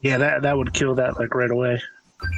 Yeah, 0.00 0.18
that, 0.18 0.42
that 0.42 0.58
would 0.58 0.74
kill 0.74 0.94
that 0.96 1.18
like 1.18 1.34
right 1.34 1.50
away. 1.50 1.80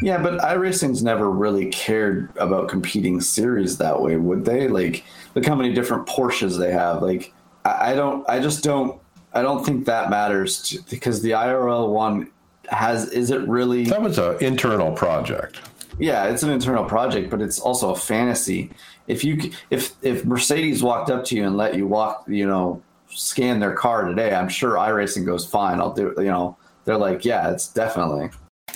Yeah, 0.02 0.20
but 0.20 0.38
iRacing's 0.40 1.02
never 1.02 1.30
really 1.30 1.66
cared 1.66 2.36
about 2.36 2.68
competing 2.68 3.20
series 3.20 3.78
that 3.78 4.00
way, 4.00 4.16
would 4.16 4.44
they? 4.44 4.68
Like, 4.68 5.04
look 5.34 5.46
how 5.46 5.54
many 5.54 5.72
different 5.72 6.06
Porsches 6.06 6.58
they 6.58 6.72
have. 6.72 7.02
Like, 7.02 7.32
I, 7.64 7.92
I 7.92 7.94
don't, 7.94 8.28
I 8.28 8.40
just 8.40 8.64
don't, 8.64 9.00
I 9.34 9.42
don't 9.42 9.64
think 9.64 9.86
that 9.86 10.10
matters 10.10 10.62
to, 10.62 10.82
because 10.90 11.22
the 11.22 11.30
IRL 11.30 11.92
one 11.92 12.30
has, 12.70 13.10
is 13.10 13.30
it 13.30 13.46
really? 13.48 13.84
That 13.84 14.02
was 14.02 14.18
an 14.18 14.42
internal 14.42 14.92
project. 14.92 15.60
Yeah, 15.98 16.26
it's 16.26 16.42
an 16.42 16.50
internal 16.50 16.84
project, 16.84 17.30
but 17.30 17.40
it's 17.40 17.58
also 17.58 17.90
a 17.90 17.96
fantasy. 17.96 18.70
If 19.06 19.24
you, 19.24 19.50
if 19.70 19.94
if 20.02 20.24
Mercedes 20.24 20.82
walked 20.82 21.10
up 21.10 21.24
to 21.26 21.36
you 21.36 21.44
and 21.44 21.56
let 21.56 21.74
you 21.74 21.86
walk, 21.86 22.24
you 22.28 22.46
know, 22.46 22.82
scan 23.08 23.58
their 23.58 23.74
car 23.74 24.04
today, 24.04 24.34
I'm 24.34 24.48
sure 24.48 24.72
iRacing 24.74 25.24
goes 25.24 25.44
fine. 25.44 25.80
I'll 25.80 25.92
do, 25.94 26.14
you 26.18 26.24
know, 26.24 26.56
they're 26.84 26.98
like, 26.98 27.24
yeah, 27.24 27.50
it's 27.50 27.68
definitely. 27.68 28.30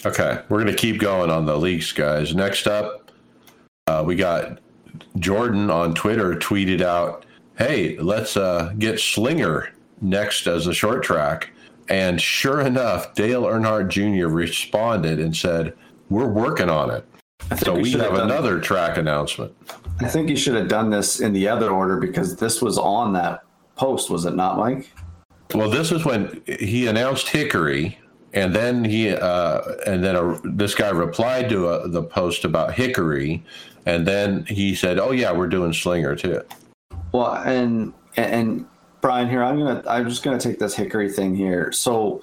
Okay, 0.05 0.41
we're 0.49 0.61
going 0.61 0.75
to 0.75 0.81
keep 0.81 1.01
going 1.01 1.31
on 1.31 1.47
the 1.47 1.57
leaks, 1.57 1.93
guys. 1.93 2.35
Next 2.35 2.67
up, 2.67 3.13
uh, 3.87 4.03
we 4.05 4.17
got 4.17 4.59
Jordan 5.19 5.71
on 5.71 5.95
Twitter 5.95 6.35
tweeted 6.35 6.81
out, 6.81 7.25
"Hey, 7.57 7.97
let's 7.99 8.37
uh, 8.37 8.73
get 8.79 8.99
Slinger 8.99 9.73
next 10.01 10.47
as 10.49 10.67
a 10.67 10.75
short 10.75 11.05
track." 11.05 11.51
And 11.89 12.21
sure 12.21 12.61
enough, 12.61 13.15
Dale 13.15 13.43
Earnhardt 13.43 13.89
Jr. 13.89 14.27
responded 14.27 15.21
and 15.21 15.37
said, 15.37 15.73
"We're 16.11 16.29
working 16.29 16.69
on 16.69 16.91
it." 16.91 17.07
So 17.59 17.75
we, 17.75 17.83
we 17.83 17.93
have, 17.93 18.13
have 18.13 18.15
another 18.15 18.61
track 18.61 18.97
announcement. 18.97 19.55
I 20.01 20.09
think 20.09 20.29
you 20.29 20.37
should 20.37 20.55
have 20.55 20.69
done 20.69 20.91
this 20.91 21.21
in 21.21 21.33
the 21.33 21.49
other 21.49 21.71
order 21.71 21.99
because 21.99 22.37
this 22.37 22.61
was 22.61 22.77
on 22.77 23.13
that 23.13 23.45
post, 23.77 24.11
was 24.11 24.25
it 24.25 24.35
not, 24.35 24.59
Mike? 24.59 24.91
Well, 25.55 25.71
this 25.71 25.93
is 25.93 26.05
when 26.05 26.43
he 26.47 26.87
announced 26.87 27.29
Hickory, 27.29 27.99
and 28.33 28.55
then 28.55 28.85
he 28.85 29.11
uh, 29.11 29.61
and 29.87 30.03
then 30.03 30.17
a, 30.17 30.41
this 30.45 30.75
guy 30.75 30.91
replied 30.91 31.49
to 31.51 31.69
a, 31.69 31.73
uh, 31.73 31.89
the 31.89 32.03
post 32.03 32.45
about 32.45 32.75
Hickory, 32.75 33.45
and 33.87 34.07
then 34.07 34.45
he 34.47 34.75
said, 34.75 34.99
"Oh 34.99 35.13
yeah, 35.13 35.33
we're 35.33 35.49
doing 35.49 35.73
Slinger 35.73 36.17
too." 36.17 36.43
Well, 37.13 37.35
and 37.35 37.93
and 38.17 38.67
Brian 39.01 39.29
here, 39.29 39.43
I'm 39.43 39.59
gonna 39.59 39.83
I'm 39.87 40.09
just 40.09 40.23
gonna 40.23 40.41
take 40.41 40.59
this 40.59 40.75
Hickory 40.75 41.11
thing 41.11 41.35
here. 41.35 41.73
So, 41.73 42.23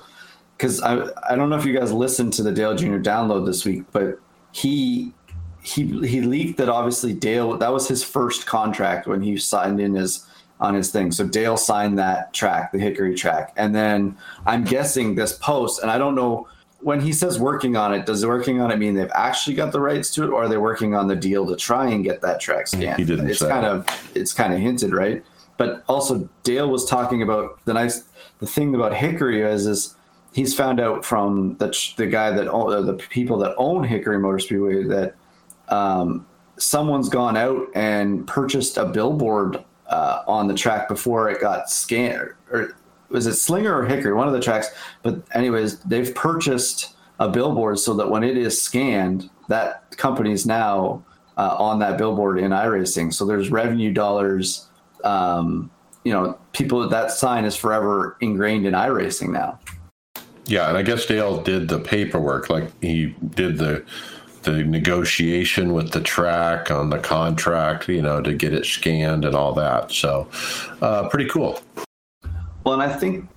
because 0.58 0.82
I 0.82 1.10
I 1.30 1.36
don't 1.36 1.50
know 1.50 1.58
if 1.58 1.66
you 1.66 1.78
guys 1.78 1.92
listened 1.92 2.34
to 2.34 2.44
the 2.44 2.52
Dale 2.52 2.76
Jr. 2.76 2.98
download 2.98 3.46
this 3.46 3.66
week, 3.66 3.84
but 3.92 4.20
he 4.52 5.14
he 5.62 5.84
he 6.08 6.22
leaked 6.22 6.58
that 6.58 6.70
obviously 6.70 7.14
Dale 7.14 7.58
that 7.58 7.72
was 7.72 7.88
his 7.88 8.04
first 8.04 8.48
contract 8.48 9.08
when 9.08 9.22
he 9.22 9.38
signed 9.38 9.80
in 9.80 9.96
as 9.96 10.26
on 10.60 10.74
his 10.74 10.92
thing. 10.92 11.12
So 11.12 11.26
Dale 11.26 11.58
signed 11.58 11.98
that 12.00 12.34
track, 12.34 12.72
the 12.72 12.80
Hickory 12.80 13.16
track. 13.16 13.54
And 13.56 13.74
then 13.74 14.18
I'm 14.46 14.64
guessing 14.64 15.16
this 15.16 15.34
post, 15.34 15.82
and 15.82 15.90
I 15.90 15.98
don't 15.98 16.16
know 16.16 16.48
when 16.82 17.02
he 17.02 17.12
says 17.12 17.40
working 17.40 17.76
on 17.76 17.94
it, 17.94 18.06
does 18.06 18.26
working 18.26 18.62
on 18.62 18.72
it 18.72 18.78
mean 18.78 18.96
they've 18.96 19.12
actually 19.14 19.56
got 19.56 19.72
the 19.72 19.82
rights 19.82 20.14
to 20.14 20.24
it 20.24 20.30
or 20.30 20.44
are 20.44 20.48
they 20.48 20.58
working 20.58 20.96
on 20.96 21.08
the 21.08 21.16
deal 21.16 21.46
to 21.48 21.56
try 21.56 21.90
and 21.90 22.04
get 22.04 22.22
that 22.22 22.40
track 22.40 22.68
scanned? 22.68 22.98
He 22.98 23.06
didn't 23.06 23.30
it's 23.30 23.40
say. 23.40 23.50
kind 23.50 23.66
of 23.66 23.86
it's 24.16 24.34
kind 24.34 24.54
of 24.54 24.60
hinted, 24.60 24.94
right? 24.94 25.24
But 25.58 25.84
also 25.90 26.30
Dale 26.44 26.70
was 26.70 26.86
talking 26.86 27.22
about 27.22 27.60
the 27.66 27.74
nice 27.74 28.04
the 28.40 28.48
thing 28.48 28.76
about 28.76 28.94
Hickory 28.94 29.42
is 29.42 29.68
is 29.68 29.96
he's 30.34 30.54
found 30.54 30.80
out 30.80 31.04
from 31.04 31.58
the 31.58 31.78
the 31.98 32.08
guy 32.08 32.32
that 32.32 32.48
own, 32.48 32.86
the 32.86 32.94
people 32.94 33.38
that 33.40 33.56
own 33.58 33.84
Hickory 33.84 34.20
Motor 34.20 34.40
Speedway 34.40 34.84
that 34.84 35.16
um, 35.68 36.26
someone's 36.58 37.10
gone 37.10 37.36
out 37.36 37.68
and 37.76 38.26
purchased 38.26 38.78
a 38.78 38.86
billboard 38.86 39.64
uh, 39.90 40.24
on 40.28 40.48
the 40.48 40.54
track 40.54 40.88
before 40.88 41.30
it 41.30 41.42
got 41.42 41.70
scanned. 41.70 42.30
Or 42.52 42.76
was 43.10 43.28
it 43.28 43.34
Slinger 43.34 43.76
or 43.76 43.86
Hickory? 43.86 44.14
One 44.14 44.28
of 44.28 44.34
the 44.34 44.40
tracks. 44.40 44.70
But 45.04 45.22
anyways, 45.34 45.80
they've 45.82 46.14
purchased 46.14 46.96
a 47.20 47.28
billboard 47.30 47.80
so 47.80 47.94
that 47.96 48.10
when 48.10 48.24
it 48.24 48.38
is 48.38 48.62
scanned, 48.62 49.30
that 49.50 49.98
company 49.98 50.32
is 50.32 50.46
now 50.46 51.04
uh, 51.38 51.56
on 51.58 51.80
that 51.80 51.98
billboard 51.98 52.40
in 52.40 52.52
iRacing. 52.52 53.14
So 53.14 53.26
there's 53.26 53.50
revenue 53.50 53.92
dollars. 53.92 54.68
Um, 55.04 55.72
you 56.04 56.14
know, 56.14 56.40
people 56.54 56.88
that 56.88 57.12
sign 57.12 57.46
is 57.46 57.56
forever 57.56 58.18
ingrained 58.22 58.66
in 58.66 58.74
iRacing 58.74 59.30
now. 59.30 59.60
Yeah, 60.46 60.68
and 60.68 60.78
I 60.78 60.82
guess 60.82 61.06
Dale 61.06 61.42
did 61.42 61.68
the 61.68 61.80
paperwork, 61.80 62.50
like 62.50 62.72
he 62.82 63.16
did 63.36 63.58
the 63.58 63.86
the 64.44 64.64
negotiation 64.64 65.74
with 65.74 65.92
the 65.92 66.02
track 66.02 66.72
on 66.72 66.90
the 66.90 67.00
contract, 67.00 67.88
you 67.88 68.02
know, 68.02 68.22
to 68.22 68.34
get 68.34 68.54
it 68.54 68.66
scanned 68.66 69.26
and 69.26 69.36
all 69.36 69.54
that. 69.54 69.92
So, 69.92 70.28
uh, 70.82 71.10
pretty 71.10 71.30
cool. 71.30 71.62
Well, 72.64 72.80
and 72.80 72.84
I 72.84 72.94
think 72.94 73.30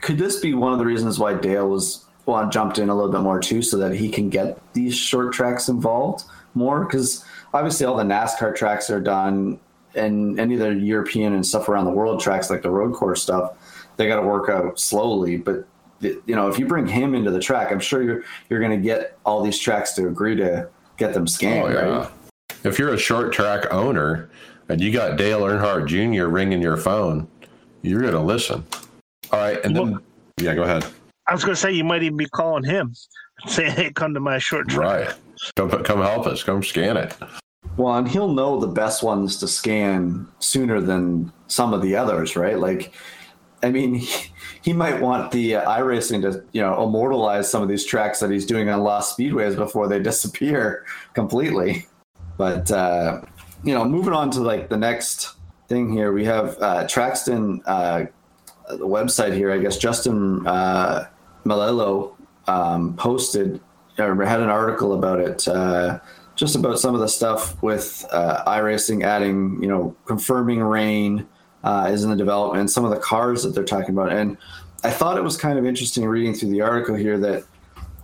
could 0.00 0.18
this 0.18 0.40
be 0.40 0.54
one 0.54 0.72
of 0.72 0.78
the 0.78 0.84
reasons 0.84 1.18
why 1.18 1.34
Dale 1.34 1.68
was 1.68 2.04
well 2.26 2.48
jumped 2.48 2.78
in 2.78 2.88
a 2.88 2.94
little 2.94 3.10
bit 3.10 3.20
more 3.20 3.40
too, 3.40 3.62
so 3.62 3.76
that 3.78 3.94
he 3.94 4.08
can 4.08 4.28
get 4.28 4.58
these 4.74 4.94
short 4.94 5.32
tracks 5.32 5.68
involved 5.68 6.24
more? 6.54 6.84
Because 6.84 7.24
obviously, 7.54 7.86
all 7.86 7.96
the 7.96 8.04
NASCAR 8.04 8.54
tracks 8.54 8.90
are 8.90 9.00
done, 9.00 9.58
and 9.94 10.38
any 10.38 10.54
of 10.54 10.60
the 10.60 10.74
European 10.74 11.32
and 11.32 11.46
stuff 11.46 11.68
around 11.68 11.84
the 11.84 11.92
world 11.92 12.20
tracks, 12.20 12.50
like 12.50 12.62
the 12.62 12.70
road 12.70 12.94
course 12.94 13.22
stuff, 13.22 13.52
they 13.96 14.08
got 14.08 14.20
to 14.20 14.26
work 14.26 14.48
out 14.48 14.78
slowly. 14.78 15.36
But 15.36 15.66
you 16.02 16.34
know, 16.34 16.48
if 16.48 16.58
you 16.58 16.66
bring 16.66 16.86
him 16.86 17.14
into 17.14 17.30
the 17.30 17.40
track, 17.40 17.72
I'm 17.72 17.80
sure 17.80 18.02
you're 18.02 18.24
you're 18.50 18.60
going 18.60 18.72
to 18.72 18.82
get 18.82 19.18
all 19.24 19.42
these 19.42 19.58
tracks 19.58 19.92
to 19.94 20.06
agree 20.08 20.36
to 20.36 20.68
get 20.96 21.14
them 21.14 21.24
oh, 21.24 21.26
scanned, 21.26 21.64
oh, 21.64 21.70
yeah. 21.70 21.98
right? 21.98 22.10
If 22.64 22.78
you're 22.78 22.94
a 22.94 22.98
short 22.98 23.32
track 23.32 23.72
owner 23.72 24.30
and 24.68 24.80
you 24.80 24.92
got 24.92 25.16
Dale 25.16 25.40
Earnhardt 25.40 25.86
Jr. 25.86 26.26
ringing 26.26 26.62
your 26.62 26.76
phone, 26.76 27.26
you're 27.82 28.00
going 28.00 28.12
to 28.12 28.20
listen. 28.20 28.64
All 29.32 29.38
right, 29.38 29.64
and 29.64 29.74
then 29.74 29.98
yeah, 30.38 30.54
go 30.54 30.62
ahead. 30.62 30.84
I 31.26 31.32
was 31.32 31.44
going 31.44 31.54
to 31.54 31.60
say 31.60 31.72
you 31.72 31.84
might 31.84 32.02
even 32.02 32.16
be 32.16 32.26
calling 32.26 32.64
him, 32.64 32.94
saying, 33.46 33.72
"Hey, 33.72 33.90
come 33.92 34.14
to 34.14 34.20
my 34.20 34.38
short 34.38 34.68
track." 34.68 35.08
Right, 35.08 35.14
come 35.56 35.70
come 35.82 36.00
help 36.00 36.26
us. 36.26 36.42
Come 36.42 36.62
scan 36.62 36.96
it. 36.96 37.14
Well, 37.76 37.94
and 37.94 38.06
he'll 38.08 38.32
know 38.32 38.60
the 38.60 38.66
best 38.66 39.02
ones 39.02 39.38
to 39.38 39.48
scan 39.48 40.28
sooner 40.40 40.80
than 40.80 41.32
some 41.46 41.72
of 41.72 41.80
the 41.80 41.96
others, 41.96 42.36
right? 42.36 42.58
Like, 42.58 42.92
I 43.62 43.70
mean, 43.70 43.94
he, 43.94 44.31
he 44.62 44.72
might 44.72 45.00
want 45.00 45.32
the 45.32 45.56
uh, 45.56 45.70
iRacing 45.78 46.22
to, 46.22 46.44
you 46.52 46.60
know, 46.60 46.82
immortalize 46.84 47.50
some 47.50 47.62
of 47.62 47.68
these 47.68 47.84
tracks 47.84 48.20
that 48.20 48.30
he's 48.30 48.46
doing 48.46 48.68
on 48.68 48.80
lost 48.80 49.16
speedways 49.16 49.56
before 49.56 49.88
they 49.88 49.98
disappear 50.02 50.84
completely. 51.14 51.86
But 52.38 52.70
uh, 52.70 53.22
you 53.64 53.74
know, 53.74 53.84
moving 53.84 54.12
on 54.12 54.30
to 54.32 54.40
like 54.40 54.68
the 54.68 54.76
next 54.76 55.34
thing 55.68 55.92
here, 55.92 56.12
we 56.12 56.24
have 56.24 56.56
uh, 56.60 56.84
Traxion, 56.84 57.60
uh, 57.66 58.06
the 58.68 58.86
website 58.86 59.34
here. 59.34 59.50
I 59.50 59.58
guess 59.58 59.76
Justin 59.76 60.46
uh, 60.46 61.08
Melillo 61.44 62.14
um, 62.46 62.96
posted 62.96 63.60
or 63.98 64.24
had 64.24 64.40
an 64.40 64.48
article 64.48 64.94
about 64.94 65.20
it. 65.20 65.46
Uh, 65.46 65.98
just 66.34 66.56
about 66.56 66.78
some 66.78 66.94
of 66.94 67.00
the 67.00 67.08
stuff 67.08 67.62
with 67.62 68.06
uh, 68.10 68.42
iRacing 68.46 69.04
adding, 69.04 69.62
you 69.62 69.68
know, 69.68 69.94
confirming 70.06 70.62
rain, 70.62 71.26
uh, 71.64 71.88
is 71.90 72.04
in 72.04 72.10
the 72.10 72.16
development, 72.16 72.70
some 72.70 72.84
of 72.84 72.90
the 72.90 72.98
cars 72.98 73.42
that 73.42 73.54
they're 73.54 73.64
talking 73.64 73.90
about. 73.90 74.12
And 74.12 74.36
I 74.84 74.90
thought 74.90 75.16
it 75.16 75.22
was 75.22 75.36
kind 75.36 75.58
of 75.58 75.66
interesting 75.66 76.04
reading 76.04 76.34
through 76.34 76.50
the 76.50 76.60
article 76.60 76.94
here 76.94 77.18
that 77.18 77.44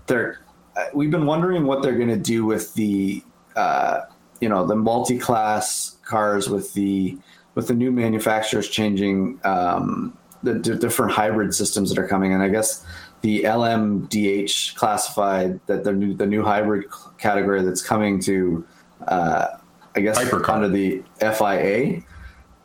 they're 0.06 0.40
uh, 0.76 0.85
we've 0.94 1.10
been 1.10 1.26
wondering 1.26 1.64
what 1.64 1.82
they're 1.82 1.97
going 1.97 2.09
to 2.09 2.16
do 2.16 2.44
with 2.44 2.72
the 2.74 3.22
uh, 3.56 4.02
you 4.40 4.48
know 4.48 4.66
the 4.66 4.76
multi-class 4.76 5.97
cars 6.05 6.48
with 6.48 6.72
the 6.74 7.18
with 7.55 7.66
the 7.66 7.74
new 7.74 7.90
manufacturers 7.90 8.68
changing 8.68 9.40
um, 9.44 10.16
the 10.44 10.55
d- 10.55 10.76
different 10.76 11.10
hybrid 11.10 11.52
systems 11.52 11.93
that 11.93 11.98
are 11.98 12.06
coming. 12.06 12.32
And 12.32 12.43
I 12.43 12.48
guess 12.48 12.86
the 13.22 13.43
LMDH 13.43 14.76
classified 14.76 15.59
that 15.66 15.82
the 15.82 15.93
new 15.93 16.14
the 16.14 16.26
new 16.26 16.44
hybrid 16.44 16.85
category 17.18 17.62
that's 17.62 17.82
coming 17.82 18.20
to 18.20 18.64
uh, 19.09 19.47
I 19.97 20.01
guess 20.01 20.18
Hypercar. 20.18 20.48
under 20.51 20.68
the 20.68 21.02
FIA. 21.18 22.02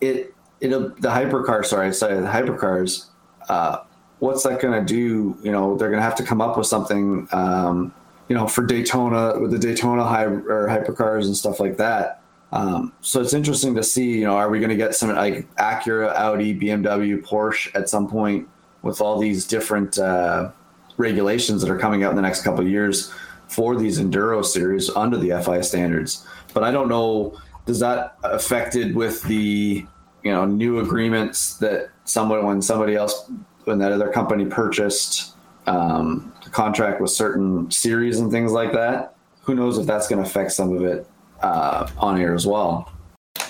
It 0.02 0.33
it'll 0.64 0.90
the 0.90 1.10
hypercar. 1.10 1.64
Sorry, 1.66 1.94
sorry, 1.94 2.16
the 2.16 2.28
hypercars. 2.28 3.06
Uh, 3.48 3.84
what's 4.20 4.44
that 4.44 4.62
going 4.62 4.84
to 4.84 4.86
do? 4.86 5.38
You 5.44 5.52
know, 5.52 5.78
they're 5.78 5.90
going 5.90 6.00
to 6.00 6.04
have 6.04 6.16
to 6.16 6.24
come 6.24 6.42
up 6.42 6.58
with 6.58 6.66
something. 6.66 7.28
Um, 7.32 7.94
you 8.30 8.36
know, 8.36 8.48
for 8.48 8.66
Daytona 8.66 9.38
with 9.40 9.52
the 9.52 9.60
Daytona 9.60 10.04
hy- 10.04 10.24
or 10.24 10.68
hypercars 10.68 11.26
and 11.26 11.36
stuff 11.36 11.60
like 11.60 11.78
that. 11.78 12.22
Um, 12.54 12.94
so 13.02 13.22
it's 13.22 13.34
interesting 13.34 13.76
to 13.76 13.84
see. 13.84 14.20
You 14.20 14.26
know, 14.26 14.38
are 14.38 14.50
we 14.50 14.60
going 14.60 14.70
to 14.70 14.78
get 14.78 14.96
some 14.96 15.14
like 15.14 15.54
Acura, 15.56 16.14
Audi, 16.16 16.58
BMW, 16.58 17.22
Porsche 17.22 17.76
at 17.76 17.90
some 17.90 18.08
point 18.08 18.48
with 18.82 19.02
all 19.02 19.20
these 19.20 19.46
different 19.46 20.00
uh, 20.00 20.52
regulations 20.98 21.62
that 21.62 21.70
are 21.70 21.78
coming 21.78 22.04
out 22.04 22.12
in 22.12 22.16
the 22.16 22.22
next 22.22 22.44
couple 22.44 22.62
of 22.62 22.70
years 22.70 23.12
for 23.48 23.76
these 23.76 24.00
enduro 24.00 24.44
series 24.44 24.90
under 24.92 25.18
the 25.18 25.42
FI 25.44 25.62
standards? 25.62 26.26
But 26.54 26.64
I 26.64 26.72
don't 26.72 26.88
know. 26.88 27.38
Does 27.66 27.80
that 27.80 28.18
affected 28.24 28.96
with 28.96 29.24
the 29.24 29.86
you 30.24 30.32
know 30.32 30.46
new 30.46 30.80
agreements 30.80 31.58
that 31.58 31.90
someone 32.06 32.46
when 32.46 32.62
somebody 32.62 32.96
else 32.96 33.30
when 33.66 33.78
that 33.80 33.92
other 33.92 34.10
company 34.10 34.46
purchased 34.46 35.36
um, 35.68 36.34
the 36.44 36.50
contract 36.50 37.00
with 37.00 37.12
certain 37.12 37.70
series 37.72 38.20
and 38.20 38.32
things 38.32 38.52
like 38.52 38.74
that. 38.74 39.16
Who 39.44 39.56
knows 39.56 39.78
if 39.78 39.86
that's 39.86 40.08
going 40.08 40.24
to 40.24 40.30
affect 40.30 40.52
some 40.52 40.76
of 40.76 40.84
it 40.84 41.08
uh, 41.42 41.90
on 41.98 42.18
here 42.18 42.34
as 42.34 42.48
well. 42.48 42.92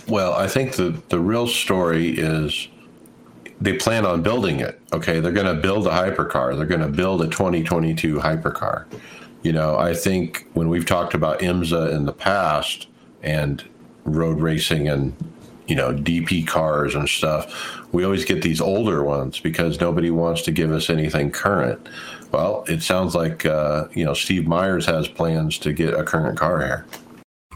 Well, 0.07 0.33
I 0.33 0.47
think 0.47 0.73
the 0.73 1.01
the 1.09 1.19
real 1.19 1.47
story 1.47 2.09
is 2.09 2.67
they 3.61 3.73
plan 3.73 4.05
on 4.05 4.21
building 4.21 4.59
it. 4.59 4.81
Okay, 4.91 5.19
they're 5.19 5.31
going 5.31 5.53
to 5.53 5.61
build 5.61 5.87
a 5.87 5.91
hypercar. 5.91 6.57
They're 6.57 6.65
going 6.65 6.81
to 6.81 6.87
build 6.87 7.21
a 7.21 7.27
2022 7.27 8.17
hypercar. 8.17 8.85
You 9.43 9.51
know, 9.51 9.77
I 9.77 9.93
think 9.93 10.47
when 10.53 10.69
we've 10.69 10.85
talked 10.85 11.13
about 11.13 11.39
IMSA 11.39 11.93
in 11.93 12.05
the 12.05 12.13
past 12.13 12.87
and 13.21 13.63
road 14.05 14.39
racing 14.39 14.87
and 14.87 15.15
you 15.67 15.75
know 15.75 15.93
DP 15.93 16.45
cars 16.45 16.95
and 16.95 17.07
stuff. 17.07 17.81
We 17.91 18.03
always 18.03 18.25
get 18.25 18.41
these 18.41 18.61
older 18.61 19.03
ones 19.03 19.39
because 19.39 19.79
nobody 19.79 20.09
wants 20.09 20.41
to 20.43 20.51
give 20.51 20.71
us 20.71 20.89
anything 20.89 21.31
current. 21.31 21.87
Well, 22.31 22.65
it 22.67 22.81
sounds 22.81 23.15
like 23.15 23.45
uh, 23.45 23.87
you 23.93 24.03
know 24.03 24.13
Steve 24.13 24.47
Myers 24.47 24.85
has 24.85 25.07
plans 25.07 25.57
to 25.59 25.73
get 25.73 25.93
a 25.93 26.03
current 26.03 26.37
car 26.37 26.59
here. 26.59 26.85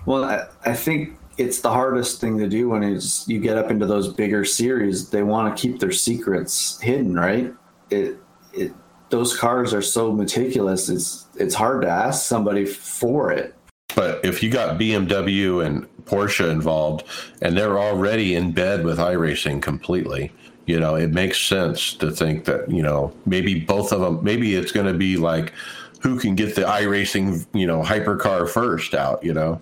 Well, 0.06 0.24
I, 0.24 0.46
I 0.66 0.74
think 0.74 1.18
it's 1.38 1.62
the 1.62 1.70
hardest 1.70 2.20
thing 2.22 2.38
to 2.40 2.48
do 2.48 2.70
when 2.70 2.84
it's 2.84 3.28
you 3.28 3.40
get 3.40 3.58
up 3.58 3.70
into 3.70 3.86
those 3.86 4.14
bigger 4.14 4.46
series. 4.46 5.10
They 5.10 5.24
want 5.24 5.56
to 5.56 5.62
keep 5.62 5.80
their 5.80 5.92
secrets 5.92 6.80
hidden, 6.82 7.16
right? 7.16 7.54
It 7.90 8.18
it 8.54 8.74
those 9.10 9.38
cars 9.38 9.74
are 9.74 9.82
so 9.82 10.12
meticulous. 10.12 10.90
It's 10.90 11.28
it's 11.36 11.56
hard 11.56 11.82
to 11.84 11.90
ask 11.90 12.26
somebody 12.26 12.66
for 12.66 13.32
it. 13.32 13.56
But 13.96 14.24
if 14.24 14.44
you 14.44 14.50
got 14.50 14.80
BMW 14.80 15.66
and 15.66 15.88
Porsche 16.08 16.50
involved, 16.50 17.04
and 17.42 17.58
they're 17.58 17.80
already 17.80 18.36
in 18.36 18.52
bed 18.52 18.84
with 18.84 18.98
iRacing 18.98 19.62
completely. 19.62 20.32
You 20.66 20.80
know, 20.80 20.96
it 20.96 21.12
makes 21.12 21.40
sense 21.40 21.94
to 21.96 22.12
think 22.12 22.46
that 22.46 22.70
you 22.70 22.84
know 22.84 23.14
maybe 23.26 23.60
both 23.60 23.92
of 23.92 24.02
them. 24.02 24.24
Maybe 24.24 24.56
it's 24.56 24.72
going 24.72 24.88
to 24.88 24.94
be 24.94 25.18
like 25.18 25.54
who 26.02 26.20
can 26.20 26.36
get 26.36 26.56
the 26.56 26.64
iRacing 26.64 27.46
you 27.54 27.68
know 27.68 27.82
hypercar 27.82 28.50
first 28.50 28.94
out. 28.94 29.24
You 29.24 29.34
know, 29.34 29.62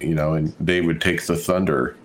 you 0.00 0.14
know, 0.14 0.34
and 0.34 0.54
they 0.60 0.80
would 0.80 1.00
take 1.00 1.26
the 1.26 1.36
thunder. 1.36 1.96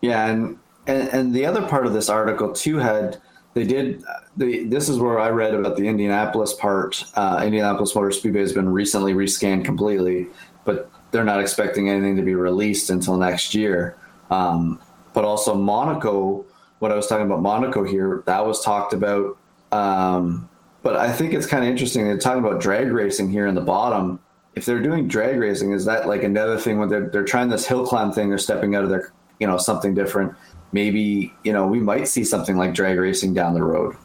Yeah, 0.00 0.26
and 0.26 0.58
and, 0.86 1.08
and 1.08 1.34
the 1.34 1.46
other 1.46 1.62
part 1.62 1.86
of 1.86 1.92
this 1.92 2.08
article 2.08 2.52
too 2.52 2.78
had 2.78 3.20
they 3.54 3.64
did 3.64 4.04
the 4.36 4.64
this 4.64 4.88
is 4.88 4.98
where 4.98 5.18
I 5.18 5.30
read 5.30 5.54
about 5.54 5.76
the 5.76 5.88
Indianapolis 5.88 6.54
part. 6.54 7.04
Uh, 7.14 7.40
Indianapolis 7.44 7.94
Motor 7.94 8.12
Speedway 8.12 8.40
has 8.40 8.52
been 8.52 8.68
recently 8.68 9.14
rescanned 9.14 9.64
completely, 9.64 10.28
but 10.64 10.90
they're 11.10 11.24
not 11.24 11.40
expecting 11.40 11.88
anything 11.88 12.16
to 12.16 12.22
be 12.22 12.34
released 12.34 12.90
until 12.90 13.16
next 13.16 13.54
year. 13.54 13.96
Um, 14.30 14.80
but 15.14 15.24
also 15.24 15.54
Monaco, 15.54 16.44
what 16.78 16.92
I 16.92 16.94
was 16.94 17.06
talking 17.06 17.26
about 17.26 17.42
Monaco 17.42 17.84
here, 17.84 18.22
that 18.26 18.46
was 18.46 18.62
talked 18.62 18.92
about. 18.92 19.36
Um, 19.72 20.48
but 20.82 20.96
I 20.96 21.12
think 21.12 21.34
it's 21.34 21.46
kind 21.46 21.64
of 21.64 21.70
interesting. 21.70 22.04
They're 22.04 22.18
talking 22.18 22.44
about 22.44 22.60
drag 22.60 22.92
racing 22.92 23.30
here 23.30 23.46
in 23.46 23.54
the 23.54 23.60
bottom. 23.60 24.20
If 24.54 24.64
they're 24.64 24.82
doing 24.82 25.08
drag 25.08 25.38
racing, 25.38 25.72
is 25.72 25.84
that 25.86 26.06
like 26.08 26.22
another 26.22 26.58
thing 26.58 26.78
when 26.78 26.88
they're, 26.88 27.08
they're 27.08 27.24
trying 27.24 27.48
this 27.48 27.66
hill 27.66 27.86
climb 27.86 28.12
thing? 28.12 28.28
They're 28.28 28.38
stepping 28.38 28.74
out 28.74 28.84
of 28.84 28.90
their, 28.90 29.12
you 29.40 29.46
know, 29.46 29.56
something 29.56 29.94
different. 29.94 30.34
Maybe, 30.72 31.32
you 31.44 31.52
know, 31.52 31.66
we 31.66 31.80
might 31.80 32.08
see 32.08 32.24
something 32.24 32.56
like 32.56 32.74
drag 32.74 32.98
racing 32.98 33.34
down 33.34 33.54
the 33.54 33.62
road. 33.62 33.96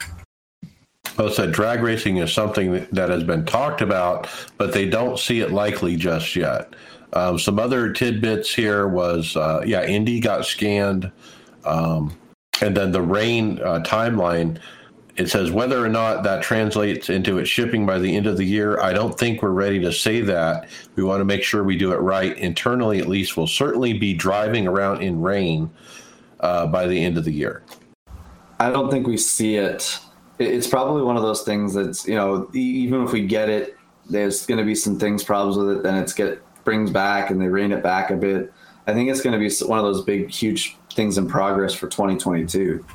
Well, 1.18 1.30
said 1.30 1.52
drag 1.52 1.84
racing 1.84 2.18
is 2.18 2.34
something 2.34 2.88
that 2.92 3.10
has 3.10 3.24
been 3.24 3.46
talked 3.46 3.82
about, 3.82 4.28
but 4.58 4.74
they 4.74 4.90
don't 4.90 5.20
see 5.20 5.42
it 5.42 5.52
likely 5.52 5.96
just 5.96 6.36
yet. 6.36 6.74
Um, 7.14 7.38
some 7.38 7.60
other 7.60 7.94
tidbits 7.94 8.54
here 8.54 8.88
was, 8.88 9.36
uh, 9.36 9.62
yeah, 9.66 9.86
Indy 9.86 10.20
got 10.20 10.46
scanned, 10.46 11.12
um, 11.64 12.12
and 12.62 12.76
then 12.76 12.92
the 12.92 13.02
rain 13.02 13.60
uh, 13.64 13.82
timeline. 13.86 14.60
it 15.16 15.30
says 15.30 15.52
whether 15.52 15.84
or 15.84 15.90
not 15.90 16.24
that 16.24 16.42
translates 16.42 17.10
into 17.10 17.38
it 17.38 17.46
shipping 17.46 17.86
by 17.86 18.00
the 18.00 18.16
end 18.16 18.26
of 18.26 18.38
the 18.38 18.46
year. 18.46 18.80
I 18.82 18.94
don't 18.94 19.18
think 19.18 19.44
we're 19.44 19.52
ready 19.52 19.80
to 19.82 19.92
say 19.94 20.22
that. 20.22 20.68
We 20.96 21.04
want 21.04 21.22
to 21.22 21.26
make 21.26 21.44
sure 21.44 21.64
we 21.64 21.78
do 21.78 21.92
it 21.92 21.98
right 21.98 22.36
internally. 22.38 23.00
At 23.00 23.08
least 23.08 23.38
we'll 23.38 23.46
certainly 23.46 23.94
be 23.94 24.16
driving 24.16 24.68
around 24.68 25.04
in 25.04 25.22
rain 25.22 25.70
uh, 26.40 26.66
by 26.66 26.88
the 26.88 27.04
end 27.04 27.20
of 27.20 27.26
the 27.26 27.32
year. 27.32 27.64
I 28.60 28.72
don't 28.72 28.90
think 28.90 29.06
we 29.06 29.18
see 29.18 29.58
it. 29.58 30.00
It's 30.40 30.68
probably 30.68 31.04
one 31.04 31.16
of 31.16 31.22
those 31.22 31.44
things 31.44 31.76
that's 31.76 32.08
you 32.08 32.16
know 32.16 32.50
even 32.56 33.04
if 33.04 33.12
we 33.12 33.28
get 33.28 33.50
it, 33.50 33.78
there's 34.10 34.48
going 34.48 34.58
to 34.58 34.66
be 34.66 34.74
some 34.74 34.98
things 34.98 35.24
problems 35.24 35.58
with 35.58 35.78
it. 35.78 35.84
Then 35.84 35.96
it's 35.96 36.14
get 36.14 36.42
brings 36.64 36.92
back 36.92 37.30
and 37.30 37.42
they 37.42 37.48
rein 37.48 37.72
it 37.72 37.84
back 37.84 38.12
a 38.12 38.16
bit. 38.16 38.54
I 38.88 38.94
think 38.94 39.10
it's 39.10 39.22
going 39.22 39.40
to 39.40 39.40
be 39.40 39.54
one 39.66 39.80
of 39.80 39.86
those 39.86 40.04
big, 40.04 40.30
huge 40.30 40.78
things 40.94 41.18
in 41.18 41.28
progress 41.28 41.74
for 41.74 41.88
2022. 41.88 42.86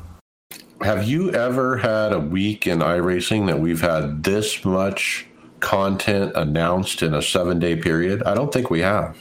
Have 0.82 1.08
you 1.08 1.32
ever 1.32 1.78
had 1.78 2.12
a 2.12 2.20
week 2.20 2.66
in 2.66 2.80
iRacing 2.80 3.46
that 3.46 3.58
we've 3.58 3.80
had 3.80 4.22
this 4.22 4.64
much 4.64 5.26
content 5.60 6.32
announced 6.36 7.02
in 7.02 7.14
a 7.14 7.22
seven 7.22 7.58
day 7.58 7.74
period? 7.74 8.22
I 8.22 8.34
don't 8.34 8.52
think 8.52 8.70
we 8.70 8.80
have. 8.80 9.16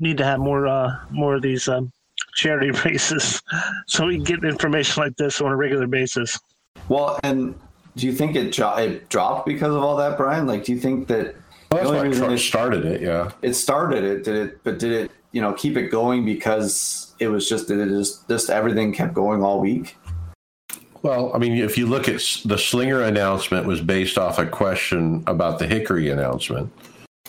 Need 0.00 0.18
to 0.18 0.24
have 0.24 0.40
more 0.40 0.66
uh, 0.66 0.96
more 1.10 1.36
of 1.36 1.42
these 1.42 1.68
um, 1.68 1.92
charity 2.34 2.70
races 2.84 3.42
so 3.86 4.06
we 4.06 4.16
can 4.16 4.24
get 4.24 4.44
information 4.44 5.02
like 5.02 5.16
this 5.16 5.40
on 5.40 5.52
a 5.52 5.56
regular 5.56 5.86
basis. 5.86 6.38
Well, 6.88 7.20
and 7.22 7.54
do 7.96 8.06
you 8.06 8.12
think 8.12 8.36
it, 8.36 8.52
dro- 8.52 8.76
it 8.76 9.08
dropped 9.08 9.46
because 9.46 9.74
of 9.74 9.82
all 9.82 9.96
that, 9.96 10.16
Brian? 10.16 10.46
Like, 10.46 10.64
do 10.64 10.72
you 10.72 10.80
think 10.80 11.08
that 11.08 11.36
well, 11.72 11.92
that's 11.92 12.18
the 12.18 12.24
only 12.24 12.36
it 12.36 12.38
started 12.38 12.84
it? 12.84 13.00
Yeah, 13.00 13.30
it 13.42 13.54
started 13.54 14.04
it. 14.04 14.24
Did 14.24 14.36
it? 14.36 14.64
But 14.64 14.78
did 14.78 14.92
it? 14.92 15.10
You 15.32 15.40
know, 15.40 15.52
keep 15.52 15.76
it 15.76 15.88
going 15.88 16.24
because 16.24 17.14
it 17.18 17.28
was 17.28 17.48
just 17.48 17.70
it 17.70 17.88
just 17.88 18.28
just 18.28 18.50
everything 18.50 18.92
kept 18.92 19.14
going 19.14 19.42
all 19.42 19.60
week. 19.60 19.96
Well, 21.02 21.32
I 21.34 21.38
mean, 21.38 21.56
if 21.56 21.76
you 21.76 21.86
look 21.86 22.08
at 22.08 22.22
the 22.44 22.56
Slinger 22.56 23.02
announcement, 23.02 23.66
was 23.66 23.80
based 23.80 24.18
off 24.18 24.38
a 24.38 24.46
question 24.46 25.24
about 25.26 25.58
the 25.58 25.66
Hickory 25.66 26.10
announcement, 26.10 26.72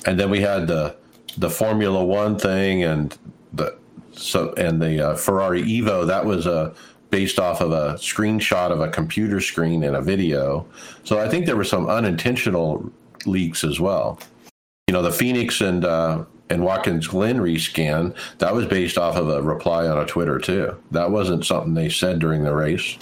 and 0.05 0.19
then 0.19 0.29
we 0.29 0.41
had 0.41 0.67
the 0.67 0.95
the 1.37 1.49
Formula 1.49 2.03
One 2.03 2.37
thing 2.37 2.83
and 2.83 3.17
the 3.53 3.75
so 4.11 4.53
and 4.53 4.81
the 4.81 5.09
uh, 5.09 5.15
Ferrari 5.15 5.63
Evo. 5.63 6.05
That 6.05 6.25
was 6.25 6.45
a 6.45 6.73
based 7.09 7.39
off 7.39 7.61
of 7.61 7.71
a 7.71 7.93
screenshot 7.95 8.71
of 8.71 8.81
a 8.81 8.89
computer 8.89 9.39
screen 9.39 9.83
and 9.83 9.95
a 9.95 10.01
video. 10.01 10.65
So 11.03 11.19
I 11.19 11.29
think 11.29 11.45
there 11.45 11.55
were 11.55 11.63
some 11.63 11.87
unintentional 11.87 12.91
leaks 13.25 13.63
as 13.63 13.79
well. 13.79 14.19
You 14.93 14.99
know, 14.99 15.09
the 15.09 15.11
Phoenix 15.11 15.59
and 15.59 15.85
uh, 15.85 16.23
and 16.51 16.63
Watkins 16.63 17.07
Glen 17.07 17.39
rescan 17.39 18.15
that 18.37 18.53
was 18.53 18.67
based 18.67 18.95
off 18.95 19.15
of 19.15 19.27
a 19.27 19.41
reply 19.41 19.87
on 19.87 19.97
a 19.97 20.05
Twitter 20.05 20.37
too. 20.37 20.77
That 20.91 21.09
wasn't 21.09 21.47
something 21.47 21.73
they 21.73 21.89
said 21.89 22.19
during 22.19 22.43
the 22.43 22.53
race. 22.53 22.95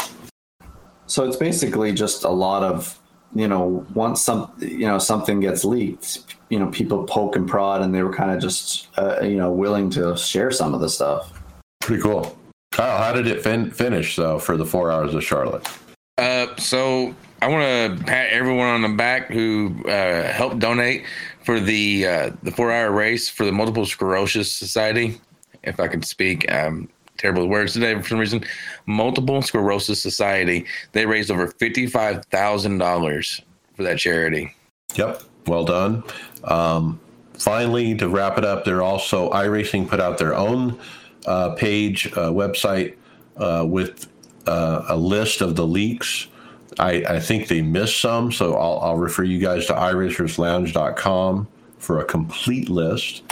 So 1.07 1.25
it's 1.25 1.35
basically 1.35 1.91
just 1.91 2.23
a 2.23 2.29
lot 2.29 2.63
of 2.63 2.97
you 3.35 3.45
know 3.45 3.85
once 3.93 4.21
some 4.21 4.53
you 4.59 4.87
know 4.87 4.99
something 4.99 5.41
gets 5.41 5.65
leaked, 5.65 6.37
you 6.49 6.59
know 6.59 6.67
people 6.67 7.03
poke 7.03 7.35
and 7.35 7.45
prod, 7.45 7.81
and 7.81 7.93
they 7.93 8.03
were 8.03 8.13
kind 8.13 8.31
of 8.31 8.39
just 8.39 8.87
uh, 8.97 9.19
you 9.19 9.35
know 9.35 9.51
willing 9.51 9.89
to 9.89 10.15
share 10.15 10.49
some 10.49 10.73
of 10.73 10.79
the 10.79 10.87
stuff. 10.87 11.43
Pretty 11.81 12.01
cool. 12.01 12.37
Kyle, 12.71 12.99
how 12.99 13.11
did 13.11 13.27
it 13.27 13.43
fin- 13.43 13.69
finish 13.69 14.15
though 14.15 14.39
for 14.39 14.55
the 14.55 14.65
four 14.65 14.93
hours 14.93 15.13
of 15.13 15.25
Charlotte? 15.25 15.67
Uh, 16.17 16.55
so 16.55 17.13
I 17.41 17.47
want 17.47 17.63
to 17.99 18.05
pat 18.05 18.29
everyone 18.29 18.67
on 18.67 18.81
the 18.83 18.89
back 18.89 19.27
who 19.27 19.83
uh, 19.87 20.31
helped 20.31 20.59
donate 20.59 21.03
for 21.43 21.59
the 21.59 22.07
uh, 22.07 22.31
the 22.43 22.51
four 22.51 22.71
hour 22.71 22.91
race 22.91 23.29
for 23.29 23.45
the 23.45 23.51
Multiple 23.51 23.85
Sclerosis 23.85 24.51
Society. 24.51 25.19
If 25.63 25.79
I 25.79 25.87
could 25.87 26.05
speak, 26.05 26.51
um, 26.51 26.89
terrible 27.17 27.47
words 27.47 27.73
today 27.73 27.93
for 27.95 28.07
some 28.07 28.19
reason. 28.19 28.43
Multiple 28.85 29.41
Sclerosis 29.41 30.01
Society. 30.01 30.65
They 30.91 31.05
raised 31.05 31.29
over 31.31 31.47
fifty 31.47 31.87
five 31.87 32.25
thousand 32.25 32.79
dollars 32.79 33.41
for 33.75 33.83
that 33.83 33.99
charity. 33.99 34.53
Yep, 34.95 35.23
well 35.47 35.65
done. 35.65 36.03
Um, 36.43 36.99
finally, 37.33 37.95
to 37.95 38.09
wrap 38.09 38.37
it 38.37 38.45
up, 38.45 38.65
they're 38.65 38.81
also 38.81 39.29
iRacing 39.31 39.87
put 39.87 39.99
out 39.99 40.17
their 40.17 40.35
own 40.35 40.79
uh, 41.25 41.53
page 41.55 42.07
uh, 42.13 42.31
website 42.31 42.95
uh, 43.37 43.65
with 43.67 44.07
uh, 44.47 44.85
a 44.89 44.95
list 44.95 45.41
of 45.41 45.55
the 45.55 45.65
leaks. 45.65 46.27
I, 46.79 47.03
I, 47.07 47.19
think 47.19 47.47
they 47.47 47.61
missed 47.61 47.99
some, 47.99 48.31
so 48.31 48.55
I'll, 48.55 48.79
I'll 48.79 48.97
refer 48.97 49.23
you 49.23 49.39
guys 49.39 49.65
to 49.67 49.73
iRacersLounge.com 49.73 51.47
for 51.77 51.99
a 51.99 52.05
complete 52.05 52.69
list. 52.69 53.23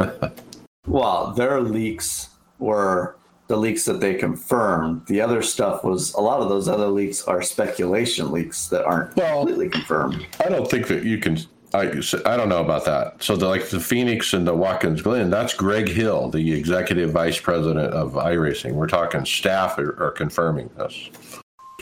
well, 0.86 1.32
their 1.32 1.60
leaks 1.60 2.30
were 2.58 3.16
the 3.46 3.56
leaks 3.56 3.84
that 3.84 4.00
they 4.00 4.14
confirmed. 4.14 5.06
The 5.06 5.20
other 5.20 5.42
stuff 5.42 5.84
was 5.84 6.14
a 6.14 6.20
lot 6.20 6.40
of 6.40 6.48
those 6.48 6.68
other 6.68 6.88
leaks 6.88 7.24
are 7.24 7.42
speculation 7.42 8.32
leaks 8.32 8.68
that 8.68 8.84
aren't 8.84 9.14
well, 9.16 9.38
completely 9.44 9.68
confirmed. 9.68 10.26
I 10.40 10.48
don't 10.48 10.70
think 10.70 10.88
that 10.88 11.04
you 11.04 11.18
can. 11.18 11.38
I, 11.74 12.00
I 12.24 12.36
don't 12.36 12.48
know 12.48 12.62
about 12.62 12.84
that. 12.84 13.22
So 13.22 13.36
the 13.36 13.48
like 13.48 13.68
the 13.68 13.80
Phoenix 13.80 14.32
and 14.32 14.46
the 14.46 14.54
Watkins 14.54 15.02
Glen, 15.02 15.28
that's 15.28 15.54
Greg 15.54 15.88
Hill, 15.88 16.30
the 16.30 16.52
executive 16.52 17.10
vice 17.10 17.38
president 17.38 17.92
of 17.92 18.12
iRacing. 18.12 18.72
We're 18.72 18.86
talking 18.86 19.24
staff 19.24 19.76
are, 19.78 20.00
are 20.02 20.12
confirming 20.12 20.70
this. 20.78 21.10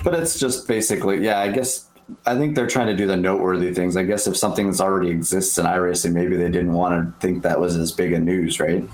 But 0.02 0.14
it's 0.14 0.38
just 0.38 0.66
basically, 0.66 1.24
yeah. 1.24 1.40
I 1.40 1.50
guess 1.50 1.88
I 2.26 2.36
think 2.36 2.54
they're 2.54 2.66
trying 2.66 2.88
to 2.88 2.96
do 2.96 3.06
the 3.06 3.16
noteworthy 3.16 3.72
things. 3.72 3.96
I 3.96 4.04
guess 4.04 4.26
if 4.26 4.36
something 4.36 4.66
that's 4.66 4.80
already 4.80 5.10
exists 5.10 5.58
in 5.58 5.66
iRacing, 5.66 6.12
maybe 6.12 6.36
they 6.36 6.50
didn't 6.50 6.72
want 6.72 7.20
to 7.20 7.26
think 7.26 7.42
that 7.42 7.60
was 7.60 7.76
as 7.76 7.92
big 7.92 8.12
a 8.12 8.18
news, 8.18 8.60
right? 8.60 8.84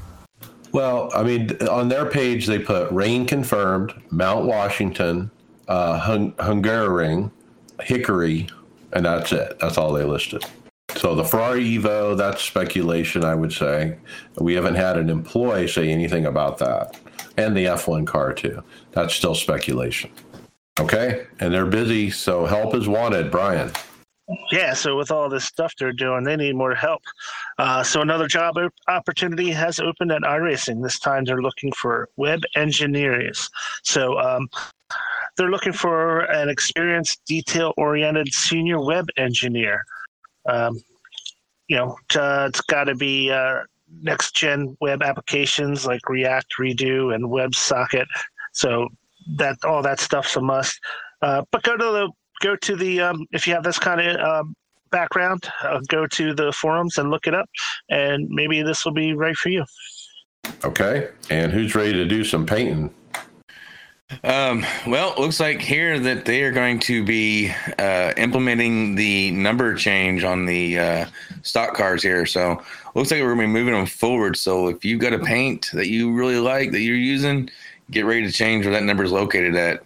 Well, 0.72 1.10
I 1.14 1.22
mean, 1.22 1.51
on 1.68 1.89
their 1.89 2.06
page, 2.06 2.47
they 2.47 2.59
put 2.59 2.90
rain 2.93 3.26
confirmed, 3.26 3.94
Mount 4.10 4.47
Washington, 4.47 5.30
uh, 5.66 5.98
Hung- 5.98 6.32
Hungaroring, 6.32 7.30
Hickory, 7.80 8.48
and 8.93 9.06
that's 9.06 9.32
it. 9.32 9.59
That's 9.60 9.78
all 9.78 9.93
they 9.93 10.05
listed. 10.05 10.44
So 10.97 11.14
the 11.14 11.24
Ferrari 11.24 11.64
Evo, 11.64 12.16
that's 12.16 12.43
speculation, 12.43 13.24
I 13.24 13.35
would 13.35 13.52
say. 13.52 13.98
We 14.36 14.55
haven't 14.55 14.74
had 14.74 14.97
an 14.97 15.10
employee 15.10 15.68
say 15.68 15.90
anything 15.90 16.26
about 16.26 16.59
that. 16.59 16.98
And 17.36 17.56
the 17.56 17.66
F1 17.66 18.06
car, 18.06 18.32
too. 18.32 18.62
That's 18.93 19.14
still 19.14 19.35
speculation. 19.35 20.10
Okay. 20.81 21.27
And 21.41 21.53
they're 21.53 21.67
busy, 21.67 22.11
so 22.11 22.47
help 22.47 22.75
is 22.75 22.89
wanted. 22.89 23.31
Brian 23.31 23.73
yeah, 24.53 24.75
so 24.75 24.97
with 24.97 25.11
all 25.11 25.29
this 25.29 25.45
stuff 25.45 25.75
they're 25.79 25.93
doing, 25.93 26.25
they 26.25 26.37
need 26.37 26.55
more 26.55 26.75
help. 26.75 27.03
Uh, 27.59 27.83
so 27.83 28.03
another 28.03 28.27
job 28.27 28.57
opportunity 28.87 29.51
has 29.51 29.81
opened 29.81 30.13
at 30.13 30.23
iRacing. 30.23 30.83
This 30.83 30.99
time 30.99 31.25
they're 31.25 31.43
looking 31.43 31.73
for 31.73 32.09
web 32.17 32.41
engineers. 32.55 33.49
So 33.83 34.19
um, 34.19 34.49
they're 35.37 35.51
looking 35.51 35.73
for 35.73 36.21
an 36.31 36.49
experienced, 36.49 37.21
detail-oriented 37.27 38.33
senior 38.33 38.85
web 38.85 39.07
engineer. 39.17 39.85
Um, 40.47 40.79
you 41.69 41.77
know, 41.77 41.97
uh, 42.15 42.47
it's 42.49 42.61
got 42.63 42.85
to 42.85 42.95
be 42.95 43.31
uh, 43.31 43.61
next-gen 44.03 44.77
web 44.81 45.03
applications 45.03 45.87
like 45.87 46.07
React, 46.09 46.59
Redux, 46.59 47.15
and 47.15 47.25
WebSocket. 47.25 48.07
So 48.53 48.89
that 49.37 49.57
all 49.65 49.83
that 49.83 50.01
stuff's 50.01 50.37
a 50.37 50.41
must. 50.41 50.79
Uh, 51.23 51.43
but 51.51 51.63
go 51.63 51.77
to 51.77 51.85
the 51.85 52.11
go 52.41 52.57
to 52.57 52.77
the 52.77 53.01
um, 53.01 53.27
if 53.33 53.47
you 53.47 53.55
have 53.55 53.65
this 53.65 53.79
kind 53.79 54.01
of 54.01 54.21
um, 54.21 54.55
background, 54.91 55.49
uh, 55.63 55.81
go 55.89 56.07
to 56.07 56.35
the 56.35 56.53
forums 56.53 56.99
and 56.99 57.11
look 57.11 57.27
it 57.27 57.35
up, 57.35 57.49
and 57.91 58.29
maybe 58.29 58.63
this 58.63 58.85
will 58.85 58.93
be 58.93 59.15
right 59.15 59.37
for 59.37 59.49
you. 59.49 59.65
Okay, 60.65 61.09
and 61.31 61.53
who's 61.53 61.75
ready 61.75 61.93
to 61.93 62.05
do 62.05 62.25
some 62.25 62.47
painting? 62.47 62.93
Um, 64.25 64.65
well, 64.87 65.13
it 65.13 65.19
looks 65.19 65.39
like 65.39 65.61
here 65.61 65.99
that 65.99 66.25
they 66.25 66.43
are 66.43 66.51
going 66.51 66.79
to 66.81 67.05
be 67.05 67.53
uh, 67.79 68.15
implementing 68.17 68.95
the 68.95 69.33
number 69.33 69.75
change 69.75 70.25
on 70.25 70.47
the 70.47 70.79
uh, 70.79 71.07
stock 71.43 71.75
cars 71.75 72.03
here. 72.03 72.25
So 72.25 72.63
looks 72.95 73.11
like 73.11 73.21
we're 73.21 73.35
going 73.35 73.41
to 73.41 73.47
be 73.49 73.53
moving 73.53 73.75
them 73.75 73.85
forward. 73.85 74.39
So 74.39 74.69
if 74.69 74.83
you've 74.83 75.01
got 75.01 75.13
a 75.13 75.19
paint 75.19 75.69
that 75.75 75.89
you 75.89 76.11
really 76.11 76.39
like 76.39 76.71
that 76.73 76.81
you're 76.81 76.97
using, 76.97 77.51
get 77.90 78.05
ready 78.05 78.24
to 78.27 78.32
change 78.32 78.65
where 78.65 78.74
that 78.74 78.85
number 78.85 79.05
is 79.05 79.12
located 79.12 79.55
at 79.55 79.82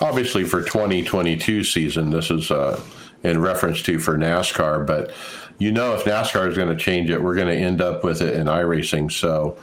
obviously 0.00 0.44
for 0.44 0.62
2022 0.62 1.64
season, 1.64 2.10
this 2.10 2.30
is 2.30 2.50
uh, 2.50 2.80
in 3.22 3.40
reference 3.40 3.82
to 3.82 3.98
for 3.98 4.16
NASCAR, 4.16 4.86
but 4.86 5.12
you 5.58 5.72
know 5.72 5.94
if 5.94 6.04
NASCAR 6.04 6.48
is 6.48 6.56
going 6.56 6.68
to 6.68 6.76
change 6.76 7.10
it, 7.10 7.22
we're 7.22 7.34
going 7.34 7.48
to 7.48 7.56
end 7.56 7.80
up 7.80 8.04
with 8.04 8.22
it 8.22 8.34
in 8.34 8.46
iRacing. 8.46 9.10
So, 9.10 9.58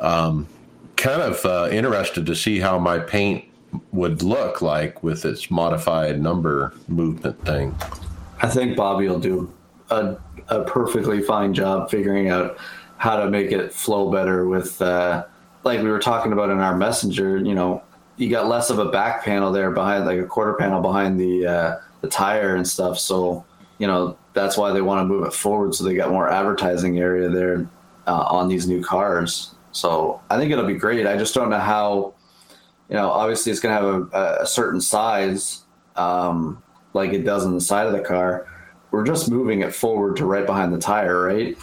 um, 0.00 0.46
kind 0.96 1.22
of 1.22 1.44
uh, 1.44 1.68
interested 1.70 2.26
to 2.26 2.34
see 2.34 2.58
how 2.58 2.78
my 2.78 2.98
paint 2.98 3.44
would 3.92 4.22
look 4.22 4.62
like 4.62 5.02
with 5.02 5.24
its 5.24 5.50
modified 5.50 6.20
number 6.20 6.74
movement 6.88 7.44
thing. 7.44 7.74
I 8.40 8.48
think 8.48 8.76
Bobby 8.76 9.08
will 9.08 9.20
do 9.20 9.52
a, 9.90 10.16
a 10.48 10.64
perfectly 10.64 11.20
fine 11.20 11.54
job 11.54 11.90
figuring 11.90 12.28
out 12.28 12.58
how 12.96 13.16
to 13.16 13.30
make 13.30 13.52
it 13.52 13.72
flow 13.72 14.10
better 14.10 14.46
with, 14.46 14.80
uh, 14.80 15.26
like 15.66 15.82
we 15.82 15.90
were 15.90 15.98
talking 15.98 16.32
about 16.32 16.48
in 16.48 16.60
our 16.60 16.76
messenger, 16.76 17.36
you 17.38 17.54
know, 17.54 17.82
you 18.16 18.30
got 18.30 18.48
less 18.48 18.70
of 18.70 18.78
a 18.78 18.86
back 18.86 19.24
panel 19.24 19.52
there 19.52 19.70
behind, 19.70 20.06
like 20.06 20.18
a 20.18 20.24
quarter 20.24 20.54
panel 20.54 20.80
behind 20.80 21.20
the 21.20 21.46
uh, 21.46 21.76
the 22.00 22.08
tire 22.08 22.54
and 22.54 22.66
stuff. 22.66 22.98
So 22.98 23.44
you 23.78 23.86
know 23.86 24.16
that's 24.32 24.56
why 24.56 24.72
they 24.72 24.80
want 24.80 25.00
to 25.00 25.04
move 25.04 25.26
it 25.26 25.34
forward, 25.34 25.74
so 25.74 25.84
they 25.84 25.94
got 25.94 26.10
more 26.10 26.30
advertising 26.30 26.98
area 26.98 27.28
there 27.28 27.68
uh, 28.06 28.24
on 28.30 28.48
these 28.48 28.66
new 28.66 28.82
cars. 28.82 29.54
So 29.72 30.22
I 30.30 30.38
think 30.38 30.50
it'll 30.50 30.66
be 30.66 30.74
great. 30.74 31.06
I 31.06 31.18
just 31.18 31.34
don't 31.34 31.50
know 31.50 31.58
how. 31.58 32.14
You 32.88 32.94
know, 32.94 33.10
obviously 33.10 33.50
it's 33.50 33.60
going 33.60 33.76
to 33.76 33.82
have 33.82 34.12
a, 34.12 34.42
a, 34.42 34.46
certain 34.46 34.80
size 34.80 35.64
um, 35.96 36.62
like 36.92 37.12
it 37.12 37.24
does 37.24 37.44
on 37.44 37.52
the 37.52 37.60
side 37.60 37.88
of 37.88 37.92
the 37.92 38.00
car. 38.00 38.46
We're 38.92 39.04
just 39.04 39.28
moving 39.28 39.62
it 39.62 39.74
forward 39.74 40.16
to 40.18 40.24
right 40.24 40.46
behind 40.46 40.72
the 40.72 40.78
tire, 40.78 41.24
right? 41.24 41.58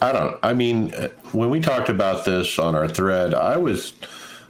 I 0.00 0.12
don't. 0.12 0.38
I 0.42 0.54
mean, 0.54 0.94
uh, 0.94 1.08
when 1.32 1.50
we 1.50 1.60
talked 1.60 1.88
about 1.88 2.24
this 2.24 2.58
on 2.58 2.74
our 2.74 2.88
thread, 2.88 3.34
I 3.34 3.56
was, 3.56 3.92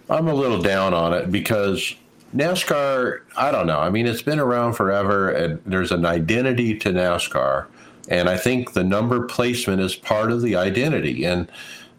I'm 0.09 0.28
a 0.28 0.35
little 0.35 0.62
down 0.62 0.94
on 0.94 1.12
it 1.12 1.31
because 1.31 1.94
NASCAR. 2.35 3.20
I 3.36 3.51
don't 3.51 3.66
know. 3.66 3.81
I 3.81 3.90
mean, 3.90 4.07
it's 4.07 4.23
been 4.23 4.39
around 4.39 4.74
forever, 4.74 5.31
and 5.31 5.61
there's 5.66 5.90
an 5.90 6.05
identity 6.05 6.78
to 6.78 6.90
NASCAR, 6.90 7.66
and 8.09 8.28
I 8.28 8.36
think 8.36 8.73
the 8.73 8.85
number 8.85 9.27
placement 9.27 9.81
is 9.81 9.97
part 9.97 10.31
of 10.31 10.43
the 10.43 10.55
identity, 10.57 11.24
and 11.24 11.51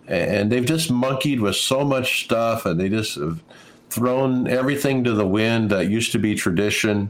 and 0.07 0.51
they've 0.51 0.65
just 0.65 0.89
monkeyed 0.89 1.41
with 1.41 1.55
so 1.57 1.83
much 1.83 2.23
stuff, 2.23 2.65
and 2.65 2.79
they 2.79 2.89
just 2.89 3.15
have 3.15 3.43
thrown 3.89 4.47
everything 4.47 5.03
to 5.03 5.11
the 5.11 5.27
wind 5.27 5.69
that 5.69 5.89
used 5.89 6.13
to 6.13 6.19
be 6.19 6.35
tradition, 6.35 7.09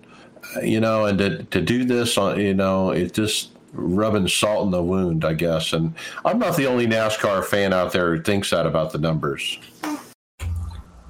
you 0.64 0.80
know, 0.80 1.06
and 1.06 1.20
to 1.20 1.44
to 1.44 1.62
do 1.62 1.86
this 1.86 2.18
on, 2.18 2.40
you 2.40 2.56
know, 2.56 2.90
it 2.90 3.14
just 3.14 3.51
rubbing 3.74 4.28
salt 4.28 4.66
in 4.66 4.72
the 4.72 4.84
wound, 4.84 5.26
I 5.26 5.34
guess. 5.34 5.74
And 5.74 5.94
I'm 6.26 6.40
not 6.40 6.58
the 6.58 6.68
only 6.68 6.88
NASCAR 6.88 7.46
fan 7.46 7.74
out 7.74 7.92
there 7.94 8.16
who 8.16 8.22
thinks 8.22 8.50
that 8.50 8.66
about 8.66 8.92
the 8.92 8.98
numbers. 8.98 9.60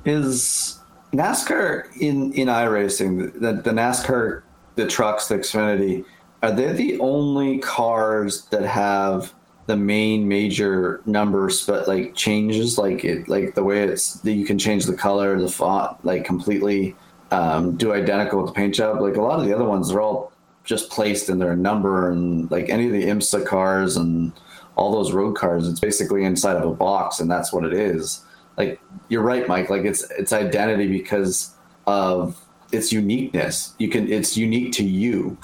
Is 0.05 0.79
NASCAR 1.13 1.85
in 1.99 2.31
in 2.33 2.47
iRacing 2.47 3.33
the 3.39 3.53
the 3.53 3.71
NASCAR 3.71 4.43
the 4.75 4.87
trucks 4.87 5.27
the 5.27 5.35
Xfinity 5.35 6.05
are 6.41 6.51
they 6.51 6.71
the 6.71 6.99
only 6.99 7.59
cars 7.59 8.45
that 8.45 8.63
have 8.63 9.33
the 9.67 9.75
main 9.75 10.27
major 10.27 11.01
numbers 11.05 11.65
but 11.65 11.87
like 11.87 12.15
changes 12.15 12.77
like 12.77 13.03
it 13.03 13.27
like 13.27 13.53
the 13.55 13.63
way 13.63 13.83
it's 13.83 14.15
that 14.21 14.33
you 14.33 14.45
can 14.45 14.57
change 14.57 14.85
the 14.85 14.95
color 14.95 15.39
the 15.39 15.47
font 15.47 16.03
like 16.03 16.25
completely 16.25 16.95
um, 17.31 17.77
do 17.77 17.93
identical 17.93 18.39
with 18.41 18.47
the 18.47 18.53
paint 18.53 18.73
job 18.73 18.99
like 19.01 19.15
a 19.15 19.21
lot 19.21 19.39
of 19.39 19.45
the 19.45 19.53
other 19.53 19.65
ones 19.65 19.89
they're 19.89 20.01
all 20.01 20.30
just 20.63 20.89
placed 20.89 21.29
in 21.29 21.39
their 21.39 21.55
number 21.55 22.11
and 22.11 22.49
like 22.51 22.69
any 22.69 22.85
of 22.85 22.91
the 22.91 23.05
IMSA 23.05 23.45
cars 23.45 23.97
and 23.97 24.31
all 24.75 24.91
those 24.91 25.11
road 25.11 25.35
cars, 25.35 25.67
it's 25.67 25.79
basically 25.79 26.23
inside 26.23 26.57
of 26.57 26.63
a 26.63 26.73
box 26.73 27.19
and 27.19 27.29
that's 27.29 27.51
what 27.51 27.63
it 27.63 27.73
is. 27.73 28.23
Like 28.57 28.79
you're 29.09 29.23
right, 29.23 29.47
Mike. 29.47 29.69
Like 29.69 29.85
it's 29.85 30.09
it's 30.11 30.33
identity 30.33 30.87
because 30.87 31.55
of 31.87 32.39
its 32.71 32.91
uniqueness. 32.91 33.73
You 33.79 33.89
can 33.89 34.11
it's 34.11 34.37
unique 34.37 34.73
to 34.73 34.83
you 34.83 35.37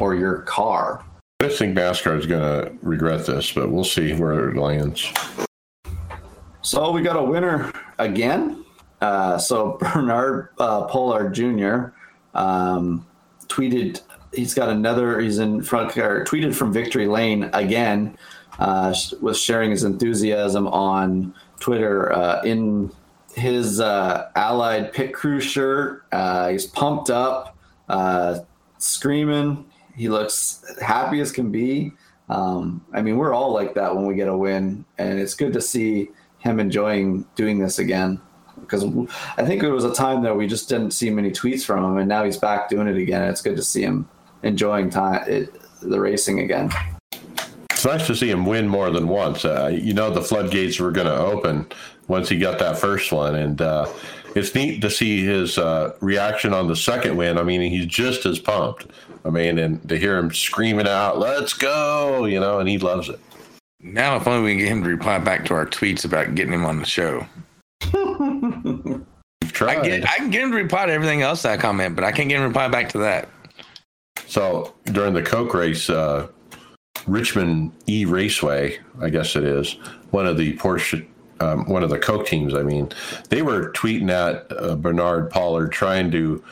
or 0.00 0.14
your 0.14 0.42
car. 0.42 1.04
I 1.40 1.48
think 1.48 1.76
NASCAR 1.76 2.18
is 2.18 2.26
going 2.26 2.42
to 2.42 2.72
regret 2.82 3.26
this, 3.26 3.52
but 3.52 3.70
we'll 3.70 3.84
see 3.84 4.12
where 4.12 4.50
it 4.50 4.56
lands. 4.56 5.12
So 6.62 6.90
we 6.90 7.00
got 7.00 7.16
a 7.16 7.22
winner 7.22 7.72
again. 7.98 8.64
Uh, 9.00 9.38
so 9.38 9.78
Bernard 9.80 10.48
uh, 10.58 10.86
Pollard 10.86 11.32
Jr. 11.32 11.94
Um, 12.34 13.06
tweeted 13.46 14.00
he's 14.32 14.54
got 14.54 14.68
another. 14.68 15.20
He's 15.20 15.38
in 15.38 15.62
front. 15.62 15.96
Or 15.96 16.24
tweeted 16.24 16.54
from 16.54 16.72
victory 16.72 17.06
lane 17.06 17.50
again. 17.52 18.16
Uh, 18.58 18.92
was 19.20 19.40
sharing 19.40 19.70
his 19.70 19.84
enthusiasm 19.84 20.66
on 20.66 21.32
Twitter 21.60 22.12
uh, 22.12 22.42
in 22.42 22.90
his 23.34 23.78
uh, 23.78 24.30
Allied 24.34 24.92
pit 24.92 25.14
crew 25.14 25.40
shirt. 25.40 26.04
Uh, 26.10 26.48
he's 26.48 26.66
pumped 26.66 27.08
up, 27.08 27.56
uh, 27.88 28.40
screaming. 28.78 29.64
He 29.94 30.08
looks 30.08 30.64
happy 30.80 31.20
as 31.20 31.30
can 31.30 31.52
be. 31.52 31.92
Um, 32.28 32.84
I 32.92 33.00
mean, 33.00 33.16
we're 33.16 33.32
all 33.32 33.52
like 33.52 33.74
that 33.74 33.94
when 33.94 34.06
we 34.06 34.14
get 34.14 34.28
a 34.28 34.36
win, 34.36 34.84
and 34.98 35.18
it's 35.20 35.34
good 35.34 35.52
to 35.52 35.60
see 35.60 36.10
him 36.38 36.58
enjoying 36.58 37.24
doing 37.36 37.58
this 37.58 37.78
again. 37.78 38.20
Because 38.60 38.84
I 39.36 39.44
think 39.44 39.62
it 39.62 39.70
was 39.70 39.84
a 39.84 39.94
time 39.94 40.22
that 40.24 40.36
we 40.36 40.48
just 40.48 40.68
didn't 40.68 40.90
see 40.90 41.10
many 41.10 41.30
tweets 41.30 41.64
from 41.64 41.84
him, 41.84 41.96
and 41.96 42.08
now 42.08 42.24
he's 42.24 42.36
back 42.36 42.68
doing 42.68 42.88
it 42.88 42.96
again. 42.96 43.22
It's 43.22 43.40
good 43.40 43.56
to 43.56 43.62
see 43.62 43.82
him 43.82 44.08
enjoying 44.42 44.90
time 44.90 45.24
it, 45.28 45.52
the 45.80 46.00
racing 46.00 46.40
again. 46.40 46.70
It's 47.70 47.84
nice 47.84 48.06
to 48.08 48.16
see 48.16 48.30
him 48.30 48.44
win 48.44 48.66
more 48.66 48.90
than 48.90 49.06
once. 49.06 49.44
Uh, 49.44 49.70
you 49.72 49.94
know, 49.94 50.10
the 50.10 50.22
floodgates 50.22 50.80
were 50.80 50.90
going 50.90 51.06
to 51.06 51.16
open 51.16 51.66
once 52.08 52.28
he 52.28 52.38
got 52.38 52.58
that 52.58 52.78
first 52.78 53.12
one, 53.12 53.36
and 53.36 53.60
uh, 53.60 53.86
it's 54.34 54.54
neat 54.54 54.80
to 54.80 54.90
see 54.90 55.24
his 55.24 55.58
uh, 55.58 55.94
reaction 56.00 56.52
on 56.52 56.66
the 56.66 56.74
second 56.74 57.16
win. 57.16 57.38
I 57.38 57.42
mean, 57.44 57.60
he's 57.60 57.86
just 57.86 58.26
as 58.26 58.38
pumped. 58.38 58.86
I 59.24 59.30
mean, 59.30 59.58
and 59.58 59.86
to 59.88 59.98
hear 59.98 60.16
him 60.18 60.32
screaming 60.32 60.88
out, 60.88 61.18
"Let's 61.18 61.52
go!" 61.52 62.24
You 62.24 62.40
know, 62.40 62.58
and 62.58 62.68
he 62.68 62.78
loves 62.78 63.08
it. 63.08 63.20
Now, 63.80 64.16
if 64.16 64.26
only 64.26 64.42
we 64.42 64.50
can 64.52 64.58
get 64.58 64.68
him 64.68 64.82
to 64.82 64.88
reply 64.88 65.18
back 65.18 65.44
to 65.46 65.54
our 65.54 65.66
tweets 65.66 66.04
about 66.04 66.34
getting 66.34 66.52
him 66.52 66.64
on 66.64 66.80
the 66.80 66.84
show. 66.84 67.26
I, 69.60 69.82
get, 69.82 70.08
I 70.08 70.16
can 70.16 70.30
get 70.30 70.42
him 70.42 70.50
to 70.50 70.56
reply 70.56 70.86
to 70.86 70.92
everything 70.92 71.22
else 71.22 71.44
I 71.44 71.56
comment, 71.56 71.94
but 71.94 72.04
I 72.04 72.12
can't 72.12 72.28
get 72.28 72.36
him 72.36 72.42
to 72.42 72.48
reply 72.48 72.68
back 72.68 72.88
to 72.90 72.98
that. 72.98 73.28
So 74.28 74.74
during 74.84 75.14
the 75.14 75.22
Coke 75.22 75.54
race, 75.54 75.88
uh, 75.88 76.28
Richmond 77.06 77.72
E 77.86 78.04
Raceway, 78.04 78.78
I 79.00 79.08
guess 79.08 79.34
it 79.36 79.44
is 79.44 79.72
one 80.10 80.26
of 80.26 80.36
the 80.36 80.54
Porsche, 80.58 81.06
um, 81.40 81.64
one 81.66 81.82
of 81.82 81.88
the 81.90 81.98
Coke 81.98 82.26
teams. 82.26 82.54
I 82.54 82.62
mean, 82.62 82.90
they 83.30 83.40
were 83.40 83.72
tweeting 83.72 84.10
at 84.10 84.46
uh, 84.52 84.76
Bernard 84.76 85.30
Pollard 85.30 85.72
trying 85.72 86.10
to 86.10 86.44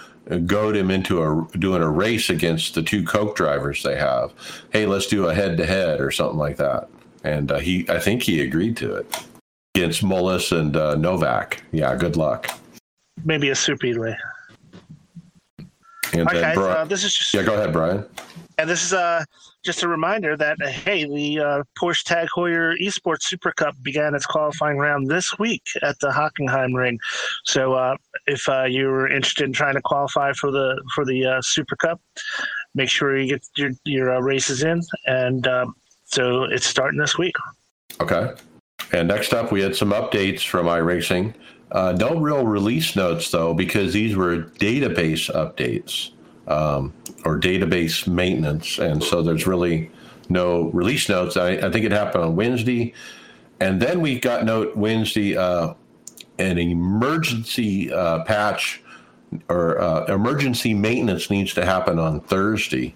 goad 0.47 0.74
him 0.74 0.90
into 0.90 1.23
a 1.23 1.59
doing 1.59 1.82
a 1.82 1.90
race 1.90 2.31
against 2.31 2.74
the 2.74 2.82
two 2.82 3.05
Coke 3.05 3.36
drivers 3.36 3.82
they 3.82 3.97
have. 3.97 4.32
Hey, 4.73 4.86
let's 4.86 5.07
do 5.07 5.27
a 5.27 5.35
head 5.35 5.59
to 5.59 5.66
head 5.66 6.01
or 6.01 6.11
something 6.11 6.39
like 6.39 6.57
that. 6.57 6.89
And 7.24 7.53
uh, 7.53 7.59
he, 7.59 7.86
I 7.90 7.98
think 7.98 8.23
he 8.23 8.40
agreed 8.40 8.77
to 8.78 8.94
it 8.94 9.27
against 9.74 10.03
Mullis 10.03 10.57
and 10.57 10.77
uh, 10.77 10.94
Novak. 10.94 11.62
Yeah, 11.73 11.94
good 11.97 12.16
luck. 12.16 12.48
Maybe 13.24 13.51
a 13.51 13.55
super. 13.55 14.16
And 16.12 16.28
okay, 16.28 16.52
Bri- 16.54 16.64
uh, 16.64 16.84
this 16.84 17.04
is 17.04 17.14
just 17.14 17.34
yeah, 17.34 17.42
go 17.42 17.54
ahead, 17.54 17.72
Brian. 17.72 18.04
and 18.58 18.68
this 18.68 18.84
is 18.84 18.92
uh, 18.92 19.24
just 19.64 19.82
a 19.82 19.88
reminder 19.88 20.36
that 20.36 20.56
uh, 20.62 20.68
hey, 20.68 21.04
the 21.04 21.40
uh, 21.40 21.62
Porsche 21.78 22.04
Tag 22.04 22.28
Heuer 22.36 22.74
Esports 22.80 23.22
Super 23.22 23.52
Cup 23.52 23.74
began 23.82 24.14
its 24.14 24.26
qualifying 24.26 24.78
round 24.78 25.08
this 25.08 25.38
week 25.38 25.62
at 25.82 25.98
the 26.00 26.08
Hockenheim 26.08 26.74
Ring. 26.74 26.98
So 27.44 27.74
uh, 27.74 27.96
if 28.26 28.48
uh, 28.48 28.64
you're 28.64 29.08
interested 29.08 29.44
in 29.44 29.52
trying 29.52 29.74
to 29.74 29.82
qualify 29.82 30.32
for 30.32 30.50
the 30.50 30.80
for 30.94 31.04
the 31.04 31.26
uh, 31.26 31.42
Super 31.42 31.76
Cup, 31.76 32.00
make 32.74 32.88
sure 32.88 33.18
you 33.18 33.28
get 33.28 33.44
your 33.56 33.70
your 33.84 34.14
uh, 34.14 34.20
races 34.20 34.62
in, 34.62 34.82
and 35.06 35.46
so 36.04 36.44
it's 36.44 36.66
starting 36.66 37.00
this 37.00 37.18
week. 37.18 37.34
Okay. 38.00 38.32
And 38.92 39.08
next 39.08 39.32
up, 39.32 39.50
we 39.50 39.60
had 39.60 39.74
some 39.74 39.90
updates 39.90 40.46
from 40.46 40.66
iRacing. 40.66 41.34
Uh, 41.72 41.94
no 41.98 42.16
real 42.18 42.47
release 42.47 42.94
notes 42.94 43.30
though, 43.30 43.52
because 43.52 43.93
these 43.93 44.14
were 44.16 44.38
database 44.38 45.30
updates 45.34 46.10
um, 46.48 46.93
or 47.24 47.38
database 47.38 48.06
maintenance, 48.06 48.78
and 48.78 49.02
so 49.02 49.22
there's 49.22 49.47
really 49.47 49.90
no 50.28 50.70
release 50.70 51.09
notes. 51.09 51.36
I, 51.36 51.51
I 51.52 51.70
think 51.70 51.84
it 51.84 51.93
happened 51.93 52.24
on 52.24 52.36
Wednesday, 52.36 52.94
and 53.60 53.82
then 53.82 54.01
we 54.01 54.20
got 54.20 54.44
note 54.44 54.76
Wednesday 54.76 55.36
uh, 55.36 55.74
an 56.38 56.59
emergency 56.59 57.93
uh, 57.93 58.22
patch 58.24 58.82
or 59.48 59.80
uh, 59.80 60.05
emergency 60.05 60.72
maintenance 60.72 61.30
needs 61.30 61.52
to 61.55 61.64
happen 61.64 61.98
on 61.98 62.20
Thursday, 62.20 62.94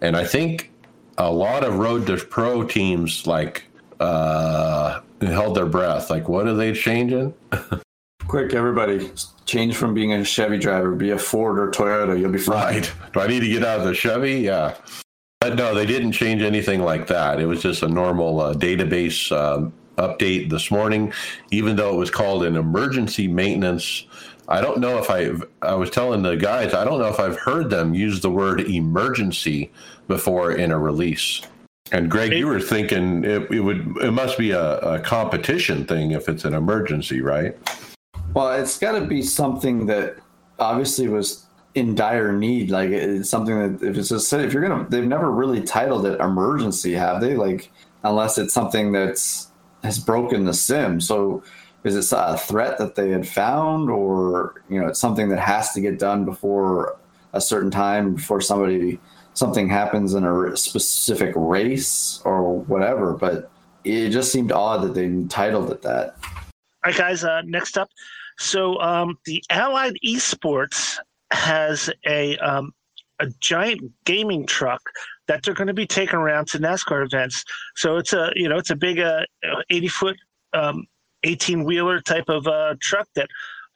and 0.00 0.16
I 0.16 0.24
think 0.24 0.72
a 1.18 1.30
lot 1.30 1.64
of 1.64 1.76
Road 1.76 2.06
to 2.06 2.16
Pro 2.16 2.62
teams 2.64 3.26
like 3.26 3.64
uh, 4.00 5.00
held 5.20 5.54
their 5.54 5.66
breath. 5.66 6.08
Like, 6.08 6.28
what 6.28 6.46
are 6.46 6.54
they 6.54 6.72
changing? 6.72 7.34
Quick, 8.28 8.54
everybody, 8.54 9.10
change 9.44 9.76
from 9.76 9.94
being 9.94 10.12
a 10.12 10.24
Chevy 10.24 10.58
driver, 10.58 10.92
be 10.96 11.10
a 11.10 11.18
Ford 11.18 11.60
or 11.60 11.70
Toyota. 11.70 12.18
You'll 12.18 12.32
be 12.32 12.38
fine. 12.38 12.74
Right. 12.74 12.92
Do 13.12 13.20
I 13.20 13.28
need 13.28 13.40
to 13.40 13.48
get 13.48 13.64
out 13.64 13.78
of 13.78 13.86
the 13.86 13.94
Chevy? 13.94 14.40
Yeah. 14.40 14.74
But 15.40 15.54
no, 15.54 15.74
they 15.74 15.86
didn't 15.86 16.12
change 16.12 16.42
anything 16.42 16.80
like 16.80 17.06
that. 17.06 17.38
It 17.38 17.46
was 17.46 17.62
just 17.62 17.84
a 17.84 17.88
normal 17.88 18.40
uh, 18.40 18.54
database 18.54 19.30
um, 19.30 19.72
update 19.96 20.50
this 20.50 20.72
morning, 20.72 21.12
even 21.52 21.76
though 21.76 21.94
it 21.94 21.98
was 21.98 22.10
called 22.10 22.42
an 22.42 22.56
emergency 22.56 23.28
maintenance. 23.28 24.06
I 24.48 24.60
don't 24.60 24.78
know 24.78 24.98
if 24.98 25.08
I, 25.08 25.30
I 25.62 25.74
was 25.74 25.90
telling 25.90 26.22
the 26.22 26.36
guys, 26.36 26.74
I 26.74 26.84
don't 26.84 26.98
know 26.98 27.08
if 27.08 27.20
I've 27.20 27.38
heard 27.38 27.70
them 27.70 27.94
use 27.94 28.20
the 28.20 28.30
word 28.30 28.60
emergency 28.60 29.70
before 30.08 30.52
in 30.52 30.72
a 30.72 30.78
release. 30.78 31.42
And 31.92 32.10
Greg, 32.10 32.32
you 32.32 32.48
were 32.48 32.60
thinking 32.60 33.24
it, 33.24 33.48
it 33.52 33.60
would, 33.60 33.96
it 33.98 34.10
must 34.10 34.36
be 34.36 34.50
a, 34.50 34.78
a 34.78 34.98
competition 34.98 35.86
thing 35.86 36.10
if 36.10 36.28
it's 36.28 36.44
an 36.44 36.54
emergency, 36.54 37.20
right? 37.20 37.56
Well, 38.34 38.52
it's 38.52 38.78
got 38.78 38.92
to 38.92 39.06
be 39.06 39.22
something 39.22 39.86
that 39.86 40.16
obviously 40.58 41.08
was 41.08 41.46
in 41.74 41.94
dire 41.94 42.32
need. 42.32 42.70
Like 42.70 42.90
it's 42.90 43.30
something 43.30 43.76
that 43.76 43.86
if 43.86 43.96
it's 43.96 44.08
just 44.08 44.32
if 44.32 44.52
you're 44.52 44.66
gonna, 44.66 44.86
they've 44.88 45.04
never 45.04 45.30
really 45.30 45.62
titled 45.62 46.06
it 46.06 46.20
emergency, 46.20 46.92
have 46.94 47.20
they? 47.20 47.36
Like 47.36 47.70
unless 48.02 48.38
it's 48.38 48.54
something 48.54 48.92
that's 48.92 49.52
has 49.84 49.98
broken 49.98 50.44
the 50.44 50.54
sim. 50.54 51.00
So 51.00 51.42
is 51.84 51.94
it 51.94 52.16
a 52.16 52.36
threat 52.36 52.78
that 52.78 52.96
they 52.96 53.10
had 53.10 53.28
found, 53.28 53.90
or 53.90 54.62
you 54.68 54.80
know, 54.80 54.88
it's 54.88 54.98
something 54.98 55.28
that 55.28 55.38
has 55.38 55.72
to 55.72 55.80
get 55.80 55.98
done 55.98 56.24
before 56.24 56.98
a 57.32 57.40
certain 57.40 57.70
time 57.70 58.14
before 58.14 58.40
somebody 58.40 58.98
something 59.34 59.68
happens 59.68 60.14
in 60.14 60.24
a 60.24 60.56
specific 60.56 61.32
race 61.36 62.20
or 62.24 62.60
whatever? 62.60 63.12
But 63.12 63.50
it 63.84 64.10
just 64.10 64.32
seemed 64.32 64.50
odd 64.50 64.82
that 64.82 64.94
they 64.94 65.24
titled 65.28 65.70
it 65.70 65.82
that. 65.82 66.16
All 66.24 66.92
right, 66.92 66.96
guys. 66.96 67.22
Uh, 67.22 67.42
next 67.42 67.78
up, 67.78 67.88
so 68.38 68.78
um, 68.80 69.18
the 69.24 69.42
Allied 69.50 69.96
Esports 70.04 70.98
has 71.30 71.90
a 72.06 72.36
um, 72.38 72.72
a 73.18 73.26
giant 73.40 73.80
gaming 74.04 74.46
truck 74.46 74.82
that 75.26 75.42
they're 75.42 75.54
going 75.54 75.66
to 75.66 75.74
be 75.74 75.86
taking 75.86 76.18
around 76.18 76.46
to 76.48 76.58
NASCAR 76.58 77.04
events. 77.04 77.44
So 77.74 77.96
it's 77.96 78.12
a 78.12 78.32
you 78.34 78.48
know 78.48 78.58
it's 78.58 78.70
a 78.70 78.76
big 78.76 79.00
uh, 79.00 79.24
80 79.70 79.88
foot 79.88 80.16
um, 80.52 80.86
18 81.24 81.64
wheeler 81.64 82.00
type 82.00 82.28
of 82.28 82.46
uh, 82.46 82.74
truck 82.80 83.08
that 83.16 83.28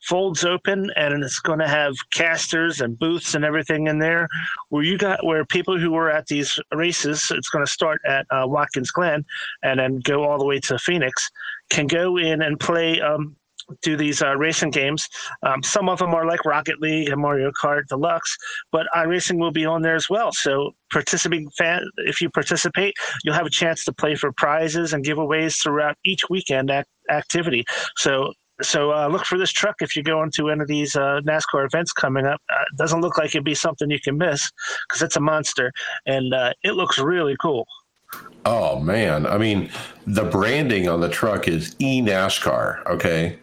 folds 0.02 0.44
open 0.44 0.90
and 0.96 1.22
it's 1.22 1.40
going 1.40 1.58
to 1.58 1.68
have 1.68 1.94
casters 2.10 2.80
and 2.80 2.98
booths 2.98 3.34
and 3.34 3.44
everything 3.44 3.86
in 3.86 3.98
there 3.98 4.26
where 4.70 4.82
you 4.82 4.96
got 4.96 5.24
where 5.26 5.44
people 5.44 5.78
who 5.78 5.90
were 5.90 6.10
at 6.10 6.26
these 6.26 6.58
races 6.72 7.30
it's 7.30 7.50
going 7.50 7.64
to 7.64 7.70
start 7.70 8.00
at 8.06 8.24
uh, 8.30 8.44
watkins 8.46 8.90
glen 8.90 9.22
and 9.62 9.78
then 9.78 9.98
go 9.98 10.24
all 10.24 10.38
the 10.38 10.44
way 10.44 10.58
to 10.58 10.78
phoenix 10.78 11.30
can 11.68 11.86
go 11.86 12.16
in 12.16 12.40
and 12.40 12.58
play 12.58 12.98
um, 13.02 13.36
do 13.82 13.96
these 13.96 14.22
uh, 14.22 14.36
racing 14.36 14.70
games. 14.70 15.08
Um, 15.42 15.62
some 15.62 15.88
of 15.88 15.98
them 15.98 16.14
are 16.14 16.26
like 16.26 16.44
Rocket 16.44 16.80
League 16.80 17.08
and 17.08 17.20
Mario 17.20 17.50
Kart 17.50 17.86
Deluxe, 17.88 18.36
but 18.72 18.86
iRacing 18.94 19.38
will 19.38 19.50
be 19.50 19.66
on 19.66 19.82
there 19.82 19.94
as 19.94 20.08
well. 20.08 20.32
So 20.32 20.72
participating 20.92 21.50
fan, 21.50 21.82
if 21.98 22.20
you 22.20 22.30
participate, 22.30 22.94
you'll 23.24 23.34
have 23.34 23.46
a 23.46 23.50
chance 23.50 23.84
to 23.84 23.92
play 23.92 24.14
for 24.14 24.32
prizes 24.32 24.92
and 24.92 25.04
giveaways 25.04 25.62
throughout 25.62 25.96
each 26.04 26.22
weekend 26.28 26.70
ac- 26.70 26.86
activity. 27.10 27.64
So 27.96 28.32
so 28.62 28.92
uh, 28.92 29.08
look 29.08 29.24
for 29.24 29.38
this 29.38 29.52
truck 29.52 29.76
if 29.80 29.96
you 29.96 30.02
go 30.02 30.22
into 30.22 30.50
any 30.50 30.60
of 30.60 30.68
these 30.68 30.94
uh, 30.94 31.20
NASCAR 31.26 31.64
events 31.64 31.92
coming 31.92 32.26
up. 32.26 32.40
Uh, 32.50 32.62
it 32.70 32.76
doesn't 32.76 33.00
look 33.00 33.16
like 33.16 33.28
it'd 33.28 33.44
be 33.44 33.54
something 33.54 33.90
you 33.90 34.00
can 34.00 34.18
miss 34.18 34.50
because 34.88 35.02
it's 35.02 35.16
a 35.16 35.20
monster 35.20 35.72
and 36.06 36.34
uh, 36.34 36.52
it 36.62 36.72
looks 36.72 36.98
really 36.98 37.36
cool. 37.40 37.66
Oh 38.44 38.80
man, 38.80 39.26
I 39.26 39.38
mean, 39.38 39.70
the 40.06 40.24
branding 40.24 40.88
on 40.88 41.00
the 41.00 41.08
truck 41.08 41.46
is 41.46 41.76
e 41.78 42.00
NASCAR. 42.00 42.84
Okay, 42.86 43.38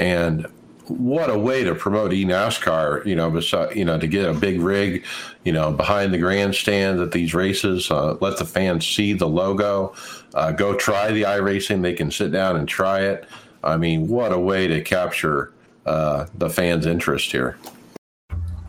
and 0.00 0.46
what 0.88 1.28
a 1.30 1.38
way 1.38 1.62
to 1.62 1.74
promote 1.74 2.10
eNASCAR, 2.10 3.04
you 3.06 3.14
know, 3.14 3.30
beside, 3.30 3.76
you 3.76 3.84
know, 3.84 3.98
to 3.98 4.08
get 4.08 4.28
a 4.28 4.32
big 4.34 4.60
rig, 4.60 5.04
you 5.44 5.52
know, 5.52 5.70
behind 5.70 6.12
the 6.12 6.18
grandstand 6.18 7.00
at 7.00 7.12
these 7.12 7.34
races, 7.34 7.90
uh, 7.90 8.16
let 8.20 8.38
the 8.38 8.44
fans 8.44 8.86
see 8.86 9.12
the 9.12 9.28
logo, 9.28 9.94
uh, 10.34 10.50
go 10.50 10.74
try 10.74 11.12
the 11.12 11.22
iRacing. 11.22 11.82
They 11.82 11.92
can 11.92 12.10
sit 12.10 12.32
down 12.32 12.56
and 12.56 12.66
try 12.66 13.02
it. 13.02 13.26
I 13.62 13.76
mean, 13.76 14.08
what 14.08 14.32
a 14.32 14.38
way 14.38 14.66
to 14.66 14.80
capture 14.80 15.52
uh, 15.84 16.26
the 16.34 16.48
fans' 16.48 16.86
interest 16.86 17.30
here. 17.30 17.58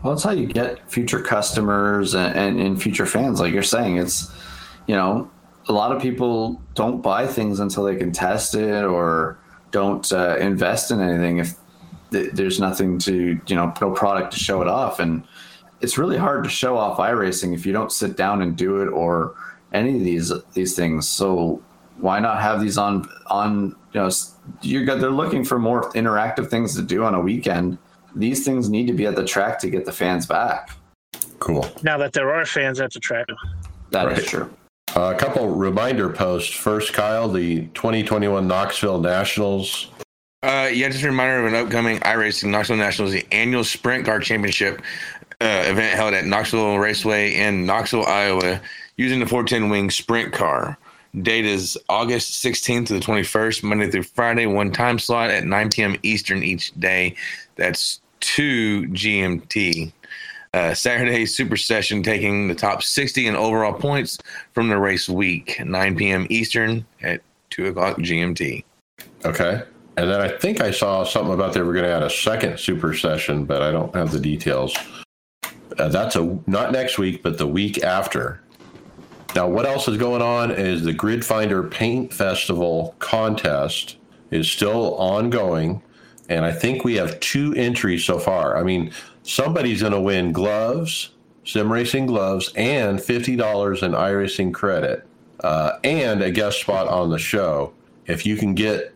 Well, 0.02 0.12
that's 0.12 0.22
how 0.22 0.32
you 0.32 0.46
get 0.46 0.90
future 0.90 1.20
customers 1.20 2.14
and, 2.14 2.36
and, 2.36 2.60
and 2.60 2.80
future 2.80 3.06
fans. 3.06 3.40
Like 3.40 3.54
you're 3.54 3.62
saying, 3.62 3.96
it's, 3.96 4.30
you 4.86 4.94
know, 4.94 5.30
a 5.66 5.72
lot 5.72 5.96
of 5.96 6.02
people 6.02 6.60
don't 6.74 7.00
buy 7.00 7.26
things 7.26 7.58
until 7.58 7.84
they 7.84 7.96
can 7.96 8.12
test 8.12 8.54
it 8.54 8.84
or, 8.84 9.38
don't 9.72 10.10
uh, 10.12 10.36
invest 10.36 10.92
in 10.92 11.00
anything 11.00 11.38
if 11.38 11.54
th- 12.12 12.32
there's 12.32 12.60
nothing 12.60 12.98
to 13.00 13.40
you 13.46 13.56
know 13.56 13.74
no 13.80 13.90
product 13.90 14.32
to 14.34 14.38
show 14.38 14.62
it 14.62 14.68
off. 14.68 15.00
And 15.00 15.24
it's 15.80 15.98
really 15.98 16.16
hard 16.16 16.44
to 16.44 16.50
show 16.50 16.76
off 16.76 16.98
iRacing 16.98 17.54
if 17.54 17.66
you 17.66 17.72
don't 17.72 17.90
sit 17.90 18.16
down 18.16 18.42
and 18.42 18.56
do 18.56 18.82
it 18.82 18.86
or 18.86 19.34
any 19.72 19.96
of 19.96 20.04
these 20.04 20.32
these 20.52 20.76
things. 20.76 21.08
So 21.08 21.60
why 21.96 22.20
not 22.20 22.40
have 22.40 22.60
these 22.60 22.78
on 22.78 23.08
on 23.26 23.74
you 23.92 24.00
know 24.00 24.10
you 24.60 24.84
got 24.84 25.00
they're 25.00 25.10
looking 25.10 25.44
for 25.44 25.58
more 25.58 25.90
interactive 25.92 26.48
things 26.48 26.76
to 26.76 26.82
do 26.82 27.02
on 27.02 27.14
a 27.14 27.20
weekend. 27.20 27.78
These 28.14 28.44
things 28.44 28.68
need 28.68 28.86
to 28.88 28.92
be 28.92 29.06
at 29.06 29.16
the 29.16 29.24
track 29.24 29.58
to 29.60 29.70
get 29.70 29.86
the 29.86 29.92
fans 29.92 30.26
back. 30.26 30.70
Cool. 31.38 31.66
Now 31.82 31.96
that 31.98 32.12
there 32.12 32.32
are 32.32 32.44
fans 32.44 32.78
at 32.78 32.92
the 32.92 33.00
track. 33.00 33.26
That 33.90 34.06
right. 34.06 34.18
is 34.18 34.26
true 34.26 34.54
a 34.96 35.14
couple 35.14 35.48
reminder 35.48 36.10
posts. 36.10 36.52
First, 36.54 36.92
Kyle, 36.92 37.28
the 37.28 37.66
2021 37.68 38.46
Knoxville 38.46 39.00
Nationals. 39.00 39.88
Uh, 40.42 40.68
yeah, 40.72 40.88
just 40.88 41.04
a 41.04 41.06
reminder 41.06 41.46
of 41.46 41.52
an 41.52 41.54
upcoming 41.54 41.98
iRacing 42.00 42.50
Knoxville 42.50 42.76
Nationals, 42.76 43.12
the 43.12 43.26
annual 43.30 43.62
Sprint 43.62 44.04
Car 44.04 44.18
Championship 44.18 44.82
uh, 45.40 45.64
event 45.66 45.96
held 45.96 46.14
at 46.14 46.24
Knoxville 46.24 46.78
Raceway 46.78 47.34
in 47.34 47.64
Knoxville, 47.64 48.06
Iowa, 48.06 48.60
using 48.96 49.20
the 49.20 49.26
410 49.26 49.70
Wing 49.70 49.90
Sprint 49.90 50.32
Car. 50.32 50.76
Date 51.20 51.44
is 51.44 51.78
August 51.88 52.42
16th 52.44 52.86
to 52.86 52.94
the 52.94 53.00
21st, 53.00 53.62
Monday 53.62 53.90
through 53.90 54.02
Friday, 54.02 54.46
one 54.46 54.72
time 54.72 54.98
slot 54.98 55.30
at 55.30 55.44
9 55.44 55.70
p.m. 55.70 55.96
Eastern 56.02 56.42
each 56.42 56.72
day. 56.80 57.14
That's 57.56 58.00
2 58.20 58.88
GMT. 58.88 59.92
Uh, 60.54 60.74
Saturday 60.74 61.24
Super 61.24 61.56
Session 61.56 62.02
taking 62.02 62.46
the 62.46 62.54
top 62.54 62.82
60 62.82 63.26
in 63.26 63.34
overall 63.34 63.72
points 63.72 64.18
from 64.52 64.68
the 64.68 64.78
race 64.78 65.08
week, 65.08 65.58
9 65.64 65.96
p.m. 65.96 66.26
Eastern 66.28 66.84
at 67.02 67.22
2 67.50 67.68
o'clock 67.68 67.96
GMT. 67.96 68.62
Okay. 69.24 69.62
And 69.96 70.10
then 70.10 70.20
I 70.20 70.28
think 70.28 70.60
I 70.60 70.70
saw 70.70 71.04
something 71.04 71.32
about 71.32 71.54
they 71.54 71.62
were 71.62 71.72
going 71.72 71.84
to 71.84 71.90
add 71.90 72.02
a 72.02 72.10
second 72.10 72.58
Super 72.58 72.94
Session, 72.94 73.44
but 73.44 73.62
I 73.62 73.70
don't 73.70 73.94
have 73.94 74.10
the 74.10 74.20
details. 74.20 74.76
Uh, 75.78 75.88
that's 75.88 76.16
a 76.16 76.38
not 76.46 76.72
next 76.72 76.98
week, 76.98 77.22
but 77.22 77.38
the 77.38 77.46
week 77.46 77.82
after. 77.82 78.42
Now, 79.34 79.48
what 79.48 79.64
else 79.64 79.88
is 79.88 79.96
going 79.96 80.20
on 80.20 80.50
is 80.50 80.82
the 80.82 80.92
Grid 80.92 81.24
Finder 81.24 81.62
Paint 81.62 82.12
Festival 82.12 82.94
contest 82.98 83.96
is 84.30 84.50
still 84.50 84.94
ongoing, 84.96 85.82
and 86.28 86.44
I 86.44 86.52
think 86.52 86.84
we 86.84 86.94
have 86.96 87.18
two 87.20 87.54
entries 87.54 88.04
so 88.04 88.18
far. 88.18 88.58
I 88.58 88.62
mean, 88.62 88.92
somebody's 89.22 89.80
going 89.80 89.92
to 89.92 90.00
win 90.00 90.32
gloves, 90.32 91.10
sim 91.44 91.72
racing 91.72 92.06
gloves, 92.06 92.52
and 92.56 92.98
$50 92.98 93.82
in 93.82 93.92
iRacing 93.92 94.52
credit, 94.54 95.06
uh, 95.40 95.78
and 95.84 96.22
a 96.22 96.30
guest 96.30 96.60
spot 96.60 96.88
on 96.88 97.10
the 97.10 97.18
show. 97.18 97.72
If 98.06 98.26
you 98.26 98.36
can 98.36 98.54
get 98.54 98.94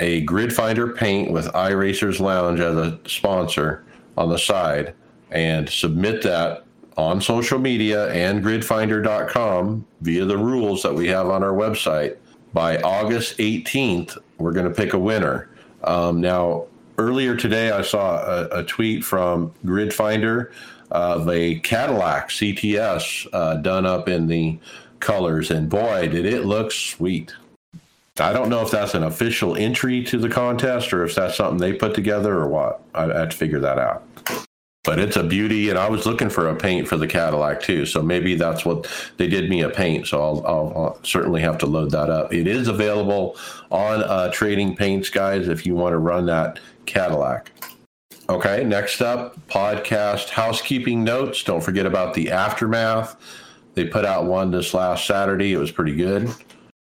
a 0.00 0.22
Grid 0.22 0.52
Finder 0.54 0.92
paint 0.92 1.32
with 1.32 1.46
iRacers 1.48 2.20
Lounge 2.20 2.60
as 2.60 2.76
a 2.76 2.98
sponsor 3.06 3.84
on 4.16 4.28
the 4.28 4.38
side 4.38 4.94
and 5.30 5.68
submit 5.68 6.22
that 6.22 6.64
on 6.96 7.20
social 7.20 7.58
media 7.58 8.10
and 8.12 8.42
gridfinder.com 8.42 9.86
via 10.00 10.24
the 10.24 10.38
rules 10.38 10.82
that 10.82 10.94
we 10.94 11.08
have 11.08 11.28
on 11.28 11.42
our 11.42 11.52
website 11.52 12.16
by 12.52 12.78
August 12.78 13.36
18th, 13.38 14.16
we're 14.38 14.52
going 14.52 14.68
to 14.68 14.74
pick 14.74 14.94
a 14.94 14.98
winner. 14.98 15.50
Um, 15.84 16.20
now, 16.20 16.66
earlier 16.98 17.36
today, 17.36 17.70
I 17.70 17.82
saw 17.82 18.18
a, 18.18 18.60
a 18.60 18.64
tweet 18.64 19.04
from 19.04 19.52
Grid 19.64 19.92
Finder 19.92 20.52
of 20.90 21.28
a 21.28 21.58
Cadillac 21.60 22.28
CTS 22.28 23.26
uh, 23.32 23.56
done 23.56 23.86
up 23.86 24.08
in 24.08 24.26
the 24.26 24.58
colors, 25.00 25.50
and 25.50 25.68
boy, 25.68 26.08
did 26.08 26.26
it 26.26 26.44
look 26.44 26.72
sweet. 26.72 27.34
I 28.18 28.32
don't 28.32 28.48
know 28.48 28.62
if 28.62 28.70
that's 28.70 28.94
an 28.94 29.02
official 29.02 29.56
entry 29.56 30.02
to 30.04 30.18
the 30.18 30.28
contest 30.28 30.92
or 30.92 31.04
if 31.04 31.14
that's 31.14 31.36
something 31.36 31.58
they 31.58 31.74
put 31.74 31.94
together 31.94 32.34
or 32.34 32.48
what. 32.48 32.80
I 32.94 33.02
have 33.02 33.28
to 33.28 33.36
figure 33.36 33.60
that 33.60 33.78
out 33.78 34.04
but 34.86 35.00
it's 35.00 35.16
a 35.16 35.22
beauty. 35.22 35.68
And 35.68 35.78
I 35.78 35.90
was 35.90 36.06
looking 36.06 36.30
for 36.30 36.48
a 36.48 36.54
paint 36.54 36.88
for 36.88 36.96
the 36.96 37.08
Cadillac 37.08 37.60
too, 37.60 37.84
so 37.84 38.00
maybe 38.00 38.36
that's 38.36 38.64
what 38.64 38.88
they 39.18 39.26
did 39.26 39.50
me 39.50 39.60
a 39.60 39.68
paint. 39.68 40.06
So 40.06 40.22
I'll, 40.22 40.46
I'll, 40.46 40.72
I'll 40.76 41.00
certainly 41.02 41.42
have 41.42 41.58
to 41.58 41.66
load 41.66 41.90
that 41.90 42.08
up. 42.08 42.32
It 42.32 42.46
is 42.46 42.68
available 42.68 43.36
on 43.70 44.04
uh, 44.04 44.30
Trading 44.30 44.76
Paints, 44.76 45.10
guys, 45.10 45.48
if 45.48 45.66
you 45.66 45.74
want 45.74 45.92
to 45.92 45.98
run 45.98 46.24
that 46.26 46.60
Cadillac. 46.86 47.52
Okay, 48.28 48.64
next 48.64 49.00
up, 49.02 49.38
podcast 49.48 50.30
housekeeping 50.30 51.04
notes. 51.04 51.42
Don't 51.44 51.62
forget 51.62 51.86
about 51.86 52.14
the 52.14 52.30
aftermath. 52.30 53.16
They 53.74 53.84
put 53.84 54.04
out 54.04 54.24
one 54.24 54.50
this 54.50 54.74
last 54.74 55.06
Saturday. 55.06 55.52
It 55.52 55.58
was 55.58 55.70
pretty 55.70 55.94
good. 55.94 56.32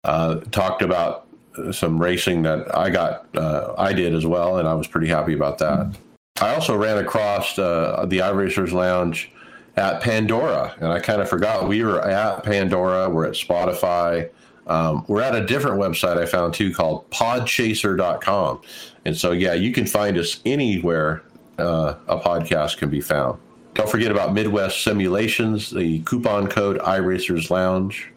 Uh, 0.04 0.36
talked 0.50 0.82
about 0.82 1.26
some 1.72 2.00
racing 2.00 2.42
that 2.42 2.76
I 2.76 2.90
got, 2.90 3.26
uh, 3.36 3.74
I 3.78 3.92
did 3.92 4.14
as 4.14 4.26
well, 4.26 4.58
and 4.58 4.68
I 4.68 4.74
was 4.74 4.86
pretty 4.86 5.06
happy 5.06 5.32
about 5.32 5.58
that. 5.58 5.96
I 6.40 6.54
also 6.54 6.76
ran 6.76 6.98
across 6.98 7.58
uh, 7.58 8.06
the 8.08 8.18
iRacers 8.18 8.72
Lounge 8.72 9.30
at 9.76 10.00
Pandora, 10.00 10.74
and 10.78 10.92
I 10.92 11.00
kind 11.00 11.20
of 11.20 11.28
forgot 11.28 11.68
we 11.68 11.82
were 11.82 12.00
at 12.00 12.44
Pandora. 12.44 13.08
We're 13.08 13.26
at 13.26 13.34
Spotify. 13.34 14.30
Um, 14.66 15.04
we're 15.08 15.22
at 15.22 15.34
a 15.34 15.44
different 15.44 15.78
website 15.78 16.16
I 16.16 16.26
found 16.26 16.54
too 16.54 16.72
called 16.72 17.10
podchaser.com. 17.10 18.60
And 19.04 19.16
so, 19.16 19.32
yeah, 19.32 19.54
you 19.54 19.72
can 19.72 19.86
find 19.86 20.18
us 20.18 20.40
anywhere 20.44 21.22
uh, 21.58 21.94
a 22.08 22.18
podcast 22.18 22.78
can 22.78 22.90
be 22.90 23.00
found. 23.00 23.38
Don't 23.74 23.88
forget 23.88 24.10
about 24.10 24.34
Midwest 24.34 24.82
Simulations, 24.82 25.70
the 25.70 26.00
coupon 26.00 26.48
code 26.48 26.78
iRacers 26.80 27.50
Lounge. 27.50 28.10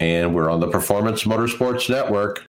And 0.00 0.34
we're 0.34 0.50
on 0.50 0.60
the 0.60 0.68
Performance 0.68 1.22
Motorsports 1.24 1.88
Network. 1.88 2.44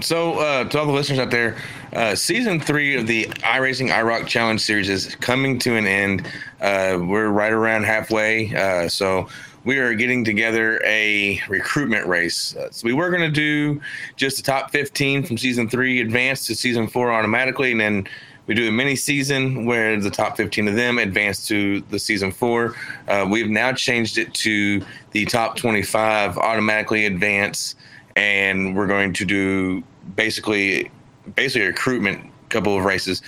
So, 0.00 0.40
uh, 0.40 0.64
to 0.64 0.78
all 0.80 0.86
the 0.86 0.92
listeners 0.92 1.20
out 1.20 1.30
there, 1.30 1.56
uh, 1.92 2.16
season 2.16 2.58
three 2.58 2.96
of 2.96 3.06
the 3.06 3.26
iRacing 3.26 3.90
iRock 3.90 4.26
Challenge 4.26 4.60
series 4.60 4.88
is 4.88 5.14
coming 5.16 5.56
to 5.60 5.76
an 5.76 5.86
end. 5.86 6.26
Uh, 6.60 6.98
we're 7.00 7.28
right 7.28 7.52
around 7.52 7.84
halfway. 7.84 8.52
Uh, 8.54 8.88
so, 8.88 9.28
we 9.64 9.78
are 9.78 9.94
getting 9.94 10.24
together 10.24 10.80
a 10.84 11.40
recruitment 11.48 12.06
race. 12.06 12.54
Uh, 12.56 12.70
so, 12.70 12.84
we 12.84 12.92
were 12.92 13.10
going 13.10 13.22
to 13.22 13.30
do 13.30 13.80
just 14.16 14.36
the 14.36 14.42
top 14.42 14.70
15 14.70 15.24
from 15.24 15.38
season 15.38 15.68
three 15.68 16.00
advance 16.00 16.46
to 16.46 16.54
season 16.54 16.86
four 16.86 17.12
automatically. 17.12 17.72
And 17.72 17.80
then 17.80 18.08
we 18.46 18.54
do 18.54 18.68
a 18.68 18.72
mini 18.72 18.94
season 18.96 19.64
where 19.64 19.98
the 19.98 20.10
top 20.10 20.36
15 20.36 20.68
of 20.68 20.74
them 20.74 20.98
advance 20.98 21.46
to 21.48 21.80
the 21.90 21.98
season 21.98 22.30
four. 22.30 22.74
Uh, 23.08 23.26
we've 23.28 23.48
now 23.48 23.72
changed 23.72 24.18
it 24.18 24.32
to 24.34 24.82
the 25.12 25.24
top 25.26 25.56
25 25.56 26.36
automatically 26.38 27.06
advance 27.06 27.74
and 28.16 28.76
we're 28.76 28.86
going 28.86 29.12
to 29.12 29.24
do 29.24 29.82
basically 30.16 30.90
basically 31.34 31.62
a 31.62 31.68
recruitment 31.68 32.30
couple 32.50 32.76
of 32.76 32.84
races. 32.84 33.22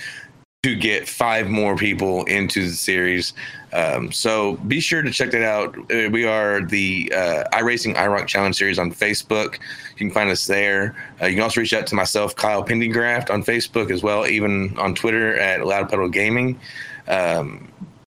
to 0.63 0.75
get 0.75 1.07
five 1.07 1.49
more 1.49 1.75
people 1.75 2.23
into 2.25 2.63
the 2.63 2.75
series. 2.75 3.33
Um, 3.73 4.11
so 4.11 4.55
be 4.67 4.79
sure 4.79 5.01
to 5.01 5.11
check 5.11 5.31
that 5.31 5.43
out. 5.43 5.77
Uh, 5.91 6.09
we 6.09 6.25
are 6.25 6.61
the 6.61 7.11
uh, 7.13 7.43
iRacing 7.53 7.95
iRock 7.95 8.27
Challenge 8.27 8.55
Series 8.55 8.79
on 8.79 8.91
Facebook. 8.91 9.55
You 9.55 9.97
can 9.97 10.11
find 10.11 10.29
us 10.29 10.47
there. 10.47 10.95
Uh, 11.21 11.25
you 11.25 11.35
can 11.35 11.43
also 11.43 11.61
reach 11.61 11.73
out 11.73 11.87
to 11.87 11.95
myself, 11.95 12.35
Kyle 12.35 12.63
Pendygraft, 12.63 13.29
on 13.29 13.43
Facebook 13.43 13.91
as 13.91 14.03
well, 14.03 14.25
even 14.25 14.77
on 14.77 14.95
Twitter 14.95 15.37
at 15.37 15.65
Loud 15.65 15.89
Pedal 15.89 16.09
Gaming. 16.09 16.59
Um, 17.07 17.71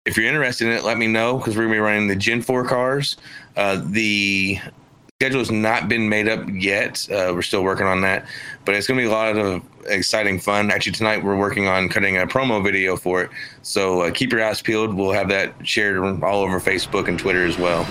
if 0.06 0.18
you're 0.18 0.28
interested 0.28 0.68
in 0.68 0.74
it, 0.74 0.84
let 0.84 0.98
me 0.98 1.08
know 1.08 1.38
because 1.38 1.56
we're 1.56 1.64
going 1.64 1.74
to 1.74 1.76
be 1.76 1.80
running 1.80 2.08
the 2.08 2.16
Gen 2.16 2.42
4 2.42 2.66
cars. 2.66 3.18
Uh, 3.56 3.82
the 3.86 4.60
schedule 5.22 5.40
has 5.40 5.52
not 5.52 5.90
been 5.90 6.08
made 6.08 6.30
up 6.30 6.48
yet. 6.50 7.06
Uh, 7.12 7.34
we're 7.34 7.42
still 7.42 7.62
working 7.62 7.86
on 7.86 8.00
that, 8.00 8.26
but 8.64 8.74
it's 8.74 8.88
going 8.88 8.98
to 8.98 9.04
be 9.04 9.06
a 9.06 9.12
lot 9.12 9.36
of 9.36 9.62
exciting 9.88 10.40
fun. 10.40 10.72
Actually, 10.72 10.94
tonight 10.94 11.22
we're 11.22 11.36
working 11.36 11.68
on 11.68 11.90
cutting 11.90 12.16
a 12.16 12.26
promo 12.26 12.64
video 12.64 12.96
for 12.96 13.24
it. 13.24 13.30
So 13.62 14.04
uh, 14.04 14.12
keep 14.12 14.32
your 14.32 14.42
eyes 14.42 14.62
peeled. 14.62 14.94
We'll 14.94 15.12
have 15.12 15.28
that 15.28 15.54
shared 15.68 15.98
all 16.24 16.42
over 16.42 16.62
Facebook 16.62 17.10
and 17.10 17.20
Twitter 17.20 17.46
as 17.46 17.58
well. 17.58 17.86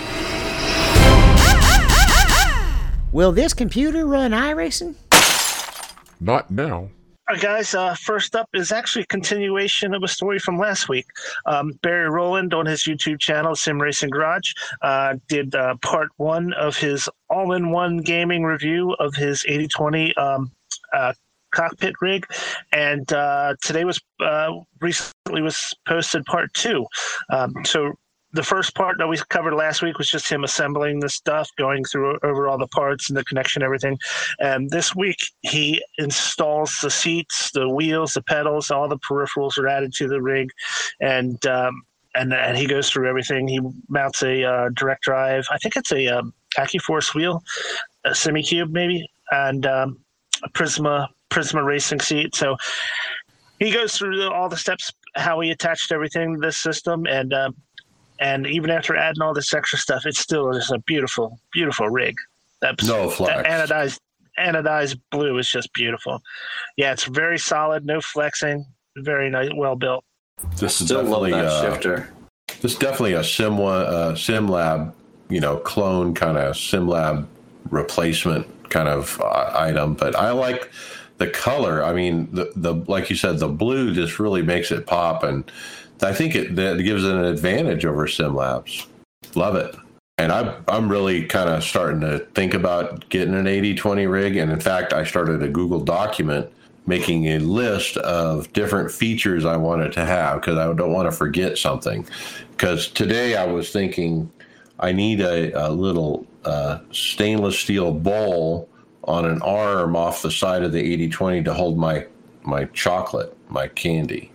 Will 3.11 3.31
this 3.31 3.53
computer 3.53 4.07
run 4.07 4.31
iRacing? 4.31 4.95
Not 6.19 6.49
now. 6.49 6.89
All 7.29 7.37
guys. 7.37 7.75
Uh, 7.75 7.93
first 7.93 8.35
up 8.35 8.49
is 8.55 8.71
actually 8.71 9.03
a 9.03 9.07
continuation 9.07 9.93
of 9.93 10.01
a 10.01 10.07
story 10.07 10.39
from 10.39 10.57
last 10.57 10.89
week. 10.89 11.05
Um, 11.45 11.73
Barry 11.83 12.09
Rowland 12.09 12.55
on 12.55 12.65
his 12.65 12.85
YouTube 12.85 13.19
channel, 13.19 13.55
Sim 13.55 13.79
Racing 13.79 14.09
Garage, 14.09 14.51
uh, 14.81 15.13
did 15.27 15.53
uh, 15.53 15.75
part 15.83 16.09
one 16.17 16.53
of 16.53 16.75
his 16.75 17.07
all-in-one 17.29 17.97
gaming 17.97 18.45
review 18.45 18.93
of 18.93 19.13
his 19.13 19.45
8020 19.47 20.17
um, 20.17 20.51
uh, 20.91 21.13
cockpit 21.51 21.93
rig, 22.01 22.25
and 22.71 23.13
uh, 23.13 23.53
today 23.61 23.85
was 23.85 24.01
uh, 24.21 24.51
recently 24.81 25.43
was 25.43 25.71
posted 25.87 26.25
part 26.25 26.51
two. 26.55 26.83
Um, 27.29 27.53
so 27.63 27.93
the 28.31 28.43
first 28.43 28.75
part 28.75 28.97
that 28.99 29.07
we 29.07 29.17
covered 29.29 29.55
last 29.55 29.81
week 29.81 29.97
was 29.97 30.09
just 30.09 30.29
him 30.29 30.43
assembling 30.43 30.99
the 30.99 31.09
stuff, 31.09 31.49
going 31.57 31.83
through 31.83 32.19
over 32.21 32.47
all 32.47 32.57
the 32.57 32.67
parts 32.67 33.09
and 33.09 33.17
the 33.17 33.23
connection, 33.25 33.63
everything. 33.63 33.97
And 34.39 34.69
this 34.69 34.95
week 34.95 35.17
he 35.41 35.83
installs 35.97 36.77
the 36.81 36.91
seats, 36.91 37.51
the 37.51 37.67
wheels, 37.67 38.13
the 38.13 38.21
pedals, 38.21 38.69
all 38.69 38.87
the 38.87 38.99
peripherals 38.99 39.57
are 39.57 39.67
added 39.67 39.93
to 39.95 40.07
the 40.07 40.21
rig, 40.21 40.49
and 40.99 41.43
um, 41.47 41.81
and 42.15 42.33
and 42.33 42.57
he 42.57 42.67
goes 42.67 42.89
through 42.89 43.09
everything. 43.09 43.47
He 43.47 43.61
mounts 43.87 44.21
a 44.21 44.43
uh, 44.43 44.69
direct 44.75 45.03
drive. 45.03 45.45
I 45.51 45.57
think 45.57 45.75
it's 45.75 45.91
a 45.91 46.07
um, 46.07 46.33
AccuForce 46.57 47.15
wheel, 47.15 47.43
a 48.05 48.11
Simucube 48.11 48.69
maybe, 48.69 49.09
and 49.31 49.65
um, 49.65 49.99
a 50.43 50.49
Prisma 50.49 51.07
Prisma 51.31 51.65
racing 51.65 52.01
seat. 52.01 52.35
So 52.35 52.57
he 53.59 53.71
goes 53.71 53.97
through 53.97 54.31
all 54.31 54.49
the 54.49 54.57
steps 54.57 54.91
how 55.15 55.39
he 55.39 55.49
attached 55.49 55.91
everything 55.91 56.35
to 56.35 56.39
this 56.39 56.57
system 56.57 57.07
and. 57.07 57.33
Uh, 57.33 57.51
and 58.19 58.45
even 58.47 58.69
after 58.69 58.95
adding 58.95 59.21
all 59.21 59.33
this 59.33 59.53
extra 59.53 59.79
stuff, 59.79 60.05
it's 60.05 60.19
still 60.19 60.51
just 60.53 60.71
a 60.71 60.79
beautiful, 60.85 61.39
beautiful 61.53 61.89
rig. 61.89 62.15
That's 62.61 62.85
No 62.85 63.09
flex. 63.09 63.41
that 63.43 63.69
anodized 63.69 63.99
anodized 64.37 64.99
blue 65.11 65.37
is 65.37 65.49
just 65.49 65.71
beautiful. 65.73 66.21
Yeah, 66.77 66.91
it's 66.93 67.05
very 67.05 67.37
solid, 67.37 67.85
no 67.85 67.99
flexing, 68.01 68.65
very 68.97 69.29
nice, 69.29 69.49
well 69.55 69.75
built. 69.75 70.03
This 70.57 70.79
is 70.79 70.87
Still 70.87 71.03
love 71.03 71.27
definitely 71.27 71.31
that 71.31 71.45
uh, 71.45 71.61
shifter. 71.73 72.13
this 72.61 72.73
is 72.73 72.77
definitely 72.77 73.13
a 73.13 73.23
sim 73.23 73.59
uh, 73.59 74.15
sim 74.15 74.47
lab, 74.47 74.93
you 75.29 75.39
know, 75.41 75.57
clone 75.57 76.13
kind 76.13 76.37
of 76.37 76.55
sim 76.57 76.87
lab 76.87 77.27
replacement 77.69 78.47
kind 78.69 78.87
of 78.87 79.19
uh, 79.21 79.51
item. 79.55 79.93
But 79.95 80.15
I 80.15 80.31
like 80.31 80.69
the 81.17 81.27
color. 81.27 81.83
I 81.83 81.93
mean, 81.93 82.29
the 82.31 82.51
the 82.55 82.73
like 82.87 83.09
you 83.09 83.15
said, 83.15 83.39
the 83.39 83.49
blue 83.49 83.93
just 83.93 84.19
really 84.19 84.41
makes 84.41 84.71
it 84.71 84.85
pop, 84.87 85.23
and 85.23 85.49
I 86.01 86.13
think 86.13 86.35
it 86.35 86.55
that 86.55 86.81
gives 86.83 87.03
it 87.03 87.13
an 87.13 87.25
advantage 87.25 87.85
over 87.85 88.07
sim 88.07 88.35
labs. 88.35 88.87
Love 89.35 89.55
it. 89.55 89.75
And 90.17 90.31
I'm 90.31 90.63
I'm 90.67 90.89
really 90.89 91.25
kind 91.25 91.49
of 91.49 91.63
starting 91.63 92.01
to 92.01 92.19
think 92.35 92.53
about 92.53 93.07
getting 93.09 93.35
an 93.35 93.45
80-20 93.45 94.11
rig. 94.11 94.37
And 94.37 94.51
in 94.51 94.59
fact, 94.59 94.93
I 94.93 95.03
started 95.03 95.43
a 95.43 95.49
Google 95.49 95.79
document 95.79 96.49
making 96.85 97.27
a 97.27 97.39
list 97.39 97.97
of 97.97 98.51
different 98.53 98.91
features 98.91 99.45
I 99.45 99.55
wanted 99.57 99.91
to 99.93 100.05
have 100.05 100.41
because 100.41 100.57
I 100.57 100.73
don't 100.73 100.91
want 100.91 101.09
to 101.09 101.15
forget 101.15 101.57
something. 101.57 102.07
Because 102.51 102.87
today 102.87 103.35
I 103.35 103.45
was 103.45 103.71
thinking 103.71 104.31
I 104.79 104.91
need 104.91 105.21
a, 105.21 105.51
a 105.67 105.69
little 105.69 106.25
uh, 106.45 106.79
stainless 106.91 107.59
steel 107.59 107.93
bowl 107.93 108.67
on 109.03 109.25
an 109.25 109.41
arm 109.41 109.95
off 109.95 110.21
the 110.21 110.31
side 110.31 110.63
of 110.63 110.71
the 110.71 111.09
80-20 111.09 111.45
to 111.45 111.53
hold 111.53 111.77
my 111.77 112.05
my 112.43 112.65
chocolate, 112.65 113.35
my 113.49 113.67
candy. 113.67 114.31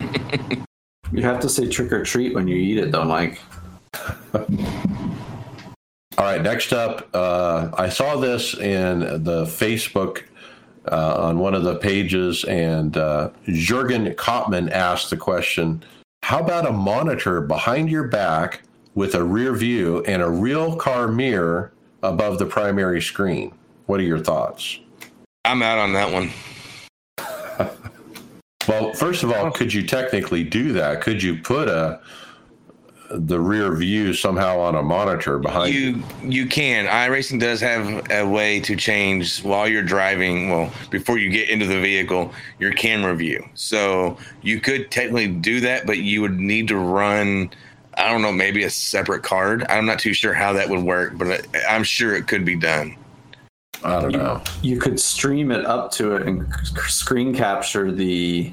You 1.12 1.22
have 1.22 1.40
to 1.40 1.48
say 1.48 1.68
trick 1.68 1.92
or 1.92 2.04
treat 2.04 2.34
when 2.34 2.46
you 2.46 2.56
eat 2.56 2.78
it, 2.78 2.92
though, 2.92 3.04
Mike. 3.04 3.40
All 6.18 6.24
right, 6.24 6.42
next 6.42 6.72
up, 6.72 7.08
uh, 7.14 7.70
I 7.74 7.88
saw 7.88 8.16
this 8.16 8.54
in 8.54 9.00
the 9.00 9.44
Facebook 9.44 10.24
uh, 10.90 11.14
on 11.16 11.38
one 11.38 11.54
of 11.54 11.62
the 11.62 11.76
pages, 11.76 12.44
and 12.44 12.96
uh, 12.96 13.30
Jurgen 13.46 14.12
Kottman 14.14 14.70
asked 14.70 15.10
the 15.10 15.16
question 15.16 15.82
How 16.22 16.40
about 16.40 16.66
a 16.66 16.72
monitor 16.72 17.40
behind 17.40 17.88
your 17.88 18.08
back 18.08 18.62
with 18.94 19.14
a 19.14 19.22
rear 19.22 19.54
view 19.54 20.02
and 20.04 20.20
a 20.20 20.28
real 20.28 20.76
car 20.76 21.08
mirror 21.08 21.72
above 22.02 22.38
the 22.38 22.46
primary 22.46 23.00
screen? 23.00 23.54
What 23.86 24.00
are 24.00 24.04
your 24.04 24.18
thoughts? 24.18 24.80
I'm 25.44 25.62
out 25.62 25.78
on 25.78 25.92
that 25.94 26.12
one. 26.12 26.30
Well, 28.68 28.92
first 28.92 29.22
of 29.22 29.32
all, 29.32 29.46
oh. 29.46 29.50
could 29.50 29.72
you 29.72 29.82
technically 29.82 30.44
do 30.44 30.72
that? 30.74 31.00
Could 31.00 31.22
you 31.22 31.36
put 31.36 31.68
a 31.68 32.00
the 33.10 33.40
rear 33.40 33.74
view 33.74 34.12
somehow 34.12 34.60
on 34.60 34.74
a 34.74 34.82
monitor 34.82 35.38
behind 35.38 35.72
you? 35.72 35.80
You 35.80 36.04
you 36.24 36.46
can. 36.46 36.86
iRacing 36.86 37.40
does 37.40 37.60
have 37.60 38.10
a 38.10 38.28
way 38.28 38.60
to 38.60 38.76
change 38.76 39.42
while 39.42 39.66
you're 39.66 39.82
driving. 39.82 40.50
Well, 40.50 40.70
before 40.90 41.16
you 41.18 41.30
get 41.30 41.48
into 41.48 41.66
the 41.66 41.80
vehicle, 41.80 42.32
your 42.58 42.72
camera 42.72 43.14
view. 43.16 43.48
So 43.54 44.18
you 44.42 44.60
could 44.60 44.90
technically 44.90 45.28
do 45.28 45.60
that, 45.60 45.86
but 45.86 45.98
you 45.98 46.20
would 46.20 46.38
need 46.38 46.68
to 46.68 46.76
run. 46.76 47.50
I 47.94 48.12
don't 48.12 48.22
know, 48.22 48.30
maybe 48.30 48.62
a 48.64 48.70
separate 48.70 49.22
card. 49.22 49.64
I'm 49.68 49.86
not 49.86 49.98
too 49.98 50.12
sure 50.12 50.32
how 50.34 50.52
that 50.52 50.68
would 50.68 50.84
work, 50.84 51.16
but 51.16 51.46
I- 51.56 51.74
I'm 51.74 51.82
sure 51.82 52.14
it 52.14 52.28
could 52.28 52.44
be 52.44 52.56
done. 52.56 52.94
I 53.84 54.00
don't 54.00 54.12
know. 54.12 54.42
You 54.62 54.78
could 54.78 54.98
stream 54.98 55.50
it 55.50 55.64
up 55.64 55.90
to 55.92 56.16
it 56.16 56.26
and 56.26 56.46
screen 56.88 57.34
capture 57.34 57.92
the. 57.92 58.52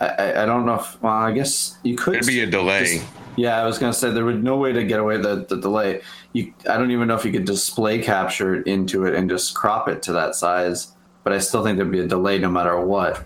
I, 0.00 0.06
I, 0.06 0.42
I 0.42 0.46
don't 0.46 0.66
know 0.66 0.74
if. 0.74 1.00
Well, 1.02 1.12
I 1.12 1.32
guess 1.32 1.78
you 1.82 1.96
could. 1.96 2.14
There'd 2.14 2.26
be 2.26 2.40
a 2.40 2.46
delay. 2.46 2.98
Just- 2.98 3.06
yeah, 3.36 3.60
I 3.60 3.66
was 3.66 3.78
gonna 3.78 3.92
say 3.92 4.10
there 4.10 4.24
would 4.24 4.42
no 4.42 4.56
way 4.56 4.72
to 4.72 4.82
get 4.84 4.98
away 4.98 5.18
the 5.18 5.46
the 5.48 5.56
delay. 5.56 6.00
You, 6.32 6.52
I 6.68 6.76
don't 6.76 6.90
even 6.90 7.06
know 7.06 7.14
if 7.14 7.24
you 7.24 7.32
could 7.32 7.44
display 7.44 8.02
capture 8.02 8.56
it 8.56 8.66
into 8.66 9.04
it 9.04 9.14
and 9.14 9.28
just 9.28 9.54
crop 9.54 9.88
it 9.88 10.02
to 10.02 10.12
that 10.12 10.34
size. 10.34 10.92
But 11.22 11.32
I 11.32 11.38
still 11.38 11.62
think 11.62 11.76
there'd 11.76 11.90
be 11.90 12.00
a 12.00 12.06
delay 12.06 12.38
no 12.38 12.50
matter 12.50 12.80
what. 12.80 13.24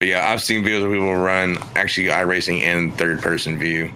But 0.00 0.08
yeah, 0.08 0.30
I've 0.30 0.42
seen 0.42 0.62
videos 0.62 0.82
where 0.82 0.90
people 0.90 1.16
run 1.16 1.58
actually 1.74 2.08
iRacing 2.08 2.60
in 2.60 2.92
third 2.92 3.22
person 3.22 3.58
view. 3.58 3.90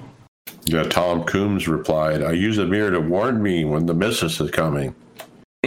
Yeah, 0.65 0.85
Tom 0.85 1.25
Coombs 1.25 1.69
replied, 1.69 2.23
I 2.23 2.33
use 2.33 2.59
a 2.59 2.67
mirror 2.67 2.91
to 2.93 3.01
warn 3.01 3.43
me 3.43 3.65
when 3.65 3.87
the 3.87 3.95
missus 3.95 4.41
is 4.41 4.51
coming. 4.51 4.95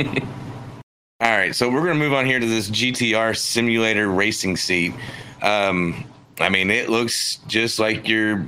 All 1.23 1.31
right, 1.31 1.55
so 1.55 1.69
we're 1.69 1.79
going 1.79 1.97
to 1.97 2.03
move 2.03 2.11
on 2.11 2.25
here 2.25 2.37
to 2.37 2.45
this 2.45 2.69
GTR 2.69 3.37
simulator 3.37 4.09
racing 4.09 4.57
seat. 4.57 4.93
Um, 5.41 6.03
I 6.41 6.49
mean, 6.49 6.69
it 6.69 6.89
looks 6.89 7.37
just 7.47 7.79
like 7.79 8.09
your 8.09 8.45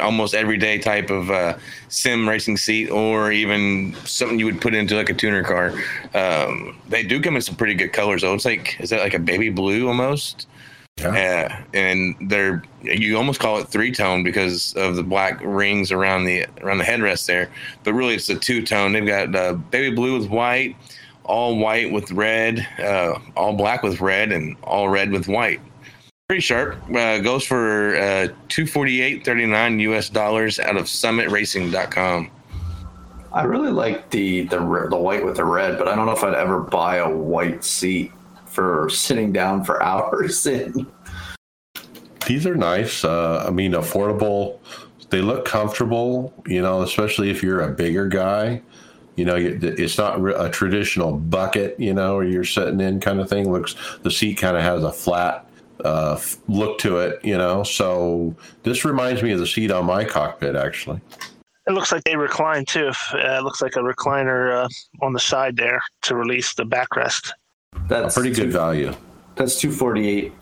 almost 0.00 0.34
everyday 0.34 0.78
type 0.78 1.10
of 1.10 1.30
uh, 1.30 1.56
sim 1.88 2.28
racing 2.28 2.56
seat, 2.56 2.90
or 2.90 3.30
even 3.30 3.94
something 4.04 4.40
you 4.40 4.44
would 4.46 4.60
put 4.60 4.74
into 4.74 4.96
like 4.96 5.08
a 5.08 5.14
tuner 5.14 5.44
car. 5.44 5.72
Um, 6.14 6.76
they 6.88 7.04
do 7.04 7.20
come 7.20 7.36
in 7.36 7.42
some 7.42 7.54
pretty 7.54 7.74
good 7.74 7.92
colors, 7.92 8.22
though. 8.22 8.34
It's 8.34 8.44
like, 8.44 8.76
is 8.80 8.90
that 8.90 8.98
like 8.98 9.14
a 9.14 9.20
baby 9.20 9.48
blue 9.48 9.86
almost? 9.86 10.48
Yeah, 10.98 11.62
and 11.74 12.16
they're 12.22 12.64
you 12.82 13.16
almost 13.16 13.38
call 13.38 13.58
it 13.58 13.68
three 13.68 13.92
tone 13.92 14.24
because 14.24 14.74
of 14.74 14.96
the 14.96 15.04
black 15.04 15.40
rings 15.44 15.92
around 15.92 16.24
the 16.24 16.46
around 16.60 16.78
the 16.78 16.84
headrest 16.84 17.26
there, 17.26 17.52
but 17.84 17.92
really 17.92 18.16
it's 18.16 18.28
a 18.30 18.34
two 18.34 18.66
tone. 18.66 18.94
They've 18.94 19.06
got 19.06 19.32
uh, 19.36 19.52
baby 19.52 19.94
blue 19.94 20.18
with 20.18 20.28
white, 20.28 20.74
all 21.26 21.58
white 21.58 21.92
with 21.92 22.10
red, 22.12 22.66
uh, 22.78 23.18
all 23.36 23.54
black 23.54 23.82
with 23.82 24.00
red, 24.00 24.32
and 24.32 24.56
all 24.62 24.88
red 24.88 25.10
with 25.10 25.28
white. 25.28 25.60
Pretty 26.28 26.40
sharp. 26.40 26.76
Uh, 26.92 27.18
goes 27.18 27.44
for 27.44 27.96
uh, 27.96 28.28
two 28.48 28.66
forty 28.66 29.00
eight 29.02 29.24
thirty 29.24 29.46
nine 29.46 29.78
U.S. 29.80 30.08
dollars 30.08 30.58
out 30.58 30.76
of 30.76 30.84
SummitRacing.com. 30.84 32.30
I 33.32 33.42
really 33.42 33.70
like 33.70 34.10
the 34.10 34.42
the 34.44 34.58
the 34.90 34.96
white 34.96 35.24
with 35.24 35.36
the 35.36 35.44
red, 35.44 35.78
but 35.78 35.88
I 35.88 35.94
don't 35.94 36.06
know 36.06 36.12
if 36.12 36.24
I'd 36.24 36.34
ever 36.34 36.60
buy 36.60 36.96
a 36.96 37.08
white 37.08 37.62
seat 37.62 38.12
for 38.46 38.88
sitting 38.88 39.32
down 39.32 39.62
for 39.62 39.82
hours 39.84 40.46
in. 40.46 40.86
These 42.26 42.46
are 42.46 42.56
nice. 42.56 43.04
Uh, 43.04 43.44
I 43.46 43.50
mean, 43.50 43.72
affordable. 43.72 44.58
They 45.10 45.20
look 45.20 45.44
comfortable, 45.44 46.34
you 46.46 46.60
know, 46.60 46.82
especially 46.82 47.30
if 47.30 47.40
you're 47.40 47.60
a 47.60 47.70
bigger 47.70 48.08
guy. 48.08 48.62
You 49.16 49.24
know, 49.24 49.34
it's 49.36 49.98
not 49.98 50.18
a 50.18 50.50
traditional 50.50 51.12
bucket, 51.12 51.78
you 51.80 51.94
know, 51.94 52.16
where 52.16 52.24
you're 52.24 52.44
sitting 52.44 52.80
in 52.80 53.00
kind 53.00 53.18
of 53.18 53.28
thing. 53.28 53.50
Looks 53.50 53.74
the 54.02 54.10
seat 54.10 54.36
kind 54.36 54.56
of 54.56 54.62
has 54.62 54.84
a 54.84 54.92
flat 54.92 55.46
uh, 55.84 56.20
look 56.48 56.78
to 56.80 56.98
it, 56.98 57.24
you 57.24 57.36
know. 57.36 57.62
So 57.62 58.34
this 58.62 58.84
reminds 58.84 59.22
me 59.22 59.32
of 59.32 59.38
the 59.40 59.46
seat 59.46 59.70
on 59.70 59.86
my 59.86 60.04
cockpit, 60.04 60.54
actually. 60.54 61.00
It 61.66 61.72
looks 61.72 61.90
like 61.90 62.04
they 62.04 62.16
recline 62.16 62.64
too. 62.64 62.88
If, 62.88 63.14
uh, 63.14 63.38
it 63.38 63.42
looks 63.42 63.60
like 63.60 63.76
a 63.76 63.80
recliner 63.80 64.64
uh, 64.64 64.68
on 65.04 65.12
the 65.12 65.18
side 65.18 65.56
there 65.56 65.82
to 66.02 66.14
release 66.14 66.54
the 66.54 66.64
backrest. 66.64 67.32
That's 67.88 68.14
Pretty 68.14 68.30
good 68.30 68.52
value. 68.52 68.94
That's 69.34 69.60
248 69.60 70.32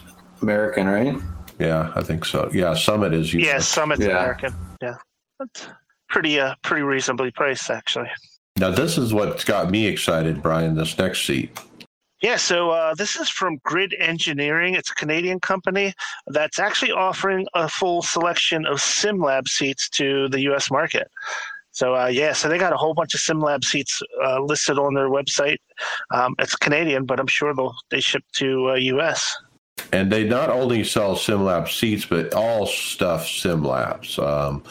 American, 0.43 0.87
right? 0.87 1.17
Yeah, 1.59 1.93
I 1.95 2.03
think 2.03 2.25
so. 2.25 2.51
Yeah, 2.53 2.75
Summit 2.75 3.15
is 3.15 3.33
usually. 3.33 3.51
Yeah, 3.51 3.59
Summit's 3.59 4.01
Yeah. 4.03 4.19
American. 4.19 4.55
Yeah, 4.83 4.97
that's 5.39 5.67
pretty 6.09 6.39
uh 6.39 6.55
pretty 6.63 6.83
reasonably 6.83 7.31
priced 7.31 7.71
actually. 7.71 8.11
Now 8.57 8.71
this 8.71 8.99
is 8.99 9.13
what's 9.13 9.45
got 9.45 9.71
me 9.71 9.87
excited, 9.87 10.43
Brian. 10.43 10.77
This 10.77 10.97
next 10.97 11.27
seat. 11.27 11.59
Yeah, 12.23 12.37
so 12.37 12.71
uh, 12.71 12.95
this 12.95 13.17
is 13.17 13.29
from 13.29 13.59
Grid 13.65 13.95
Engineering. 13.99 14.75
It's 14.75 14.91
a 14.91 14.95
Canadian 14.95 15.41
company 15.41 15.93
that's 16.29 16.59
actually 16.59 16.93
offering 16.93 17.47
a 17.53 17.69
full 17.69 18.01
selection 18.01 18.65
of 18.65 18.79
SimLab 18.79 19.47
seats 19.49 19.91
to 19.91 20.29
the 20.31 20.41
U.S. 20.43 20.71
market. 20.71 21.11
So 21.73 21.97
uh, 21.97 22.07
yeah, 22.07 22.33
so 22.33 22.49
they 22.49 22.57
got 22.57 22.73
a 22.73 22.77
whole 22.77 22.95
bunch 22.95 23.15
of 23.15 23.21
SimLab 23.21 23.65
seats 23.65 24.01
uh, 24.25 24.41
listed 24.41 24.79
on 24.79 24.95
their 24.95 25.09
website. 25.09 25.59
Um, 26.13 26.37
it's 26.39 26.55
Canadian, 26.55 27.05
but 27.05 27.19
I'm 27.19 27.27
sure 27.27 27.55
they'll 27.55 27.75
they 27.91 28.01
ship 28.01 28.23
to 28.35 28.71
uh, 28.71 28.75
U.S. 28.75 29.37
And 29.93 30.11
they 30.11 30.25
not 30.25 30.51
only 30.51 30.85
sell 30.85 31.17
SimLab 31.17 31.69
seats, 31.69 32.07
but 32.07 32.33
all 32.33 32.67
stuff 32.67 33.27
SimLabs. 33.27 34.19
Um, 34.19 34.63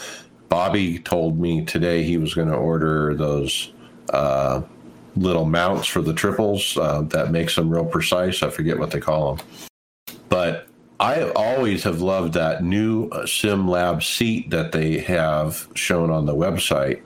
Bobby 0.54 1.00
told 1.00 1.40
me 1.40 1.66
today 1.66 2.04
he 2.04 2.18
was 2.18 2.36
going 2.36 2.48
to 2.48 2.54
order 2.54 3.16
those 3.16 3.74
uh, 4.12 4.62
little 5.16 5.46
mounts 5.46 5.88
for 5.88 6.04
the 6.04 6.14
triples 6.14 6.78
uh, 6.78 7.02
that 7.10 7.32
makes 7.32 7.56
them 7.56 7.72
real 7.72 7.86
precise. 7.86 8.44
I 8.44 8.52
forget 8.52 8.78
what 8.78 8.92
they 8.92 9.00
call 9.00 9.34
them. 9.34 9.48
But 10.30 10.68
I 11.00 11.24
always 11.32 11.82
have 11.86 12.02
loved 12.02 12.34
that 12.34 12.64
new 12.64 13.08
uh, 13.08 13.24
SimLab 13.24 14.04
seat 14.04 14.52
that 14.52 14.72
they 14.72 15.00
have 15.00 15.68
shown 15.74 16.12
on 16.12 16.28
the 16.28 16.36
website. 16.36 17.02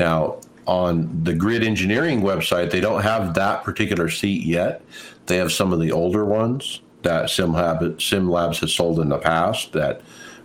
Now, 0.00 0.40
on 0.66 1.22
the 1.22 1.34
Grid 1.34 1.62
Engineering 1.62 2.22
website, 2.22 2.72
they 2.72 2.80
don't 2.80 3.02
have 3.02 3.34
that 3.34 3.62
particular 3.62 4.08
seat 4.08 4.42
yet. 4.42 4.82
They 5.26 5.36
have 5.36 5.52
some 5.52 5.72
of 5.72 5.78
the 5.78 5.92
older 5.92 6.24
ones 6.24 6.80
that 7.02 7.26
SimLab, 7.26 7.98
SimLabs 7.98 8.58
has 8.58 8.74
sold 8.74 8.98
in 8.98 9.08
the 9.08 9.18
past 9.18 9.72
that 9.74 10.00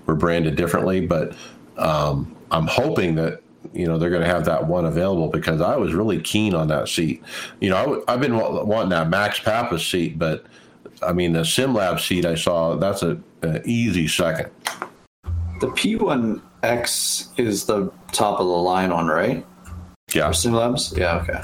were 0.06 0.14
branded 0.14 0.56
differently. 0.56 1.02
But 1.02 1.34
um, 1.78 2.36
I'm 2.52 2.68
hoping 2.68 3.16
that 3.16 3.42
you 3.74 3.88
know 3.88 3.98
they're 3.98 4.10
going 4.10 4.22
to 4.22 4.28
have 4.28 4.46
that 4.46 4.68
one 4.68 4.86
available 4.86 5.30
because 5.30 5.62
I 5.62 5.76
was 5.76 5.94
really 5.94 6.20
keen 6.22 6.54
on 6.54 6.68
that 6.68 6.90
seat. 6.90 7.24
You 7.62 7.70
know, 7.70 7.78
I 7.78 7.82
w- 7.82 8.04
I've 8.08 8.20
been 8.22 8.36
wa- 8.38 8.64
wanting 8.64 8.90
that 8.90 9.10
Max 9.10 9.40
Pappas 9.40 9.86
seat, 9.86 10.20
but 10.20 10.46
I 11.02 11.14
mean 11.14 11.34
the 11.34 11.42
SimLab 11.42 12.00
seat 12.00 12.26
I 12.26 12.36
saw 12.36 12.76
that's 12.76 13.02
a, 13.04 13.20
an 13.42 13.62
easy 13.66 14.08
second. 14.08 14.50
The 15.60 15.68
P1X 15.68 17.40
is 17.40 17.66
the 17.66 17.92
top 18.12 18.40
of 18.40 18.46
the 18.48 18.52
line 18.54 18.92
one, 18.92 19.08
right? 19.08 19.46
Yeah, 20.14 20.28
For 20.28 20.34
Simlabs? 20.34 20.96
Yeah, 20.98 21.16
okay. 21.22 21.42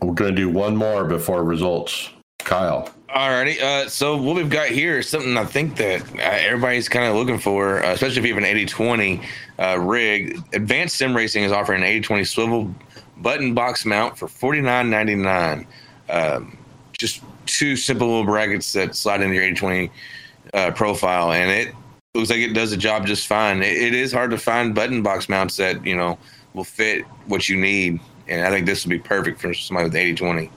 we're 0.00 0.14
going 0.14 0.30
to 0.34 0.36
do 0.36 0.48
one 0.48 0.76
more 0.76 1.04
before 1.04 1.42
results. 1.44 2.08
Kyle. 2.44 2.90
Alrighty. 3.08 3.60
Uh, 3.60 3.88
so 3.88 4.16
what 4.16 4.34
we've 4.34 4.50
got 4.50 4.68
here 4.68 4.98
is 4.98 5.08
something 5.08 5.36
I 5.36 5.44
think 5.44 5.76
that 5.76 6.02
uh, 6.14 6.20
everybody's 6.20 6.88
kind 6.88 7.06
of 7.06 7.14
looking 7.14 7.38
for, 7.38 7.84
uh, 7.84 7.92
especially 7.92 8.18
if 8.18 8.26
you 8.26 8.34
have 8.34 8.42
an 8.42 8.48
8020 8.48 9.20
uh, 9.58 9.78
rig. 9.78 10.40
Advanced 10.52 10.96
Sim 10.96 11.16
Racing 11.16 11.44
is 11.44 11.52
offering 11.52 11.82
an 11.82 11.86
8020 11.86 12.24
swivel 12.24 12.74
button 13.18 13.54
box 13.54 13.84
mount 13.84 14.18
for 14.18 14.26
$49.99. 14.26 15.66
Um, 16.10 16.58
just 16.98 17.22
two 17.46 17.76
simple 17.76 18.08
little 18.08 18.24
brackets 18.24 18.72
that 18.72 18.96
slide 18.96 19.20
into 19.20 19.34
your 19.34 19.44
8020 19.44 19.90
uh, 20.52 20.70
profile, 20.72 21.32
and 21.32 21.50
it 21.50 21.74
looks 22.14 22.30
like 22.30 22.40
it 22.40 22.52
does 22.52 22.70
the 22.70 22.76
job 22.76 23.06
just 23.06 23.26
fine. 23.26 23.62
It, 23.62 23.76
it 23.76 23.94
is 23.94 24.12
hard 24.12 24.30
to 24.32 24.38
find 24.38 24.74
button 24.74 25.02
box 25.02 25.28
mounts 25.28 25.56
that 25.58 25.84
you 25.86 25.96
know 25.96 26.18
will 26.52 26.64
fit 26.64 27.04
what 27.26 27.48
you 27.48 27.56
need, 27.56 28.00
and 28.28 28.44
I 28.44 28.50
think 28.50 28.66
this 28.66 28.84
would 28.84 28.90
be 28.90 28.98
perfect 28.98 29.40
for 29.40 29.54
somebody 29.54 29.86
with 29.86 29.96
8020. 29.96 30.50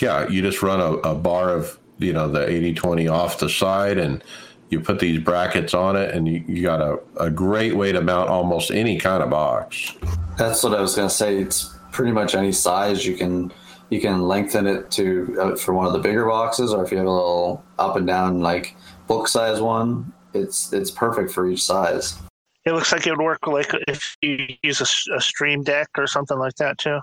Yeah, 0.00 0.28
you 0.28 0.42
just 0.42 0.62
run 0.62 0.80
a, 0.80 0.92
a 1.08 1.14
bar 1.14 1.50
of 1.50 1.78
you 1.98 2.12
know 2.12 2.28
the 2.28 2.40
80-20 2.40 3.10
off 3.10 3.38
the 3.38 3.48
side 3.48 3.98
and 3.98 4.22
you 4.68 4.80
put 4.80 4.98
these 4.98 5.18
brackets 5.20 5.74
on 5.74 5.96
it 5.96 6.14
and 6.14 6.26
you, 6.26 6.44
you 6.46 6.62
got 6.62 6.80
a, 6.80 6.98
a 7.18 7.30
great 7.30 7.76
way 7.76 7.92
to 7.92 8.00
mount 8.00 8.28
almost 8.28 8.70
any 8.70 8.98
kind 8.98 9.22
of 9.22 9.30
box. 9.30 9.94
That's 10.36 10.62
what 10.62 10.74
I 10.74 10.80
was 10.80 10.94
gonna 10.94 11.08
say. 11.08 11.38
It's 11.38 11.74
pretty 11.92 12.12
much 12.12 12.34
any 12.34 12.52
size 12.52 13.06
you 13.06 13.16
can 13.16 13.52
you 13.90 14.00
can 14.00 14.22
lengthen 14.22 14.66
it 14.66 14.90
to 14.92 15.36
uh, 15.40 15.56
for 15.56 15.72
one 15.72 15.86
of 15.86 15.92
the 15.92 15.98
bigger 15.98 16.26
boxes, 16.26 16.72
or 16.72 16.84
if 16.84 16.90
you 16.90 16.98
have 16.98 17.06
a 17.06 17.10
little 17.10 17.64
up 17.78 17.96
and 17.96 18.06
down 18.06 18.40
like 18.40 18.76
book 19.06 19.28
size 19.28 19.60
one, 19.60 20.12
it's 20.34 20.72
it's 20.72 20.90
perfect 20.90 21.30
for 21.30 21.48
each 21.48 21.62
size. 21.62 22.18
It 22.64 22.72
looks 22.72 22.90
like 22.90 23.06
it 23.06 23.10
would 23.10 23.24
work 23.24 23.46
like 23.46 23.72
if 23.86 24.16
you 24.22 24.48
use 24.62 24.80
a 24.80 25.20
Stream 25.20 25.62
Deck 25.62 25.88
or 25.96 26.08
something 26.08 26.38
like 26.38 26.56
that 26.56 26.78
too. 26.78 26.98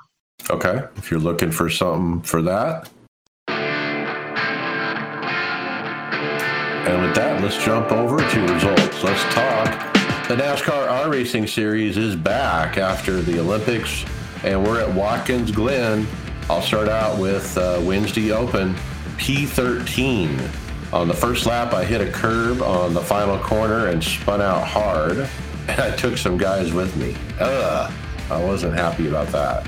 Okay, 0.50 0.84
if 0.98 1.10
you're 1.10 1.22
looking 1.22 1.52
for 1.52 1.70
something 1.70 2.22
for 2.22 2.42
that. 2.42 2.90
And 6.86 7.02
with 7.02 7.16
that, 7.16 7.42
let's 7.42 7.64
jump 7.64 7.94
over 7.94 8.18
to 8.18 8.42
results. 8.54 9.04
Let's 9.04 9.24
talk. 9.34 9.94
The 10.28 10.36
NASCAR 10.36 10.88
iRacing 10.88 11.48
Series 11.48 11.98
is 11.98 12.18
back 12.18 12.78
after 12.78 13.22
the 13.22 13.40
Olympics, 13.40 14.04
and 14.44 14.62
we're 14.62 14.82
at 14.82 14.94
Watkins 14.94 15.50
Glen. 15.50 16.06
I'll 16.50 16.62
start 16.62 16.90
out 16.90 17.18
with 17.18 17.58
uh, 17.58 17.80
Wednesday 17.84 18.32
Open 18.32 18.76
P13. 19.18 20.50
On 20.92 21.08
the 21.08 21.14
first 21.14 21.46
lap, 21.46 21.74
I 21.74 21.86
hit 21.86 22.02
a 22.02 22.12
curb 22.12 22.62
on 22.62 22.94
the 22.94 23.02
final 23.02 23.38
corner 23.40 23.88
and 23.88 24.04
spun 24.04 24.42
out 24.42 24.68
hard, 24.68 25.30
and 25.70 25.80
I 25.80 25.96
took 25.96 26.18
some 26.18 26.38
guys 26.38 26.74
with 26.74 26.94
me. 26.98 27.16
Ugh, 27.40 27.94
I 28.30 28.44
wasn't 28.44 28.74
happy 28.74 29.08
about 29.08 29.28
that. 29.30 29.66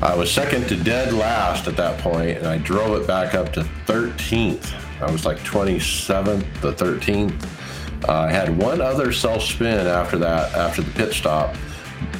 I 0.00 0.14
was 0.14 0.30
second 0.30 0.68
to 0.68 0.76
dead 0.76 1.12
last 1.12 1.66
at 1.66 1.76
that 1.76 1.98
point, 1.98 2.38
and 2.38 2.46
I 2.46 2.58
drove 2.58 3.00
it 3.00 3.06
back 3.08 3.34
up 3.34 3.52
to 3.54 3.62
13th. 3.86 4.72
I 5.02 5.10
was 5.10 5.26
like 5.26 5.38
27th 5.38 6.60
to 6.60 6.72
13th. 6.72 7.44
Uh, 8.08 8.12
I 8.12 8.30
had 8.30 8.56
one 8.56 8.80
other 8.80 9.12
self 9.12 9.42
spin 9.42 9.88
after 9.88 10.16
that, 10.18 10.54
after 10.54 10.82
the 10.82 10.90
pit 10.92 11.12
stop. 11.12 11.56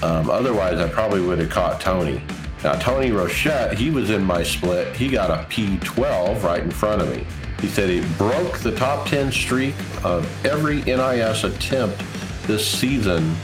Um, 0.02 0.28
otherwise, 0.28 0.80
I 0.80 0.88
probably 0.88 1.20
would 1.20 1.38
have 1.38 1.50
caught 1.50 1.80
Tony. 1.80 2.20
Now, 2.64 2.72
Tony 2.74 3.10
Rochette, 3.10 3.74
he 3.74 3.90
was 3.90 4.10
in 4.10 4.24
my 4.24 4.42
split. 4.42 4.96
He 4.96 5.08
got 5.08 5.30
a 5.30 5.44
P12 5.44 6.42
right 6.42 6.62
in 6.62 6.72
front 6.72 7.00
of 7.00 7.16
me. 7.16 7.24
He 7.60 7.68
said 7.68 7.88
he 7.88 8.00
broke 8.16 8.58
the 8.58 8.74
top 8.74 9.06
10 9.06 9.30
streak 9.30 9.76
of 10.04 10.26
every 10.44 10.82
NIS 10.82 11.44
attempt 11.44 12.02
this 12.48 12.66
season 12.66 13.36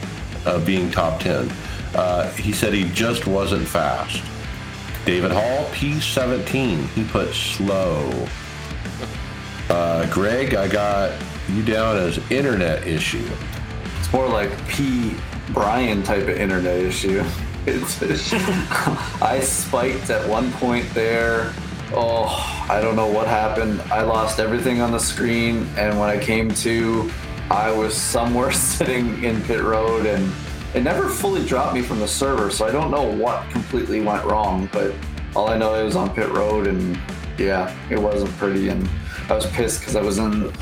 of 0.45 0.67
being 0.67 0.91
top 0.91 1.21
10. 1.21 1.49
Uh, 1.95 2.31
he 2.33 2.53
said 2.53 2.73
he 2.73 2.85
just 2.91 3.27
wasn't 3.27 3.67
fast. 3.67 4.23
David 5.05 5.33
Hall, 5.33 5.67
P17. 5.73 6.87
He 6.89 7.05
put 7.05 7.35
slow. 7.35 8.27
Uh, 9.69 10.11
Greg, 10.13 10.55
I 10.55 10.69
got 10.69 11.21
you 11.49 11.63
down 11.63 11.97
as 11.97 12.19
internet 12.31 12.87
issue. 12.87 13.29
It's 13.99 14.13
more 14.13 14.29
like 14.29 14.51
P 14.69 15.15
Brian 15.51 16.03
type 16.03 16.23
of 16.23 16.31
internet 16.31 16.81
issue. 16.81 17.25
It's, 17.67 18.03
I 19.23 19.41
spiked 19.41 20.11
at 20.11 20.29
one 20.29 20.53
point 20.53 20.87
there. 20.93 21.51
Oh, 21.95 22.27
I 22.69 22.79
don't 22.83 22.95
know 22.95 23.07
what 23.07 23.27
happened. 23.27 23.81
I 23.91 24.03
lost 24.03 24.39
everything 24.39 24.83
on 24.83 24.93
the 24.93 24.99
screen, 24.99 25.67
and 25.79 25.99
when 25.99 26.11
I 26.11 26.19
came 26.19 26.51
to, 26.57 27.11
I 27.51 27.71
was 27.71 27.97
somewhere 27.97 28.53
sitting 28.53 29.25
in 29.25 29.41
pit 29.45 29.63
road, 29.63 30.05
and 30.05 30.31
it 30.75 30.83
never 30.83 31.09
fully 31.09 31.45
dropped 31.47 31.75
me 31.75 31.83
from 31.83 32.01
the 32.01 32.09
server. 32.09 32.51
So 32.51 32.67
I 32.67 32.73
don't 32.73 32.91
know 32.91 33.05
what 33.05 33.49
completely 33.51 34.01
went 34.01 34.25
wrong, 34.25 34.69
but 34.73 34.95
all 35.37 35.49
I 35.49 35.57
know 35.57 35.75
it 35.75 35.85
was 35.85 35.97
on 35.97 36.15
pit 36.15 36.29
road, 36.31 36.67
and 36.67 36.99
yeah, 37.39 37.75
it 37.91 37.99
wasn't 37.99 38.31
pretty, 38.37 38.69
and 38.69 38.89
I 39.29 39.35
was 39.35 39.47
pissed 39.47 39.81
because 39.81 39.97
I 39.97 40.03
was 40.03 40.19
in 40.19 40.53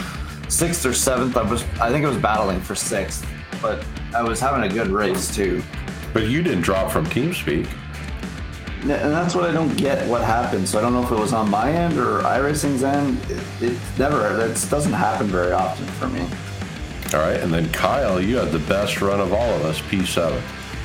sixth 0.48 0.84
or 0.84 0.92
seventh. 0.92 1.36
I 1.36 1.42
was, 1.42 1.64
I 1.80 1.90
think 1.90 2.04
I 2.04 2.08
was 2.08 2.18
battling 2.18 2.60
for 2.60 2.74
sixth, 2.74 3.26
but 3.60 3.84
I 4.14 4.22
was 4.22 4.38
having 4.38 4.70
a 4.70 4.72
good 4.72 4.88
race 4.88 5.34
too. 5.34 5.62
But 6.12 6.28
you 6.28 6.42
didn't 6.42 6.60
drop 6.60 6.92
from 6.92 7.06
TeamSpeak. 7.06 7.66
And 8.82 8.90
that's 8.90 9.34
what 9.34 9.48
I 9.48 9.52
don't 9.52 9.74
get. 9.76 10.06
What 10.08 10.22
happened? 10.22 10.68
So 10.68 10.78
I 10.78 10.82
don't 10.82 10.92
know 10.92 11.04
if 11.04 11.10
it 11.12 11.18
was 11.18 11.32
on 11.32 11.48
my 11.48 11.70
end 11.70 11.98
or 11.98 12.20
iRacing's 12.22 12.82
end. 12.82 13.18
It, 13.30 13.40
it 13.62 13.78
never. 13.96 14.36
That 14.36 14.66
doesn't 14.68 14.92
happen 14.92 15.28
very 15.28 15.52
often 15.52 15.86
for 15.86 16.08
me. 16.08 16.26
All 17.14 17.20
right. 17.20 17.40
And 17.40 17.52
then 17.52 17.70
Kyle, 17.70 18.20
you 18.20 18.36
had 18.36 18.52
the 18.52 18.58
best 18.60 19.00
run 19.00 19.20
of 19.20 19.32
all 19.32 19.50
of 19.54 19.62
us, 19.62 19.80
P7. 19.80 20.40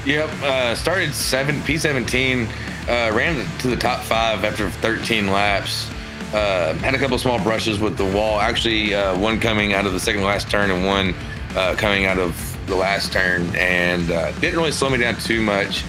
Yep. 0.06 0.30
Uh, 0.41 0.76
started 0.76 1.14
seven 1.14 1.60
P17. 1.62 2.48
Uh, 2.88 3.14
ran 3.14 3.45
to 3.60 3.68
the 3.68 3.76
top 3.76 4.04
five 4.04 4.45
after 4.45 4.70
13 4.70 5.28
laps. 5.28 5.90
Uh, 6.34 6.74
had 6.76 6.95
a 6.95 6.98
couple 6.98 7.18
small 7.18 7.41
brushes 7.44 7.80
with 7.80 7.98
the 7.98 8.06
wall. 8.06 8.40
Actually, 8.40 8.94
uh, 8.94 9.18
one 9.18 9.40
coming 9.40 9.74
out 9.74 9.86
of 9.86 9.94
the 9.94 9.99
second 9.99 10.24
last 10.24 10.49
turn 10.49 10.72
and 10.72 10.86
one 10.86 11.14
uh, 11.56 11.76
coming 11.78 12.06
out 12.06 12.18
of 12.18 12.58
the 12.68 12.76
last 12.76 13.12
turn, 13.14 13.54
and 13.56 14.12
uh, 14.12 14.32
didn't 14.40 14.58
really 14.58 14.72
slow 14.72 14.90
me 14.90 14.98
down 14.98 15.16
too 15.16 15.41
much. 15.41 15.84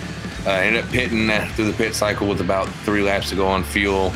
Ended 0.47 0.83
up 0.83 0.91
pitting 0.91 1.29
through 1.55 1.67
the 1.67 1.77
pit 1.77 1.95
cycle 1.95 2.27
with 2.27 2.41
about 2.41 2.69
three 2.85 3.03
laps 3.03 3.29
to 3.31 3.37
go 3.37 3.47
on 3.47 3.63
fuel. 3.63 4.13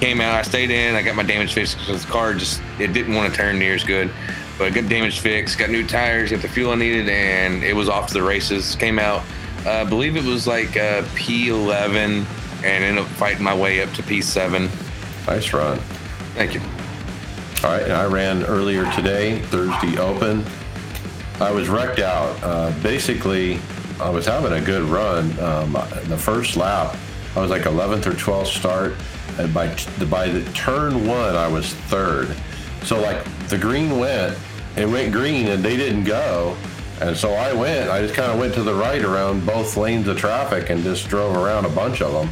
Came 0.00 0.20
out, 0.20 0.34
I 0.34 0.42
stayed 0.42 0.70
in, 0.70 0.94
I 0.96 1.02
got 1.02 1.14
my 1.14 1.22
damage 1.22 1.52
fixed 1.54 1.78
because 1.78 2.04
the 2.04 2.10
car 2.10 2.34
just 2.34 2.60
it 2.78 2.92
didn't 2.92 3.14
want 3.14 3.32
to 3.32 3.36
turn 3.36 3.58
near 3.58 3.74
as 3.74 3.84
good. 3.84 4.10
But 4.58 4.72
good 4.72 4.88
damage 4.88 5.20
fix, 5.20 5.56
got 5.56 5.70
new 5.70 5.86
tires, 5.86 6.30
got 6.30 6.42
the 6.42 6.48
fuel 6.48 6.72
I 6.72 6.76
needed, 6.76 7.08
and 7.08 7.64
it 7.64 7.74
was 7.74 7.88
off 7.88 8.08
to 8.08 8.14
the 8.14 8.22
races. 8.22 8.76
Came 8.76 8.98
out, 8.98 9.22
uh, 9.66 9.70
I 9.70 9.84
believe 9.84 10.16
it 10.16 10.24
was 10.24 10.46
like 10.46 10.76
uh, 10.76 11.02
P11, 11.14 12.24
and 12.64 12.64
ended 12.64 13.04
up 13.04 13.10
fighting 13.10 13.42
my 13.42 13.54
way 13.54 13.82
up 13.82 13.92
to 13.94 14.02
P7. 14.02 14.68
Nice 15.26 15.52
run. 15.52 15.78
Thank 16.34 16.54
you. 16.54 16.60
All 17.64 17.70
right, 17.70 17.82
and 17.82 17.92
I 17.92 18.04
ran 18.04 18.44
earlier 18.44 18.90
today, 18.92 19.40
Thursday 19.40 19.98
Open. 19.98 20.44
I 21.40 21.50
was 21.50 21.68
wrecked 21.68 21.98
out. 21.98 22.38
Uh, 22.42 22.72
basically, 22.82 23.58
I 24.00 24.10
was 24.10 24.26
having 24.26 24.52
a 24.52 24.60
good 24.60 24.82
run. 24.82 25.36
Um, 25.40 25.72
the 26.04 26.18
first 26.18 26.56
lap, 26.56 26.96
I 27.34 27.40
was 27.40 27.50
like 27.50 27.62
11th 27.62 28.06
or 28.06 28.12
12th 28.12 28.46
start, 28.46 28.94
and 29.38 29.52
by 29.52 29.74
by 30.10 30.28
the 30.28 30.44
turn 30.52 31.06
one, 31.06 31.34
I 31.34 31.48
was 31.48 31.72
third. 31.74 32.36
So 32.84 33.00
like 33.00 33.24
the 33.48 33.58
green 33.58 33.98
went, 33.98 34.36
it 34.76 34.88
went 34.88 35.12
green, 35.12 35.48
and 35.48 35.62
they 35.62 35.76
didn't 35.76 36.04
go, 36.04 36.56
and 37.00 37.16
so 37.16 37.32
I 37.32 37.52
went. 37.52 37.90
I 37.90 38.02
just 38.02 38.14
kind 38.14 38.30
of 38.32 38.38
went 38.38 38.54
to 38.54 38.62
the 38.62 38.74
right 38.74 39.02
around 39.02 39.44
both 39.46 39.76
lanes 39.76 40.08
of 40.08 40.16
traffic 40.16 40.70
and 40.70 40.82
just 40.82 41.08
drove 41.08 41.36
around 41.36 41.64
a 41.64 41.70
bunch 41.70 42.02
of 42.02 42.12
them 42.12 42.30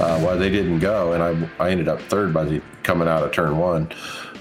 uh, 0.00 0.20
while 0.20 0.38
they 0.38 0.50
didn't 0.50 0.78
go, 0.78 1.12
and 1.12 1.22
I 1.22 1.64
I 1.64 1.70
ended 1.70 1.88
up 1.88 2.00
third 2.02 2.32
by 2.32 2.44
the 2.44 2.62
coming 2.82 3.08
out 3.08 3.22
of 3.22 3.32
turn 3.32 3.58
one. 3.58 3.90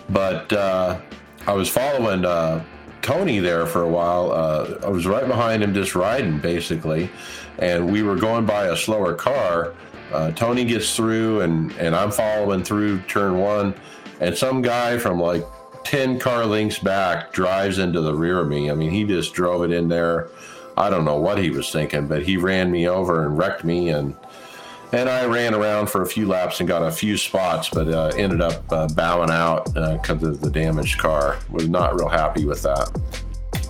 But 0.10 0.52
uh, 0.54 1.00
I 1.48 1.54
was 1.54 1.70
following 1.70 2.26
uh, 2.26 2.64
Tony 3.02 3.40
there 3.40 3.66
for 3.66 3.84
a 3.84 3.90
while. 3.90 4.32
Uh, 4.32 4.80
I 4.84 4.90
was 4.90 5.06
right 5.06 5.28
behind 5.28 5.64
him, 5.64 5.74
just 5.74 5.96
riding 5.96 6.40
basically, 6.40 7.10
and 7.60 7.92
we 7.92 8.04
were 8.04 8.16
going 8.16 8.46
by 8.46 8.68
a 8.68 8.78
slower 8.78 9.14
car. 9.14 9.74
Uh, 10.12 10.32
Tony 10.32 10.66
gets 10.66 10.96
through, 10.96 11.42
and 11.42 11.72
and 11.74 11.96
I'm 11.96 12.12
following 12.12 12.64
through 12.64 13.02
turn 13.02 13.40
one, 13.40 13.74
and 14.20 14.38
some 14.38 14.62
guy 14.62 14.98
from 14.98 15.20
like 15.20 15.44
10 15.86 16.20
car 16.20 16.46
links 16.46 16.80
back 16.80 17.32
drives 17.32 17.80
into 17.80 18.02
the 18.02 18.14
rear 18.14 18.40
of 18.40 18.48
me. 18.48 18.70
I 18.70 18.76
mean, 18.76 18.92
he 18.92 19.04
just 19.04 19.34
drove 19.34 19.64
it 19.64 19.72
in 19.72 19.88
there. 19.88 20.30
I 20.78 20.90
don't 20.90 21.06
know 21.06 21.20
what 21.20 21.38
he 21.38 21.52
was 21.52 21.72
thinking, 21.72 22.08
but 22.08 22.24
he 22.24 22.38
ran 22.38 22.70
me 22.70 22.88
over 22.88 23.26
and 23.26 23.38
wrecked 23.38 23.64
me. 23.64 23.90
And 23.90 24.16
and 24.92 25.10
I 25.10 25.26
ran 25.26 25.54
around 25.54 25.90
for 25.90 26.04
a 26.04 26.06
few 26.06 26.28
laps 26.28 26.60
and 26.60 26.70
got 26.70 26.82
a 26.82 26.92
few 26.92 27.18
spots, 27.18 27.70
but 27.70 27.88
uh, 27.88 28.14
ended 28.16 28.42
up 28.42 28.64
uh, 28.72 28.88
bowing 28.90 29.32
out 29.32 29.66
because 29.74 30.24
of 30.24 30.42
the 30.42 30.50
damaged 30.50 31.00
car. 31.00 31.38
Was 31.50 31.68
not 31.68 31.96
real 31.96 32.08
happy 32.08 32.46
with 32.46 32.62
that. 32.62 32.92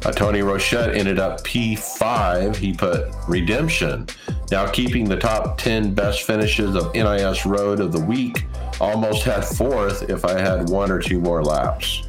Uh, 0.06 0.12
Tony 0.12 0.40
Rochette 0.40 0.96
ended 0.96 1.18
up 1.18 1.44
P5. 1.44 2.56
He 2.56 2.74
put 2.74 3.08
Redemption, 3.28 4.08
now 4.52 4.70
keeping 4.70 5.06
the 5.06 5.18
top 5.18 5.58
10 5.58 5.96
best 5.96 6.24
finishes 6.24 6.76
of 6.76 6.94
NIS 6.94 7.46
Road 7.46 7.80
of 7.80 7.92
the 7.92 8.02
week. 8.02 8.46
Almost 8.80 9.24
had 9.24 9.46
fourth 9.46 10.10
if 10.10 10.26
I 10.26 10.40
had 10.40 10.70
one 10.70 10.92
or 10.92 11.00
two 11.00 11.20
more 11.20 11.44
laps. 11.44 12.04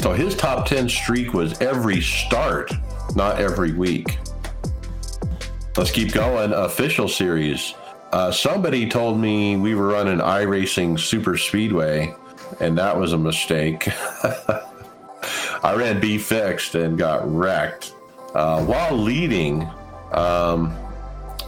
So 0.00 0.12
his 0.12 0.36
top 0.36 0.66
10 0.66 0.88
streak 0.88 1.32
was 1.32 1.60
every 1.60 2.00
start, 2.00 2.72
not 3.16 3.40
every 3.40 3.72
week. 3.72 4.18
Let's 5.76 5.90
keep 5.90 6.12
going. 6.12 6.52
Official 6.52 7.08
series. 7.08 7.74
Uh, 8.12 8.30
somebody 8.30 8.88
told 8.88 9.18
me 9.18 9.56
we 9.56 9.74
were 9.74 9.88
running 9.88 10.18
iRacing 10.18 11.00
Super 11.00 11.36
Speedway, 11.36 12.14
and 12.60 12.78
that 12.78 12.96
was 12.96 13.12
a 13.12 13.18
mistake. 13.18 13.88
I 15.64 15.74
ran 15.74 16.00
B 16.00 16.18
fixed 16.18 16.76
and 16.76 16.96
got 16.96 17.28
wrecked 17.28 17.94
uh, 18.34 18.62
while 18.64 18.96
leading. 18.96 19.68
Um, 20.12 20.76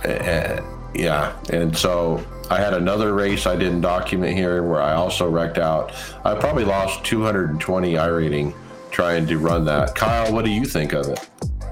and, 0.05 0.65
yeah, 0.95 1.39
and 1.51 1.77
so 1.77 2.25
I 2.51 2.59
had 2.59 2.75
another 2.75 3.13
race 3.13 3.47
I 3.47 3.57
didn't 3.57 3.81
document 3.81 4.37
here 4.37 4.63
where 4.63 4.81
I 4.81 4.95
also 4.95 5.29
wrecked 5.29 5.59
out. 5.59 5.93
I 6.25 6.35
probably 6.35 6.65
lost 6.65 7.05
220 7.05 7.95
iRating 7.95 8.55
trying 8.91 9.27
to 9.27 9.39
run 9.39 9.65
that. 9.65 9.95
Kyle, 9.95 10.33
what 10.33 10.45
do 10.45 10.51
you 10.51 10.65
think 10.65 10.93
of 10.93 11.09
it? 11.09 11.19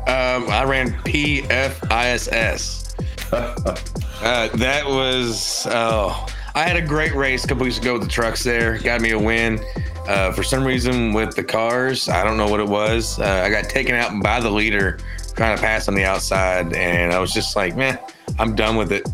Um, 0.09 0.49
I 0.51 0.65
ran 0.65 0.93
PFISS. 1.05 2.85
uh, 3.33 4.49
that 4.57 4.87
was 4.87 5.67
oh, 5.71 6.27
I 6.55 6.63
had 6.65 6.77
a 6.77 6.87
great 6.87 7.15
race 7.15 7.45
a 7.45 7.49
couple 7.49 7.65
weeks 7.65 7.79
ago 7.79 7.95
with 7.95 8.03
the 8.03 8.09
trucks. 8.09 8.43
There 8.45 8.79
got 8.79 9.01
me 9.01 9.13
a 9.13 9.19
win. 9.19 9.61
Uh, 10.07 10.33
for 10.33 10.43
some 10.43 10.65
reason, 10.65 11.15
with 11.15 11.35
the 11.35 11.43
cars, 11.43 12.09
I 12.09 12.23
don't 12.23 12.37
know 12.37 12.47
what 12.47 12.61
it 12.61 12.69
was. 12.69 13.19
Uh, 13.19 13.43
I 13.45 13.49
got 13.49 13.71
taken 13.71 13.95
out 13.95 14.23
by 14.23 14.39
the 14.41 14.51
leader, 14.51 14.99
trying 15.35 15.57
to 15.57 15.63
pass 15.63 15.89
on 15.89 15.95
the 15.95 16.05
outside, 16.05 16.75
and 16.75 17.13
I 17.13 17.19
was 17.19 17.33
just 17.33 17.57
like, 17.57 17.75
man, 17.75 17.99
I'm 18.39 18.55
done 18.55 18.77
with 18.77 18.93
it. 18.93 19.09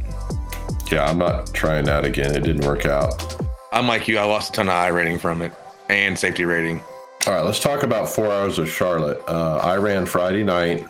Yeah, 0.91 1.09
I'm 1.09 1.19
not 1.19 1.55
trying 1.55 1.85
that 1.85 2.05
again. 2.05 2.35
It 2.35 2.43
didn't 2.43 2.67
work 2.67 2.85
out. 2.85 3.41
I'm 3.73 3.87
like 3.87 4.09
you. 4.09 4.19
I 4.19 4.25
lost 4.25 4.51
a 4.51 4.53
ton 4.55 4.69
of 4.69 4.75
I 4.75 4.89
rating 4.89 5.21
from 5.21 5.41
it 5.41 5.53
and 5.89 6.19
safety 6.19 6.45
rating. 6.45 6.83
All 7.27 7.35
right, 7.35 7.45
let's 7.45 7.61
talk 7.61 7.85
about 7.85 8.09
four 8.09 8.27
hours 8.27 8.59
of 8.59 8.69
Charlotte. 8.69 9.23
Uh, 9.29 9.59
I 9.59 9.77
ran 9.77 10.05
Friday 10.05 10.43
night, 10.43 10.87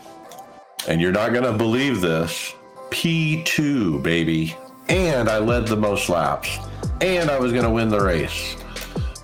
and 0.87 0.99
you're 0.99 1.11
not 1.11 1.33
going 1.33 1.43
to 1.43 1.53
believe 1.53 2.01
this. 2.01 2.55
P2, 2.89 4.01
baby. 4.01 4.55
And 4.89 5.29
I 5.29 5.37
led 5.37 5.67
the 5.67 5.77
most 5.77 6.09
laps. 6.09 6.57
And 6.99 7.29
I 7.29 7.37
was 7.37 7.51
going 7.51 7.63
to 7.63 7.69
win 7.69 7.89
the 7.89 8.01
race. 8.01 8.55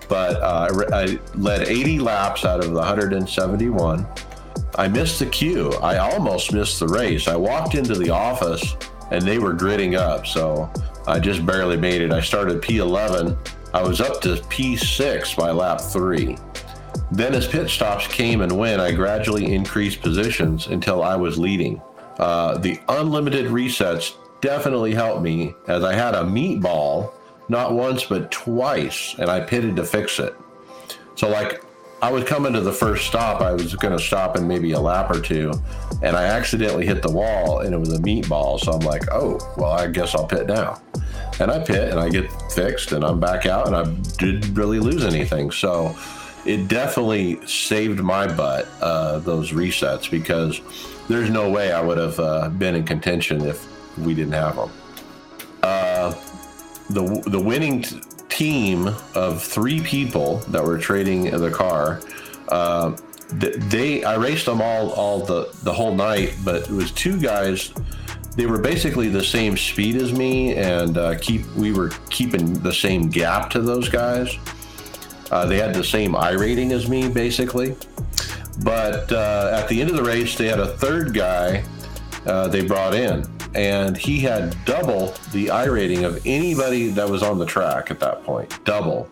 But 0.07 0.41
uh, 0.41 0.69
I, 0.91 1.03
I 1.03 1.19
led 1.35 1.67
80 1.67 1.99
laps 1.99 2.45
out 2.45 2.59
of 2.59 2.71
the 2.71 2.79
171. 2.79 4.05
I 4.75 4.87
missed 4.87 5.19
the 5.19 5.25
queue. 5.25 5.71
I 5.81 5.97
almost 5.97 6.53
missed 6.53 6.79
the 6.79 6.87
race. 6.87 7.27
I 7.27 7.35
walked 7.35 7.73
into 7.73 7.95
the 7.95 8.11
office 8.11 8.75
and 9.11 9.21
they 9.21 9.39
were 9.39 9.53
gritting 9.53 9.95
up. 9.95 10.25
So 10.27 10.71
I 11.07 11.19
just 11.19 11.45
barely 11.45 11.77
made 11.77 12.01
it. 12.01 12.11
I 12.11 12.21
started 12.21 12.61
P11. 12.61 13.37
I 13.73 13.81
was 13.81 14.01
up 14.01 14.21
to 14.21 14.35
P6 14.35 15.35
by 15.35 15.51
lap 15.51 15.81
three. 15.81 16.37
Then, 17.11 17.33
as 17.33 17.47
pit 17.47 17.69
stops 17.69 18.07
came 18.07 18.41
and 18.41 18.51
went, 18.51 18.81
I 18.81 18.91
gradually 18.91 19.53
increased 19.53 20.01
positions 20.01 20.67
until 20.67 21.03
I 21.03 21.15
was 21.15 21.37
leading. 21.37 21.81
Uh, 22.17 22.57
the 22.57 22.79
unlimited 22.89 23.45
resets 23.45 24.15
definitely 24.41 24.93
helped 24.93 25.21
me 25.21 25.53
as 25.67 25.83
I 25.83 25.93
had 25.93 26.15
a 26.15 26.23
meatball 26.23 27.13
not 27.49 27.73
once 27.73 28.03
but 28.03 28.29
twice, 28.31 29.15
and 29.19 29.29
I 29.29 29.39
pitted 29.39 29.75
to 29.77 29.85
fix 29.85 30.19
it. 30.19 30.35
So, 31.15 31.29
like, 31.29 31.63
I 31.99 32.11
was 32.11 32.23
coming 32.25 32.53
to 32.53 32.61
the 32.61 32.71
first 32.71 33.07
stop. 33.07 33.41
I 33.41 33.53
was 33.53 33.75
going 33.75 33.97
to 33.97 34.03
stop 34.03 34.37
in 34.37 34.47
maybe 34.47 34.73
a 34.73 34.79
lap 34.79 35.09
or 35.09 35.19
two, 35.19 35.51
and 36.03 36.15
I 36.15 36.25
accidentally 36.25 36.85
hit 36.85 37.01
the 37.01 37.11
wall, 37.11 37.61
and 37.61 37.73
it 37.73 37.77
was 37.77 37.91
a 37.91 37.97
meatball. 37.99 38.59
So 38.59 38.73
I'm 38.73 38.81
like, 38.81 39.11
oh, 39.11 39.39
well, 39.57 39.71
I 39.71 39.87
guess 39.87 40.13
I'll 40.13 40.27
pit 40.27 40.45
now. 40.45 40.79
And 41.39 41.49
I 41.49 41.59
pit, 41.59 41.89
and 41.89 41.99
I 41.99 42.09
get 42.09 42.31
fixed, 42.51 42.91
and 42.91 43.03
I'm 43.03 43.19
back 43.19 43.47
out, 43.47 43.65
and 43.67 43.75
I 43.75 43.85
didn't 44.17 44.53
really 44.53 44.79
lose 44.79 45.05
anything. 45.05 45.49
So 45.49 45.95
it 46.45 46.67
definitely 46.67 47.45
saved 47.47 47.99
my 47.99 48.27
butt 48.27 48.67
uh, 48.79 49.19
those 49.19 49.51
resets 49.51 50.09
because 50.09 50.61
there's 51.07 51.31
no 51.31 51.49
way 51.49 51.71
I 51.71 51.81
would 51.81 51.97
have 51.97 52.19
uh, 52.19 52.49
been 52.49 52.75
in 52.75 52.83
contention 52.83 53.41
if 53.41 53.67
we 53.97 54.13
didn't 54.13 54.33
have 54.33 54.55
them. 54.55 54.71
Uh, 55.63 56.11
the 56.89 57.23
the 57.27 57.39
winning 57.39 57.81
t- 57.81 57.99
team 58.29 58.89
of 59.15 59.43
three 59.43 59.81
people 59.81 60.37
that 60.49 60.63
were 60.63 60.77
trading 60.77 61.31
the 61.31 61.51
car. 61.51 62.01
Uh, 62.49 62.95
they 63.31 64.03
I 64.03 64.15
raced 64.15 64.45
them 64.45 64.61
all 64.61 64.91
all 64.91 65.19
the 65.19 65.49
the 65.63 65.73
whole 65.73 65.93
night, 65.93 66.35
but 66.43 66.63
it 66.63 66.69
was 66.69 66.91
two 66.91 67.19
guys. 67.19 67.73
They 68.35 68.45
were 68.45 68.59
basically 68.59 69.09
the 69.09 69.23
same 69.23 69.57
speed 69.57 69.95
as 69.95 70.13
me, 70.13 70.55
and 70.55 70.97
uh, 70.97 71.17
keep 71.19 71.45
we 71.55 71.71
were 71.73 71.89
keeping 72.09 72.53
the 72.53 72.73
same 72.73 73.09
gap 73.09 73.49
to 73.51 73.61
those 73.61 73.89
guys. 73.89 74.37
Uh, 75.31 75.45
they 75.45 75.57
had 75.57 75.73
the 75.73 75.83
same 75.83 76.15
I 76.15 76.31
rating 76.31 76.71
as 76.71 76.87
me, 76.87 77.09
basically. 77.09 77.75
But 78.63 79.11
uh, 79.11 79.51
at 79.53 79.67
the 79.67 79.81
end 79.81 79.89
of 79.89 79.97
the 79.97 80.03
race, 80.03 80.37
they 80.37 80.47
had 80.47 80.59
a 80.59 80.77
third 80.77 81.13
guy 81.13 81.63
uh, 82.25 82.47
they 82.47 82.65
brought 82.65 82.93
in, 82.93 83.25
and 83.55 83.97
he 83.97 84.19
had 84.19 84.55
double 84.65 85.13
the 85.31 85.49
I 85.49 85.65
rating 85.65 86.03
of 86.03 86.21
anybody 86.25 86.89
that 86.89 87.09
was 87.09 87.23
on 87.23 87.37
the 87.37 87.45
track 87.45 87.91
at 87.91 87.99
that 87.99 88.23
point. 88.23 88.63
Double. 88.65 89.09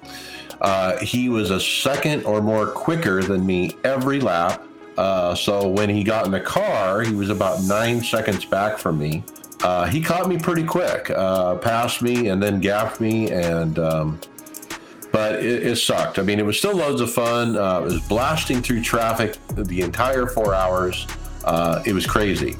Uh, 0.61 0.97
he 0.99 1.29
was 1.29 1.51
a 1.51 1.59
second 1.59 2.23
or 2.25 2.41
more 2.41 2.67
quicker 2.67 3.21
than 3.21 3.45
me 3.45 3.75
every 3.83 4.19
lap. 4.19 4.65
Uh, 4.97 5.35
so 5.35 5.67
when 5.67 5.89
he 5.89 6.03
got 6.03 6.25
in 6.25 6.31
the 6.31 6.39
car, 6.39 7.01
he 7.01 7.13
was 7.13 7.29
about 7.29 7.61
nine 7.63 8.01
seconds 8.01 8.45
back 8.45 8.77
from 8.77 8.97
me. 8.97 9.23
Uh, 9.61 9.85
he 9.85 10.01
caught 10.01 10.27
me 10.27 10.37
pretty 10.37 10.63
quick, 10.63 11.09
uh, 11.09 11.55
passed 11.55 12.01
me, 12.01 12.27
and 12.29 12.41
then 12.41 12.59
gapped 12.59 13.01
me, 13.01 13.31
and 13.31 13.79
um, 13.79 14.19
but 15.11 15.43
it, 15.43 15.65
it, 15.65 15.75
sucked. 15.77 16.19
I 16.19 16.23
mean, 16.23 16.39
it 16.39 16.45
was 16.45 16.57
still 16.57 16.75
loads 16.75 17.01
of 17.01 17.11
fun. 17.11 17.57
Uh, 17.57 17.79
it 17.79 17.83
was 17.83 18.07
blasting 18.07 18.61
through 18.61 18.83
traffic 18.83 19.37
the 19.55 19.81
entire 19.81 20.27
four 20.27 20.53
hours. 20.53 21.07
Uh, 21.43 21.81
it 21.85 21.93
was 21.93 22.05
crazy. 22.05 22.55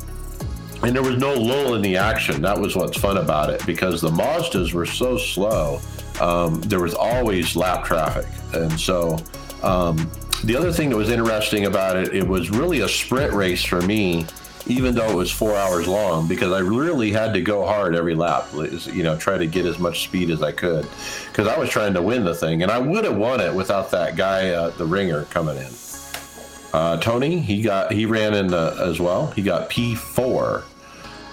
And 0.85 0.95
there 0.95 1.01
was 1.01 1.17
no 1.17 1.33
lull 1.33 1.73
in 1.73 1.81
the 1.81 1.97
action. 1.97 2.43
That 2.43 2.59
was 2.59 2.75
what's 2.75 2.95
fun 2.95 3.17
about 3.17 3.49
it 3.49 3.65
because 3.65 4.01
the 4.01 4.11
Mazdas 4.11 4.71
were 4.71 4.85
so 4.85 5.17
slow. 5.17 5.81
Um, 6.21 6.61
there 6.61 6.79
was 6.79 6.93
always 6.93 7.55
lap 7.55 7.85
traffic. 7.85 8.27
And 8.53 8.79
so 8.79 9.17
um, 9.63 10.09
the 10.43 10.55
other 10.55 10.71
thing 10.71 10.91
that 10.91 10.95
was 10.95 11.09
interesting 11.09 11.65
about 11.65 11.97
it, 11.97 12.13
it 12.13 12.27
was 12.27 12.51
really 12.51 12.81
a 12.81 12.87
sprint 12.87 13.33
race 13.33 13.63
for 13.63 13.81
me. 13.81 14.27
even 14.67 14.95
though 14.95 15.09
it 15.09 15.15
was 15.15 15.31
four 15.31 15.55
hours 15.55 15.87
long, 15.87 16.27
because 16.27 16.51
I 16.51 16.59
really 16.59 17.11
had 17.11 17.33
to 17.33 17.41
go 17.41 17.65
hard 17.65 17.95
every 17.95 18.15
lap. 18.15 18.47
You 18.53 19.03
know, 19.03 19.17
try 19.17 19.37
to 19.37 19.45
get 19.45 19.65
as 19.65 19.77
much 19.79 20.03
speed 20.03 20.29
as 20.29 20.41
I 20.41 20.51
could, 20.51 20.87
because 21.27 21.47
I 21.47 21.57
was 21.57 21.69
trying 21.69 21.93
to 21.93 22.01
win 22.01 22.23
the 22.23 22.33
thing, 22.33 22.63
and 22.63 22.71
I 22.71 22.79
would 22.79 23.05
have 23.05 23.17
won 23.17 23.41
it 23.41 23.53
without 23.53 23.91
that 23.91 24.15
guy, 24.15 24.49
uh, 24.49 24.71
the 24.71 24.85
ringer, 24.85 25.25
coming 25.25 25.57
in. 25.57 25.71
Uh, 26.73 26.97
Tony, 26.97 27.39
he 27.39 27.61
got 27.61 27.91
he 27.91 28.05
ran 28.05 28.33
in 28.33 28.53
as 28.53 28.99
well. 28.99 29.27
He 29.27 29.41
got 29.41 29.69
P 29.69 29.95
four. 29.95 30.63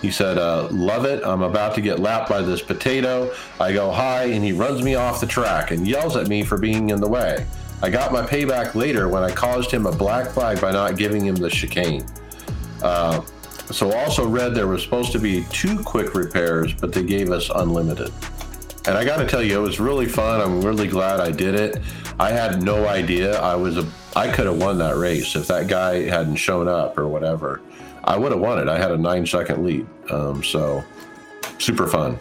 He 0.02 0.10
said, 0.10 0.36
uh, 0.36 0.68
"Love 0.70 1.04
it. 1.06 1.22
I'm 1.24 1.42
about 1.42 1.74
to 1.76 1.80
get 1.80 2.00
lapped 2.00 2.28
by 2.28 2.42
this 2.42 2.60
potato. 2.60 3.32
I 3.60 3.72
go 3.72 3.90
high, 3.92 4.24
and 4.24 4.44
he 4.44 4.52
runs 4.52 4.82
me 4.82 4.96
off 4.96 5.20
the 5.20 5.26
track 5.26 5.70
and 5.70 5.86
yells 5.86 6.16
at 6.16 6.26
me 6.26 6.42
for 6.42 6.58
being 6.58 6.90
in 6.90 7.00
the 7.00 7.08
way. 7.08 7.46
I 7.82 7.88
got 7.88 8.12
my 8.12 8.22
payback 8.22 8.74
later 8.74 9.08
when 9.08 9.22
I 9.22 9.30
caused 9.30 9.70
him 9.70 9.86
a 9.86 9.92
black 9.92 10.30
flag 10.30 10.60
by 10.60 10.72
not 10.72 10.98
giving 10.98 11.24
him 11.24 11.36
the 11.36 11.48
chicane." 11.48 12.04
Uh, 12.82 13.22
so 13.70 13.92
also 13.92 14.28
read 14.28 14.54
there 14.54 14.66
was 14.66 14.82
supposed 14.82 15.12
to 15.12 15.20
be 15.20 15.44
two 15.50 15.78
quick 15.84 16.14
repairs, 16.14 16.74
but 16.74 16.92
they 16.92 17.04
gave 17.04 17.30
us 17.30 17.48
unlimited. 17.54 18.12
And 18.86 18.98
I 18.98 19.04
got 19.04 19.18
to 19.18 19.26
tell 19.26 19.42
you, 19.42 19.56
it 19.60 19.62
was 19.62 19.78
really 19.78 20.06
fun. 20.06 20.40
I'm 20.40 20.60
really 20.60 20.88
glad 20.88 21.20
I 21.20 21.30
did 21.30 21.54
it. 21.54 21.80
I 22.18 22.30
had 22.30 22.62
no 22.62 22.88
idea 22.88 23.40
I 23.40 23.54
was 23.54 23.78
a. 23.78 23.86
I 24.16 24.30
could 24.30 24.46
have 24.46 24.60
won 24.60 24.78
that 24.78 24.96
race 24.96 25.36
if 25.36 25.46
that 25.46 25.68
guy 25.68 26.08
hadn't 26.08 26.36
shown 26.36 26.66
up 26.66 26.98
or 26.98 27.06
whatever. 27.06 27.60
I 28.04 28.16
would 28.16 28.32
have 28.32 28.40
won 28.40 28.58
it. 28.58 28.68
I 28.68 28.78
had 28.78 28.90
a 28.90 28.98
nine 28.98 29.26
second 29.26 29.64
lead. 29.64 29.86
Um, 30.10 30.42
so 30.42 30.84
super 31.58 31.86
fun. 31.86 32.18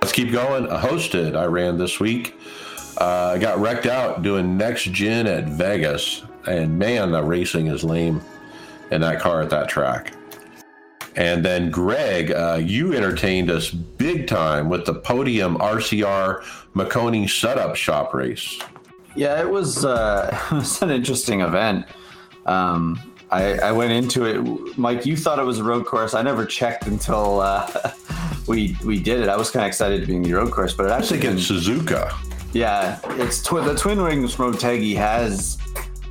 Let's 0.00 0.12
keep 0.12 0.30
going. 0.30 0.68
I 0.68 0.80
hosted. 0.80 1.36
I 1.36 1.46
ran 1.46 1.78
this 1.78 1.98
week. 1.98 2.36
Uh, 3.00 3.32
I 3.34 3.38
got 3.38 3.58
wrecked 3.58 3.86
out 3.86 4.22
doing 4.22 4.56
next 4.56 4.84
gen 4.84 5.26
at 5.26 5.44
Vegas, 5.48 6.22
and 6.46 6.78
man, 6.78 7.10
the 7.10 7.22
racing 7.22 7.66
is 7.66 7.82
lame 7.82 8.20
in 8.90 9.00
that 9.00 9.20
car 9.20 9.42
at 9.42 9.50
that 9.50 9.68
track. 9.68 10.12
And 11.16 11.44
then, 11.44 11.70
Greg, 11.70 12.32
uh, 12.32 12.60
you 12.62 12.92
entertained 12.92 13.50
us 13.50 13.70
big 13.70 14.26
time 14.26 14.68
with 14.68 14.84
the 14.84 14.94
podium 14.94 15.56
RCR 15.58 16.42
Makoni 16.74 17.28
setup 17.28 17.76
shop 17.76 18.14
race. 18.14 18.58
Yeah, 19.14 19.40
it 19.40 19.48
was, 19.48 19.84
uh, 19.84 20.36
it 20.50 20.54
was 20.54 20.82
an 20.82 20.90
interesting 20.90 21.40
event. 21.40 21.86
Um, 22.46 23.00
I, 23.34 23.54
I, 23.54 23.72
went 23.72 23.90
into 23.90 24.24
it, 24.24 24.78
Mike. 24.78 25.04
You 25.04 25.16
thought 25.16 25.40
it 25.40 25.44
was 25.44 25.58
a 25.58 25.64
road 25.64 25.86
course. 25.86 26.14
I 26.14 26.22
never 26.22 26.46
checked 26.46 26.86
until 26.86 27.40
uh, 27.40 27.92
we 28.46 28.76
we 28.84 29.00
did 29.00 29.20
it. 29.20 29.28
I 29.28 29.36
was 29.36 29.50
kind 29.50 29.64
of 29.64 29.68
excited 29.68 30.00
to 30.02 30.06
be 30.06 30.14
in 30.14 30.22
the 30.22 30.32
road 30.32 30.52
course, 30.52 30.72
but 30.72 30.86
it 30.86 30.92
actually 30.92 31.18
against 31.18 31.50
Suzuka. 31.50 32.14
Yeah, 32.52 33.00
it's 33.20 33.42
twi- 33.42 33.64
the 33.64 33.74
Twin 33.74 34.00
Ring 34.00 34.22
Motegi 34.22 34.94
has 34.94 35.58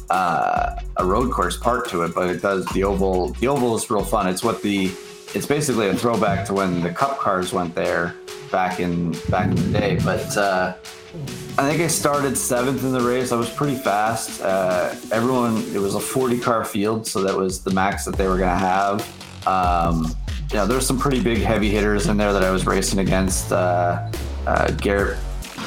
uh, 0.10 0.82
a 0.98 1.06
road 1.06 1.32
course 1.32 1.56
part 1.56 1.88
to 1.92 2.04
it, 2.04 2.14
but 2.14 2.30
it 2.30 2.42
does 2.42 2.66
the 2.74 2.84
oval. 2.84 3.30
The 3.30 3.48
oval 3.48 3.74
is 3.78 3.90
real 3.90 4.04
fun. 4.04 4.28
It's 4.28 4.44
what 4.44 4.62
the 4.62 4.92
it's 5.34 5.46
basically 5.46 5.88
a 5.88 5.96
throwback 5.96 6.46
to 6.48 6.54
when 6.54 6.82
the 6.82 6.90
Cup 6.90 7.20
cars 7.20 7.54
went 7.54 7.74
there 7.74 8.16
back 8.52 8.82
in 8.82 9.14
back 9.30 9.48
in 9.48 9.56
the 9.56 9.80
day. 9.80 9.98
But 10.04 10.36
uh, 10.36 10.76
I 11.14 11.70
think 11.70 11.82
I 11.82 11.88
started 11.88 12.36
seventh 12.36 12.84
in 12.84 12.92
the 12.92 13.02
race. 13.02 13.32
I 13.32 13.36
was 13.36 13.50
pretty 13.50 13.76
fast. 13.76 14.42
Uh, 14.42 14.96
everyone, 15.12 15.58
it 15.74 15.80
was 15.80 15.94
a 15.94 16.00
40 16.00 16.40
car 16.40 16.66
field, 16.66 17.06
so 17.06 17.22
that 17.22 17.38
was 17.38 17.64
the 17.64 17.70
max 17.70 18.06
that 18.06 18.16
they 18.16 18.28
were 18.28 18.38
going 18.38 18.50
to 18.50 18.66
have. 18.66 19.48
Um, 19.48 20.16
you 20.50 20.58
know, 20.58 20.66
there's 20.66 20.88
some 20.88 20.98
pretty 20.98 21.22
big 21.22 21.38
heavy 21.38 21.70
hitters 21.70 22.08
in 22.08 22.18
there 22.18 22.34
that 22.34 22.44
I 22.44 22.50
was 22.50 22.66
racing 22.66 23.00
against. 23.00 23.52
Uh, 23.52 24.12
uh 24.48 24.72
Garrett 24.72 25.20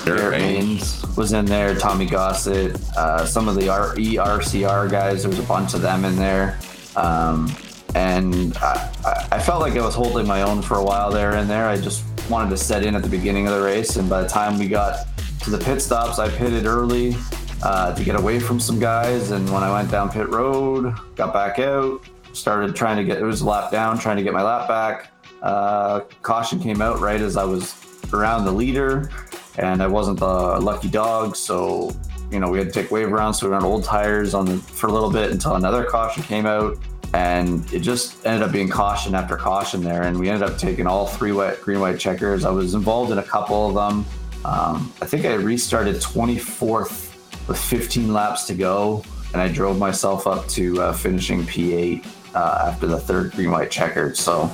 Garrett 0.05 0.32
Baines 0.32 1.05
was 1.16 1.32
in 1.32 1.44
there, 1.44 1.74
Tommy 1.77 2.06
Gossett, 2.06 2.81
uh, 2.97 3.24
some 3.24 3.48
of 3.48 3.55
the 3.55 3.68
R- 3.68 3.94
ERCR 3.94 4.90
guys. 4.90 5.23
There 5.23 5.31
was 5.31 5.39
a 5.39 5.44
bunch 5.44 5.74
of 5.74 5.81
them 5.81 6.05
in 6.05 6.16
there. 6.16 6.59
Um, 6.97 7.55
and 7.94 8.56
I, 8.59 9.28
I, 9.32 9.39
felt 9.39 9.60
like 9.60 9.74
I 9.74 9.81
was 9.81 9.94
holding 9.94 10.27
my 10.27 10.43
own 10.43 10.60
for 10.60 10.77
a 10.77 10.85
while 10.85 11.10
there 11.10 11.36
in 11.36 11.48
there. 11.48 11.66
I 11.66 11.77
just 11.77 12.05
wanted 12.28 12.51
to 12.51 12.56
set 12.56 12.85
in 12.85 12.94
at 12.94 13.02
the 13.02 13.09
beginning 13.09 13.47
of 13.47 13.55
the 13.55 13.62
race. 13.62 13.97
And 13.97 14.09
by 14.09 14.23
the 14.23 14.28
time 14.28 14.59
we 14.59 14.68
got 14.68 15.06
to 15.40 15.50
the 15.50 15.58
pit 15.58 15.80
stops, 15.80 16.18
I 16.18 16.28
pitted 16.28 16.66
early 16.66 17.14
uh, 17.62 17.94
to 17.94 18.04
get 18.04 18.16
away 18.16 18.38
from 18.40 18.60
some 18.60 18.78
guys. 18.78 19.30
And 19.30 19.48
when 19.50 19.62
I 19.62 19.72
went 19.72 19.90
down 19.90 20.10
pit 20.10 20.28
road, 20.28 20.94
got 21.14 21.32
back 21.32 21.58
out, 21.58 22.06
started 22.32 22.74
trying 22.76 22.96
to 22.98 23.04
get, 23.04 23.18
it 23.18 23.24
was 23.24 23.40
a 23.40 23.46
lap 23.46 23.70
down, 23.70 23.98
trying 23.98 24.16
to 24.16 24.22
get 24.22 24.32
my 24.32 24.42
lap 24.42 24.68
back. 24.68 25.12
Uh, 25.42 26.00
caution 26.22 26.58
came 26.60 26.80
out 26.80 27.00
right 27.00 27.20
as 27.20 27.36
I 27.36 27.44
was 27.44 27.74
around 28.12 28.44
the 28.44 28.52
leader 28.52 29.10
and 29.58 29.82
I 29.82 29.86
wasn't 29.86 30.18
the 30.18 30.58
lucky 30.60 30.88
dog. 30.88 31.36
So, 31.36 31.94
you 32.30 32.40
know, 32.40 32.48
we 32.48 32.58
had 32.58 32.72
to 32.72 32.72
take 32.72 32.90
wave 32.90 33.12
around. 33.12 33.34
So 33.34 33.48
we 33.48 33.54
on 33.54 33.64
old 33.64 33.84
tires 33.84 34.34
on 34.34 34.46
the, 34.46 34.56
for 34.58 34.88
a 34.88 34.92
little 34.92 35.10
bit 35.10 35.30
until 35.30 35.54
another 35.54 35.84
caution 35.84 36.22
came 36.22 36.46
out. 36.46 36.76
And 37.14 37.72
it 37.72 37.80
just 37.80 38.26
ended 38.26 38.42
up 38.42 38.52
being 38.52 38.68
caution 38.68 39.14
after 39.14 39.36
caution 39.36 39.82
there. 39.82 40.02
And 40.02 40.18
we 40.18 40.28
ended 40.28 40.48
up 40.48 40.58
taking 40.58 40.86
all 40.86 41.06
three 41.06 41.32
wet, 41.32 41.62
green, 41.62 41.80
white 41.80 41.98
checkers. 41.98 42.44
I 42.44 42.50
was 42.50 42.74
involved 42.74 43.12
in 43.12 43.18
a 43.18 43.22
couple 43.22 43.68
of 43.68 43.74
them. 43.74 44.04
Um, 44.47 44.93
I 45.02 45.06
think 45.06 45.24
I 45.24 45.35
restarted 45.35 45.97
24th 45.97 47.48
with 47.48 47.59
15 47.59 48.12
laps 48.12 48.44
to 48.44 48.55
go. 48.55 49.02
And 49.32 49.43
I 49.43 49.48
drove 49.48 49.77
myself 49.77 50.27
up 50.27 50.47
to 50.51 50.81
uh, 50.81 50.93
finishing 50.93 51.43
P8 51.43 52.06
uh, 52.35 52.68
after 52.68 52.86
the 52.86 52.98
third 52.98 53.32
green, 53.32 53.51
white 53.51 53.70
checkered. 53.70 54.16
So, 54.16 54.51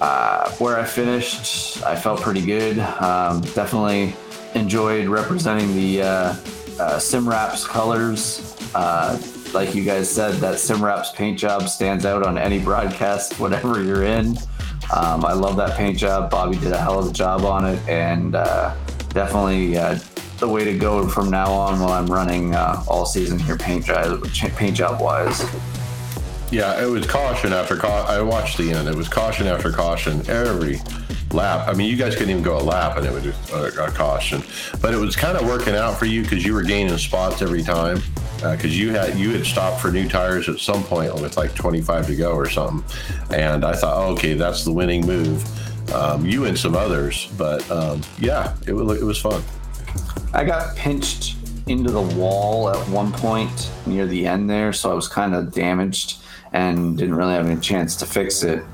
uh, 0.00 0.50
where 0.52 0.78
I 0.78 0.84
finished, 0.84 1.82
I 1.82 1.96
felt 1.96 2.20
pretty 2.20 2.46
good. 2.46 2.78
Um, 2.78 3.40
definitely 3.40 4.14
enjoyed 4.54 5.08
representing 5.08 5.74
the 5.74 6.02
uh, 6.02 6.36
uh, 6.78 6.98
Simraps 6.98 7.66
colors. 7.66 8.56
Uh, 8.74 9.20
like 9.52 9.74
you 9.74 9.84
guys 9.84 10.10
said, 10.10 10.36
that 10.36 10.58
Simraps 10.58 11.12
paint 11.12 11.38
job 11.38 11.68
stands 11.68 12.06
out 12.06 12.24
on 12.24 12.38
any 12.38 12.58
broadcast, 12.58 13.38
whatever 13.40 13.82
you're 13.82 14.04
in. 14.04 14.36
Um, 14.92 15.24
I 15.24 15.32
love 15.32 15.56
that 15.56 15.76
paint 15.76 15.96
job. 15.96 16.30
Bobby 16.30 16.56
did 16.56 16.72
a 16.72 16.78
hell 16.78 16.98
of 16.98 17.08
a 17.08 17.12
job 17.12 17.44
on 17.44 17.64
it, 17.66 17.80
and 17.88 18.34
uh, 18.34 18.74
definitely 19.10 19.76
uh, 19.76 19.98
the 20.38 20.48
way 20.48 20.64
to 20.64 20.76
go 20.76 21.08
from 21.08 21.30
now 21.30 21.50
on 21.50 21.80
while 21.80 21.92
I'm 21.92 22.06
running 22.06 22.54
all 22.54 23.06
season 23.06 23.38
here, 23.38 23.56
paint 23.56 23.86
job, 23.86 24.24
paint 24.56 24.76
job 24.76 25.00
wise. 25.00 25.42
Yeah, 26.50 26.82
it 26.82 26.86
was 26.86 27.06
caution 27.06 27.54
after 27.54 27.76
caution. 27.76 28.14
I 28.14 28.20
watched 28.20 28.58
the 28.58 28.72
end. 28.72 28.86
It 28.86 28.94
was 28.94 29.08
caution 29.08 29.46
after 29.46 29.72
caution 29.72 30.28
every 30.28 30.80
lap. 31.32 31.66
I 31.66 31.72
mean, 31.72 31.88
you 31.90 31.96
guys 31.96 32.14
couldn't 32.14 32.30
even 32.30 32.42
go 32.42 32.58
a 32.58 32.60
lap, 32.60 32.98
and 32.98 33.06
it 33.06 33.12
was 33.12 33.24
a, 33.52 33.82
a 33.82 33.90
caution. 33.90 34.42
But 34.82 34.92
it 34.92 34.98
was 34.98 35.16
kind 35.16 35.38
of 35.38 35.46
working 35.46 35.74
out 35.74 35.98
for 35.98 36.04
you 36.04 36.22
because 36.22 36.44
you 36.44 36.52
were 36.52 36.62
gaining 36.62 36.98
spots 36.98 37.40
every 37.40 37.62
time. 37.62 38.02
Because 38.42 38.64
uh, 38.64 38.68
you 38.68 38.90
had 38.90 39.16
you 39.16 39.30
had 39.30 39.46
stopped 39.46 39.80
for 39.80 39.92
new 39.92 40.08
tires 40.08 40.48
at 40.48 40.58
some 40.58 40.82
point 40.84 41.14
with 41.14 41.36
like 41.36 41.54
25 41.54 42.08
to 42.08 42.16
go 42.16 42.32
or 42.32 42.48
something, 42.48 42.84
and 43.30 43.64
I 43.64 43.74
thought, 43.74 43.96
oh, 43.96 44.12
okay, 44.12 44.34
that's 44.34 44.64
the 44.64 44.72
winning 44.72 45.06
move. 45.06 45.44
Um, 45.92 46.24
you 46.26 46.46
and 46.46 46.58
some 46.58 46.74
others, 46.74 47.30
but 47.36 47.68
um, 47.70 48.00
yeah, 48.18 48.54
it, 48.66 48.72
it 48.72 49.04
was 49.04 49.18
fun. 49.18 49.42
I 50.32 50.44
got 50.44 50.74
pinched 50.76 51.36
into 51.66 51.90
the 51.90 52.00
wall 52.00 52.68
at 52.70 52.88
one 52.88 53.12
point 53.12 53.70
near 53.86 54.06
the 54.06 54.26
end 54.26 54.48
there, 54.48 54.72
so 54.72 54.90
I 54.90 54.94
was 54.94 55.08
kind 55.08 55.34
of 55.34 55.52
damaged 55.52 56.22
and 56.52 56.96
didn't 56.96 57.14
really 57.14 57.34
have 57.34 57.46
any 57.46 57.60
chance 57.60 57.96
to 57.96 58.06
fix 58.06 58.42
it. 58.42 58.64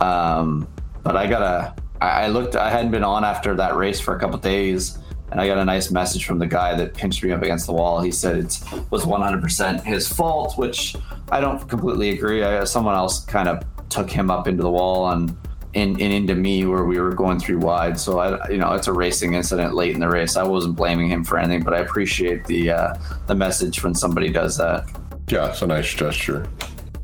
Um, 0.00 0.68
but 1.02 1.16
I 1.16 1.26
got 1.26 1.42
a, 1.42 1.74
I 2.00 2.28
looked, 2.28 2.56
I 2.56 2.70
hadn't 2.70 2.90
been 2.90 3.04
on 3.04 3.24
after 3.24 3.54
that 3.56 3.76
race 3.76 4.00
for 4.00 4.16
a 4.16 4.20
couple 4.20 4.38
days, 4.38 4.98
and 5.30 5.40
I 5.40 5.46
got 5.46 5.58
a 5.58 5.64
nice 5.64 5.90
message 5.90 6.24
from 6.24 6.38
the 6.38 6.46
guy 6.46 6.74
that 6.74 6.94
pinched 6.94 7.22
me 7.22 7.32
up 7.32 7.42
against 7.42 7.66
the 7.66 7.72
wall. 7.72 8.00
He 8.00 8.10
said 8.10 8.36
it 8.36 8.60
was 8.90 9.04
100% 9.04 9.82
his 9.84 10.08
fault, 10.08 10.58
which 10.58 10.96
I 11.30 11.40
don't 11.40 11.68
completely 11.68 12.10
agree. 12.10 12.42
I, 12.42 12.64
someone 12.64 12.94
else 12.94 13.24
kind 13.24 13.48
of 13.48 13.64
took 13.88 14.10
him 14.10 14.30
up 14.30 14.48
into 14.48 14.62
the 14.62 14.70
wall 14.70 15.10
and 15.10 15.36
in, 15.74 16.00
in 16.00 16.10
into 16.10 16.34
me 16.34 16.64
where 16.64 16.84
we 16.84 16.98
were 16.98 17.14
going 17.14 17.38
through 17.38 17.58
wide. 17.58 17.98
So 17.98 18.18
I, 18.18 18.48
you 18.48 18.58
know, 18.58 18.72
it's 18.72 18.88
a 18.88 18.92
racing 18.92 19.34
incident 19.34 19.74
late 19.74 19.94
in 19.94 20.00
the 20.00 20.08
race. 20.08 20.36
I 20.36 20.42
wasn't 20.42 20.76
blaming 20.76 21.08
him 21.08 21.22
for 21.24 21.38
anything, 21.38 21.62
but 21.62 21.74
I 21.74 21.78
appreciate 21.78 22.44
the 22.46 22.70
uh, 22.70 22.94
the 23.26 23.34
message 23.34 23.84
when 23.84 23.94
somebody 23.94 24.30
does 24.30 24.56
that. 24.56 24.88
Yeah, 25.28 25.50
it's 25.50 25.62
a 25.62 25.66
nice 25.66 25.92
gesture. 25.94 26.48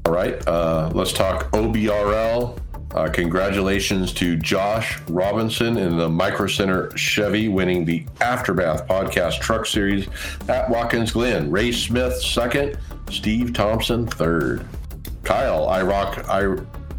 All 0.05 0.13
right, 0.13 0.47
uh, 0.49 0.91
let's 0.95 1.13
talk 1.13 1.51
OBRL. 1.53 2.59
Uh, 2.97 3.11
congratulations 3.11 4.11
to 4.15 4.37
Josh 4.37 4.99
Robinson 5.09 5.77
in 5.77 5.99
the 5.99 6.09
Micro 6.09 6.47
Center 6.47 6.91
Chevy 6.97 7.47
winning 7.49 7.85
the 7.85 8.07
Aftermath 8.23 8.87
Podcast 8.89 9.39
Truck 9.39 9.67
Series 9.67 10.09
at 10.49 10.71
Watkins 10.71 11.13
Glen. 11.13 11.51
Ray 11.51 11.73
Smith 11.73 12.19
second, 12.23 12.79
Steve 13.11 13.53
Thompson 13.53 14.07
third. 14.07 14.67
Kyle, 15.25 15.67
iRock, 15.67 16.27
I, 16.27 16.45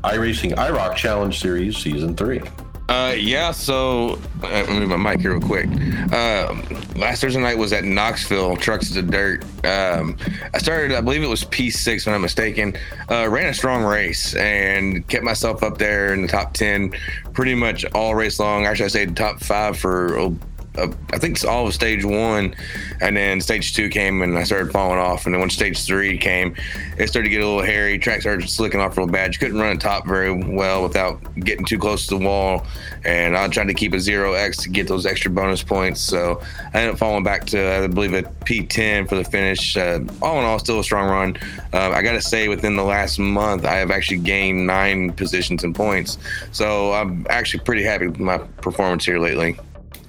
iRacing 0.07 0.53
iRock 0.53 0.95
Challenge 0.95 1.37
Series 1.39 1.77
Season 1.77 2.15
3. 2.15 2.41
Uh, 2.89 3.13
yeah. 3.17 3.51
So 3.51 4.19
uh, 4.43 4.47
let 4.49 4.69
me 4.69 4.79
move 4.79 4.97
my 4.97 5.11
mic 5.11 5.19
here 5.19 5.37
real 5.37 5.45
quick. 5.45 5.67
Um, 6.13 6.63
last 6.95 7.21
Thursday 7.21 7.41
night 7.41 7.57
was 7.57 7.73
at 7.73 7.83
Knoxville, 7.83 8.55
Trucks 8.55 8.91
to 8.93 9.01
Dirt. 9.01 9.43
Um, 9.65 10.17
I 10.53 10.57
started, 10.57 10.93
I 10.93 11.01
believe 11.01 11.21
it 11.21 11.27
was 11.27 11.43
P6, 11.43 12.05
when 12.05 12.15
I'm 12.15 12.21
mistaken. 12.21 12.77
Uh, 13.11 13.27
ran 13.29 13.49
a 13.49 13.53
strong 13.53 13.83
race 13.83 14.35
and 14.35 15.05
kept 15.07 15.23
myself 15.23 15.63
up 15.63 15.77
there 15.77 16.13
in 16.13 16.21
the 16.21 16.27
top 16.27 16.53
10 16.53 16.93
pretty 17.33 17.55
much 17.55 17.85
all 17.93 18.15
race 18.15 18.39
long. 18.39 18.65
Actually, 18.65 18.85
I 18.85 18.89
stayed 18.89 19.17
top 19.17 19.41
five 19.41 19.77
for 19.77 20.31
uh, 20.77 20.91
I 21.11 21.17
think 21.17 21.35
it's 21.35 21.45
all 21.45 21.67
of 21.67 21.73
stage 21.73 22.05
one, 22.05 22.55
and 23.01 23.17
then 23.17 23.41
stage 23.41 23.73
two 23.73 23.89
came, 23.89 24.21
and 24.21 24.37
I 24.37 24.43
started 24.43 24.71
falling 24.71 24.99
off. 24.99 25.25
And 25.25 25.33
then 25.33 25.41
when 25.41 25.49
stage 25.49 25.83
three 25.85 26.17
came, 26.17 26.55
it 26.97 27.07
started 27.07 27.29
to 27.29 27.29
get 27.29 27.41
a 27.41 27.47
little 27.47 27.63
hairy. 27.63 27.97
Track 27.97 28.21
started 28.21 28.49
slicking 28.49 28.79
off 28.79 28.97
real 28.97 29.07
bad. 29.07 29.33
You 29.33 29.39
couldn't 29.39 29.59
run 29.59 29.75
a 29.75 29.79
top 29.79 30.05
very 30.07 30.31
well 30.31 30.83
without 30.83 31.19
getting 31.39 31.65
too 31.65 31.79
close 31.79 32.07
to 32.07 32.17
the 32.17 32.25
wall. 32.25 32.65
And 33.05 33.37
I 33.37 33.47
tried 33.47 33.67
to 33.67 33.73
keep 33.73 33.93
a 33.93 33.99
zero 33.99 34.33
X 34.33 34.57
to 34.57 34.69
get 34.69 34.87
those 34.87 35.05
extra 35.05 35.31
bonus 35.31 35.63
points. 35.63 36.01
So 36.01 36.41
I 36.73 36.79
ended 36.79 36.93
up 36.93 36.99
falling 36.99 37.23
back 37.23 37.45
to 37.47 37.83
I 37.83 37.87
believe 37.87 38.13
a 38.13 38.23
P10 38.23 39.07
for 39.09 39.15
the 39.15 39.23
finish. 39.23 39.75
Uh, 39.77 39.99
all 40.21 40.39
in 40.39 40.45
all, 40.45 40.59
still 40.59 40.79
a 40.79 40.83
strong 40.83 41.09
run. 41.09 41.37
Uh, 41.73 41.91
I 41.91 42.01
got 42.01 42.13
to 42.13 42.21
say, 42.21 42.47
within 42.47 42.75
the 42.75 42.83
last 42.83 43.19
month, 43.19 43.65
I 43.65 43.75
have 43.75 43.91
actually 43.91 44.19
gained 44.19 44.67
nine 44.67 45.11
positions 45.13 45.63
and 45.63 45.75
points. 45.75 46.17
So 46.51 46.93
I'm 46.93 47.25
actually 47.29 47.63
pretty 47.63 47.83
happy 47.83 48.07
with 48.07 48.19
my 48.19 48.37
performance 48.37 49.05
here 49.05 49.19
lately. 49.19 49.57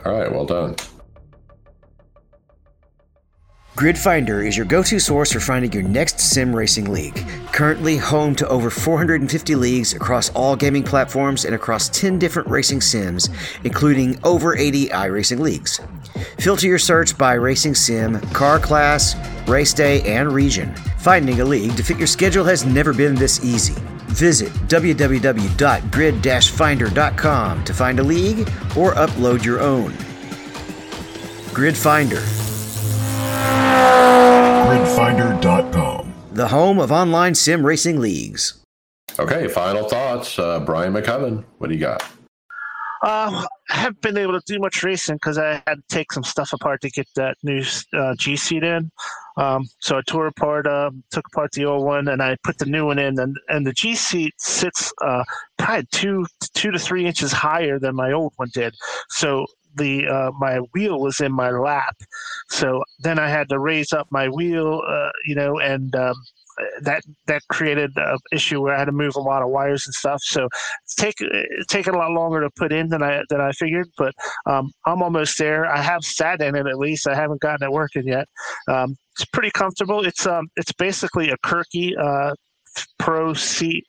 All 0.08 0.18
right, 0.18 0.32
well 0.32 0.46
done. 0.46 0.74
GridFinder 3.76 4.44
is 4.44 4.56
your 4.56 4.66
go 4.66 4.82
to 4.82 4.98
source 4.98 5.32
for 5.32 5.38
finding 5.38 5.70
your 5.70 5.84
next 5.84 6.18
sim 6.18 6.52
racing 6.52 6.90
league. 6.90 7.24
Currently 7.52 7.96
home 7.96 8.34
to 8.36 8.48
over 8.48 8.70
450 8.70 9.54
leagues 9.54 9.94
across 9.94 10.30
all 10.30 10.56
gaming 10.56 10.82
platforms 10.82 11.44
and 11.44 11.54
across 11.54 11.88
10 11.90 12.18
different 12.18 12.48
racing 12.48 12.80
sims, 12.80 13.28
including 13.62 14.18
over 14.24 14.56
80 14.56 14.88
iRacing 14.88 15.38
leagues. 15.38 15.80
Filter 16.38 16.66
your 16.66 16.78
search 16.80 17.16
by 17.16 17.34
racing 17.34 17.76
sim, 17.76 18.18
car 18.30 18.58
class, 18.58 19.14
race 19.46 19.72
day, 19.72 20.02
and 20.02 20.32
region. 20.32 20.74
Finding 20.98 21.40
a 21.40 21.44
league 21.44 21.76
to 21.76 21.84
fit 21.84 21.98
your 21.98 22.08
schedule 22.08 22.44
has 22.44 22.64
never 22.64 22.92
been 22.92 23.14
this 23.14 23.44
easy. 23.44 23.80
Visit 24.08 24.52
www.grid-finder.com 24.68 27.64
to 27.64 27.74
find 27.74 28.00
a 28.00 28.02
league 28.02 28.40
or 28.76 28.92
upload 28.94 29.44
your 29.44 29.60
own. 29.60 29.94
Grid 31.54 31.76
Finder, 31.76 32.20
Gridfinder.com. 34.68 36.12
the 36.32 36.48
home 36.48 36.78
of 36.78 36.92
online 36.92 37.34
sim 37.34 37.64
racing 37.64 37.98
leagues. 38.00 38.62
Okay, 39.18 39.48
final 39.48 39.88
thoughts. 39.88 40.38
Uh, 40.38 40.60
Brian 40.60 40.92
Maccubbin, 40.92 41.44
what 41.58 41.68
do 41.68 41.74
you 41.74 41.80
got? 41.80 42.02
Um, 43.02 43.44
I 43.70 43.76
haven't 43.76 44.00
been 44.00 44.16
able 44.16 44.32
to 44.32 44.42
do 44.46 44.58
much 44.58 44.82
racing 44.82 45.16
because 45.16 45.36
I 45.36 45.62
had 45.66 45.76
to 45.76 45.82
take 45.88 46.12
some 46.12 46.24
stuff 46.24 46.52
apart 46.52 46.80
to 46.82 46.90
get 46.90 47.06
that 47.16 47.36
new 47.42 47.62
uh, 47.92 48.14
G 48.16 48.34
seat 48.36 48.64
in. 48.64 48.90
Um, 49.36 49.66
so 49.80 49.98
I 49.98 50.02
tore 50.06 50.26
apart, 50.26 50.66
um, 50.66 51.04
took 51.10 51.26
apart 51.28 51.52
the 51.52 51.66
old 51.66 51.84
one, 51.84 52.08
and 52.08 52.22
I 52.22 52.36
put 52.42 52.58
the 52.58 52.66
new 52.66 52.86
one 52.86 52.98
in. 52.98 53.18
And, 53.18 53.36
and 53.48 53.66
the 53.66 53.72
G 53.72 53.94
seat 53.94 54.34
sits 54.38 54.92
uh, 55.04 55.22
probably 55.58 55.86
two 55.92 56.26
two 56.54 56.70
to 56.70 56.78
three 56.78 57.04
inches 57.04 57.30
higher 57.30 57.78
than 57.78 57.94
my 57.94 58.12
old 58.12 58.32
one 58.36 58.48
did. 58.54 58.74
So 59.10 59.46
the 59.76 60.08
uh, 60.08 60.30
my 60.38 60.58
wheel 60.72 61.00
was 61.00 61.20
in 61.20 61.32
my 61.32 61.50
lap. 61.50 61.96
So 62.48 62.82
then 63.00 63.18
I 63.18 63.28
had 63.28 63.48
to 63.50 63.58
raise 63.58 63.92
up 63.92 64.08
my 64.10 64.28
wheel, 64.28 64.82
uh, 64.86 65.10
you 65.26 65.34
know, 65.34 65.58
and 65.58 65.94
um, 65.94 66.14
that 66.82 67.02
that 67.26 67.42
created 67.48 67.90
an 67.96 68.18
issue 68.32 68.60
where 68.60 68.74
I 68.74 68.78
had 68.78 68.86
to 68.86 68.92
move 68.92 69.16
a 69.16 69.20
lot 69.20 69.42
of 69.42 69.48
wires 69.48 69.86
and 69.86 69.94
stuff. 69.94 70.20
So 70.22 70.48
it's 70.84 70.94
take 70.94 71.16
taken 71.68 71.94
a 71.94 71.98
lot 71.98 72.12
longer 72.12 72.40
to 72.40 72.50
put 72.56 72.72
in 72.72 72.88
than 72.88 73.02
I 73.02 73.22
than 73.28 73.40
I 73.40 73.52
figured, 73.52 73.88
but 73.96 74.14
um, 74.46 74.70
I'm 74.86 75.02
almost 75.02 75.38
there. 75.38 75.66
I 75.66 75.80
have 75.80 76.04
sat 76.04 76.40
in 76.40 76.54
it 76.54 76.66
at 76.66 76.78
least. 76.78 77.08
I 77.08 77.14
haven't 77.14 77.40
gotten 77.40 77.66
it 77.66 77.72
working 77.72 78.06
yet. 78.06 78.26
Um, 78.68 78.96
it's 79.18 79.24
pretty 79.26 79.50
comfortable. 79.50 80.04
It's 80.04 80.26
um 80.26 80.48
it's 80.56 80.72
basically 80.72 81.30
a 81.30 81.36
Kirkey 81.44 81.96
uh, 81.96 82.34
Pro 82.98 83.34
seat. 83.34 83.84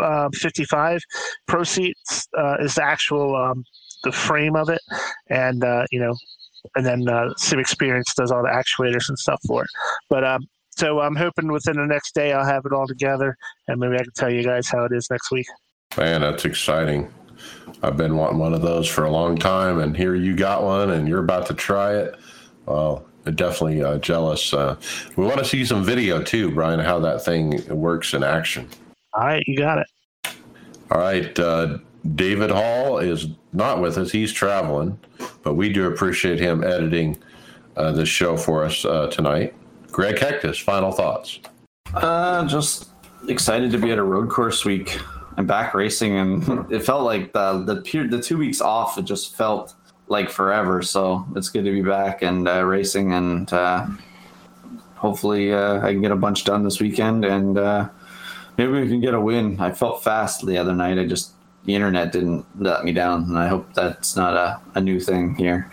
Uh, 0.00 0.28
55 0.32 1.00
Pro 1.48 1.64
seats 1.64 2.28
uh, 2.38 2.56
is 2.60 2.76
the 2.76 2.84
actual 2.84 3.34
um, 3.34 3.64
the 4.04 4.12
frame 4.12 4.54
of 4.54 4.68
it, 4.68 4.80
and 5.28 5.64
uh, 5.64 5.84
you 5.90 5.98
know, 5.98 6.14
and 6.76 6.86
then 6.86 7.08
uh, 7.08 7.30
SimXperience 7.40 8.14
does 8.16 8.30
all 8.30 8.42
the 8.42 8.48
actuators 8.48 9.08
and 9.08 9.18
stuff 9.18 9.40
for 9.46 9.62
it. 9.62 9.70
But 10.08 10.24
um, 10.24 10.46
so 10.78 11.00
I'm 11.00 11.16
hoping 11.16 11.50
within 11.50 11.76
the 11.76 11.86
next 11.86 12.14
day 12.14 12.32
I'll 12.32 12.44
have 12.44 12.64
it 12.64 12.72
all 12.72 12.86
together, 12.86 13.36
and 13.66 13.80
maybe 13.80 13.96
I 13.96 14.02
can 14.04 14.12
tell 14.14 14.30
you 14.30 14.44
guys 14.44 14.68
how 14.68 14.84
it 14.84 14.92
is 14.92 15.10
next 15.10 15.30
week. 15.30 15.46
Man, 15.96 16.20
that's 16.20 16.44
exciting. 16.44 17.12
I've 17.82 17.96
been 17.96 18.16
wanting 18.16 18.38
one 18.38 18.54
of 18.54 18.62
those 18.62 18.88
for 18.88 19.04
a 19.04 19.10
long 19.10 19.36
time, 19.36 19.80
and 19.80 19.96
here 19.96 20.14
you 20.14 20.36
got 20.36 20.62
one, 20.62 20.90
and 20.90 21.08
you're 21.08 21.22
about 21.22 21.46
to 21.46 21.54
try 21.54 21.96
it. 21.96 22.16
Well, 22.66 23.04
I'm 23.26 23.34
definitely 23.34 23.82
uh, 23.82 23.98
jealous. 23.98 24.54
Uh, 24.54 24.76
we 25.16 25.24
want 25.24 25.38
to 25.38 25.44
see 25.44 25.64
some 25.64 25.84
video 25.84 26.22
too, 26.22 26.52
Brian, 26.52 26.80
how 26.80 26.98
that 27.00 27.24
thing 27.24 27.62
works 27.68 28.14
in 28.14 28.22
action. 28.22 28.68
All 29.14 29.26
right, 29.26 29.42
you 29.46 29.56
got 29.56 29.78
it. 29.78 29.86
All 30.90 30.98
right, 30.98 31.38
uh, 31.38 31.78
David 32.14 32.50
Hall 32.50 32.98
is 32.98 33.28
not 33.52 33.80
with 33.80 33.98
us; 33.98 34.12
he's 34.12 34.32
traveling, 34.32 34.98
but 35.42 35.54
we 35.54 35.72
do 35.72 35.86
appreciate 35.86 36.38
him 36.38 36.62
editing 36.62 37.18
uh, 37.76 37.92
this 37.92 38.08
show 38.08 38.36
for 38.36 38.64
us 38.64 38.84
uh, 38.84 39.08
tonight. 39.08 39.54
Greg 39.90 40.16
Hecktus, 40.16 40.62
final 40.62 40.92
thoughts. 40.92 41.40
Uh, 41.94 42.46
just 42.46 42.90
excited 43.28 43.70
to 43.72 43.78
be 43.78 43.90
at 43.90 43.98
a 43.98 44.02
road 44.02 44.28
course 44.30 44.64
week. 44.64 44.98
I'm 45.36 45.46
back 45.46 45.74
racing, 45.74 46.16
and 46.16 46.66
it 46.72 46.84
felt 46.84 47.04
like 47.04 47.32
the 47.32 47.62
the 47.64 48.06
the 48.08 48.22
two 48.22 48.38
weeks 48.38 48.60
off. 48.60 48.98
It 48.98 49.02
just 49.02 49.36
felt 49.36 49.74
like 50.08 50.30
forever. 50.30 50.82
So 50.82 51.26
it's 51.36 51.48
good 51.48 51.64
to 51.64 51.72
be 51.72 51.82
back 51.82 52.22
and 52.22 52.48
uh, 52.48 52.64
racing, 52.64 53.12
and 53.12 53.52
uh, 53.52 53.86
hopefully 54.96 55.52
uh, 55.52 55.80
I 55.80 55.92
can 55.92 56.02
get 56.02 56.10
a 56.10 56.16
bunch 56.16 56.44
done 56.44 56.64
this 56.64 56.80
weekend, 56.80 57.24
and 57.24 57.56
uh, 57.56 57.88
maybe 58.56 58.72
we 58.72 58.88
can 58.88 59.00
get 59.00 59.14
a 59.14 59.20
win. 59.20 59.60
I 59.60 59.72
felt 59.72 60.02
fast 60.02 60.44
the 60.46 60.58
other 60.58 60.74
night. 60.74 60.98
I 60.98 61.06
just 61.06 61.32
the 61.64 61.74
internet 61.74 62.12
didn't 62.12 62.44
let 62.60 62.84
me 62.84 62.92
down, 62.92 63.24
and 63.24 63.38
I 63.38 63.48
hope 63.48 63.72
that's 63.74 64.16
not 64.16 64.34
a, 64.34 64.60
a 64.74 64.80
new 64.80 65.00
thing 65.00 65.34
here. 65.34 65.70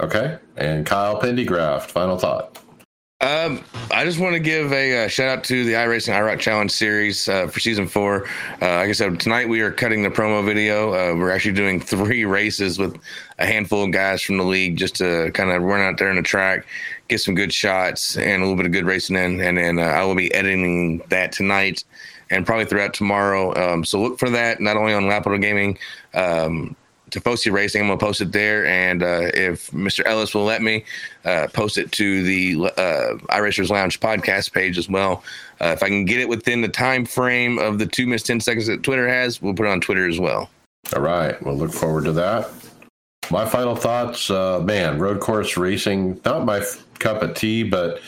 Okay, 0.00 0.38
and 0.56 0.84
Kyle 0.84 1.20
Pendygraft, 1.20 1.90
final 1.90 2.18
thought. 2.18 2.58
Um, 3.24 3.64
I 3.90 4.04
just 4.04 4.20
want 4.20 4.34
to 4.34 4.38
give 4.38 4.70
a 4.74 5.06
uh, 5.06 5.08
shout 5.08 5.38
out 5.38 5.44
to 5.44 5.64
the 5.64 5.72
iRacing 5.72 6.12
iRock 6.12 6.40
Challenge 6.40 6.70
series 6.70 7.26
uh, 7.26 7.46
for 7.46 7.58
season 7.58 7.88
four. 7.88 8.26
Uh, 8.60 8.76
like 8.76 8.90
I 8.90 8.92
said, 8.92 9.18
tonight 9.18 9.48
we 9.48 9.62
are 9.62 9.70
cutting 9.70 10.02
the 10.02 10.10
promo 10.10 10.44
video. 10.44 10.90
Uh, 10.90 11.16
we're 11.16 11.30
actually 11.30 11.54
doing 11.54 11.80
three 11.80 12.26
races 12.26 12.78
with 12.78 13.00
a 13.38 13.46
handful 13.46 13.82
of 13.82 13.92
guys 13.92 14.20
from 14.20 14.36
the 14.36 14.44
league 14.44 14.76
just 14.76 14.96
to 14.96 15.30
kind 15.32 15.50
of 15.50 15.62
run 15.62 15.80
out 15.80 15.96
there 15.96 16.10
in 16.10 16.16
the 16.16 16.22
track, 16.22 16.66
get 17.08 17.18
some 17.18 17.34
good 17.34 17.50
shots 17.50 18.18
and 18.18 18.42
a 18.42 18.44
little 18.44 18.56
bit 18.56 18.66
of 18.66 18.72
good 18.72 18.84
racing 18.84 19.16
in. 19.16 19.40
And 19.40 19.56
then 19.56 19.78
uh, 19.78 19.84
I 19.84 20.04
will 20.04 20.14
be 20.14 20.32
editing 20.34 20.98
that 21.08 21.32
tonight 21.32 21.82
and 22.28 22.44
probably 22.44 22.66
throughout 22.66 22.92
tomorrow. 22.92 23.54
Um, 23.56 23.86
so 23.86 24.02
look 24.02 24.18
for 24.18 24.28
that 24.28 24.60
not 24.60 24.76
only 24.76 24.92
on 24.92 25.08
Loud 25.08 25.24
Pedal 25.24 25.38
Gaming. 25.38 25.78
Um, 26.12 26.76
Tifosi 27.14 27.52
Racing. 27.52 27.80
I'm 27.80 27.88
gonna 27.88 27.98
post 27.98 28.20
it 28.20 28.32
there, 28.32 28.66
and 28.66 29.02
uh, 29.02 29.30
if 29.34 29.70
Mr. 29.70 30.04
Ellis 30.04 30.34
will 30.34 30.44
let 30.44 30.62
me, 30.62 30.84
uh, 31.24 31.46
post 31.52 31.78
it 31.78 31.92
to 31.92 32.22
the 32.22 32.70
uh, 32.76 33.14
iRacers 33.32 33.70
Lounge 33.70 34.00
podcast 34.00 34.52
page 34.52 34.76
as 34.76 34.88
well. 34.88 35.22
Uh, 35.60 35.66
if 35.66 35.82
I 35.82 35.88
can 35.88 36.04
get 36.04 36.20
it 36.20 36.28
within 36.28 36.60
the 36.60 36.68
time 36.68 37.04
frame 37.04 37.58
of 37.58 37.78
the 37.78 37.86
two 37.86 38.06
minutes 38.06 38.24
ten 38.24 38.40
seconds 38.40 38.66
that 38.66 38.82
Twitter 38.82 39.08
has, 39.08 39.40
we'll 39.40 39.54
put 39.54 39.66
it 39.66 39.70
on 39.70 39.80
Twitter 39.80 40.08
as 40.08 40.18
well. 40.18 40.50
All 40.94 41.02
right, 41.02 41.40
we'll 41.42 41.56
look 41.56 41.72
forward 41.72 42.04
to 42.04 42.12
that. 42.12 42.50
My 43.30 43.46
final 43.46 43.74
thoughts, 43.76 44.28
uh, 44.28 44.60
man, 44.60 44.98
road 44.98 45.20
course 45.20 45.56
racing, 45.56 46.20
not 46.24 46.44
my 46.44 46.58
f- 46.58 46.84
cup 46.98 47.22
of 47.22 47.34
tea, 47.34 47.62
but 47.62 48.00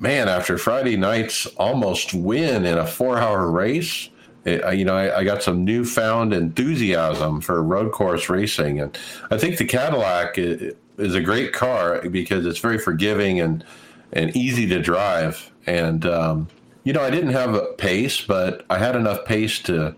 man, 0.00 0.28
after 0.28 0.58
Friday 0.58 0.96
night's 0.96 1.46
almost 1.56 2.12
win 2.12 2.66
in 2.66 2.76
a 2.76 2.86
four-hour 2.86 3.50
race 3.50 4.10
it, 4.44 4.76
you 4.76 4.84
know, 4.84 4.94
I, 4.94 5.20
I, 5.20 5.24
got 5.24 5.42
some 5.42 5.64
newfound 5.64 6.34
enthusiasm 6.34 7.40
for 7.40 7.62
road 7.62 7.92
course 7.92 8.28
racing, 8.28 8.80
and 8.80 8.96
I 9.30 9.38
think 9.38 9.56
the 9.56 9.64
Cadillac 9.64 10.36
is, 10.36 10.74
is 10.98 11.14
a 11.14 11.20
great 11.20 11.52
car 11.52 12.06
because 12.08 12.44
it's 12.44 12.58
very 12.58 12.78
forgiving 12.78 13.40
and 13.40 13.64
and 14.12 14.36
easy 14.36 14.66
to 14.68 14.80
drive. 14.80 15.50
And 15.66 16.04
um, 16.04 16.48
you 16.84 16.92
know, 16.92 17.00
I 17.00 17.10
didn't 17.10 17.30
have 17.30 17.54
a 17.54 17.72
pace, 17.78 18.20
but 18.20 18.66
I 18.68 18.78
had 18.78 18.96
enough 18.96 19.24
pace 19.24 19.60
to 19.60 19.94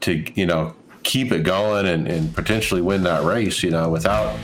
to 0.00 0.24
you 0.34 0.46
know 0.46 0.74
keep 1.04 1.30
it 1.30 1.44
going 1.44 1.86
and, 1.86 2.08
and 2.08 2.34
potentially 2.34 2.82
win 2.82 3.04
that 3.04 3.22
race. 3.22 3.62
You 3.62 3.70
know, 3.70 3.88
without 3.90 4.36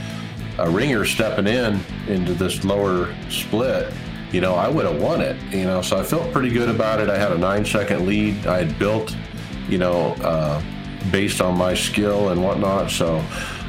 a 0.59 0.69
ringer 0.69 1.03
stepping 1.03 1.47
in 1.47 1.81
into 2.07 2.33
this 2.33 2.63
lower 2.63 3.13
split 3.29 3.91
you 4.31 4.39
know, 4.39 4.55
I 4.55 4.69
would 4.69 4.85
have 4.85 5.01
won 5.01 5.19
it, 5.19 5.35
you 5.51 5.65
know, 5.65 5.81
so 5.81 5.97
I 5.97 6.03
felt 6.03 6.31
pretty 6.31 6.49
good 6.49 6.69
about 6.69 7.01
it. 7.01 7.09
I 7.09 7.17
had 7.17 7.33
a 7.33 7.37
nine 7.37 7.65
second 7.65 8.05
lead. 8.05 8.47
I 8.47 8.59
had 8.59 8.79
built 8.79 9.13
you 9.71 9.77
know, 9.77 10.13
uh, 10.21 10.61
based 11.09 11.41
on 11.41 11.57
my 11.57 11.73
skill 11.73 12.29
and 12.29 12.43
whatnot. 12.43 12.91
So 12.91 13.23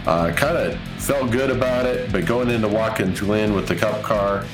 I 0.04 0.30
uh, 0.30 0.34
kind 0.34 0.56
of 0.56 0.78
felt 0.98 1.30
good 1.30 1.50
about 1.50 1.86
it. 1.86 2.12
But 2.12 2.26
going 2.26 2.50
into 2.50 2.68
Watkins 2.68 3.20
Glen 3.20 3.54
with 3.54 3.68
the 3.68 3.76
Cup 3.76 4.02
car, 4.02 4.44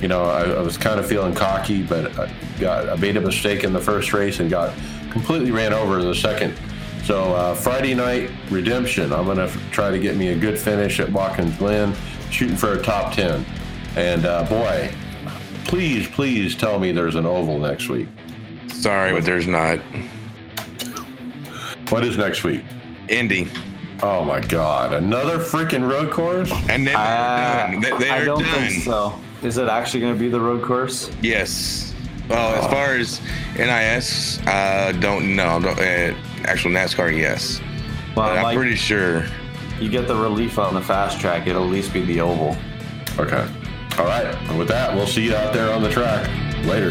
you 0.00 0.08
know, 0.08 0.24
I, 0.24 0.44
I, 0.44 0.62
was 0.62 0.78
kind 0.78 1.00
of 1.00 1.06
feeling 1.08 1.34
cocky, 1.34 1.82
but 1.82 2.16
I 2.18 2.32
got 2.60 2.88
I 2.88 2.94
made 2.94 3.16
a 3.16 3.20
mistake 3.20 3.64
in 3.64 3.72
the 3.72 3.80
first 3.80 4.12
race 4.12 4.38
and 4.38 4.48
got 4.48 4.72
completely 5.10 5.50
ran 5.50 5.72
over 5.72 5.98
in 5.98 6.06
the 6.06 6.14
second. 6.14 6.56
So 7.04 7.34
uh, 7.34 7.54
Friday 7.54 7.94
night 7.94 8.30
redemption. 8.50 9.12
I'm 9.12 9.26
gonna 9.26 9.46
f- 9.46 9.60
try 9.72 9.90
to 9.90 9.98
get 9.98 10.16
me 10.16 10.28
a 10.28 10.36
good 10.36 10.58
finish 10.58 11.00
at 11.00 11.10
Watkins 11.10 11.56
Glen, 11.56 11.94
shooting 12.30 12.56
for 12.56 12.74
a 12.74 12.82
top 12.82 13.12
ten. 13.14 13.44
And 13.96 14.26
uh, 14.26 14.44
boy, 14.44 14.92
please, 15.64 16.06
please 16.06 16.54
tell 16.54 16.78
me 16.78 16.92
there's 16.92 17.16
an 17.16 17.26
oval 17.26 17.58
next 17.58 17.88
week. 17.88 18.06
Sorry, 18.68 19.12
but 19.12 19.24
there's 19.24 19.48
not. 19.48 19.80
What 21.90 22.04
is 22.04 22.16
next 22.18 22.44
week? 22.44 22.62
Indy. 23.08 23.48
Oh 24.02 24.24
my 24.24 24.40
God! 24.40 24.92
Another 24.92 25.38
freaking 25.38 25.88
road 25.90 26.10
course? 26.12 26.52
And 26.68 26.86
then 26.86 26.94
Uh, 26.94 27.68
done. 27.70 27.80
They, 27.80 27.90
they 27.98 28.10
I 28.10 28.24
don't 28.24 28.42
done. 28.42 28.68
think 28.68 28.84
so. 28.84 29.18
Is 29.42 29.56
it 29.58 29.68
actually 29.68 30.00
going 30.00 30.12
to 30.14 30.18
be 30.18 30.28
the 30.28 30.40
road 30.40 30.62
course? 30.62 31.10
Yes. 31.22 31.94
Well, 32.28 32.54
as 32.56 32.66
far 32.70 32.94
as 32.94 33.20
NIS, 33.56 34.38
uh, 34.46 34.92
don't 35.00 35.34
know. 35.34 35.58
Don't, 35.60 35.78
uh, 35.78 36.14
actual 36.44 36.70
NASCAR, 36.72 37.16
yes. 37.16 37.60
Well, 38.14 38.26
But 38.28 38.36
I'm 38.36 38.42
Mike, 38.42 38.56
pretty 38.56 38.74
sure. 38.76 39.24
you 39.80 39.88
get 39.88 40.06
the 40.06 40.14
relief 40.16 40.58
on 40.58 40.74
the 40.74 40.80
fast 40.82 41.20
track. 41.20 41.46
It'll 41.46 41.64
at 41.64 41.70
least 41.70 41.92
be 41.94 42.04
the 42.04 42.20
oval. 42.20 42.54
Okay. 43.18 43.46
All 43.98 44.04
right. 44.04 44.26
And 44.48 44.58
with 44.58 44.68
that, 44.68 44.94
we'll 44.94 45.06
see 45.06 45.24
you 45.24 45.34
out 45.34 45.54
there 45.54 45.72
on 45.72 45.82
the 45.82 45.90
track 45.90 46.28
later. 46.66 46.90